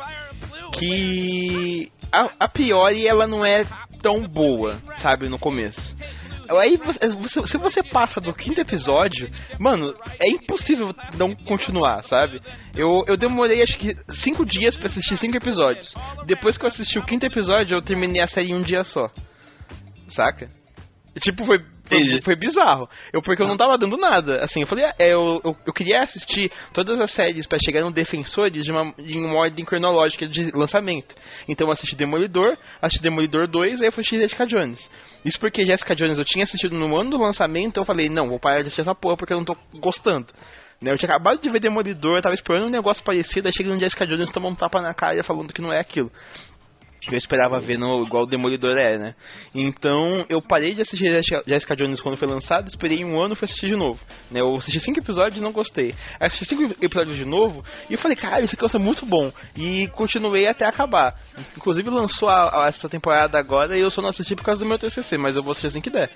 que 0.72 1.90
a, 2.12 2.30
a 2.40 2.48
priori 2.48 3.06
ela 3.06 3.26
não 3.26 3.44
é 3.44 3.64
tão 4.00 4.22
boa, 4.22 4.76
sabe, 4.98 5.28
no 5.28 5.38
começo. 5.38 5.96
Aí 6.49 6.76
você, 6.76 7.46
se 7.46 7.59
você 7.59 7.82
passa 7.82 8.20
do 8.20 8.32
quinto 8.32 8.61
episódio, 8.61 9.28
mano, 9.59 9.94
é 10.18 10.28
impossível 10.28 10.94
não 11.16 11.34
continuar, 11.34 12.03
sabe? 12.03 12.40
Eu, 12.74 13.03
eu 13.07 13.16
demorei 13.16 13.62
acho 13.62 13.76
que 13.76 13.94
cinco 14.14 14.46
dias 14.46 14.76
para 14.76 14.86
assistir 14.86 15.16
cinco 15.16 15.36
episódios. 15.36 15.94
Depois 16.26 16.57
que 16.57 16.64
eu 16.64 16.68
assisti 16.68 16.99
o 16.99 17.05
quinto 17.05 17.26
episódio, 17.26 17.76
eu 17.76 17.82
terminei 17.82 18.22
a 18.22 18.26
série 18.26 18.51
em 18.51 18.55
um 18.55 18.62
dia 18.62 18.82
só. 18.82 19.11
Saca? 20.09 20.51
Tipo, 21.20 21.44
foi 21.44 21.59
foi, 21.88 22.20
foi, 22.22 22.36
bizarro. 22.36 22.86
Eu, 23.12 23.22
porque 23.22 23.42
eu 23.42 23.46
não 23.46 23.57
tava 23.57 23.78
dando 23.78 23.96
nada. 23.96 24.44
Assim, 24.44 24.61
eu 24.61 24.66
falei, 24.66 24.84
é, 24.84 24.94
eu, 25.14 25.40
eu, 25.42 25.57
eu, 25.66 25.72
queria 25.72 26.03
assistir 26.03 26.53
todas 26.72 27.01
as 27.01 27.11
séries 27.11 27.46
para 27.46 27.59
chegar 27.59 27.80
no 27.80 27.90
Defensores 27.90 28.64
de 28.64 28.70
uma, 28.70 28.92
de 28.92 29.18
uma 29.18 29.34
ordem 29.34 29.64
cronológica 29.64 30.26
de 30.26 30.51
lançamento. 30.53 31.14
Então 31.49 31.66
eu 31.66 31.72
assisti 31.72 31.96
Demolidor, 31.96 32.57
assisti 32.80 33.03
Demolidor 33.03 33.49
2, 33.49 33.80
aí 33.80 33.88
eu 33.88 33.92
fui 33.92 34.03
assistir 34.03 34.18
Jessica 34.18 34.46
Jones. 34.46 34.90
Isso 35.24 35.38
porque 35.38 35.64
Jessica 35.66 35.94
Jones 35.94 36.18
eu 36.18 36.24
tinha 36.24 36.44
assistido 36.44 36.76
no 36.76 36.96
ano 36.96 37.10
do 37.10 37.18
lançamento, 37.18 37.78
eu 37.78 37.84
falei, 37.84 38.08
não, 38.08 38.28
vou 38.28 38.38
parar 38.38 38.56
de 38.56 38.62
assistir 38.62 38.82
essa 38.82 38.94
porra 38.94 39.16
porque 39.16 39.32
eu 39.32 39.38
não 39.38 39.44
tô 39.44 39.56
gostando. 39.80 40.26
Né, 40.80 40.92
eu 40.92 40.98
tinha 40.98 41.10
acabado 41.10 41.40
de 41.40 41.50
ver 41.50 41.58
Demolidor, 41.58 42.18
eu 42.18 42.22
tava 42.22 42.34
esperando 42.34 42.66
um 42.66 42.70
negócio 42.70 43.02
parecido, 43.02 43.48
aí 43.48 43.52
chega 43.52 43.68
no 43.68 43.80
Jessica 43.80 44.06
Jones 44.06 44.30
tomou 44.30 44.50
um 44.50 44.54
tapa 44.54 44.80
na 44.80 44.94
cara 44.94 45.22
falando 45.24 45.52
que 45.52 45.60
não 45.60 45.72
é 45.72 45.80
aquilo 45.80 46.10
eu 47.07 47.16
esperava 47.16 47.61
ver 47.61 47.78
no, 47.78 48.05
igual 48.05 48.24
o 48.24 48.26
Demolidor 48.26 48.76
é, 48.76 48.99
né? 48.99 49.14
Então 49.55 50.24
eu 50.28 50.42
parei 50.42 50.74
de 50.74 50.82
assistir 50.82 51.11
Jessica 51.46 51.76
Jones 51.76 52.01
quando 52.01 52.16
foi 52.16 52.28
lançado, 52.28 52.68
esperei 52.68 53.05
um 53.05 53.18
ano 53.20 53.34
e 53.34 53.36
fui 53.36 53.46
assistir 53.46 53.68
de 53.68 53.76
novo. 53.76 54.01
Né? 54.30 54.40
Eu 54.40 54.57
assisti 54.57 54.80
cinco 54.80 54.99
episódios 54.99 55.40
e 55.40 55.42
não 55.42 55.53
gostei. 55.53 55.94
Aí 56.18 56.26
assisti 56.26 56.44
cinco 56.44 56.74
episódios 56.82 57.16
de 57.16 57.24
novo 57.24 57.64
e 57.88 57.94
eu 57.94 57.99
falei, 57.99 58.16
cara, 58.16 58.44
isso 58.44 58.55
aqui 58.55 58.76
é 58.76 58.78
muito 58.78 59.07
bom. 59.07 59.32
E 59.57 59.86
continuei 59.88 60.46
até 60.46 60.66
acabar. 60.66 61.14
Inclusive 61.57 61.88
lançou 61.88 62.28
a, 62.28 62.64
a, 62.64 62.68
essa 62.68 62.88
temporada 62.88 63.38
agora 63.38 63.76
e 63.76 63.80
eu 63.80 63.90
só 63.90 64.03
não 64.03 64.11
assisti 64.11 64.34
por 64.34 64.44
causa 64.44 64.62
do 64.62 64.68
meu 64.68 64.78
TCC, 64.78 65.16
mas 65.16 65.36
eu 65.36 65.42
vou 65.42 65.53
assistir 65.53 65.68
assim 65.68 65.80
que 65.80 65.90
der. 65.90 66.11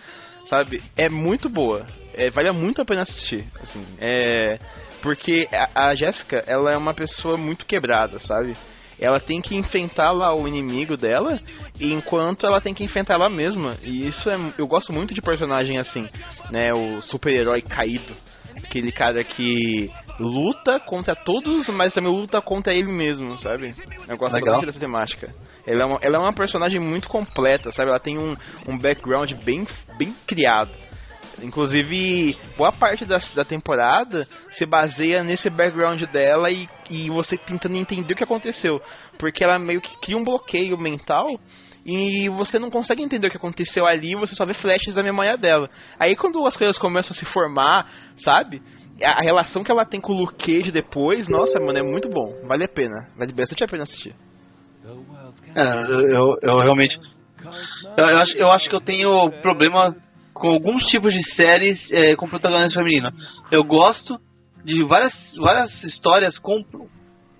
Sabe? 0.46 0.82
É 0.96 1.08
muito 1.08 1.48
boa. 1.48 1.86
É, 2.14 2.28
vale 2.30 2.50
muito 2.52 2.82
a 2.82 2.84
pena 2.84 3.02
assistir. 3.02 3.46
Assim, 3.62 3.84
é. 4.00 4.58
Porque 5.00 5.48
a, 5.52 5.90
a 5.90 5.94
ela 6.46 6.70
é 6.72 6.76
uma 6.76 6.94
pessoa 6.94 7.36
muito 7.36 7.64
quebrada, 7.64 8.18
sabe? 8.18 8.56
Ela 9.02 9.18
tem 9.18 9.40
que 9.40 9.56
enfrentar 9.56 10.12
lá 10.12 10.32
o 10.32 10.46
inimigo 10.46 10.96
dela, 10.96 11.40
enquanto 11.80 12.46
ela 12.46 12.60
tem 12.60 12.72
que 12.72 12.84
enfrentar 12.84 13.14
ela 13.14 13.28
mesma. 13.28 13.76
E 13.82 14.06
isso 14.06 14.30
é. 14.30 14.36
Eu 14.56 14.66
gosto 14.66 14.92
muito 14.92 15.12
de 15.12 15.20
personagem 15.20 15.78
assim, 15.78 16.08
né? 16.52 16.70
O 16.72 17.02
super-herói 17.02 17.60
caído. 17.60 18.14
Aquele 18.64 18.92
cara 18.92 19.24
que 19.24 19.90
luta 20.20 20.78
contra 20.78 21.16
todos, 21.16 21.68
mas 21.68 21.92
também 21.92 22.12
luta 22.12 22.40
contra 22.40 22.72
ele 22.72 22.92
mesmo, 22.92 23.36
sabe? 23.36 23.74
Eu 24.08 24.16
gosto 24.16 24.34
Legal. 24.36 24.54
bastante 24.54 24.66
dessa 24.66 24.78
temática. 24.80 25.34
Ela 25.66 25.82
é, 25.82 25.84
uma, 25.84 25.98
ela 26.00 26.16
é 26.16 26.20
uma 26.20 26.32
personagem 26.32 26.80
muito 26.80 27.08
completa, 27.08 27.72
sabe? 27.72 27.90
Ela 27.90 27.98
tem 27.98 28.18
um, 28.18 28.34
um 28.68 28.78
background 28.78 29.32
bem, 29.42 29.66
bem 29.98 30.14
criado. 30.26 30.70
Inclusive, 31.42 32.36
boa 32.56 32.72
parte 32.72 33.04
da, 33.04 33.18
da 33.34 33.44
temporada 33.44 34.24
se 34.50 34.64
baseia 34.64 35.22
nesse 35.24 35.50
background 35.50 36.02
dela 36.04 36.50
e, 36.50 36.68
e 36.88 37.10
você 37.10 37.36
tentando 37.36 37.76
entender 37.76 38.14
o 38.14 38.16
que 38.16 38.24
aconteceu. 38.24 38.80
Porque 39.18 39.42
ela 39.42 39.58
meio 39.58 39.80
que 39.80 39.98
cria 39.98 40.16
um 40.16 40.24
bloqueio 40.24 40.78
mental 40.78 41.26
e 41.84 42.28
você 42.28 42.58
não 42.58 42.70
consegue 42.70 43.02
entender 43.02 43.26
o 43.26 43.30
que 43.30 43.36
aconteceu 43.36 43.86
ali, 43.86 44.14
você 44.14 44.34
só 44.34 44.44
vê 44.44 44.54
flashes 44.54 44.94
da 44.94 45.02
memória 45.02 45.36
dela. 45.36 45.68
Aí 45.98 46.14
quando 46.14 46.44
as 46.46 46.56
coisas 46.56 46.78
começam 46.78 47.12
a 47.12 47.14
se 47.14 47.24
formar, 47.24 47.90
sabe? 48.16 48.62
A, 49.02 49.20
relação 49.22 49.64
que 49.64 49.72
ela 49.72 49.84
tem 49.84 50.00
com 50.00 50.12
o 50.12 50.16
Luke 50.16 50.34
Cage 50.34 50.70
depois, 50.70 51.28
nossa, 51.28 51.58
mano, 51.58 51.78
é 51.78 51.82
muito 51.82 52.08
bom. 52.08 52.36
Vale 52.46 52.64
a 52.64 52.68
pena. 52.68 53.08
Vale 53.16 53.32
bastante 53.32 53.64
a 53.64 53.68
pena 53.68 53.82
assistir. 53.82 54.14
É, 55.54 56.16
eu, 56.16 56.38
eu 56.40 56.58
realmente. 56.58 57.00
Eu, 57.96 58.04
eu, 58.06 58.18
acho, 58.20 58.38
eu 58.38 58.50
acho 58.52 58.70
que 58.70 58.76
eu 58.76 58.80
tenho 58.80 59.30
problema 59.40 59.96
com 60.42 60.48
alguns 60.48 60.86
tipos 60.86 61.12
de 61.12 61.22
séries 61.22 61.92
é, 61.92 62.16
com 62.16 62.28
protagonista 62.28 62.80
feminino. 62.80 63.12
Eu 63.48 63.62
gosto 63.62 64.18
de 64.64 64.82
várias, 64.82 65.36
várias 65.36 65.84
histórias 65.84 66.36
com 66.36 66.64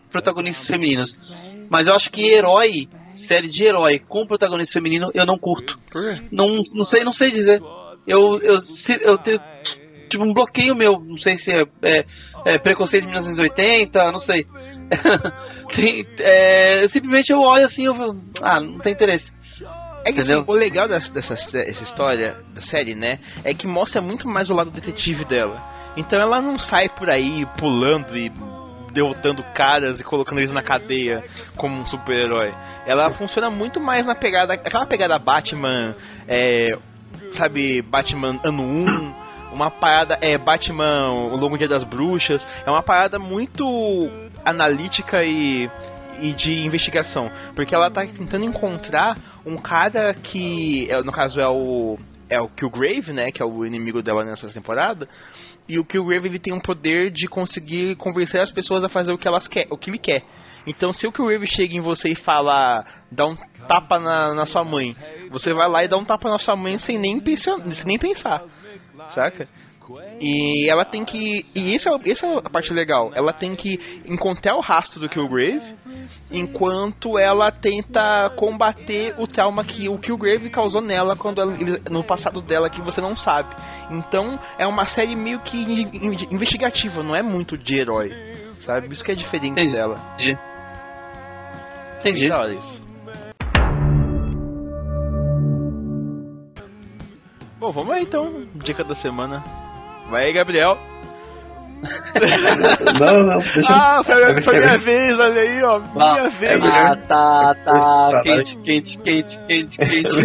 protagonistas 0.09 0.69
femininos. 0.69 1.11
Mas 1.69 1.89
eu 1.89 1.97
acho 1.97 2.13
que 2.13 2.25
herói, 2.25 2.87
série 3.17 3.49
de 3.49 3.65
herói 3.65 3.99
com 3.99 4.25
protagonista 4.25 4.75
feminino, 4.75 5.11
eu 5.15 5.27
não 5.27 5.37
curto. 5.37 5.77
Não, 6.31 6.47
não 6.77 6.85
sei, 6.85 7.03
não 7.03 7.13
sei 7.13 7.33
dizer. 7.33 7.61
Eu, 8.07 8.41
eu, 8.41 8.59
eu 9.01 9.19
tenho 9.19 9.41
tipo 10.09 10.23
um 10.23 10.33
bloqueio 10.33 10.77
meu, 10.77 11.01
não 11.01 11.17
sei 11.17 11.35
se 11.35 11.51
é, 11.51 11.65
é, 11.83 12.05
é 12.47 12.59
preconceito 12.61 13.03
de 13.03 13.09
1980, 13.09 14.13
não 14.13 14.21
sei. 14.21 14.47
tem, 15.75 16.07
é, 16.21 16.87
simplesmente 16.87 17.33
eu 17.33 17.41
olho 17.41 17.65
assim, 17.65 17.85
eu 17.85 17.95
ah, 18.43 18.61
não 18.61 18.79
tem 18.79 18.93
interesse. 18.93 19.33
É 20.05 20.13
que 20.13 20.21
assim, 20.21 20.35
o 20.35 20.53
legal 20.53 20.89
dessa, 20.89 21.13
dessa 21.13 21.35
essa 21.35 21.83
história, 21.85 22.37
da 22.55 22.61
série, 22.61 22.95
né, 22.95 23.19
é 23.45 23.55
que 23.55 23.67
mostra 23.67 24.03
muito 24.03 24.29
mais 24.29 24.51
o 24.51 24.55
lado 24.55 24.71
detetive 24.71 25.25
dela. 25.25 25.61
Então 25.97 26.19
ela 26.19 26.41
não 26.41 26.59
sai 26.59 26.89
por 26.89 27.09
aí 27.09 27.47
pulando 27.59 28.17
e 28.17 28.33
derrotando 28.93 29.43
caras 29.55 30.01
e 30.01 30.05
colocando 30.05 30.39
eles 30.39 30.53
na 30.53 30.63
cadeia 30.63 31.25
como 31.57 31.81
um 31.81 31.87
super-herói. 31.87 32.53
Ela 32.87 33.13
funciona 33.13 33.51
muito 33.51 33.81
mais 33.81 34.05
na 34.05 34.15
pegada. 34.15 34.55
Aquela 34.55 34.87
pegada 34.87 35.19
Batman, 35.19 35.95
é, 36.29 36.71
sabe, 37.33 37.83
Batman 37.83 38.39
ano 38.45 38.63
1, 38.63 39.15
uma 39.53 39.71
parada. 39.71 40.19
É, 40.21 40.37
Batman, 40.37 41.11
o 41.11 41.37
Longo 41.37 41.57
Dia 41.57 41.69
das 41.69 41.85
Bruxas. 41.85 42.47
É 42.67 42.71
uma 42.71 42.83
parada 42.83 43.19
muito 43.19 44.11
analítica 44.45 45.25
e 45.25 45.71
e 46.21 46.33
de 46.33 46.65
investigação. 46.65 47.31
Porque 47.55 47.75
ela 47.75 47.91
tá 47.91 48.05
tentando 48.07 48.45
encontrar 48.45 49.17
um 49.45 49.57
cara 49.57 50.15
que, 50.15 50.89
é, 50.91 51.03
no 51.03 51.13
caso, 51.13 51.41
é 51.41 51.49
o. 51.49 51.99
É 52.31 52.41
o 52.41 52.49
Killgrave, 52.49 53.13
né? 53.13 53.31
Que 53.31 53.43
é 53.43 53.45
o 53.45 53.67
inimigo 53.67 54.03
dela 54.03 54.25
nessa 54.25 54.49
temporada. 54.49 55.07
E 55.69 55.79
o 55.79 55.85
Killgrave 55.85 56.29
ele 56.29 56.39
tem 56.39 56.55
um 56.55 56.61
poder 56.61 57.11
de 57.11 57.29
conseguir 57.29 57.95
convencer 57.97 58.41
as 58.41 58.51
pessoas 58.51 58.83
a 58.83 58.89
fazer 58.89 59.13
o 59.13 59.19
que 59.19 59.29
elas 59.29 59.47
quer, 59.47 59.67
o 59.71 59.77
que 59.77 59.91
ele 59.91 59.99
quer. 59.99 60.25
Então, 60.67 60.93
se 60.93 61.07
o 61.07 61.13
Killgrave 61.13 61.47
chega 61.47 61.75
em 61.75 61.81
você 61.81 62.11
e 62.11 62.15
fala, 62.15 62.87
dá 63.11 63.27
um 63.27 63.37
tapa 63.67 63.99
na, 63.99 64.33
na 64.33 64.47
sua 64.47 64.65
mãe, 64.65 64.93
você 65.31 65.53
vai 65.53 65.69
lá 65.69 65.85
e 65.85 65.89
dá 65.89 65.97
um 65.97 66.05
tapa 66.05 66.31
na 66.31 66.39
sua 66.39 66.57
mãe 66.57 66.79
sem 66.79 66.99
nem, 66.99 67.21
sem 67.37 67.87
nem 67.87 67.99
pensar, 67.99 68.45
saca? 69.11 69.45
E 70.21 70.71
ela 70.71 70.85
tem 70.85 71.05
que. 71.05 71.45
E 71.55 71.75
essa, 71.75 71.91
essa 72.07 72.27
é 72.27 72.39
a 72.39 72.51
parte 72.51 72.73
legal. 72.73 73.11
Ela 73.15 73.33
tem 73.33 73.53
que 73.53 74.03
encontrar 74.07 74.57
o 74.57 74.61
rastro 74.61 75.01
do 75.01 75.09
Killgrave 75.09 75.75
enquanto 76.31 77.19
ela 77.19 77.51
tenta 77.51 78.31
combater 78.37 79.15
o 79.19 79.27
trauma 79.27 79.65
que 79.65 79.89
o 79.89 79.99
Killgrave 79.99 80.49
causou 80.51 80.81
nela 80.81 81.17
quando 81.17 81.41
ela, 81.41 81.53
no 81.91 82.05
passado 82.05 82.41
dela 82.41 82.71
que 82.71 82.81
você 82.81 83.01
não 83.01 83.17
sabe. 83.17 83.55
Então 83.91 84.39
é 84.59 84.67
uma 84.67 84.87
série 84.87 85.15
meio 85.15 85.41
que 85.41 85.59
investigativa, 86.31 87.03
não 87.03 87.17
é 87.17 87.23
muito 87.23 87.59
de 87.59 87.77
herói. 87.77 88.11
Sabe? 88.61 88.93
Isso 88.93 89.05
que 89.05 89.11
é 89.11 89.15
diferente 89.15 89.53
Entendi. 89.53 89.73
dela. 89.73 89.99
Entendi. 90.15 90.39
Entendi. 91.99 92.27
isso. 92.59 92.83
Bom, 97.59 97.71
vamos 97.71 97.91
aí 97.93 98.03
então. 98.03 98.45
Dica 98.57 98.83
da 98.83 98.95
semana. 98.95 99.43
Vai 100.13 100.27
aí, 100.27 100.33
Gabriel. 100.35 100.77
não, 103.01 103.23
não, 103.25 103.39
deixa 103.39 103.73
Ah, 103.73 104.03
foi, 104.05 104.43
foi 104.43 104.59
minha 104.59 104.79
vez, 104.79 105.19
olha 105.19 105.41
aí, 105.41 105.63
ó. 105.63 105.79
Minha 105.79 106.27
ah, 106.27 106.29
vez. 106.29 106.63
Ah, 106.63 106.97
tá, 107.09 107.55
tá. 107.65 108.21
Quente, 108.23 108.59
quente, 108.59 108.99
quente, 108.99 109.39
quente, 109.49 109.79
quente. 109.79 110.17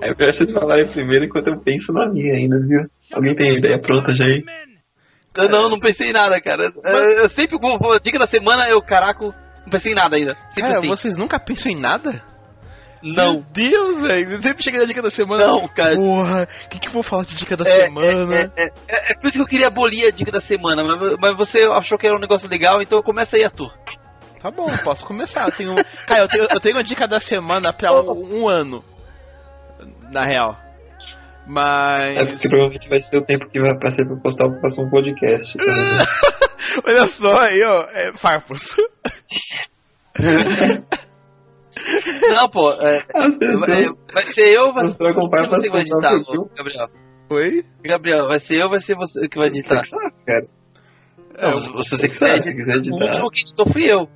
É 0.00 0.14
melhor 0.14 0.32
vocês 0.32 0.54
falarem 0.54 0.86
primeiro 0.86 1.24
enquanto 1.24 1.48
eu 1.48 1.58
penso 1.58 1.92
na 1.92 2.08
minha 2.08 2.34
ainda, 2.34 2.60
viu? 2.60 2.82
Alguém 3.12 3.34
tem 3.34 3.58
ideia 3.58 3.80
pronta 3.80 4.12
já 4.14 4.24
aí? 4.24 4.44
Eu 5.36 5.48
não, 5.48 5.68
não 5.68 5.80
pensei 5.80 6.10
em 6.10 6.12
nada, 6.12 6.40
cara. 6.40 6.72
Mas... 6.84 7.10
Eu 7.22 7.28
sempre 7.28 7.58
vou, 7.60 7.76
vou, 7.78 7.98
dica 7.98 8.20
da 8.20 8.26
semana, 8.26 8.68
eu, 8.68 8.80
caraca, 8.82 9.20
não 9.20 9.68
pensei 9.68 9.90
em 9.90 9.96
nada 9.96 10.14
ainda. 10.14 10.34
Sempre 10.50 10.62
cara, 10.62 10.78
assim. 10.78 10.88
vocês 10.88 11.16
nunca 11.16 11.40
pensam 11.40 11.72
em 11.72 11.80
nada? 11.80 12.22
Não. 13.14 13.34
Meu 13.34 13.44
Deus, 13.52 14.00
velho. 14.00 14.42
Sempre 14.42 14.64
chega 14.64 14.78
na 14.78 14.84
dica 14.84 15.00
da 15.00 15.10
semana. 15.10 15.46
Não, 15.46 15.68
cara. 15.68 15.94
Porra, 15.94 16.48
o 16.64 16.68
que, 16.68 16.80
que 16.80 16.88
eu 16.88 16.92
vou 16.92 17.02
falar 17.04 17.24
de 17.24 17.36
dica 17.36 17.56
da 17.56 17.68
é, 17.68 17.80
semana? 17.82 18.52
É, 18.56 18.62
é, 18.62 18.66
é, 18.88 19.12
é, 19.12 19.14
por 19.14 19.28
isso 19.28 19.36
que 19.36 19.42
eu 19.42 19.46
queria 19.46 19.68
abolir 19.68 20.06
a 20.06 20.10
dica 20.10 20.32
da 20.32 20.40
semana, 20.40 20.82
mas, 20.82 21.16
mas 21.20 21.36
você 21.36 21.62
achou 21.62 21.96
que 21.96 22.06
era 22.06 22.16
um 22.16 22.20
negócio 22.20 22.48
legal, 22.48 22.82
então 22.82 23.02
começa 23.02 23.36
aí 23.36 23.44
a 23.44 23.50
tua. 23.50 23.72
Tá 24.42 24.50
bom, 24.50 24.66
posso 24.82 25.04
começar. 25.04 25.46
Eu 25.46 25.52
tenho, 25.54 25.74
cara, 26.06 26.24
eu 26.24 26.28
tenho, 26.28 26.46
eu 26.50 26.60
tenho 26.60 26.76
uma 26.76 26.84
dica 26.84 27.06
da 27.06 27.20
semana 27.20 27.72
pra 27.72 27.92
um, 27.92 28.42
um 28.42 28.48
ano. 28.48 28.82
Na 30.10 30.24
real. 30.24 30.56
Mas. 31.46 32.16
Acho 32.16 32.36
que 32.38 32.48
provavelmente 32.48 32.88
vai 32.88 32.98
ser 32.98 33.18
o 33.18 33.24
tempo 33.24 33.48
que 33.48 33.60
vai 33.60 33.90
ser 33.92 34.04
pra 34.04 34.16
postar 34.16 34.46
o 34.46 34.60
próximo 34.60 34.90
podcast. 34.90 35.56
Tá 35.56 35.64
Olha 36.84 37.06
só 37.06 37.32
aí, 37.38 37.62
ó. 37.62 37.86
É, 37.90 38.16
farpos. 38.16 38.60
Não, 42.30 42.50
pô, 42.50 42.72
é, 42.72 43.06
vai, 43.60 43.84
vai, 44.12 44.22
ser 44.24 44.52
eu, 44.52 44.72
vai, 44.72 44.84
ser 44.86 44.98
você 44.98 45.62
que 45.62 45.70
vai 45.70 45.80
editar, 45.80 46.12
Gabriel. 46.56 46.88
Oi? 47.30 47.64
Gabriel, 47.84 48.28
vai 48.28 48.40
ser 48.40 48.62
eu, 48.62 48.68
vai 48.68 48.78
ser 48.78 48.96
você 48.96 49.28
que 49.28 49.38
vai 49.38 49.48
editar. 49.48 49.82
Cara. 50.26 50.46
Não, 51.38 51.52
é, 51.52 51.56
se 51.58 51.72
você 51.72 52.08
quiser, 52.08 52.38
se 52.38 52.54
quiser 52.54 52.76
editar. 52.76 52.96
O 52.96 53.06
último 53.06 53.30
que 53.30 53.40
editou 53.40 53.72
fui 53.72 53.84
eu. 53.90 54.08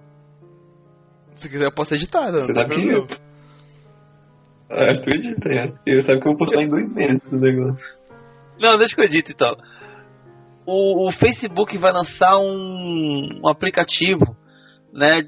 Se 1.36 1.48
quiser, 1.48 1.66
eu 1.66 1.74
posso 1.74 1.94
editar, 1.94 2.32
não. 2.32 2.40
Você 2.40 2.52
sabe 2.52 2.74
que 2.74 2.88
eu. 2.88 3.06
Ah, 4.70 4.94
tu 5.02 5.10
edita, 5.10 5.48
é. 5.48 5.72
Eu 5.86 6.02
sabe 6.02 6.20
que 6.20 6.28
eu 6.28 6.32
vou 6.32 6.38
postar 6.38 6.62
em 6.62 6.68
dois 6.68 6.92
meses 6.94 7.22
o 7.32 7.36
negócio. 7.36 8.00
Não, 8.60 8.76
deixa 8.76 8.94
que 8.94 9.00
eu 9.00 9.06
edito 9.06 9.32
então. 9.32 9.56
O, 10.66 11.08
o 11.08 11.12
Facebook 11.12 11.76
vai 11.78 11.92
lançar 11.92 12.38
um, 12.38 13.40
um 13.42 13.48
aplicativo, 13.48 14.36
né, 14.92 15.22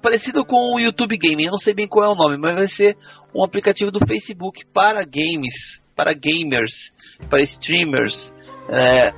parecido 0.00 0.44
com 0.44 0.74
o 0.74 0.80
YouTube 0.80 1.16
Gaming. 1.16 1.44
Eu 1.44 1.52
não 1.52 1.58
sei 1.58 1.74
bem 1.74 1.86
qual 1.86 2.04
é 2.04 2.08
o 2.08 2.14
nome, 2.14 2.36
mas 2.36 2.54
vai 2.54 2.66
ser 2.66 2.96
um 3.34 3.44
aplicativo 3.44 3.90
do 3.90 4.04
Facebook 4.06 4.64
para 4.72 5.04
games, 5.04 5.80
para 5.94 6.12
gamers, 6.12 6.92
para 7.28 7.42
streamers, 7.42 8.32
é, 8.68 9.12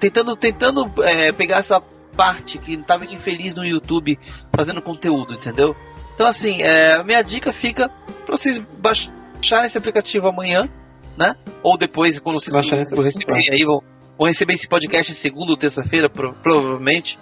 tentando 0.00 0.36
tentando 0.36 0.84
é, 1.02 1.32
pegar 1.32 1.58
essa 1.58 1.80
parte 2.16 2.58
que 2.58 2.74
estava 2.74 3.04
infeliz 3.04 3.56
no 3.56 3.64
YouTube 3.64 4.18
fazendo 4.54 4.82
conteúdo, 4.82 5.34
entendeu? 5.34 5.74
Então 6.14 6.26
assim, 6.26 6.62
é, 6.62 6.96
a 6.96 7.04
minha 7.04 7.22
dica 7.22 7.52
fica 7.52 7.88
para 8.26 8.36
vocês 8.36 8.58
baixarem 8.58 9.66
esse 9.66 9.78
aplicativo 9.78 10.28
amanhã, 10.28 10.68
né? 11.16 11.36
Ou 11.62 11.76
depois 11.76 12.18
quando 12.18 12.40
vocês 12.40 12.54
receberem 12.56 13.50
aí 13.52 13.64
vão, 13.64 13.80
vão 14.18 14.26
receber 14.26 14.54
esse 14.54 14.68
podcast 14.68 15.14
segunda 15.14 15.52
ou 15.52 15.56
terça-feira, 15.56 16.08
provavelmente. 16.10 17.18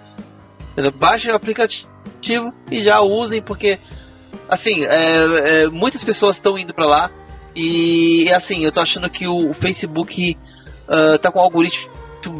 Baixe 0.95 1.31
o 1.31 1.35
aplicativo 1.35 2.53
e 2.71 2.81
já 2.81 3.01
usem, 3.01 3.41
porque 3.41 3.79
assim, 4.47 4.85
é, 4.85 5.63
é, 5.63 5.67
muitas 5.67 6.03
pessoas 6.03 6.35
estão 6.35 6.57
indo 6.57 6.73
para 6.73 6.85
lá 6.85 7.11
e 7.55 8.31
assim, 8.33 8.63
eu 8.63 8.71
tô 8.71 8.79
achando 8.79 9.09
que 9.09 9.27
o, 9.27 9.49
o 9.49 9.53
Facebook 9.53 10.37
uh, 10.87 11.17
tá 11.17 11.31
com 11.31 11.39
um 11.39 11.41
algoritmo 11.41 11.91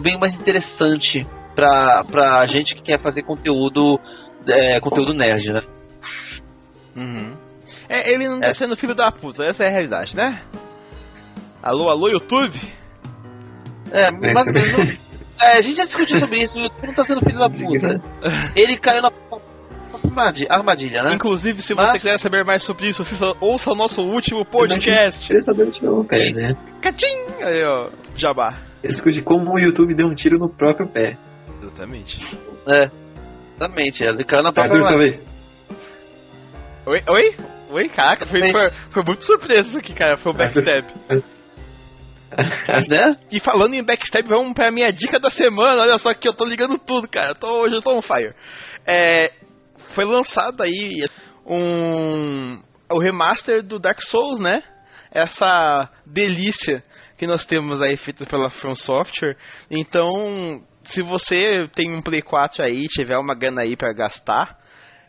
bem 0.02 0.20
mais 0.20 0.36
interessante 0.36 1.26
pra, 1.56 2.04
pra 2.04 2.46
gente 2.46 2.76
que 2.76 2.82
quer 2.82 3.00
fazer 3.00 3.24
conteúdo 3.24 4.00
é, 4.48 4.80
conteúdo 4.80 5.14
nerd, 5.14 5.54
né? 5.54 5.62
Uhum. 6.96 7.38
É, 7.90 8.12
ele 8.12 8.28
não 8.28 8.40
tá 8.40 8.48
é. 8.48 8.54
sendo 8.54 8.76
filho 8.76 8.94
da 8.94 9.12
puta, 9.12 9.44
essa 9.46 9.64
é 9.64 9.68
a 9.68 9.72
realidade, 9.72 10.16
né? 10.16 10.42
Alô, 11.62 11.90
alô, 11.90 12.10
YouTube? 12.10 12.60
É, 13.92 14.12
mas 14.12 14.48
é, 15.40 15.58
a 15.58 15.62
gente 15.62 15.78
já 15.78 15.84
discutiu 15.84 16.20
sobre 16.20 16.42
isso, 16.42 16.58
o 16.58 16.62
YouTube 16.62 16.88
não 16.88 16.94
tá 16.94 17.04
sendo 17.04 17.22
filho 17.22 17.40
da 17.40 17.50
puta. 17.50 18.02
Ele 18.56 18.78
caiu 18.78 19.02
na 19.02 19.12
armadilha, 19.94 20.48
armadilha, 20.52 21.04
né? 21.04 21.16
Inclusive, 21.16 21.62
se 21.62 21.74
Mas... 21.74 21.92
você 21.92 22.00
quiser 22.00 22.20
saber 22.20 22.44
mais 22.44 22.64
sobre 22.64 22.90
isso, 22.90 23.02
assista, 23.02 23.36
ouça 23.40 23.72
o 23.72 23.76
nosso 23.76 24.02
último 24.02 24.46
podcast. 24.46 25.28
Queria 25.28 25.42
saber 25.42 25.64
onde 25.64 25.86
o 25.86 26.04
pé, 26.04 26.32
né? 26.32 26.56
Catim! 26.82 27.06
Aí, 27.42 27.64
ó, 27.64 27.90
jabá. 28.16 28.54
Escute 28.84 29.22
como 29.22 29.54
o 29.54 29.60
YouTube 29.60 29.94
deu 29.96 30.08
um 30.08 30.16
tiro 30.16 30.38
no 30.38 30.50
próprio 30.50 30.88
pé. 30.88 31.18
Exatamente. 31.62 32.22
É. 32.68 32.90
Exatamente, 33.56 34.04
ele 34.04 34.24
caiu 34.24 34.44
na 34.44 34.54
própria 34.54 34.82
Arthur, 34.82 34.98
vez. 34.98 35.26
Oi? 36.86 37.04
Oi? 37.08 37.36
Oi? 37.70 37.90
Caraca, 37.90 38.26
foi, 38.26 38.40
foi, 38.40 38.72
foi, 38.92 39.04
muito 39.04 39.24
surpresa 39.24 39.68
isso 39.68 39.78
aqui, 39.78 39.94
cara. 39.94 40.16
Foi 40.16 40.32
um 40.32 40.36
backstab. 40.36 40.86
né? 42.90 43.16
E 43.32 43.40
falando 43.40 43.74
em 43.74 43.84
backstab, 43.84 44.28
vamos 44.28 44.54
pra 44.54 44.72
minha 44.72 44.92
dica 44.92 45.20
da 45.20 45.30
semana. 45.30 45.82
Olha 45.82 45.98
só 45.98 46.14
que 46.14 46.28
eu 46.28 46.34
tô 46.34 46.46
ligando 46.46 46.78
tudo, 46.78 47.08
cara. 47.08 47.34
Tô, 47.36 47.64
hoje 47.64 47.76
eu 47.76 47.82
tô 47.82 47.94
on 47.94 48.02
fire. 48.02 48.34
É, 48.86 49.32
foi 49.94 50.06
lançado 50.06 50.62
aí 50.62 51.06
um 51.46 52.62
o 52.90 53.00
remaster 53.00 53.64
do 53.64 53.80
Dark 53.80 54.02
Souls, 54.02 54.40
né? 54.40 54.64
Essa 55.12 55.90
delícia 56.06 56.84
que 57.18 57.28
nós 57.28 57.46
temos 57.46 57.82
aí 57.82 57.98
feita 57.98 58.26
pela 58.26 58.50
From 58.50 58.76
Software. 58.76 59.36
Então, 59.70 60.64
se 60.84 61.02
você 61.02 61.68
tem 61.76 61.92
um 61.92 62.02
Play 62.02 62.22
4 62.22 62.64
aí, 62.64 62.88
tiver 62.88 63.18
uma 63.18 63.36
grana 63.36 63.64
aí 63.64 63.76
para 63.76 63.94
gastar, 63.94 64.58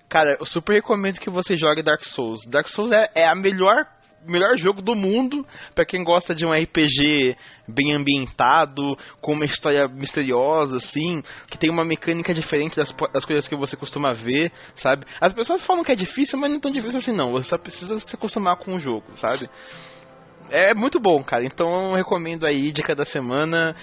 cara, 0.08 0.36
eu 0.40 0.46
super 0.46 0.74
recomendo 0.74 1.20
que 1.20 1.30
você 1.30 1.56
jogue 1.56 1.82
Dark 1.82 2.02
Souls. 2.04 2.40
Dark 2.50 2.68
Souls 2.68 2.90
é, 2.90 3.04
é 3.14 3.28
a 3.28 3.34
melhor 3.34 3.86
melhor 4.28 4.56
jogo 4.56 4.82
do 4.82 4.94
mundo 4.94 5.46
para 5.74 5.84
quem 5.84 6.04
gosta 6.04 6.34
de 6.34 6.44
um 6.44 6.52
RPG 6.52 7.36
bem 7.66 7.94
ambientado, 7.94 8.96
com 9.20 9.32
uma 9.32 9.44
história 9.44 9.86
misteriosa, 9.88 10.76
assim, 10.76 11.22
que 11.50 11.58
tem 11.58 11.70
uma 11.70 11.84
mecânica 11.84 12.32
diferente 12.32 12.76
das, 12.76 12.92
das 13.12 13.24
coisas 13.24 13.46
que 13.46 13.56
você 13.56 13.76
costuma 13.76 14.12
ver, 14.12 14.52
sabe? 14.74 15.06
As 15.20 15.32
pessoas 15.32 15.64
falam 15.64 15.84
que 15.84 15.92
é 15.92 15.96
difícil, 15.96 16.38
mas 16.38 16.50
não 16.50 16.58
é 16.58 16.60
tão 16.60 16.70
difícil 16.70 16.98
assim 16.98 17.12
não. 17.12 17.32
Você 17.32 17.48
só 17.48 17.58
precisa 17.58 17.98
se 18.00 18.14
acostumar 18.14 18.56
com 18.56 18.74
o 18.74 18.80
jogo, 18.80 19.04
sabe? 19.16 19.48
É 20.50 20.72
muito 20.74 20.98
bom, 20.98 21.22
cara. 21.22 21.44
Então 21.44 21.90
eu 21.90 21.94
recomendo 21.94 22.46
aí, 22.46 22.72
dica 22.72 22.94
da 22.94 23.04
semana. 23.04 23.74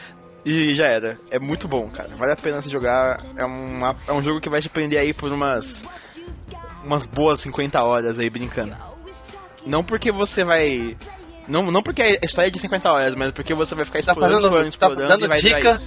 E 0.45 0.75
já 0.75 0.85
era. 0.85 1.17
É 1.31 1.39
muito 1.39 1.67
bom, 1.67 1.89
cara. 1.89 2.15
Vale 2.15 2.33
a 2.33 2.35
pena 2.35 2.61
se 2.61 2.69
jogar. 2.69 3.17
É, 3.35 3.43
uma, 3.45 3.95
é 4.07 4.13
um 4.13 4.21
jogo 4.21 4.39
que 4.39 4.49
vai 4.49 4.61
te 4.61 4.69
prender 4.69 4.99
aí 4.99 5.13
por 5.13 5.31
umas. 5.31 5.81
Umas 6.83 7.05
boas 7.05 7.41
50 7.41 7.83
horas 7.83 8.19
aí 8.19 8.29
brincando. 8.29 8.94
Não 9.65 9.83
porque 9.83 10.11
você 10.11 10.43
vai. 10.43 10.95
Não, 11.47 11.63
não 11.71 11.81
porque 11.81 12.01
a 12.01 12.25
história 12.25 12.47
é 12.47 12.51
de 12.51 12.59
50 12.59 12.91
horas, 12.91 13.15
mas 13.15 13.31
porque 13.31 13.53
você 13.53 13.75
vai 13.75 13.85
ficar 13.85 13.99
tá 14.03 14.11
explorando, 14.11 14.41
tá 14.41 14.49
fazendo, 14.49 14.67
explorando, 14.67 15.01
explorando 15.01 15.19
tá 15.19 15.25
e 15.25 15.29
vai 15.29 15.39
dica 15.39 15.79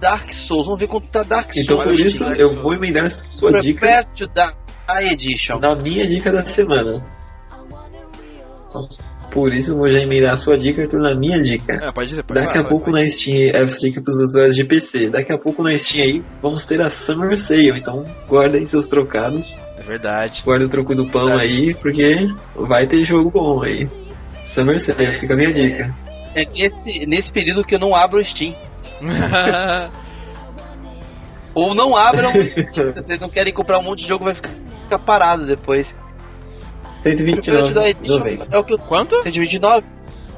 Dark 0.00 0.32
Souls. 0.32 0.66
Vamos 0.66 0.80
ver 0.80 0.88
quanto 0.88 1.10
tá 1.10 1.22
Dark 1.22 1.52
Souls. 1.52 1.64
Então 1.64 1.82
por 1.82 1.94
isso 1.94 2.24
eu 2.34 2.50
vou 2.62 2.74
emendar 2.74 3.10
sua 3.10 3.50
Prepare 3.50 4.06
dica. 4.14 4.36
Da 4.36 5.02
Edition. 5.02 5.58
Na 5.58 5.74
minha 5.74 6.06
dica 6.06 6.30
da 6.30 6.42
semana. 6.42 7.04
Por 9.30 9.52
isso 9.52 9.72
eu 9.72 9.76
vou 9.76 9.88
já 9.88 9.98
emendar 9.98 10.32
a 10.32 10.36
sua 10.36 10.56
dica, 10.56 10.82
Arthur, 10.82 11.00
na 11.00 11.14
minha 11.14 11.42
dica. 11.42 11.74
É, 11.74 11.92
pode 11.92 12.08
dizer, 12.08 12.22
pode 12.22 12.40
Daqui 12.40 12.58
a 12.58 12.64
pouco 12.64 12.90
pode. 12.90 13.02
na 13.02 13.10
Steam, 13.10 13.50
é 13.54 13.62
essa 13.62 13.78
dica 13.78 14.00
pros 14.00 14.16
usuários 14.18 14.56
de 14.56 14.64
PC. 14.64 15.10
Daqui 15.10 15.32
a 15.32 15.38
pouco 15.38 15.62
na 15.62 15.76
Steam 15.76 16.04
aí, 16.04 16.22
vamos 16.40 16.64
ter 16.64 16.80
a 16.80 16.90
Summer 16.90 17.36
Sale. 17.36 17.78
Então 17.78 18.04
guardem 18.28 18.64
seus 18.66 18.88
trocados. 18.88 19.58
É 19.78 19.82
verdade. 19.82 20.42
Guarda 20.44 20.66
o 20.66 20.68
troco 20.68 20.94
do 20.94 21.06
pão 21.06 21.38
aí, 21.38 21.74
porque 21.74 22.28
vai 22.54 22.86
ter 22.86 23.04
jogo 23.04 23.30
bom 23.30 23.62
aí. 23.62 23.86
Summer 24.46 24.80
Sale, 24.80 25.20
fica 25.20 25.34
a 25.34 25.36
minha 25.36 25.52
dica. 25.52 25.94
É 26.34 26.44
nesse, 26.44 27.06
nesse 27.06 27.32
período 27.32 27.64
que 27.64 27.74
eu 27.74 27.80
não 27.80 27.94
abro 27.94 28.18
o 28.18 28.24
Steam. 28.24 28.54
Ou 31.54 31.74
não 31.74 31.96
abram 31.96 32.30
o 32.30 32.48
Steam. 32.48 32.92
Vocês 32.96 33.20
não 33.20 33.28
querem 33.28 33.52
comprar 33.52 33.78
um 33.78 33.82
monte 33.82 34.02
de 34.02 34.08
jogo, 34.08 34.24
vai 34.24 34.34
ficar 34.34 34.98
parado 34.98 35.46
depois. 35.46 35.96
129. 37.14 38.46
É 38.50 38.58
o 38.58 38.64
que. 38.64 38.76
Quanto? 38.78 39.16
129? 39.22 39.86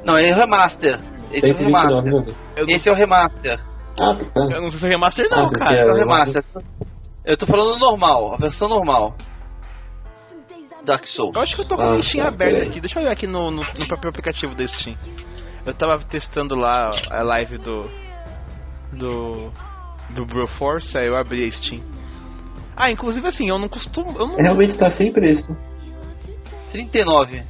Não, 0.04 0.16
é 0.16 0.32
remaster. 0.32 0.98
Esse 1.32 1.48
129, 1.48 1.92
é 1.92 1.96
o 1.96 2.00
remaster. 2.02 2.34
Esse 2.68 2.88
é 2.88 2.92
o 2.92 2.94
remaster. 2.94 3.60
Ah, 4.00 4.14
tá. 4.14 4.40
Eu 4.54 4.62
não 4.62 4.70
sei 4.70 4.78
se 4.78 4.86
é 4.86 4.88
remaster 4.88 5.28
não, 5.30 5.44
ah, 5.44 5.50
cara. 5.50 5.76
É 5.76 5.84
o 5.86 5.94
remaster. 5.94 6.44
Eu 7.24 7.36
tô 7.36 7.46
falando 7.46 7.78
normal, 7.78 8.34
a 8.34 8.36
versão 8.36 8.68
normal. 8.68 9.14
Dark 10.84 11.06
Souls. 11.06 11.34
Eu 11.34 11.42
acho 11.42 11.54
que 11.54 11.62
eu 11.62 11.68
tô 11.68 11.76
com 11.76 11.82
ah, 11.82 11.96
o 11.96 12.02
Steam 12.02 12.22
tá, 12.22 12.28
aberto 12.28 12.68
aqui. 12.68 12.80
Deixa 12.80 12.98
eu 12.98 13.02
ver 13.02 13.10
aqui 13.10 13.26
no, 13.26 13.50
no, 13.50 13.62
no 13.62 13.86
próprio 13.86 14.08
aplicativo 14.08 14.54
do 14.54 14.66
Steam. 14.66 14.96
Eu 15.66 15.74
tava 15.74 15.98
testando 16.04 16.58
lá 16.58 16.90
a 17.10 17.22
live 17.22 17.58
do. 17.58 17.90
Do. 18.92 19.52
Do 20.10 20.24
Broforce, 20.24 20.96
aí 20.96 21.06
eu 21.06 21.16
abri 21.16 21.44
a 21.44 21.50
Steam. 21.50 21.82
Ah, 22.74 22.90
inclusive 22.90 23.26
assim, 23.26 23.50
eu 23.50 23.58
não 23.58 23.68
costumo. 23.68 24.14
Eu 24.18 24.28
não... 24.28 24.36
Realmente 24.36 24.78
tá 24.78 24.88
sem 24.88 25.12
preço. 25.12 25.54
39. 26.70 27.42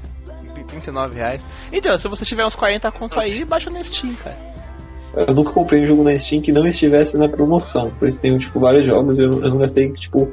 39 0.68 1.14
reais. 1.16 1.42
Então, 1.72 1.96
se 1.96 2.08
você 2.08 2.24
tiver 2.24 2.44
uns 2.44 2.54
40 2.54 2.90
conto 2.92 3.18
aí, 3.18 3.44
baixa 3.44 3.70
na 3.70 3.82
Steam, 3.82 4.14
cara. 4.14 4.36
Eu 5.16 5.34
nunca 5.34 5.52
comprei 5.52 5.82
um 5.82 5.86
jogo 5.86 6.04
na 6.04 6.18
Steam 6.18 6.42
que 6.42 6.52
não 6.52 6.66
estivesse 6.66 7.16
na 7.16 7.28
promoção. 7.28 7.90
Por 7.98 8.08
isso 8.08 8.20
tem, 8.20 8.36
tipo, 8.38 8.60
vários 8.60 8.86
jogos. 8.86 9.18
Eu, 9.18 9.42
eu 9.42 9.50
não 9.50 9.58
gastei, 9.58 9.90
tipo. 9.92 10.32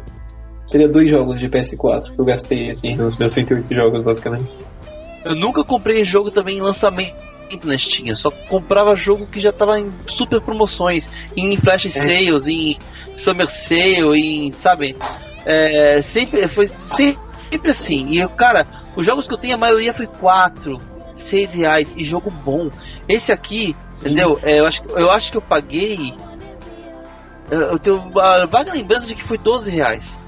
Seria 0.65 0.89
dois 0.89 1.09
jogos 1.09 1.39
de 1.39 1.47
PS4 1.47 2.15
que 2.15 2.19
eu 2.19 2.25
gastei, 2.25 2.71
assim, 2.71 2.95
nos 2.95 3.15
meus 3.17 3.33
108 3.33 3.73
jogos, 3.73 4.03
basicamente. 4.03 4.49
Eu 5.23 5.35
nunca 5.35 5.63
comprei 5.63 6.03
jogo 6.03 6.31
também 6.31 6.57
em 6.57 6.61
lançamento 6.61 7.15
na 7.63 7.77
Steam. 7.77 8.07
Eu 8.07 8.15
só 8.15 8.31
comprava 8.49 8.95
jogo 8.95 9.27
que 9.27 9.39
já 9.39 9.51
tava 9.51 9.79
em 9.79 9.91
super 10.07 10.41
promoções. 10.41 11.09
Em 11.37 11.55
flash 11.57 11.85
é. 11.85 11.89
sales, 11.89 12.47
em 12.47 12.77
summer 13.17 13.47
sale, 13.47 14.17
em. 14.17 14.51
Sabe? 14.53 14.95
É, 15.45 16.01
sempre. 16.01 16.47
Foi 16.49 16.65
sempre 16.65 17.24
sempre 17.55 17.71
assim. 17.71 18.09
E, 18.11 18.27
cara, 18.35 18.65
os 18.95 19.05
jogos 19.05 19.27
que 19.27 19.33
eu 19.33 19.37
tenho, 19.37 19.55
a 19.55 19.59
maioria 19.59 19.93
foi 19.93 20.07
4, 20.07 20.79
6 21.15 21.53
reais. 21.53 21.93
E 21.95 22.03
jogo 22.03 22.29
bom. 22.29 22.69
Esse 23.07 23.31
aqui, 23.31 23.75
entendeu? 23.99 24.39
É, 24.43 24.59
eu, 24.59 24.65
acho, 24.65 24.83
eu 24.89 25.09
acho 25.11 25.31
que 25.31 25.37
eu 25.37 25.41
paguei. 25.41 26.13
Eu 27.49 27.77
tenho 27.79 28.19
a 28.19 28.45
vaga 28.45 28.73
lembrança 28.73 29.07
de 29.07 29.15
que 29.15 29.23
foi 29.23 29.37
12 29.37 29.71
reais. 29.71 30.21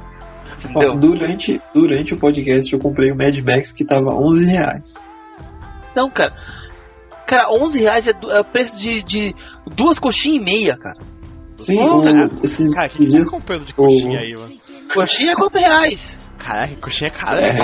Ó, 0.75 0.95
durante, 0.95 1.61
durante 1.73 2.13
o 2.13 2.17
podcast 2.17 2.71
eu 2.73 2.79
comprei 2.79 3.11
o 3.11 3.15
Mad 3.15 3.37
Max 3.39 3.71
que 3.71 3.85
tava 3.85 4.13
11 4.13 4.45
reais. 4.45 4.93
Não, 5.95 6.09
cara. 6.09 6.33
Cara, 7.27 7.49
11 7.51 7.79
reais 7.79 8.07
é, 8.07 8.11
é 8.11 8.39
o 8.39 8.43
preço 8.43 8.77
de, 8.77 9.03
de 9.03 9.35
duas 9.75 9.99
coxinhas 9.99 10.41
e 10.41 10.45
meia, 10.45 10.77
cara. 10.77 10.97
Sim, 11.59 11.79
o, 11.79 12.43
esses, 12.43 12.73
cara, 12.73 12.87
que 12.87 13.03
dias, 13.03 13.25
tá 13.25 13.31
comprando 13.31 13.65
de 13.65 13.73
coxinha 13.73 14.19
o... 14.19 14.21
aí, 14.21 14.33
mano? 14.35 14.55
Coxinha 14.93 15.31
é 15.31 15.35
4 15.35 15.59
reais. 15.59 16.19
Caraca, 16.37 16.75
coxinha 16.75 17.07
é 17.07 17.11
cara, 17.11 17.39
é, 17.39 17.53
né? 17.53 17.59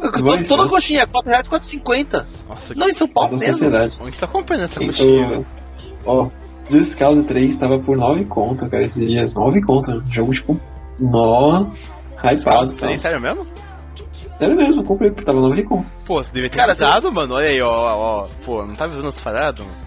Toda, 0.00 0.44
toda 0.48 0.68
coxinha 0.68 1.02
é 1.02 1.06
4 1.06 1.30
reais, 1.30 1.48
4,50. 1.48 2.26
Nossa, 2.48 2.74
não, 2.74 2.88
em 2.88 2.92
São 2.92 3.08
Paulo 3.08 3.38
mesmo. 3.38 3.52
Sociedade. 3.52 3.98
Onde 4.00 4.20
tá 4.20 4.26
comprando 4.26 4.62
essa 4.62 4.78
Sim, 4.80 4.86
coxinha? 4.86 5.46
Ó, 6.06 6.28
Just 6.70 6.98
Cause 6.98 7.22
3 7.24 7.56
tava 7.56 7.78
por 7.78 7.96
9 7.96 8.24
conto, 8.26 8.68
cara, 8.68 8.84
esses 8.84 9.08
dias. 9.08 9.34
9 9.34 9.62
conto. 9.62 10.02
Jogo, 10.06 10.32
tipo, 10.32 10.60
nó, 10.98 11.70
hypado. 12.22 12.72
Tá. 12.74 12.96
Sério 12.98 13.20
mesmo? 13.20 13.46
Sério 14.38 14.56
mesmo, 14.56 14.80
eu 14.80 14.84
comprei 14.84 15.10
porque 15.10 15.24
tava 15.24 15.40
9 15.40 15.62
conto. 15.64 15.90
Pô, 16.04 16.22
você 16.22 16.32
devia 16.32 16.50
ter 16.50 16.56
cara, 16.56 16.72
avisado, 16.72 17.08
você... 17.08 17.14
mano. 17.14 17.34
Olha 17.34 17.48
aí, 17.48 17.62
ó, 17.62 17.68
ó. 17.68 18.26
Pô, 18.44 18.64
não 18.64 18.74
tá 18.74 18.84
avisando 18.84 19.08
as 19.08 19.20
paradas, 19.20 19.64
mano? 19.64 19.84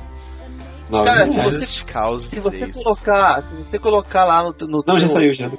Cara, 0.90 1.28
se 1.28 1.41
você, 1.41 1.65
se 1.65 2.40
você 2.40 2.72
colocar, 2.72 3.41
se 3.41 3.56
você 3.57 3.78
colocar 3.78 4.24
lá 4.24 4.44
no, 4.44 4.68
no 4.68 4.84
Não, 4.88 4.98
já 4.98 5.10
saiu 5.10 5.34
já. 5.34 5.52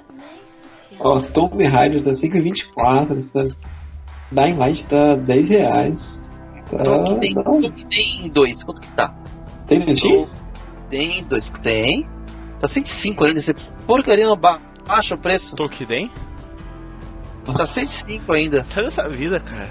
Ó, 1.00 1.20
Tomb 1.20 1.64
Raider 1.64 2.02
tá 2.02 2.10
5,24, 2.10 3.22
sabe? 3.22 3.54
Dying 4.32 4.56
Light 4.56 4.86
tá 4.86 5.14
10 5.14 5.48
reais. 5.48 6.20
Tá, 6.70 6.82
Tom 6.82 7.18
tem, 7.18 7.34
tá... 7.34 7.42
tem 7.88 8.30
dois, 8.30 8.62
quanto 8.62 8.80
que 8.80 8.88
tá? 8.88 9.14
Tem 9.66 9.78
no 9.78 9.94
Steam? 9.94 10.28
Tem 10.90 11.24
dois, 11.24 11.50
tem. 11.62 12.06
Tá 12.58 12.66
105 12.66 13.24
ainda, 13.24 13.40
você 13.40 13.54
porcaria 13.86 14.26
não 14.26 14.36
baixa 14.36 15.14
o 15.14 15.18
preço. 15.18 15.54
Tokiden? 15.54 16.10
Tá 17.44 17.66
105 17.66 18.32
ainda. 18.32 18.64
Sai 18.64 18.84
dessa 18.84 19.08
vida, 19.08 19.40
cara. 19.40 19.68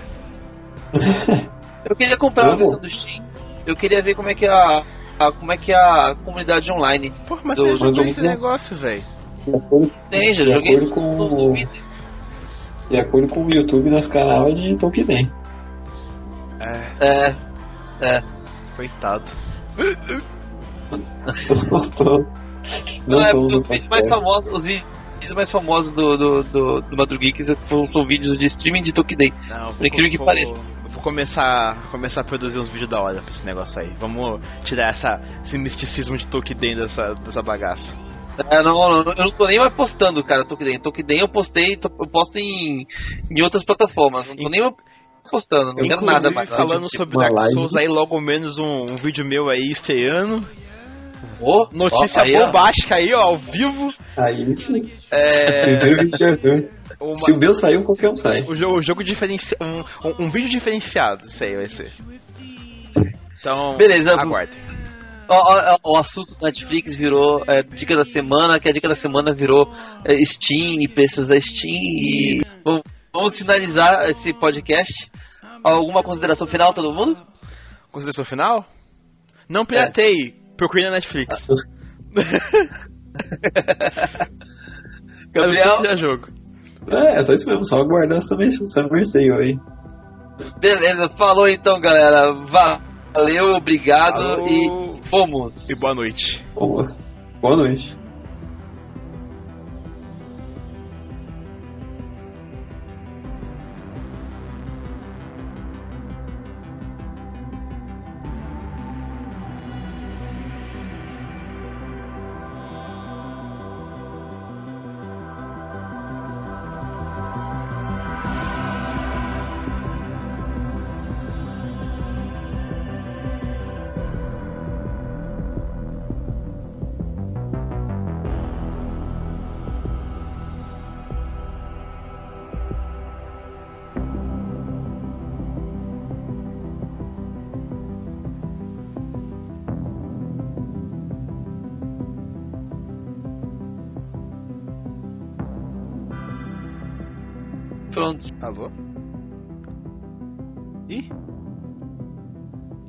Eu 1.90 1.96
queria 1.96 2.18
comprar 2.18 2.54
a 2.54 2.56
versão 2.56 2.80
do 2.80 2.90
Steam. 2.90 3.24
Eu 3.66 3.76
queria 3.76 4.02
ver 4.02 4.16
como 4.16 4.30
é 4.30 4.34
que 4.34 4.46
é 4.46 4.50
a, 4.50 4.84
a 5.20 5.32
como 5.32 5.52
é 5.52 5.58
que 5.58 5.72
é 5.72 5.76
a 5.76 6.16
comunidade 6.24 6.72
online. 6.72 7.12
Porra, 7.28 7.42
mas 7.44 7.58
do, 7.58 7.68
você 7.68 7.78
jogou 7.78 8.04
esse 8.04 8.22
negócio, 8.22 8.78
velho. 8.78 9.04
Tem, 10.10 10.34
já 10.34 10.46
joguei 10.46 10.90
com, 10.90 11.16
no, 11.16 11.54
De 12.90 12.98
acordo 12.98 13.28
com 13.28 13.46
o 13.46 13.54
YouTube, 13.54 13.90
nosso 13.90 14.10
canal 14.10 14.50
é 14.50 14.54
de 14.54 14.76
Tolkien. 14.76 15.32
É. 16.60 16.82
É. 17.00 17.36
É. 18.02 18.24
Coitado. 18.76 19.26
não, 23.08 23.22
é, 23.22 23.32
os 23.36 23.68
vídeos 23.68 23.88
mais 23.90 24.10
famosos, 24.10 24.54
os 24.54 24.66
vídeos 24.66 25.34
mais 25.36 25.52
famosos 25.52 25.92
do, 25.94 26.18
do, 26.18 26.44
do, 26.44 26.82
do 26.82 26.98
Madrugeeks 26.98 27.48
são, 27.64 27.86
são 27.86 28.06
vídeos 28.06 28.38
de 28.38 28.46
streaming 28.46 28.82
de 28.82 28.94
Tolkien. 28.94 29.34
Não, 29.50 29.74
por 29.74 29.86
incrível 29.86 30.12
que 30.12 30.18
pareça. 30.18 30.62
Vou 30.90 31.02
começar, 31.04 31.82
começar 31.92 32.22
a 32.22 32.24
produzir 32.24 32.60
uns 32.60 32.70
vídeos 32.70 32.90
da 32.90 33.00
hora 33.02 33.22
pra 33.22 33.32
esse 33.32 33.46
negócio 33.46 33.82
aí. 33.82 33.92
Vamos 34.00 34.42
tirar 34.64 34.90
essa, 34.90 35.22
esse 35.44 35.58
misticismo 35.58 36.18
de 36.18 36.28
Tolkien 36.28 36.76
dessa, 36.76 37.14
dessa 37.24 37.42
bagaça. 37.42 38.07
É, 38.50 38.62
não, 38.62 38.74
não, 38.74 39.14
eu 39.14 39.26
não 39.26 39.32
tô 39.32 39.48
nem 39.48 39.60
mais 39.60 39.74
postando, 39.74 40.24
cara, 40.24 40.46
Tokiden. 40.46 40.80
Tokiden 40.80 41.20
eu 41.20 41.30
postei, 41.30 41.74
eu 41.74 42.08
posto 42.08 42.38
em, 42.38 42.86
em 43.32 43.44
outras 43.44 43.64
plataformas. 43.64 44.28
Não 44.28 44.36
tô 44.36 44.50
nem 44.50 44.62
mais 44.62 44.76
postando, 45.30 45.74
não 45.74 45.88
quero 45.88 46.06
nada 46.06 46.32
mais. 46.32 46.50
falando 46.50 46.88
sobre 46.96 47.18
Dark 47.18 47.52
Souls 47.52 47.76
aí, 47.76 47.88
logo 47.88 48.20
menos 48.22 48.58
um, 48.58 48.84
um 48.84 48.96
vídeo 48.96 49.26
meu 49.26 49.50
aí 49.50 49.72
estreando. 49.72 50.46
Oh, 51.42 51.68
Notícia 51.74 52.24
oh, 52.24 52.46
bombástica 52.46 52.96
aí, 52.96 53.14
ó, 53.14 53.22
ao 53.22 53.38
vivo. 53.38 53.92
Aí 54.18 54.56
sim. 54.56 54.84
É... 55.12 56.04
De 56.04 56.24
Arthur. 56.24 56.70
Uma... 57.02 57.18
Se 57.18 57.32
o 57.32 57.38
meu 57.38 57.54
saiu, 57.54 57.82
qualquer 57.82 58.10
um 58.10 58.16
sai. 58.16 58.42
O 58.42 58.56
jogo, 58.56 58.78
o 58.78 58.82
jogo 58.82 59.04
diferenciado. 59.04 59.64
Um, 59.64 59.80
um, 60.08 60.26
um, 60.26 60.30
vídeo 60.30 60.50
diferenciado, 60.50 61.26
isso 61.28 61.44
aí 61.44 61.56
vai 61.56 61.68
ser. 61.68 61.92
Então, 63.40 63.76
Beleza, 63.78 64.14
aguardem. 64.14 64.67
O, 65.30 65.92
o, 65.92 65.98
assunto 65.98 66.38
do 66.38 66.46
Netflix 66.46 66.96
virou 66.96 67.44
é, 67.48 67.62
dica 67.62 67.96
da 67.96 68.06
semana, 68.06 68.60
que 68.60 68.70
a 68.70 68.72
dica 68.72 68.88
da 68.88 68.96
semana 68.96 69.34
virou 69.34 69.68
é, 70.06 70.24
Steam 70.24 70.82
e 70.82 70.88
preços 70.88 71.28
da 71.28 71.40
Steam. 71.40 71.74
E 71.74 72.42
vamos 73.14 73.38
finalizar 73.38 74.10
esse 74.10 74.34
podcast. 74.34 75.12
Alguma 75.64 76.02
consideração 76.02 76.48
final, 76.48 76.74
todo 76.74 76.94
mundo? 76.94 77.18
Consideração 77.92 78.24
final? 78.24 78.66
Não 79.50 79.66
piratei, 79.66 80.30
é. 80.30 80.34
procure 80.56 80.84
na 80.84 80.92
Netflix. 80.92 81.48
Gabriel. 85.32 85.98
jogo. 85.98 86.28
É, 86.90 87.20
é 87.20 87.24
só 87.24 87.34
isso 87.34 87.48
mesmo, 87.48 87.66
só 87.66 87.78
aguardar 87.78 88.20
também 88.28 88.52
Summer 88.52 89.06
Sale 89.06 89.32
aí. 89.32 89.60
Beleza, 90.60 91.10
falou 91.18 91.48
então, 91.48 91.80
galera. 91.82 92.34
Valeu, 92.46 93.56
obrigado 93.56 94.22
Alô. 94.22 94.48
e 94.48 94.87
fomos. 95.10 95.70
E 95.70 95.76
boa 95.80 95.94
noite. 95.94 96.46
Boa 97.42 97.56
noite. 97.56 97.96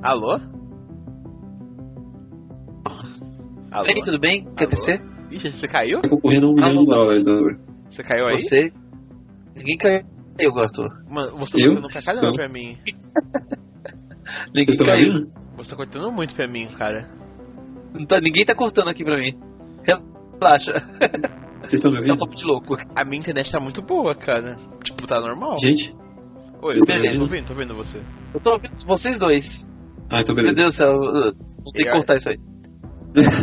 Alô? 0.09 0.41
Alô? 3.71 3.87
Ei, 3.87 4.01
tudo 4.03 4.19
bem? 4.19 4.47
Quer 4.57 4.67
descer? 4.69 5.03
Ixi, 5.31 5.51
você 5.51 5.69
caiu? 5.69 6.01
Tá 6.01 6.09
concorrendo 6.09 6.49
um 6.49 6.55
milhão 6.55 6.83
de 6.83 6.87
dólares 6.87 7.29
agora. 7.29 7.59
Você 7.91 8.03
caiu 8.03 8.27
aí? 8.27 8.39
Você? 8.39 8.73
Ninguém 9.55 9.77
caiu, 9.77 10.59
Arthur. 10.59 10.89
Mano, 11.11 11.37
você 11.37 11.59
tá 11.59 11.63
cortando 11.63 11.89
pra 11.93 12.01
caramba 12.01 12.33
pra 12.33 12.49
mim. 12.49 12.79
Ninguém 14.57 14.79
caiu. 14.79 15.31
Você 15.59 15.71
tá 15.73 15.77
cortando 15.77 16.11
muito 16.11 16.35
pra 16.35 16.49
mim, 16.49 16.69
cara. 16.69 17.07
Tá, 18.09 18.19
ninguém 18.19 18.47
tá 18.47 18.55
cortando 18.55 18.89
aqui 18.89 19.05
pra 19.05 19.19
mim. 19.19 19.39
Relaxa. 19.85 20.73
Vocês 21.61 21.75
estão 21.75 21.91
me 21.91 21.99
ouvindo? 21.99 22.13
É 22.13 22.15
um 22.15 22.19
papo 22.19 22.35
de 22.35 22.47
louco. 22.47 22.77
A 22.97 23.05
minha 23.05 23.21
internet 23.21 23.53
tá 23.53 23.61
muito 23.61 23.83
boa, 23.83 24.15
cara. 24.15 24.57
Tipo, 24.83 25.07
tá 25.07 25.21
normal. 25.21 25.59
Gente? 25.59 25.95
Oi, 26.63 26.79
eu 26.79 26.87
tô 26.87 27.23
ouvindo, 27.25 27.47
tô 27.47 27.55
vendo 27.55 27.75
você. 27.75 28.03
Eu 28.33 28.41
tô 28.41 28.53
ouvindo 28.53 28.75
vocês 28.87 29.19
dois. 29.19 29.69
Ah, 30.11 30.21
então 30.21 30.35
beleza. 30.35 30.55
Meu 30.55 30.65
Deus 30.65 30.75
do 30.75 30.77
céu, 30.77 31.35
vou 31.63 31.73
ter 31.73 31.85
que 31.85 31.91
cortar 31.91 32.17
isso 32.17 32.29
aí. 32.31 32.39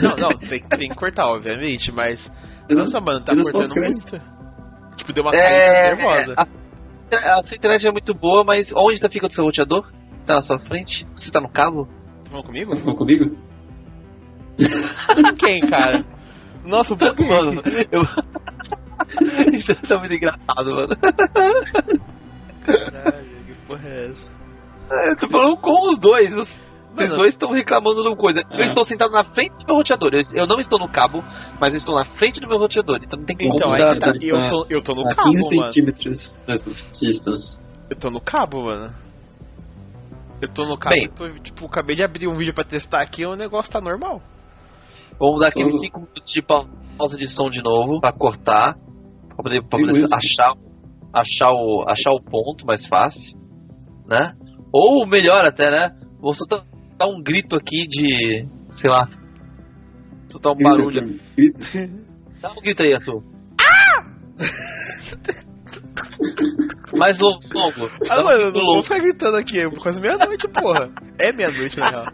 Não, 0.03 0.15
não, 0.17 0.29
tem, 0.37 0.61
tem 0.61 0.89
que 0.89 0.95
cortar, 0.95 1.25
obviamente, 1.25 1.91
mas. 1.91 2.31
Nossa, 2.69 2.99
mano, 2.99 3.21
tá 3.21 3.33
cortando 3.35 3.73
muito. 3.75 4.21
Tipo, 4.97 5.13
deu 5.13 5.23
uma 5.23 5.31
caída 5.31 5.61
é... 5.61 5.95
nervosa. 5.95 6.33
A, 6.37 7.37
a, 7.37 7.43
sua 7.43 7.55
internet 7.55 7.85
é 7.85 7.91
muito 7.91 8.13
boa, 8.13 8.43
mas 8.43 8.73
onde 8.75 8.99
tá 8.99 9.09
ficando 9.09 9.31
o 9.31 9.33
seu 9.33 9.43
roteador? 9.43 9.91
Tá 10.25 10.35
na 10.35 10.41
sua 10.41 10.59
frente? 10.59 11.05
Você 11.15 11.31
tá 11.31 11.39
no 11.39 11.49
cabo? 11.49 11.85
Tá 12.23 12.31
falando 12.31 12.45
comigo? 12.45 12.71
Tá 12.71 12.81
falando 12.81 12.97
comigo? 12.97 13.37
Quem, 15.37 15.59
cara? 15.61 16.03
Nossa, 16.63 16.93
um 16.93 16.97
pouco, 16.97 17.23
mano. 17.23 17.61
Eu... 17.91 18.01
Isso 19.53 19.75
tá 19.87 19.99
muito 19.99 20.13
engraçado, 20.13 20.73
mano. 20.73 20.95
Caralho, 22.63 23.25
que 23.45 23.53
porra 23.67 23.87
é 23.87 24.07
essa? 24.07 24.44
É, 24.91 25.11
eu 25.11 25.17
tô 25.17 25.27
falando 25.27 25.57
com 25.57 25.87
os 25.87 25.97
dois. 25.99 26.35
Os 26.35 27.11
dois 27.17 27.33
estão 27.33 27.51
reclamando 27.51 28.01
de 28.01 28.07
uma 28.07 28.15
coisa. 28.15 28.41
Eu 28.51 28.61
é. 28.61 28.63
estou 28.63 28.85
sentado 28.85 29.11
na 29.11 29.23
frente 29.23 29.51
do 29.57 29.65
meu 29.67 29.75
roteador. 29.75 30.11
Eu, 30.13 30.21
eu, 30.33 30.47
não 30.47 30.59
estou 30.59 30.79
no 30.79 30.87
cabo, 30.87 31.23
mas 31.59 31.73
eu 31.73 31.77
estou 31.77 31.95
na 31.95 32.05
frente 32.05 32.39
do 32.39 32.47
meu 32.47 32.57
roteador. 32.57 32.99
Então 33.03 33.19
não 33.19 33.25
tem 33.25 33.35
como. 33.35 33.55
Então, 33.55 33.73
aí, 33.73 33.99
tá, 33.99 34.11
eu, 34.21 34.45
tô, 34.45 34.67
eu 34.69 34.83
tô 34.83 34.95
no 34.95 35.05
a 35.05 35.15
cabo, 35.15 35.31
15 35.31 35.55
mano. 35.55 35.71
centímetros 35.71 36.41
distância. 37.01 37.61
Eu 37.89 37.95
tô 37.97 38.09
no 38.09 38.21
cabo, 38.21 38.63
mano. 38.63 38.93
Eu 40.41 40.47
tô 40.49 40.65
no 40.65 40.77
cabo. 40.77 40.95
Bem, 40.95 41.09
tô, 41.09 41.29
tipo, 41.39 41.65
acabei 41.65 41.95
de 41.95 42.03
abrir 42.03 42.27
um 42.27 42.35
vídeo 42.35 42.53
pra 42.53 42.63
testar 42.63 43.01
aqui 43.01 43.23
e 43.23 43.25
o 43.25 43.35
negócio 43.35 43.71
tá 43.71 43.81
normal. 43.81 44.21
Vamos 45.19 45.39
dar 45.39 45.47
aqueles 45.47 45.79
5 45.79 45.99
minutos 45.99 46.31
de 46.31 46.41
pausa 46.41 47.17
de 47.17 47.27
som 47.27 47.49
de 47.49 47.61
novo 47.61 47.99
pra 47.99 48.11
cortar. 48.11 48.75
Pra 49.27 49.37
poder, 49.37 49.61
pra 49.63 49.79
poder 49.79 50.05
achar, 50.05 50.53
achar, 51.13 51.51
o, 51.51 51.85
achar 51.87 52.11
o 52.11 52.21
ponto 52.21 52.65
mais 52.65 52.85
fácil. 52.87 53.37
Né? 54.07 54.33
Ou 54.77 55.07
melhor 55.07 55.45
até, 55.45 55.71
né? 55.71 55.95
Vou 56.19 56.33
soltar 56.33 56.65
um 57.07 57.23
grito 57.23 57.55
aqui 57.55 57.87
de. 57.87 58.45
sei 58.71 58.89
lá. 58.89 59.07
Soltar 60.27 60.51
um 60.51 60.57
barulho. 60.57 61.17
Dá 62.41 62.51
um 62.51 62.61
grito 62.61 62.83
aí, 62.83 62.93
Arthur. 62.93 63.23
Ah! 63.57 64.03
Mais 66.97 67.17
longo. 67.19 67.39
Ah, 68.09 68.21
mano, 68.21 68.43
eu 68.43 68.51
não 68.51 68.65
vou 68.65 68.81
ficar 68.81 68.99
gritando 68.99 69.37
aqui, 69.37 69.59
é 69.59 69.69
quase 69.69 70.01
meia-noite, 70.01 70.45
porra. 70.49 70.91
É 71.19 71.31
meia-noite, 71.31 71.79
na 71.79 71.89
real. 71.89 72.07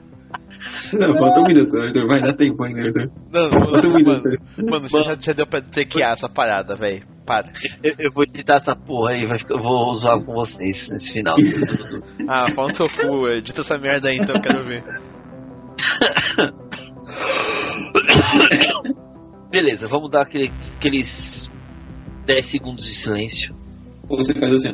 Não, 0.93 1.13
bota 1.13 1.39
um 1.39 1.47
minuto, 1.47 1.77
Arthur. 1.77 2.07
Vai 2.07 2.21
dar 2.21 2.33
tempo 2.33 2.63
ainda, 2.63 2.81
Arthur. 2.81 3.11
Não, 3.31 3.49
não, 3.49 3.59
bota 3.61 3.87
um 3.87 3.93
minuto. 3.93 4.23
Mano, 4.57 4.69
mano 4.71 4.87
já, 4.87 5.15
já 5.15 5.33
deu 5.33 5.47
pra 5.47 5.61
chequear 5.71 6.13
essa 6.13 6.29
parada, 6.29 6.75
velho. 6.75 7.03
Para. 7.25 7.51
Eu, 7.83 7.93
eu, 7.99 8.11
vou 8.11 8.23
editar 8.23 8.55
essa 8.55 8.75
porra 8.75 9.11
aí, 9.11 9.23
eu 9.23 9.61
vou 9.61 9.93
zoar 9.93 10.23
com 10.23 10.33
vocês 10.33 10.89
nesse 10.89 11.13
final. 11.13 11.35
ah, 12.27 12.45
fala 12.55 12.67
no 12.67 12.73
seu 12.73 12.87
cu, 12.87 13.27
edita 13.27 13.61
essa 13.61 13.77
merda 13.77 14.09
aí 14.09 14.17
então, 14.17 14.41
quero 14.41 14.65
ver. 14.65 14.83
Beleza, 19.51 19.87
vamos 19.87 20.09
dar 20.09 20.23
aqueles, 20.23 20.75
aqueles 20.77 21.51
10 22.25 22.45
segundos 22.45 22.85
de 22.85 22.93
silêncio. 22.93 23.55
Ou 24.09 24.17
você 24.17 24.33
faz 24.33 24.53
assim. 24.53 24.73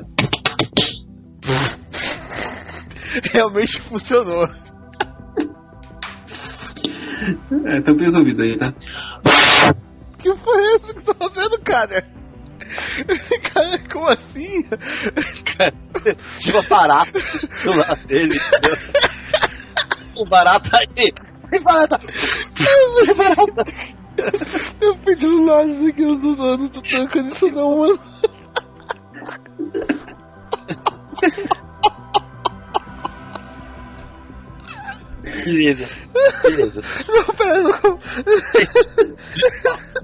Realmente 3.34 3.81
funcionou. 3.81 4.47
É, 7.65 7.81
tampa 7.81 8.03
os 8.03 8.15
ouvidos 8.15 8.41
aí, 8.41 8.57
tá? 8.57 8.73
Que 10.19 10.34
foi 10.35 10.76
isso 10.76 10.94
que 10.94 11.02
você 11.02 11.14
tá 11.14 11.30
fazendo, 11.30 11.60
cara? 11.64 12.06
Cara, 13.53 13.80
como 13.91 14.07
assim? 14.10 14.64
Cara, 15.57 15.73
uma 16.49 16.64
barata 16.64 17.19
do 17.64 17.72
lado 17.72 18.07
dele. 18.07 18.39
o 20.15 20.26
barata 20.26 20.77
aí. 20.77 21.14
Tem 21.49 21.64
barata! 21.64 21.98
Tem 21.98 23.15
barata! 23.15 23.64
Eu 24.81 24.98
pedi 24.98 25.27
um 25.27 25.45
laço 25.45 25.88
aqui, 25.88 26.02
eu 26.02 26.18
não 26.18 26.68
tô 26.69 26.81
tancando 26.81 27.31
isso 27.34 27.48
não, 27.52 27.77
mano. 27.77 27.99
Beleza. 35.43 35.88
Beleza. 36.43 36.81
Não, 37.07 37.26
pera, 37.35 37.61
não. 37.61 37.99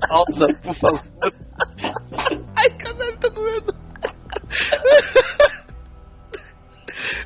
Pausa, 0.08 0.48
por 0.62 0.76
favor. 0.76 1.02
Ai, 2.56 2.70
caralho, 2.78 3.18
tá 3.20 3.30
doendo. 3.30 3.74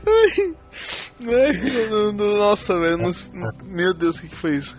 Ai. 0.08 0.56
Ai, 1.20 1.52
nossa, 2.14 2.80
velho. 2.80 2.98
Meu 3.66 3.92
Deus, 3.94 4.18
o 4.18 4.22
que, 4.22 4.30
que 4.30 4.36
foi 4.36 4.56
isso? 4.58 4.76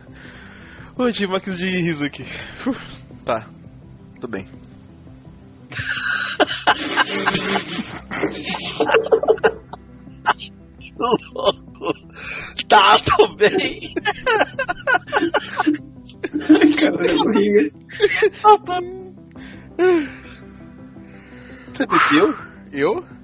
Ô, 0.97 1.09
tinha 1.11 1.29
uma 1.29 1.41
crise 1.41 1.59
de 1.59 1.71
riso 1.71 2.05
aqui. 2.05 2.25
Tá. 3.25 3.49
Tudo 4.21 4.29
bem. 4.29 4.49
louco. 10.99 11.95
Tá, 12.69 12.97
tô 13.05 13.35
bem. 13.37 13.93
Caralho, 16.77 17.25
barriga. 17.25 17.71
Você 21.73 21.87
bebeu? 21.87 22.35
Eu? 22.73 23.18